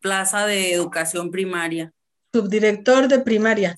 Plaza 0.00 0.46
de 0.46 0.72
educación 0.72 1.30
primaria. 1.30 1.92
Subdirector 2.32 3.08
de 3.08 3.20
primaria. 3.20 3.76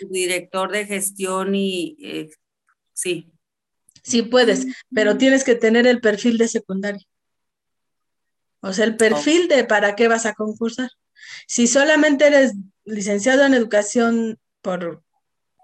Subdirector 0.00 0.72
de 0.72 0.86
gestión 0.86 1.54
y 1.54 1.96
eh, 2.00 2.30
sí. 2.94 3.30
Sí 4.02 4.22
puedes, 4.22 4.66
pero 4.92 5.16
tienes 5.18 5.44
que 5.44 5.54
tener 5.54 5.86
el 5.86 6.00
perfil 6.00 6.38
de 6.38 6.48
secundaria. 6.48 7.06
O 8.60 8.72
sea, 8.72 8.84
el 8.86 8.96
perfil 8.96 9.46
de 9.48 9.64
para 9.64 9.94
qué 9.94 10.08
vas 10.08 10.24
a 10.24 10.34
concursar. 10.34 10.90
Si 11.46 11.66
solamente 11.66 12.26
eres 12.26 12.54
licenciado 12.84 13.44
en 13.44 13.54
educación 13.54 14.38
por 14.62 15.02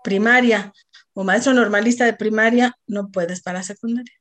primaria 0.05 0.73
o 1.19 1.25
maestro 1.25 1.53
normalista 1.53 2.05
de 2.05 2.13
primaria, 2.13 2.79
no 2.87 3.11
puedes 3.11 3.43
para 3.43 3.65
secundaria. 3.65 4.15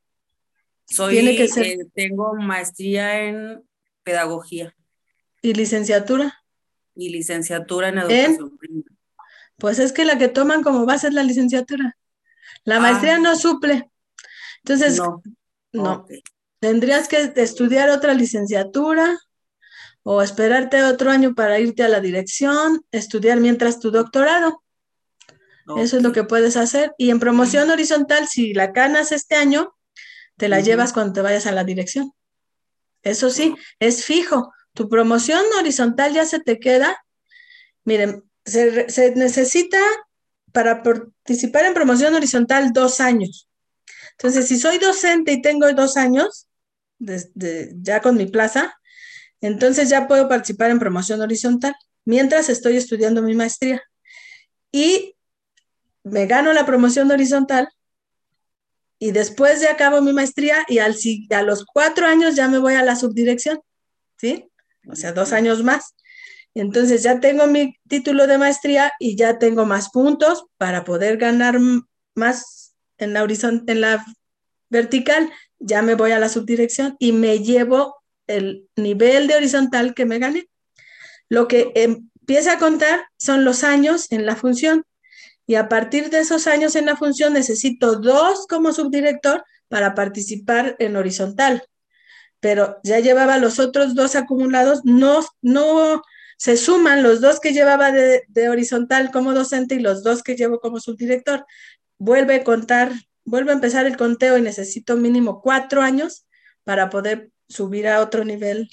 Soy, 0.87 1.13
Tiene 1.13 1.37
que 1.37 1.47
ser... 1.47 1.67
Eh, 1.67 1.77
tengo 1.93 2.33
maestría 2.33 3.21
en 3.21 3.63
pedagogía. 4.01 4.73
¿Y 5.43 5.53
licenciatura? 5.53 6.43
Y 6.95 7.09
licenciatura 7.09 7.89
en 7.89 7.99
educación 7.99 8.57
primaria. 8.57 8.91
Pues 9.57 9.77
es 9.77 9.91
que 9.91 10.05
la 10.05 10.17
que 10.17 10.27
toman 10.27 10.63
como 10.63 10.87
base 10.87 11.09
es 11.09 11.13
la 11.13 11.21
licenciatura. 11.21 11.95
La 12.63 12.79
maestría 12.79 13.17
ah. 13.17 13.19
no 13.19 13.35
suple. 13.35 13.91
Entonces, 14.63 14.97
no. 14.97 15.21
no. 15.73 16.07
Tendrías 16.59 17.07
que 17.07 17.31
estudiar 17.35 17.91
otra 17.91 18.15
licenciatura 18.15 19.19
o 20.01 20.23
esperarte 20.23 20.81
otro 20.81 21.11
año 21.11 21.35
para 21.35 21.59
irte 21.59 21.83
a 21.83 21.89
la 21.89 21.99
dirección, 21.99 22.83
estudiar 22.91 23.39
mientras 23.39 23.79
tu 23.79 23.91
doctorado. 23.91 24.63
Eso 25.75 25.97
es 25.97 26.03
lo 26.03 26.13
que 26.13 26.23
puedes 26.23 26.55
hacer. 26.55 26.93
Y 26.97 27.09
en 27.09 27.19
promoción 27.19 27.69
horizontal, 27.69 28.27
si 28.27 28.53
la 28.53 28.71
canas 28.71 29.11
este 29.11 29.35
año, 29.35 29.75
te 30.37 30.47
la 30.47 30.61
llevas 30.61 30.93
cuando 30.93 31.13
te 31.13 31.21
vayas 31.21 31.45
a 31.45 31.51
la 31.51 31.65
dirección. 31.65 32.13
Eso 33.03 33.29
sí, 33.29 33.55
es 33.79 34.05
fijo. 34.05 34.53
Tu 34.73 34.87
promoción 34.87 35.43
horizontal 35.59 36.13
ya 36.13 36.25
se 36.25 36.39
te 36.39 36.59
queda. 36.59 37.03
Miren, 37.83 38.23
se, 38.45 39.13
necesita 39.15 39.79
para 40.53 40.83
participar 40.83 41.65
en 41.65 41.73
promoción 41.73 42.15
horizontal 42.15 42.71
dos 42.71 43.01
años. 43.01 43.49
Entonces, 44.11 44.47
si 44.47 44.57
soy 44.57 44.77
docente 44.77 45.33
y 45.33 45.41
tengo 45.41 45.71
dos 45.73 45.97
años, 45.97 46.47
ya 46.99 48.01
con 48.01 48.15
mi 48.15 48.25
plaza, 48.25 48.73
entonces 49.41 49.89
ya 49.89 50.07
puedo 50.07 50.27
participar 50.29 50.71
en 50.71 50.79
promoción 50.79 51.21
horizontal 51.21 51.75
mientras 52.05 52.49
estoy 52.49 52.77
estudiando 52.77 53.21
mi 53.21 53.35
maestría. 53.35 53.83
Y 54.71 55.16
me 56.11 56.25
gano 56.25 56.53
la 56.53 56.65
promoción 56.65 57.11
horizontal 57.11 57.69
y 58.99 59.11
después 59.11 59.59
de 59.59 59.67
acabo 59.67 60.01
mi 60.01 60.13
maestría 60.13 60.65
y 60.67 60.79
al, 60.79 60.95
a 61.31 61.41
los 61.43 61.65
cuatro 61.65 62.07
años 62.07 62.35
ya 62.35 62.47
me 62.47 62.57
voy 62.57 62.73
a 62.73 62.83
la 62.83 62.95
subdirección, 62.95 63.59
¿sí? 64.17 64.49
O 64.87 64.95
sea, 64.95 65.11
dos 65.11 65.33
años 65.33 65.63
más. 65.63 65.95
Entonces 66.55 67.03
ya 67.03 67.19
tengo 67.19 67.45
mi 67.45 67.75
título 67.87 68.25
de 68.25 68.39
maestría 68.39 68.91
y 68.99 69.15
ya 69.15 69.37
tengo 69.37 69.65
más 69.65 69.89
puntos 69.91 70.45
para 70.57 70.83
poder 70.83 71.17
ganar 71.17 71.59
más 72.15 72.73
en 72.97 73.13
la, 73.13 73.27
en 73.67 73.81
la 73.81 74.05
vertical. 74.69 75.31
Ya 75.59 75.83
me 75.83 75.93
voy 75.93 76.11
a 76.11 76.19
la 76.19 76.29
subdirección 76.29 76.95
y 76.97 77.11
me 77.11 77.39
llevo 77.39 77.97
el 78.25 78.67
nivel 78.75 79.27
de 79.27 79.35
horizontal 79.35 79.93
que 79.93 80.05
me 80.05 80.17
gané. 80.17 80.49
Lo 81.29 81.47
que 81.47 81.71
empieza 81.75 82.53
a 82.53 82.59
contar 82.59 83.05
son 83.17 83.45
los 83.45 83.63
años 83.63 84.11
en 84.11 84.25
la 84.25 84.35
función 84.35 84.83
y 85.47 85.55
a 85.55 85.69
partir 85.69 86.09
de 86.09 86.19
esos 86.19 86.45
años 86.45 86.75
en 86.75 86.85
la 86.85 86.97
función 86.97 87.33
necesito 87.33 87.95
dos 87.95 88.45
como 88.47 88.73
subdirector 88.73 89.45
para 89.69 89.95
participar 89.95 90.75
en 90.79 90.97
horizontal. 90.97 91.63
Pero 92.41 92.77
ya 92.83 92.99
llevaba 92.99 93.37
los 93.37 93.57
otros 93.57 93.95
dos 93.95 94.15
acumulados, 94.15 94.81
no, 94.83 95.21
no 95.41 96.03
se 96.37 96.57
suman 96.57 97.01
los 97.01 97.21
dos 97.21 97.39
que 97.39 97.53
llevaba 97.53 97.91
de, 97.91 98.49
horizontal 98.49 99.09
como 99.09 99.33
docente 99.33 99.75
y 99.75 99.79
los 99.79 100.03
dos 100.03 100.21
que 100.21 100.35
llevo 100.35 100.59
como 100.59 100.81
subdirector. 100.81 101.45
Vuelve 101.97 102.35
a 102.35 102.43
contar, 102.43 102.91
vuelve 103.23 103.51
a 103.51 103.55
empezar 103.55 103.85
el 103.87 103.95
conteo 103.95 104.37
y 104.37 104.41
necesito 104.41 104.97
mínimo 104.97 105.41
cuatro 105.41 105.81
años 105.81 106.27
para 106.65 106.89
poder 106.89 107.31
subir 107.47 107.87
a 107.87 108.01
otro 108.01 108.25
nivel 108.25 108.69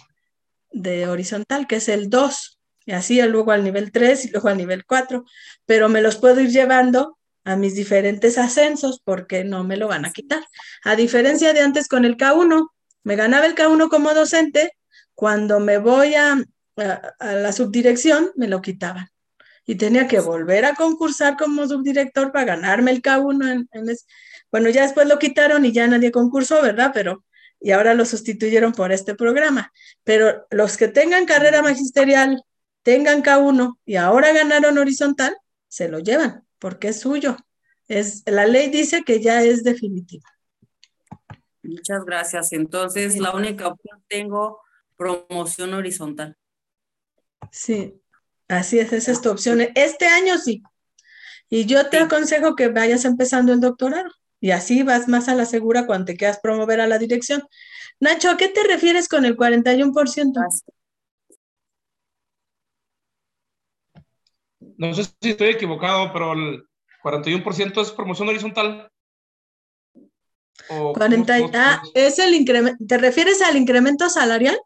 de 0.72 1.06
horizontal, 1.06 1.68
que 1.68 1.76
es 1.76 1.88
el 1.88 2.10
2 2.10 2.58
y 2.86 2.92
así 2.92 3.20
luego 3.22 3.52
al 3.52 3.64
nivel 3.64 3.92
3 3.92 4.26
y 4.26 4.30
luego 4.30 4.48
al 4.48 4.58
nivel 4.58 4.84
4, 4.84 5.24
pero 5.66 5.88
me 5.88 6.02
los 6.02 6.16
puedo 6.16 6.40
ir 6.40 6.50
llevando 6.50 7.18
a 7.44 7.56
mis 7.56 7.74
diferentes 7.74 8.38
ascensos 8.38 9.00
porque 9.04 9.44
no 9.44 9.64
me 9.64 9.76
lo 9.76 9.88
van 9.88 10.04
a 10.04 10.12
quitar. 10.12 10.42
A 10.84 10.96
diferencia 10.96 11.52
de 11.52 11.60
antes 11.60 11.88
con 11.88 12.04
el 12.04 12.16
K1, 12.16 12.68
me 13.04 13.16
ganaba 13.16 13.46
el 13.46 13.54
K1 13.54 13.88
como 13.88 14.14
docente, 14.14 14.72
cuando 15.14 15.60
me 15.60 15.78
voy 15.78 16.14
a, 16.14 16.42
la 16.76 17.52
subdirección 17.52 18.32
me 18.36 18.48
lo 18.48 18.60
quitaban. 18.60 19.08
Y 19.66 19.76
tenía 19.76 20.06
que 20.08 20.20
volver 20.20 20.64
a 20.64 20.74
concursar 20.74 21.36
como 21.36 21.66
subdirector 21.66 22.32
para 22.32 22.44
ganarme 22.44 22.90
el 22.90 23.00
K1. 23.00 23.66
En, 23.72 23.96
Bueno, 24.50 24.68
ya 24.68 24.82
después 24.82 25.06
lo 25.06 25.18
quitaron 25.18 25.64
y 25.64 25.72
ya 25.72 25.86
nadie 25.86 26.10
concursó, 26.10 26.60
¿verdad? 26.60 26.90
Pero, 26.92 27.24
y 27.60 27.70
ahora 27.70 27.94
lo 27.94 28.04
sustituyeron 28.04 28.72
por 28.72 28.92
este 28.92 29.14
programa. 29.14 29.72
Pero 30.02 30.46
los 30.50 30.76
que 30.76 30.88
tengan 30.88 31.24
carrera 31.24 31.62
magisterial, 31.62 32.42
tengan 32.84 33.24
K1 33.24 33.78
y 33.84 33.96
ahora 33.96 34.32
ganaron 34.32 34.78
horizontal, 34.78 35.36
se 35.66 35.88
lo 35.88 35.98
llevan 35.98 36.44
porque 36.64 36.88
es 36.88 37.00
suyo. 37.00 37.36
Es, 37.88 38.22
la 38.24 38.46
ley 38.46 38.70
dice 38.70 39.02
que 39.02 39.20
ya 39.20 39.42
es 39.42 39.64
definitiva. 39.64 40.24
Muchas 41.62 42.04
gracias. 42.04 42.52
Entonces, 42.52 43.18
la 43.18 43.32
única 43.32 43.68
opción 43.68 44.02
tengo 44.08 44.60
promoción 44.96 45.74
horizontal. 45.74 46.36
Sí, 47.50 48.00
así 48.48 48.78
es, 48.78 48.92
esa 48.92 49.12
es 49.12 49.20
tu 49.20 49.30
opción. 49.30 49.60
Este 49.74 50.06
año 50.06 50.38
sí. 50.38 50.62
Y 51.50 51.66
yo 51.66 51.90
te 51.90 51.98
aconsejo 51.98 52.56
que 52.56 52.68
vayas 52.68 53.04
empezando 53.04 53.52
el 53.52 53.60
doctorado 53.60 54.10
y 54.40 54.50
así 54.50 54.82
vas 54.82 55.08
más 55.08 55.28
a 55.28 55.34
la 55.34 55.44
segura 55.44 55.86
cuando 55.86 56.06
te 56.06 56.16
quieras 56.16 56.40
promover 56.42 56.80
a 56.80 56.86
la 56.86 56.98
dirección. 56.98 57.46
Nacho, 58.00 58.30
¿a 58.30 58.36
qué 58.36 58.48
te 58.48 58.62
refieres 58.64 59.08
con 59.08 59.24
el 59.24 59.36
41%? 59.36 60.48
No 64.76 64.92
sé 64.94 65.04
si 65.04 65.30
estoy 65.30 65.48
equivocado, 65.48 66.12
pero 66.12 66.32
el 66.32 66.64
41% 67.02 67.82
es 67.82 67.90
promoción 67.92 68.28
horizontal. 68.28 68.90
O, 70.68 70.92
40, 70.92 71.36
ah, 71.54 71.82
es 71.94 72.18
el 72.18 72.34
incremento. 72.34 72.84
¿Te 72.86 72.98
refieres 72.98 73.42
al 73.42 73.56
incremento 73.56 74.08
salarial? 74.08 74.58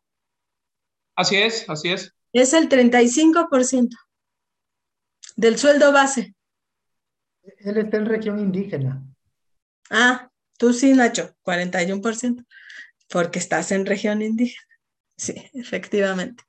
Así 1.17 1.37
es, 1.37 1.69
así 1.69 1.91
es. 1.91 2.15
Es 2.33 2.53
el 2.53 2.69
35% 2.69 3.89
del 5.37 5.59
sueldo 5.59 5.93
base. 5.93 6.35
Él 7.59 7.79
está 7.79 7.97
en 7.97 8.07
región 8.07 8.39
indígena. 8.39 9.03
Ah, 9.91 10.31
tú 10.59 10.73
sí, 10.73 10.93
Nacho, 10.93 11.35
41%, 11.45 12.45
porque 13.09 13.39
estás 13.39 13.73
en 13.73 13.87
región 13.87 14.23
indígena. 14.23 14.63
Sí, 15.17 15.51
efectivamente. 15.55 16.45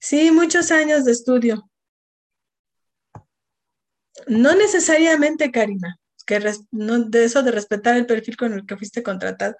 Sí, 0.00 0.30
muchos 0.30 0.70
años 0.70 1.04
de 1.04 1.12
estudio. 1.12 1.70
No 4.26 4.54
necesariamente, 4.54 5.50
Karina, 5.50 5.98
que 6.26 6.40
no, 6.72 6.98
de 7.04 7.24
eso 7.24 7.42
de 7.42 7.52
respetar 7.52 7.96
el 7.96 8.06
perfil 8.06 8.36
con 8.36 8.52
el 8.52 8.66
que 8.66 8.76
fuiste 8.76 9.02
contratado. 9.02 9.56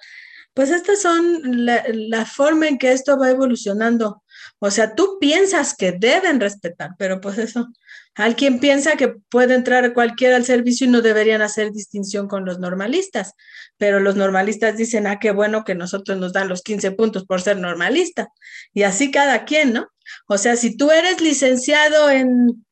Pues 0.55 0.71
estas 0.71 1.03
son 1.03 1.67
la, 1.67 1.85
la, 1.93 2.25
forma 2.25 2.67
en 2.67 2.79
que 2.79 2.93
esto 2.93 3.19
va 3.19 3.29
evolucionando. 3.29 4.23
O 4.59 4.71
sea, 4.71 4.95
tú 4.95 5.19
piensas 5.21 5.75
que 5.77 5.93
deben 5.93 6.41
respetar, 6.41 6.93
pero 6.99 7.21
pues 7.21 7.37
eso, 7.37 7.69
alguien 8.15 8.59
piensa 8.59 8.97
que 8.97 9.17
puede 9.29 9.55
entrar 9.55 9.93
cualquiera 9.93 10.37
al 10.37 10.47
servicio 10.47 10.87
y 10.87 10.91
no 10.91 11.03
deberían 11.03 11.43
hacer 11.43 11.73
distinción 11.73 12.27
con 12.27 12.47
los 12.47 12.59
normalistas, 12.59 13.35
pero 13.77 14.01
los 14.01 14.17
normalistas 14.17 14.79
dicen, 14.79 15.07
ah, 15.07 15.19
qué 15.19 15.31
bueno 15.31 15.63
que 15.63 15.75
nosotros 15.75 16.17
nos 16.17 16.33
dan 16.33 16.49
los 16.49 16.63
15 16.63 16.93
puntos 16.93 17.27
por 17.27 17.43
ser 17.43 17.59
normalista. 17.59 18.29
Y 18.73 18.85
así 18.85 19.11
cada 19.11 19.45
quien, 19.45 19.75
¿no? 19.75 19.89
O 20.27 20.39
sea, 20.39 20.57
si 20.57 20.75
tú 20.75 20.91
eres 20.91 21.21
licenciado 21.21 22.09
en 22.11 22.65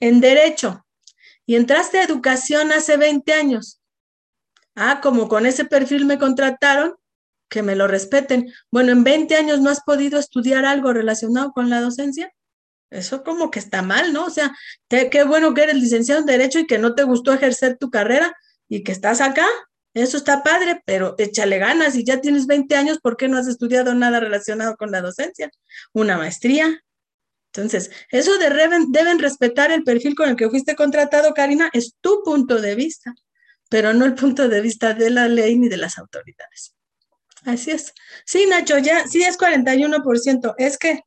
en 0.00 0.20
derecho 0.20 0.84
y 1.46 1.56
entraste 1.56 1.98
a 1.98 2.04
educación 2.04 2.72
hace 2.72 2.96
20 2.96 3.32
años. 3.32 3.80
Ah, 4.74 5.00
como 5.02 5.28
con 5.28 5.46
ese 5.46 5.64
perfil 5.64 6.04
me 6.04 6.18
contrataron, 6.18 6.94
que 7.48 7.62
me 7.62 7.76
lo 7.76 7.86
respeten. 7.86 8.52
Bueno, 8.70 8.92
en 8.92 9.04
20 9.04 9.34
años 9.36 9.60
no 9.60 9.70
has 9.70 9.80
podido 9.82 10.18
estudiar 10.18 10.64
algo 10.64 10.92
relacionado 10.92 11.52
con 11.52 11.70
la 11.70 11.80
docencia. 11.80 12.32
Eso 12.90 13.24
como 13.24 13.50
que 13.50 13.58
está 13.58 13.82
mal, 13.82 14.12
¿no? 14.12 14.26
O 14.26 14.30
sea, 14.30 14.54
qué 14.88 15.24
bueno 15.24 15.54
que 15.54 15.62
eres 15.62 15.76
licenciado 15.76 16.20
en 16.20 16.26
Derecho 16.26 16.58
y 16.58 16.66
que 16.66 16.78
no 16.78 16.94
te 16.94 17.02
gustó 17.02 17.32
ejercer 17.32 17.76
tu 17.78 17.90
carrera 17.90 18.34
y 18.68 18.84
que 18.84 18.92
estás 18.92 19.20
acá. 19.20 19.46
Eso 19.94 20.18
está 20.18 20.42
padre, 20.42 20.82
pero 20.84 21.14
échale 21.18 21.58
ganas 21.58 21.96
y 21.96 22.04
ya 22.04 22.20
tienes 22.20 22.46
20 22.46 22.76
años, 22.76 22.98
¿por 23.00 23.16
qué 23.16 23.28
no 23.28 23.38
has 23.38 23.48
estudiado 23.48 23.94
nada 23.94 24.20
relacionado 24.20 24.76
con 24.76 24.90
la 24.90 25.00
docencia? 25.00 25.50
Una 25.94 26.18
maestría, 26.18 26.84
entonces, 27.56 27.90
eso 28.10 28.36
de 28.38 28.50
deben 28.88 29.18
respetar 29.18 29.72
el 29.72 29.82
perfil 29.82 30.14
con 30.14 30.28
el 30.28 30.36
que 30.36 30.50
fuiste 30.50 30.76
contratado, 30.76 31.32
Karina, 31.32 31.70
es 31.72 31.94
tu 32.00 32.22
punto 32.22 32.60
de 32.60 32.74
vista, 32.74 33.14
pero 33.68 33.94
no 33.94 34.04
el 34.04 34.14
punto 34.14 34.48
de 34.48 34.60
vista 34.60 34.94
de 34.94 35.10
la 35.10 35.28
ley 35.28 35.58
ni 35.58 35.68
de 35.68 35.76
las 35.76 35.98
autoridades. 35.98 36.74
Así 37.44 37.70
es. 37.70 37.94
Sí, 38.24 38.46
Nacho, 38.46 38.78
ya, 38.78 39.06
sí 39.06 39.22
es 39.22 39.38
41%. 39.38 40.54
Es 40.58 40.78
que 40.78 41.00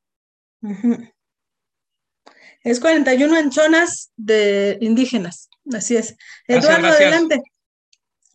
es 2.64 2.80
41 2.80 3.38
en 3.38 3.52
zonas 3.52 4.12
de 4.16 4.78
indígenas. 4.82 5.50
Así 5.74 5.98
es. 5.98 6.16
Eduardo, 6.48 6.88
adelante. 6.88 7.44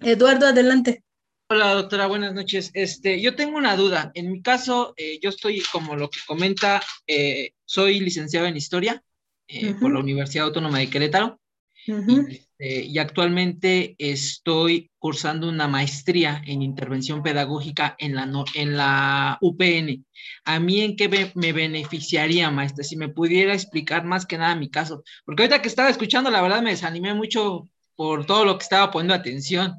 Eduardo, 0.01 0.47
adelante. 0.47 1.03
Hola, 1.49 1.75
doctora, 1.75 2.07
buenas 2.07 2.35
noches. 2.35 2.71
Este, 2.75 3.21
yo 3.21 3.37
tengo 3.37 3.57
una 3.57 3.77
duda. 3.77 4.11
En 4.15 4.31
mi 4.33 4.43
caso, 4.43 4.93
eh, 4.97 5.19
yo 5.23 5.31
estoy, 5.31 5.63
como 5.73 5.97
lo 5.97 6.11
que 6.11 6.21
comenta, 6.27 6.83
eh, 7.07 7.54
soy 7.65 8.01
licenciado 8.01 8.47
en 8.47 8.57
Historia 8.57 9.03
eh, 9.49 9.75
por 9.81 9.93
la 9.93 10.01
Universidad 10.01 10.47
Autónoma 10.47 10.79
de 10.79 10.91
Querétaro 10.91 11.41
este, 11.87 12.85
y, 12.85 12.99
actualmente 12.99 13.95
estoy 13.99 14.91
cursando 14.99 15.49
una 15.49 15.69
maestría 15.69 16.43
en 16.47 16.63
intervención 16.63 17.23
pedagógica 17.23 17.95
en 17.99 18.15
la, 18.15 18.31
en 18.55 18.77
la 18.77 19.39
UPN. 19.41 20.05
¿A 20.45 20.61
mí 20.61 20.81
en 20.81 20.97
qué 20.97 21.09
me, 21.09 21.33
me 21.35 21.53
beneficiaría, 21.53 22.51
maestra? 22.51 22.85
Si 22.85 22.97
me 22.97 23.09
pudiera 23.09 23.53
explicar 23.55 24.05
más 24.05 24.25
que 24.25 24.39
nada 24.39 24.57
mi 24.57 24.71
caso. 24.71 25.03
Porque 25.25 25.43
ahorita 25.43 25.61
que 25.61 25.69
estaba 25.69 25.91
escuchando, 25.91 26.31
la 26.31 26.43
verdad 26.43 26.63
me 26.63 26.71
desanimé 26.71 27.13
mucho 27.15 27.69
por 27.97 28.25
todo 28.25 28.45
lo 28.45 28.57
que 28.57 28.63
estaba 28.63 28.91
poniendo 28.91 29.15
atención. 29.15 29.75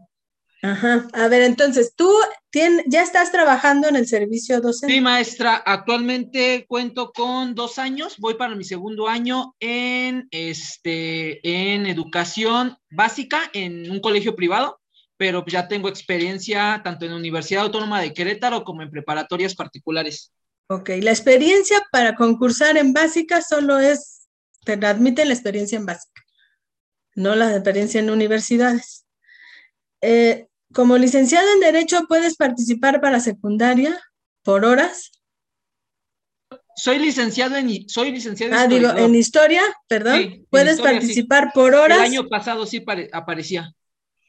Ajá. 0.65 1.07
A 1.13 1.27
ver, 1.27 1.43
entonces, 1.43 1.93
¿tú 1.95 2.11
ya 2.87 3.03
estás 3.03 3.31
trabajando 3.31 3.87
en 3.87 3.95
el 3.95 4.07
servicio 4.07 4.59
docente? 4.61 4.95
Sí, 4.95 4.99
maestra. 4.99 5.57
Actualmente 5.63 6.65
cuento 6.67 7.11
con 7.11 7.53
dos 7.53 7.77
años. 7.77 8.15
Voy 8.17 8.33
para 8.33 8.55
mi 8.55 8.63
segundo 8.63 9.07
año 9.07 9.55
en, 9.59 10.27
este, 10.31 11.39
en 11.47 11.85
educación 11.85 12.77
básica 12.89 13.41
en 13.53 13.91
un 13.91 13.99
colegio 13.99 14.35
privado, 14.35 14.81
pero 15.17 15.45
ya 15.45 15.67
tengo 15.67 15.87
experiencia 15.87 16.81
tanto 16.83 17.05
en 17.05 17.11
la 17.11 17.17
Universidad 17.17 17.65
Autónoma 17.65 18.01
de 18.01 18.13
Querétaro 18.13 18.63
como 18.63 18.81
en 18.81 18.89
preparatorias 18.89 19.53
particulares. 19.53 20.33
Ok, 20.67 20.89
la 21.01 21.11
experiencia 21.11 21.77
para 21.91 22.15
concursar 22.15 22.75
en 22.77 22.91
básica 22.91 23.43
solo 23.43 23.77
es, 23.77 24.27
te 24.63 24.73
admiten 24.73 25.27
la 25.27 25.35
experiencia 25.35 25.77
en 25.77 25.85
básica, 25.85 26.23
no 27.13 27.35
la 27.35 27.51
experiencia 27.51 27.99
en 27.99 28.09
universidades. 28.09 29.05
Eh, 30.01 30.47
como 30.75 30.97
licenciado 30.97 31.47
en 31.53 31.61
Derecho, 31.61 32.05
¿puedes 32.05 32.35
participar 32.35 32.99
para 32.99 33.21
secundaria 33.21 33.97
por 34.43 34.65
horas? 34.65 35.09
Soy 36.75 36.99
licenciado 36.99 37.55
en, 37.55 37.87
soy 37.87 38.11
licenciado 38.11 38.51
en 38.51 38.59
ah, 38.59 38.67
digo, 38.67 38.89
en 38.89 39.15
historia, 39.15 39.61
perdón. 39.87 40.45
¿Puedes 40.49 40.81
participar 40.81 41.51
por 41.53 41.73
horas? 41.73 41.99
El 41.99 42.03
año 42.03 42.27
pasado 42.27 42.65
sí 42.65 42.83
aparecía. 43.13 43.71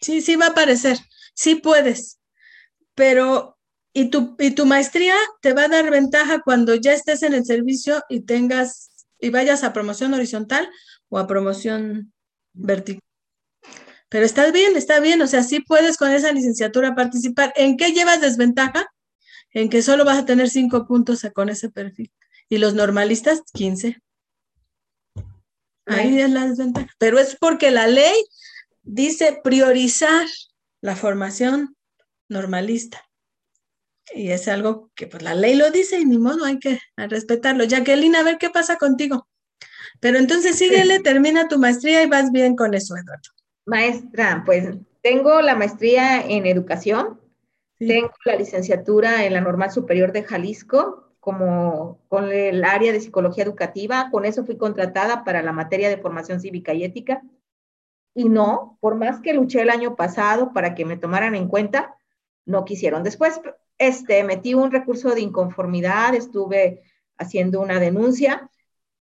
Sí, 0.00 0.20
sí 0.20 0.36
va 0.36 0.46
a 0.46 0.50
aparecer. 0.50 0.98
Sí 1.34 1.56
puedes. 1.56 2.20
Pero, 2.94 3.58
¿y 3.92 4.10
tu, 4.10 4.36
y 4.38 4.52
tu 4.52 4.66
maestría 4.66 5.16
te 5.42 5.52
va 5.52 5.64
a 5.64 5.68
dar 5.68 5.90
ventaja 5.90 6.42
cuando 6.44 6.76
ya 6.76 6.92
estés 6.92 7.24
en 7.24 7.34
el 7.34 7.44
servicio 7.44 8.04
y 8.08 8.20
tengas, 8.20 9.06
y 9.18 9.30
vayas 9.30 9.64
a 9.64 9.72
promoción 9.72 10.14
horizontal 10.14 10.70
o 11.08 11.18
a 11.18 11.26
promoción 11.26 12.12
vertical? 12.52 13.05
Pero 14.08 14.24
estás 14.24 14.52
bien, 14.52 14.76
está 14.76 15.00
bien, 15.00 15.20
o 15.20 15.26
sea, 15.26 15.42
sí 15.42 15.60
puedes 15.60 15.96
con 15.96 16.12
esa 16.12 16.32
licenciatura 16.32 16.94
participar. 16.94 17.52
¿En 17.56 17.76
qué 17.76 17.92
llevas 17.92 18.20
desventaja? 18.20 18.86
En 19.50 19.68
que 19.68 19.82
solo 19.82 20.04
vas 20.04 20.18
a 20.18 20.24
tener 20.24 20.48
cinco 20.48 20.86
puntos 20.86 21.26
con 21.34 21.48
ese 21.48 21.70
perfil. 21.70 22.12
Y 22.48 22.58
los 22.58 22.74
normalistas, 22.74 23.42
15. 23.52 24.00
Ahí 25.86 26.20
es 26.20 26.30
la 26.30 26.46
desventaja. 26.46 26.88
Pero 26.98 27.18
es 27.18 27.36
porque 27.36 27.70
la 27.70 27.86
ley 27.86 28.14
dice 28.82 29.40
priorizar 29.42 30.26
la 30.80 30.94
formación 30.94 31.76
normalista. 32.28 33.02
Y 34.14 34.30
es 34.30 34.46
algo 34.46 34.90
que 34.94 35.08
pues 35.08 35.22
la 35.22 35.34
ley 35.34 35.56
lo 35.56 35.70
dice 35.70 35.98
y 35.98 36.04
ni 36.04 36.18
modo 36.18 36.44
hay 36.44 36.60
que 36.60 36.80
respetarlo. 36.96 37.64
Jacqueline, 37.64 38.14
a 38.14 38.22
ver 38.22 38.38
qué 38.38 38.50
pasa 38.50 38.76
contigo. 38.76 39.28
Pero 40.00 40.18
entonces 40.18 40.56
síguele, 40.56 41.00
termina 41.00 41.48
tu 41.48 41.58
maestría 41.58 42.02
y 42.02 42.06
vas 42.06 42.30
bien 42.30 42.54
con 42.54 42.74
eso, 42.74 42.96
Eduardo. 42.96 43.35
Maestra, 43.66 44.42
pues 44.46 44.76
tengo 45.02 45.42
la 45.42 45.56
maestría 45.56 46.24
en 46.24 46.46
educación, 46.46 47.20
tengo 47.78 48.12
la 48.24 48.36
licenciatura 48.36 49.24
en 49.24 49.34
la 49.34 49.40
Normal 49.40 49.70
Superior 49.70 50.12
de 50.12 50.22
Jalisco, 50.22 51.12
como 51.20 52.00
con 52.08 52.30
el 52.30 52.64
área 52.64 52.92
de 52.92 53.00
psicología 53.00 53.42
educativa, 53.42 54.08
con 54.12 54.24
eso 54.24 54.44
fui 54.44 54.56
contratada 54.56 55.24
para 55.24 55.42
la 55.42 55.52
materia 55.52 55.88
de 55.88 55.98
formación 55.98 56.40
cívica 56.40 56.72
y 56.72 56.84
ética. 56.84 57.22
Y 58.14 58.28
no, 58.28 58.78
por 58.80 58.94
más 58.94 59.20
que 59.20 59.34
luché 59.34 59.60
el 59.60 59.70
año 59.70 59.96
pasado 59.96 60.52
para 60.52 60.74
que 60.74 60.84
me 60.84 60.96
tomaran 60.96 61.34
en 61.34 61.48
cuenta, 61.48 61.96
no 62.44 62.64
quisieron. 62.64 63.02
Después 63.02 63.40
este, 63.78 64.22
metí 64.22 64.54
un 64.54 64.70
recurso 64.70 65.14
de 65.14 65.20
inconformidad, 65.20 66.14
estuve 66.14 66.82
haciendo 67.18 67.60
una 67.60 67.80
denuncia, 67.80 68.48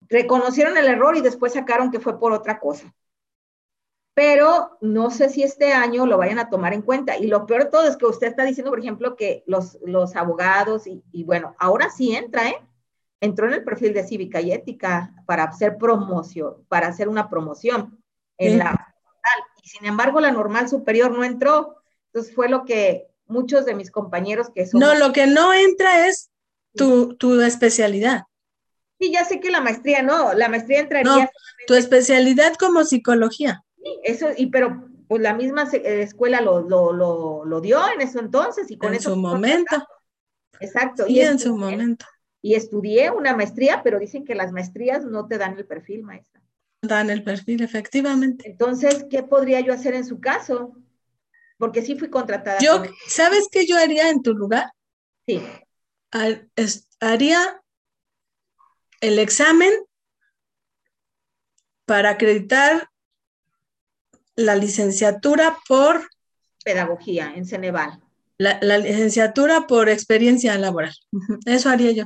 reconocieron 0.08 0.78
el 0.78 0.86
error 0.86 1.16
y 1.16 1.20
después 1.20 1.52
sacaron 1.52 1.90
que 1.90 2.00
fue 2.00 2.18
por 2.18 2.32
otra 2.32 2.58
cosa. 2.58 2.94
Pero 4.18 4.76
no 4.80 5.12
sé 5.12 5.28
si 5.28 5.44
este 5.44 5.72
año 5.72 6.04
lo 6.04 6.18
vayan 6.18 6.40
a 6.40 6.50
tomar 6.50 6.74
en 6.74 6.82
cuenta. 6.82 7.16
Y 7.16 7.28
lo 7.28 7.46
peor 7.46 7.62
de 7.62 7.70
todo 7.70 7.86
es 7.86 7.96
que 7.96 8.04
usted 8.04 8.26
está 8.26 8.42
diciendo, 8.42 8.72
por 8.72 8.80
ejemplo, 8.80 9.14
que 9.14 9.44
los, 9.46 9.78
los 9.86 10.16
abogados, 10.16 10.88
y, 10.88 11.04
y 11.12 11.22
bueno, 11.22 11.54
ahora 11.56 11.88
sí 11.88 12.16
entra, 12.16 12.48
¿eh? 12.48 12.56
Entró 13.20 13.46
en 13.46 13.54
el 13.54 13.62
perfil 13.62 13.94
de 13.94 14.02
cívica 14.02 14.40
y 14.40 14.50
ética 14.50 15.14
para 15.24 15.44
hacer 15.44 15.78
promoción, 15.78 16.64
para 16.66 16.88
hacer 16.88 17.08
una 17.08 17.30
promoción 17.30 18.02
en 18.38 18.58
la 18.58 18.92
y 19.62 19.68
sin 19.68 19.86
embargo 19.86 20.18
la 20.18 20.32
normal 20.32 20.68
superior 20.68 21.12
no 21.12 21.22
entró. 21.22 21.76
Entonces 22.06 22.34
fue 22.34 22.48
lo 22.48 22.64
que 22.64 23.06
muchos 23.28 23.66
de 23.66 23.76
mis 23.76 23.92
compañeros 23.92 24.50
que 24.52 24.66
son... 24.66 24.80
No, 24.80 24.96
lo 24.96 25.12
que 25.12 25.28
no 25.28 25.54
entra 25.54 26.08
es 26.08 26.28
tu, 26.74 27.14
tu 27.14 27.40
especialidad. 27.40 28.22
Sí, 28.98 29.12
ya 29.12 29.24
sé 29.24 29.38
que 29.38 29.52
la 29.52 29.60
maestría 29.60 30.02
no, 30.02 30.34
la 30.34 30.48
maestría 30.48 30.80
entraría... 30.80 31.12
No, 31.12 31.30
tu 31.68 31.74
especialidad 31.74 32.54
como 32.54 32.82
psicología. 32.82 33.62
Eso, 34.02 34.28
y 34.36 34.46
pero 34.46 34.88
pues 35.08 35.22
la 35.22 35.34
misma 35.34 35.68
eh, 35.72 36.02
escuela 36.02 36.40
lo, 36.40 36.60
lo, 36.60 36.92
lo, 36.92 37.44
lo 37.44 37.60
dio 37.60 37.80
en 37.92 38.02
eso 38.02 38.20
entonces 38.20 38.70
y 38.70 38.76
con 38.76 38.90
en 38.90 38.96
eso... 38.96 39.10
su 39.10 39.16
momento. 39.16 39.76
Exacto. 40.60 41.06
Sí, 41.06 41.14
y 41.14 41.20
en 41.20 41.38
su 41.38 41.56
momento. 41.56 42.04
Y 42.42 42.54
estudié 42.54 43.10
una 43.10 43.34
maestría, 43.34 43.82
pero 43.82 43.98
dicen 43.98 44.24
que 44.24 44.34
las 44.34 44.52
maestrías 44.52 45.04
no 45.04 45.26
te 45.26 45.38
dan 45.38 45.56
el 45.58 45.66
perfil, 45.66 46.02
maestra. 46.02 46.40
Dan 46.82 47.10
el 47.10 47.24
perfil, 47.24 47.62
efectivamente. 47.62 48.48
Entonces, 48.48 49.06
¿qué 49.10 49.22
podría 49.24 49.60
yo 49.60 49.72
hacer 49.72 49.94
en 49.94 50.04
su 50.04 50.20
caso? 50.20 50.76
Porque 51.56 51.82
sí 51.82 51.96
fui 51.96 52.08
contratada. 52.08 52.58
Yo, 52.60 52.82
¿sabes 53.08 53.48
qué 53.50 53.66
yo 53.66 53.76
haría 53.76 54.10
en 54.10 54.22
tu 54.22 54.34
lugar? 54.34 54.70
Sí. 55.26 55.42
Haría 57.00 57.62
el 59.00 59.18
examen 59.18 59.72
para 61.84 62.10
acreditar 62.10 62.88
la 64.38 64.54
licenciatura 64.54 65.58
por 65.66 66.08
pedagogía 66.64 67.32
en 67.34 67.44
Ceneval. 67.44 68.00
La, 68.38 68.58
la, 68.62 68.78
licenciatura 68.78 69.66
por 69.66 69.88
experiencia 69.88 70.56
laboral. 70.56 70.94
Eso 71.44 71.68
haría 71.68 71.90
yo. 71.90 72.04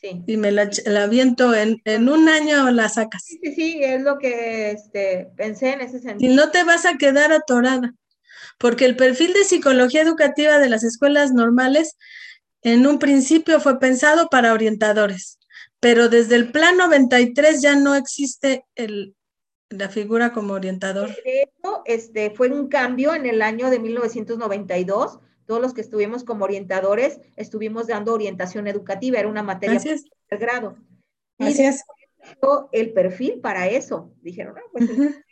Sí. 0.00 0.22
Y 0.28 0.36
me 0.36 0.52
la, 0.52 0.70
la 0.86 1.02
aviento 1.02 1.54
en, 1.54 1.80
en, 1.84 2.08
un 2.08 2.28
año 2.28 2.70
la 2.70 2.88
sacas. 2.88 3.24
Sí, 3.24 3.40
sí, 3.42 3.52
sí, 3.52 3.80
es 3.82 4.02
lo 4.02 4.18
que 4.18 4.70
este, 4.70 5.32
pensé 5.36 5.72
en 5.72 5.80
ese 5.80 5.98
sentido. 5.98 6.32
Y 6.32 6.36
no 6.36 6.50
te 6.52 6.62
vas 6.62 6.86
a 6.86 6.96
quedar 6.96 7.32
atorada, 7.32 7.94
porque 8.58 8.84
el 8.84 8.94
perfil 8.94 9.32
de 9.32 9.42
psicología 9.42 10.02
educativa 10.02 10.58
de 10.58 10.68
las 10.68 10.84
escuelas 10.84 11.32
normales 11.32 11.96
en 12.62 12.86
un 12.86 13.00
principio 13.00 13.60
fue 13.60 13.80
pensado 13.80 14.28
para 14.28 14.52
orientadores, 14.52 15.40
pero 15.80 16.08
desde 16.08 16.36
el 16.36 16.52
plan 16.52 16.76
93 16.76 17.60
ya 17.60 17.74
no 17.74 17.96
existe 17.96 18.64
el, 18.76 19.16
la 19.72 19.88
figura 19.88 20.32
como 20.32 20.54
orientador. 20.54 21.08
De 21.24 21.42
hecho, 21.42 21.82
este, 21.84 22.30
fue 22.30 22.50
un 22.50 22.68
cambio 22.68 23.14
en 23.14 23.26
el 23.26 23.42
año 23.42 23.70
de 23.70 23.78
1992. 23.78 25.18
Todos 25.46 25.60
los 25.60 25.74
que 25.74 25.80
estuvimos 25.80 26.24
como 26.24 26.44
orientadores 26.44 27.20
estuvimos 27.36 27.86
dando 27.86 28.14
orientación 28.14 28.66
educativa, 28.68 29.18
era 29.18 29.28
una 29.28 29.42
materia 29.42 29.80
de 29.80 30.36
grado. 30.36 30.76
Así 31.38 31.64
es. 31.64 31.82
El 32.70 32.92
perfil 32.92 33.40
para 33.40 33.66
eso. 33.66 34.12
Dijeron, 34.22 34.54
no, 34.54 34.62
pues. 34.72 34.90
Uh 34.90 34.92
-huh. 34.92 35.24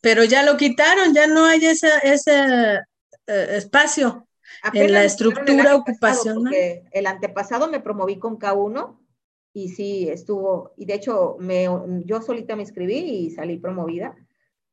Pero 0.00 0.24
ya 0.24 0.42
lo 0.42 0.56
quitaron, 0.56 1.14
ya 1.14 1.26
no 1.26 1.44
hay 1.44 1.64
ese, 1.64 1.90
ese 2.02 2.80
eh, 3.26 3.46
espacio 3.50 4.26
Apenas 4.62 4.86
en 4.86 4.92
la 4.92 5.04
estructura 5.04 5.76
ocupacional. 5.76 6.52
el 6.90 7.06
antepasado 7.06 7.68
me 7.68 7.80
promoví 7.80 8.18
con 8.18 8.38
K1 8.38 8.98
y 9.54 9.68
sí 9.70 10.08
estuvo, 10.08 10.72
y 10.76 10.86
de 10.86 10.94
hecho 10.94 11.36
me, 11.38 11.64
yo 12.04 12.22
solita 12.22 12.56
me 12.56 12.62
inscribí 12.62 12.98
y 12.98 13.30
salí 13.30 13.58
promovida. 13.58 14.14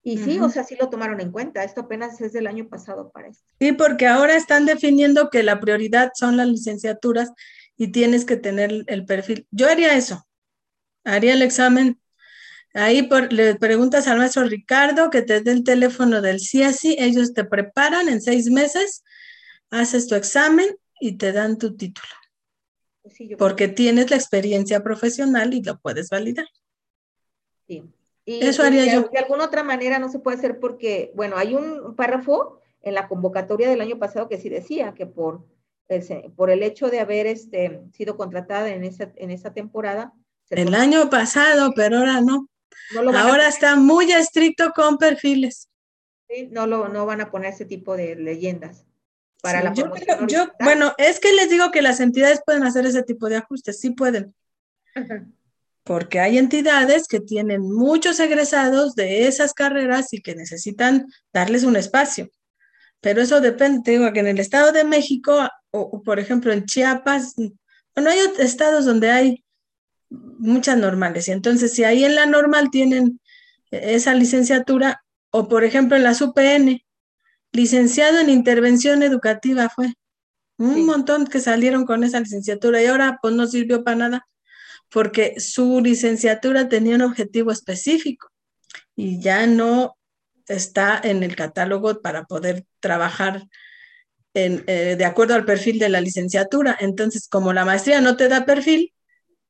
Y 0.01 0.17
sí, 0.17 0.39
o 0.39 0.49
sea, 0.49 0.63
sí 0.63 0.75
lo 0.79 0.89
tomaron 0.89 1.19
en 1.19 1.31
cuenta. 1.31 1.63
Esto 1.63 1.81
apenas 1.81 2.19
es 2.21 2.31
del 2.31 2.47
año 2.47 2.69
pasado 2.69 3.11
para 3.11 3.27
esto. 3.27 3.43
Sí, 3.59 3.73
porque 3.73 4.07
ahora 4.07 4.35
están 4.37 4.65
definiendo 4.65 5.29
que 5.29 5.43
la 5.43 5.59
prioridad 5.59 6.11
son 6.15 6.37
las 6.37 6.47
licenciaturas 6.47 7.31
y 7.77 7.91
tienes 7.91 8.23
que 8.25 8.37
tener 8.37 8.85
el 8.87 9.05
perfil. 9.05 9.45
Yo 9.51 9.67
haría 9.69 9.95
eso, 9.95 10.25
haría 11.03 11.33
el 11.33 11.41
examen. 11.41 11.99
Ahí 12.73 13.03
por- 13.03 13.33
le 13.33 13.55
preguntas 13.55 14.07
al 14.07 14.19
maestro 14.19 14.43
Ricardo 14.45 15.09
que 15.09 15.21
te 15.23 15.41
dé 15.41 15.51
el 15.51 15.63
teléfono 15.63 16.21
del 16.21 16.39
CIASI, 16.39 16.97
ellos 16.99 17.33
te 17.33 17.45
preparan 17.45 18.09
en 18.09 18.21
seis 18.21 18.49
meses, 18.51 19.03
haces 19.71 20.07
tu 20.07 20.15
examen 20.15 20.67
y 21.01 21.17
te 21.17 21.31
dan 21.33 21.57
tu 21.57 21.75
título, 21.77 22.07
sí, 23.07 23.27
yo 23.27 23.37
porque 23.37 23.67
tienes 23.67 24.09
la 24.09 24.17
experiencia 24.17 24.83
profesional 24.83 25.53
y 25.53 25.61
lo 25.61 25.79
puedes 25.79 26.09
validar. 26.09 26.47
Sí. 27.67 27.83
Y, 28.25 28.43
Eso 28.45 28.63
haría 28.63 28.85
yo. 28.85 29.09
de 29.11 29.19
alguna 29.19 29.45
otra 29.45 29.63
manera 29.63 29.99
no 29.99 30.09
se 30.09 30.19
puede 30.19 30.37
hacer 30.37 30.59
porque, 30.59 31.11
bueno, 31.15 31.37
hay 31.37 31.55
un 31.55 31.95
párrafo 31.95 32.59
en 32.81 32.93
la 32.93 33.07
convocatoria 33.07 33.69
del 33.69 33.81
año 33.81 33.97
pasado 33.97 34.29
que 34.29 34.37
sí 34.37 34.49
decía 34.49 34.93
que 34.93 35.05
por 35.05 35.45
el, 35.87 36.31
por 36.35 36.49
el 36.49 36.63
hecho 36.63 36.89
de 36.89 36.99
haber 36.99 37.27
este, 37.27 37.81
sido 37.91 38.17
contratada 38.17 38.69
en 38.69 38.83
esa, 38.83 39.11
en 39.15 39.31
esa 39.31 39.53
temporada, 39.53 40.13
El 40.49 40.75
año 40.75 41.09
pasado, 41.09 41.73
pero 41.75 41.97
ahora 41.97 42.21
no. 42.21 42.47
lo 42.91 43.17
Ahora 43.17 43.47
está 43.47 43.75
muy 43.75 44.11
estricto 44.11 44.71
con 44.75 44.97
perfiles. 44.97 45.69
¿sí? 46.29 46.47
no, 46.51 46.67
lo, 46.67 46.87
no 46.89 47.05
van 47.05 47.21
a 47.21 47.31
poner 47.31 47.53
ese 47.53 47.65
tipo 47.65 47.97
de 47.97 48.15
leyendas 48.15 48.85
para 49.41 49.59
Sí, 49.59 49.65
la 49.65 49.73
yo 49.73 49.91
creo- 49.91 50.27
yo- 50.27 50.51
bueno, 50.59 50.93
es 50.97 51.19
que 51.19 51.31
les 51.33 51.49
digo 51.49 51.71
que 51.71 51.81
las 51.81 51.99
entidades 51.99 52.41
pueden 52.45 52.63
hacer 52.63 52.85
ese 52.85 53.03
tipo 53.03 53.29
de 53.29 53.37
ajustes, 53.37 53.79
sí 53.79 53.91
pueden, 53.91 54.35
Ajá. 54.95 55.25
porque 55.83 56.19
hay 56.19 56.37
entidades 56.37 57.07
que 57.07 57.19
tienen 57.19 57.61
muchos 57.61 58.19
egresados 58.19 58.95
de 58.95 59.27
esas 59.27 59.53
carreras 59.53 60.13
y 60.13 60.21
que 60.21 60.35
necesitan 60.35 61.07
darles 61.33 61.63
un 61.63 61.75
espacio. 61.75 62.29
Pero 63.01 63.21
eso 63.21 63.39
depende, 63.39 63.81
te 63.83 63.91
digo 63.91 64.11
que 64.11 64.19
en 64.19 64.27
el 64.27 64.39
Estado 64.39 64.71
de 64.73 64.83
México, 64.83 65.47
o, 65.71 65.79
o 65.79 66.03
por 66.03 66.19
ejemplo 66.19 66.51
en 66.51 66.65
Chiapas, 66.65 67.33
bueno, 67.95 68.09
hay 68.09 68.19
estados 68.39 68.83
donde 68.85 69.09
hay 69.09 69.45
muchas 70.09 70.77
normales, 70.77 71.27
y 71.27 71.31
entonces 71.31 71.73
si 71.73 71.83
ahí 71.85 72.03
en 72.03 72.15
la 72.15 72.25
normal 72.25 72.69
tienen 72.71 73.19
eh, 73.71 73.93
esa 73.95 74.13
licenciatura, 74.13 75.03
o 75.31 75.47
por 75.47 75.63
ejemplo 75.63 75.95
en 75.95 76.03
las 76.03 76.21
UPN, 76.21 76.81
licenciado 77.51 78.19
en 78.19 78.29
intervención 78.29 79.03
educativa 79.03 79.69
fue. 79.69 79.93
Un 80.57 80.75
Sí. 80.75 80.81
montón 80.83 81.27
que 81.27 81.39
salieron 81.39 81.85
con 81.85 82.03
esa 82.03 82.19
licenciatura 82.19 82.81
y 82.83 82.87
ahora 82.87 83.19
pues 83.21 83.33
no 83.33 83.47
sirvió 83.47 83.83
para 83.83 83.97
nada 83.97 84.27
porque 84.89 85.39
su 85.39 85.81
licenciatura 85.81 86.67
tenía 86.69 86.95
un 86.95 87.03
objetivo 87.03 87.51
específico 87.51 88.29
y 88.95 89.21
ya 89.21 89.47
no 89.47 89.97
está 90.47 90.99
en 91.03 91.23
el 91.23 91.35
catálogo 91.35 92.01
para 92.01 92.25
poder 92.25 92.65
trabajar 92.79 93.43
en, 94.33 94.63
eh, 94.67 94.95
de 94.97 95.05
acuerdo 95.05 95.35
al 95.35 95.45
perfil 95.45 95.79
de 95.79 95.89
la 95.89 96.01
licenciatura. 96.01 96.75
Entonces, 96.79 97.27
como 97.27 97.53
la 97.53 97.65
maestría 97.65 98.01
no 98.01 98.17
te 98.17 98.27
da 98.29 98.45
perfil, 98.45 98.93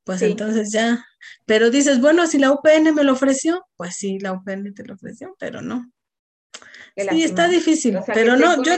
pues 0.04 0.20
Sí. 0.20 0.26
entonces 0.26 0.72
ya. 0.72 1.06
Pero 1.46 1.70
dices, 1.70 2.00
bueno, 2.02 2.28
si 2.28 2.38
la 2.40 2.52
UPN 2.52 2.92
me 2.94 3.04
lo 3.04 3.14
ofreció, 3.14 3.66
pues 3.78 3.96
sí, 3.96 4.20
la 4.20 4.34
UPN 4.34 4.74
te 4.74 4.86
lo 4.86 4.94
ofreció, 4.96 5.36
pero 5.40 5.62
no. 5.62 5.92
Qué 7.00 7.04
Sí, 7.04 7.22
lástima. 7.22 7.26
está 7.26 7.48
difícil, 7.48 7.96
O 7.96 8.04
sea, 8.04 8.14
pero 8.14 8.36
no, 8.36 8.62
yo 8.62 8.74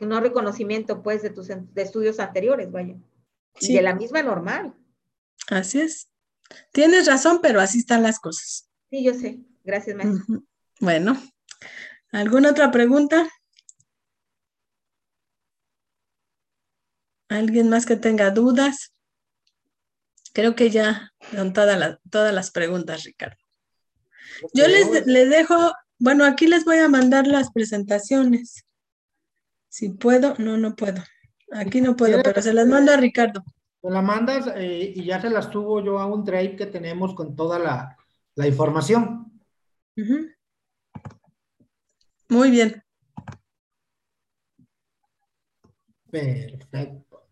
no 0.00 0.20
reconocimiento 0.20 1.02
pues 1.04 1.22
de 1.22 1.30
tus 1.30 1.46
de 1.48 1.82
estudios 1.82 2.18
anteriores, 2.18 2.70
vaya. 2.72 2.96
Y 3.60 3.66
Sí. 3.66 3.74
de 3.74 3.82
la 3.82 3.94
misma 3.94 4.22
normal. 4.24 4.74
Así 5.48 5.80
es. 5.80 6.08
Tienes 6.72 7.06
razón, 7.06 7.38
pero 7.40 7.60
así 7.60 7.78
están 7.78 8.02
las 8.02 8.18
cosas. 8.18 8.68
Sí, 8.90 9.04
yo 9.04 9.14
sé. 9.14 9.38
Gracias, 9.62 9.96
maestra. 9.96 10.20
Ujú. 10.24 10.44
Bueno, 10.80 11.16
¿alguna 12.10 12.50
otra 12.50 12.72
pregunta? 12.72 13.28
¿Alguien 17.28 17.68
más 17.68 17.86
que 17.86 17.94
tenga 17.96 18.30
dudas? 18.30 18.92
Creo 20.32 20.56
que 20.56 20.70
ya 20.70 21.12
son 21.32 21.52
todas 21.52 21.78
las, 21.78 21.98
todas 22.10 22.34
las 22.34 22.50
preguntas, 22.50 23.04
Ricardo. 23.04 23.36
Yo 24.54 24.66
les, 24.66 25.06
les 25.06 25.30
dejo, 25.30 25.72
bueno, 26.00 26.24
aquí 26.24 26.46
les 26.46 26.64
voy 26.64 26.78
a 26.78 26.88
mandar 26.88 27.26
las 27.26 27.52
presentaciones. 27.52 28.66
Si 29.68 29.90
puedo, 29.90 30.34
no, 30.38 30.56
no 30.56 30.74
puedo. 30.74 31.02
Aquí 31.52 31.80
no 31.80 31.94
puedo, 31.94 32.22
pero 32.22 32.40
se 32.40 32.54
las 32.54 32.66
mando 32.66 32.92
a 32.92 32.96
Ricardo. 32.96 33.44
Me 33.82 33.90
la 33.90 34.02
mandas 34.02 34.50
eh, 34.56 34.92
y 34.96 35.04
ya 35.04 35.20
se 35.20 35.30
las 35.30 35.46
subo 35.46 35.82
yo 35.82 35.98
a 35.98 36.06
un 36.06 36.24
drive 36.24 36.56
que 36.56 36.66
tenemos 36.66 37.14
con 37.14 37.36
toda 37.36 37.58
la, 37.58 37.96
la 38.34 38.46
información. 38.46 39.40
Ujú. 39.96 40.28
Muy 42.28 42.50
bien. 42.50 42.82
Perfecto. 46.10 47.28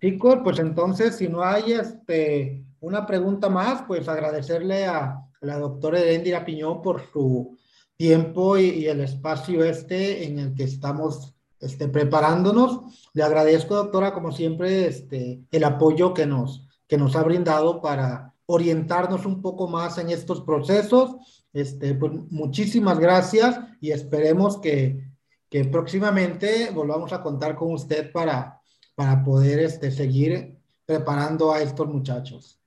Chicos, 0.00 0.40
pues 0.42 0.58
entonces, 0.58 1.16
si 1.16 1.28
no 1.28 1.42
hay 1.42 1.72
este, 1.72 2.64
una 2.80 3.06
pregunta 3.06 3.48
más, 3.48 3.82
pues 3.82 4.08
agradecerle 4.08 4.86
a 4.86 5.27
la 5.40 5.58
doctora 5.58 6.00
Erendira 6.00 6.44
Piñón 6.44 6.82
por 6.82 7.02
su 7.12 7.56
tiempo 7.96 8.56
y, 8.56 8.70
y, 8.70 8.86
el 8.86 9.00
espacio 9.00 9.64
este 9.64 10.24
en 10.24 10.38
el 10.38 10.54
que 10.54 10.64
estamos 10.64 11.34
este, 11.60 11.88
preparándonos. 11.88 13.08
Le 13.12 13.22
agradezco, 13.22 13.74
doctora, 13.74 14.12
como 14.14 14.32
siempre, 14.32 14.86
este, 14.86 15.42
el 15.50 15.64
apoyo 15.64 16.14
que 16.14 16.26
nos, 16.26 16.66
que 16.86 16.98
nos 16.98 17.16
ha 17.16 17.22
brindado 17.22 17.80
para 17.80 18.34
orientarnos 18.46 19.26
un 19.26 19.42
poco 19.42 19.68
más 19.68 19.98
en 19.98 20.10
estos 20.10 20.42
procesos. 20.42 21.16
Este, 21.52 21.94
pues, 21.94 22.12
muchísimas 22.30 22.98
gracias 22.98 23.58
y 23.80 23.90
esperemos 23.90 24.58
que, 24.58 25.08
que 25.48 25.64
próximamente 25.64 26.70
volvamos 26.70 27.12
a 27.12 27.22
contar 27.22 27.56
con 27.56 27.72
usted 27.72 28.12
para, 28.12 28.60
para 28.94 29.24
poder 29.24 29.60
este, 29.60 29.90
seguir 29.90 30.58
preparando 30.86 31.52
a 31.52 31.60
estos 31.60 31.88
muchachos. 31.88 32.57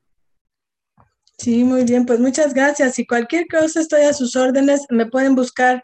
Sí, 1.42 1.64
muy 1.64 1.86
bien, 1.86 2.06
pues 2.06 2.20
muchas 2.20 2.54
gracias. 2.54 3.00
Y 3.00 3.08
cualquier 3.08 3.48
cosa 3.48 3.80
estoy 3.80 4.02
a 4.02 4.14
sus 4.14 4.36
órdenes. 4.36 4.86
Me 4.92 5.08
pueden 5.08 5.34
buscar 5.34 5.82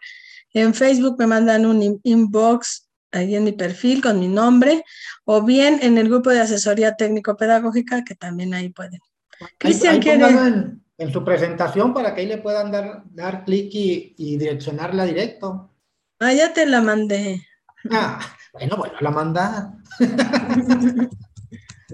en 0.54 0.72
Facebook, 0.72 1.16
me 1.18 1.26
mandan 1.26 1.66
un 1.66 2.00
inbox 2.04 2.88
ahí 3.10 3.34
en 3.34 3.42
mi 3.42 3.50
perfil 3.50 4.00
con 4.00 4.20
mi 4.20 4.28
nombre, 4.28 4.84
o 5.24 5.42
bien 5.42 5.80
en 5.82 5.98
el 5.98 6.08
grupo 6.08 6.30
de 6.30 6.42
asesoría 6.42 6.94
técnico-pedagógica, 6.94 8.04
que 8.04 8.14
también 8.14 8.54
ahí 8.54 8.68
pueden. 8.68 9.00
Cristian 9.58 9.98
quiere... 9.98 10.28
En, 10.28 10.80
en, 10.96 11.12
su 11.12 11.24
presentación 11.24 11.92
para 11.92 12.14
que 12.14 12.20
ahí 12.20 12.28
le 12.28 12.38
puedan 12.38 12.70
dar, 12.70 13.02
dar 13.10 13.44
clic 13.44 13.74
y, 13.74 14.14
y, 14.16 14.36
direccionarla 14.36 15.06
directo. 15.06 15.74
Ah, 16.20 16.32
ya 16.32 16.52
te 16.52 16.66
la 16.66 16.82
mandé. 16.82 17.44
Ah, 17.90 18.20
bueno, 18.52 18.76
bueno, 18.76 18.94
la 19.00 19.10
manda. 19.10 19.74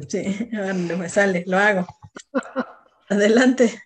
sí, 0.08 0.50
me 0.52 1.08
sale, 1.08 1.44
lo 1.46 1.56
hago. 1.56 1.86
Adelante. 3.09 3.82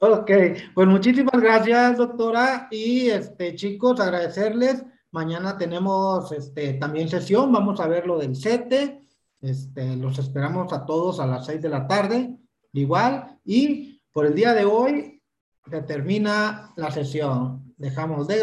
Ok, 0.00 0.30
pues 0.74 0.86
muchísimas 0.86 1.40
gracias, 1.40 1.96
doctora. 1.96 2.68
Y 2.70 3.08
este, 3.08 3.54
chicos, 3.56 3.98
agradecerles. 3.98 4.84
Mañana 5.10 5.56
tenemos 5.56 6.30
este, 6.32 6.74
también 6.74 7.08
sesión, 7.08 7.50
vamos 7.50 7.80
a 7.80 7.88
ver 7.88 8.06
lo 8.06 8.18
del 8.18 8.36
CETE. 8.36 9.02
Este, 9.40 9.96
los 9.96 10.18
esperamos 10.18 10.72
a 10.72 10.84
todos 10.84 11.18
a 11.18 11.26
las 11.26 11.46
seis 11.46 11.62
de 11.62 11.68
la 11.68 11.86
tarde, 11.86 12.36
igual. 12.72 13.38
Y 13.44 14.00
por 14.12 14.26
el 14.26 14.34
día 14.34 14.52
de 14.52 14.64
hoy 14.64 15.22
se 15.68 15.82
termina 15.82 16.72
la 16.76 16.90
sesión. 16.90 17.74
Dejamos 17.76 18.28
de 18.28 18.36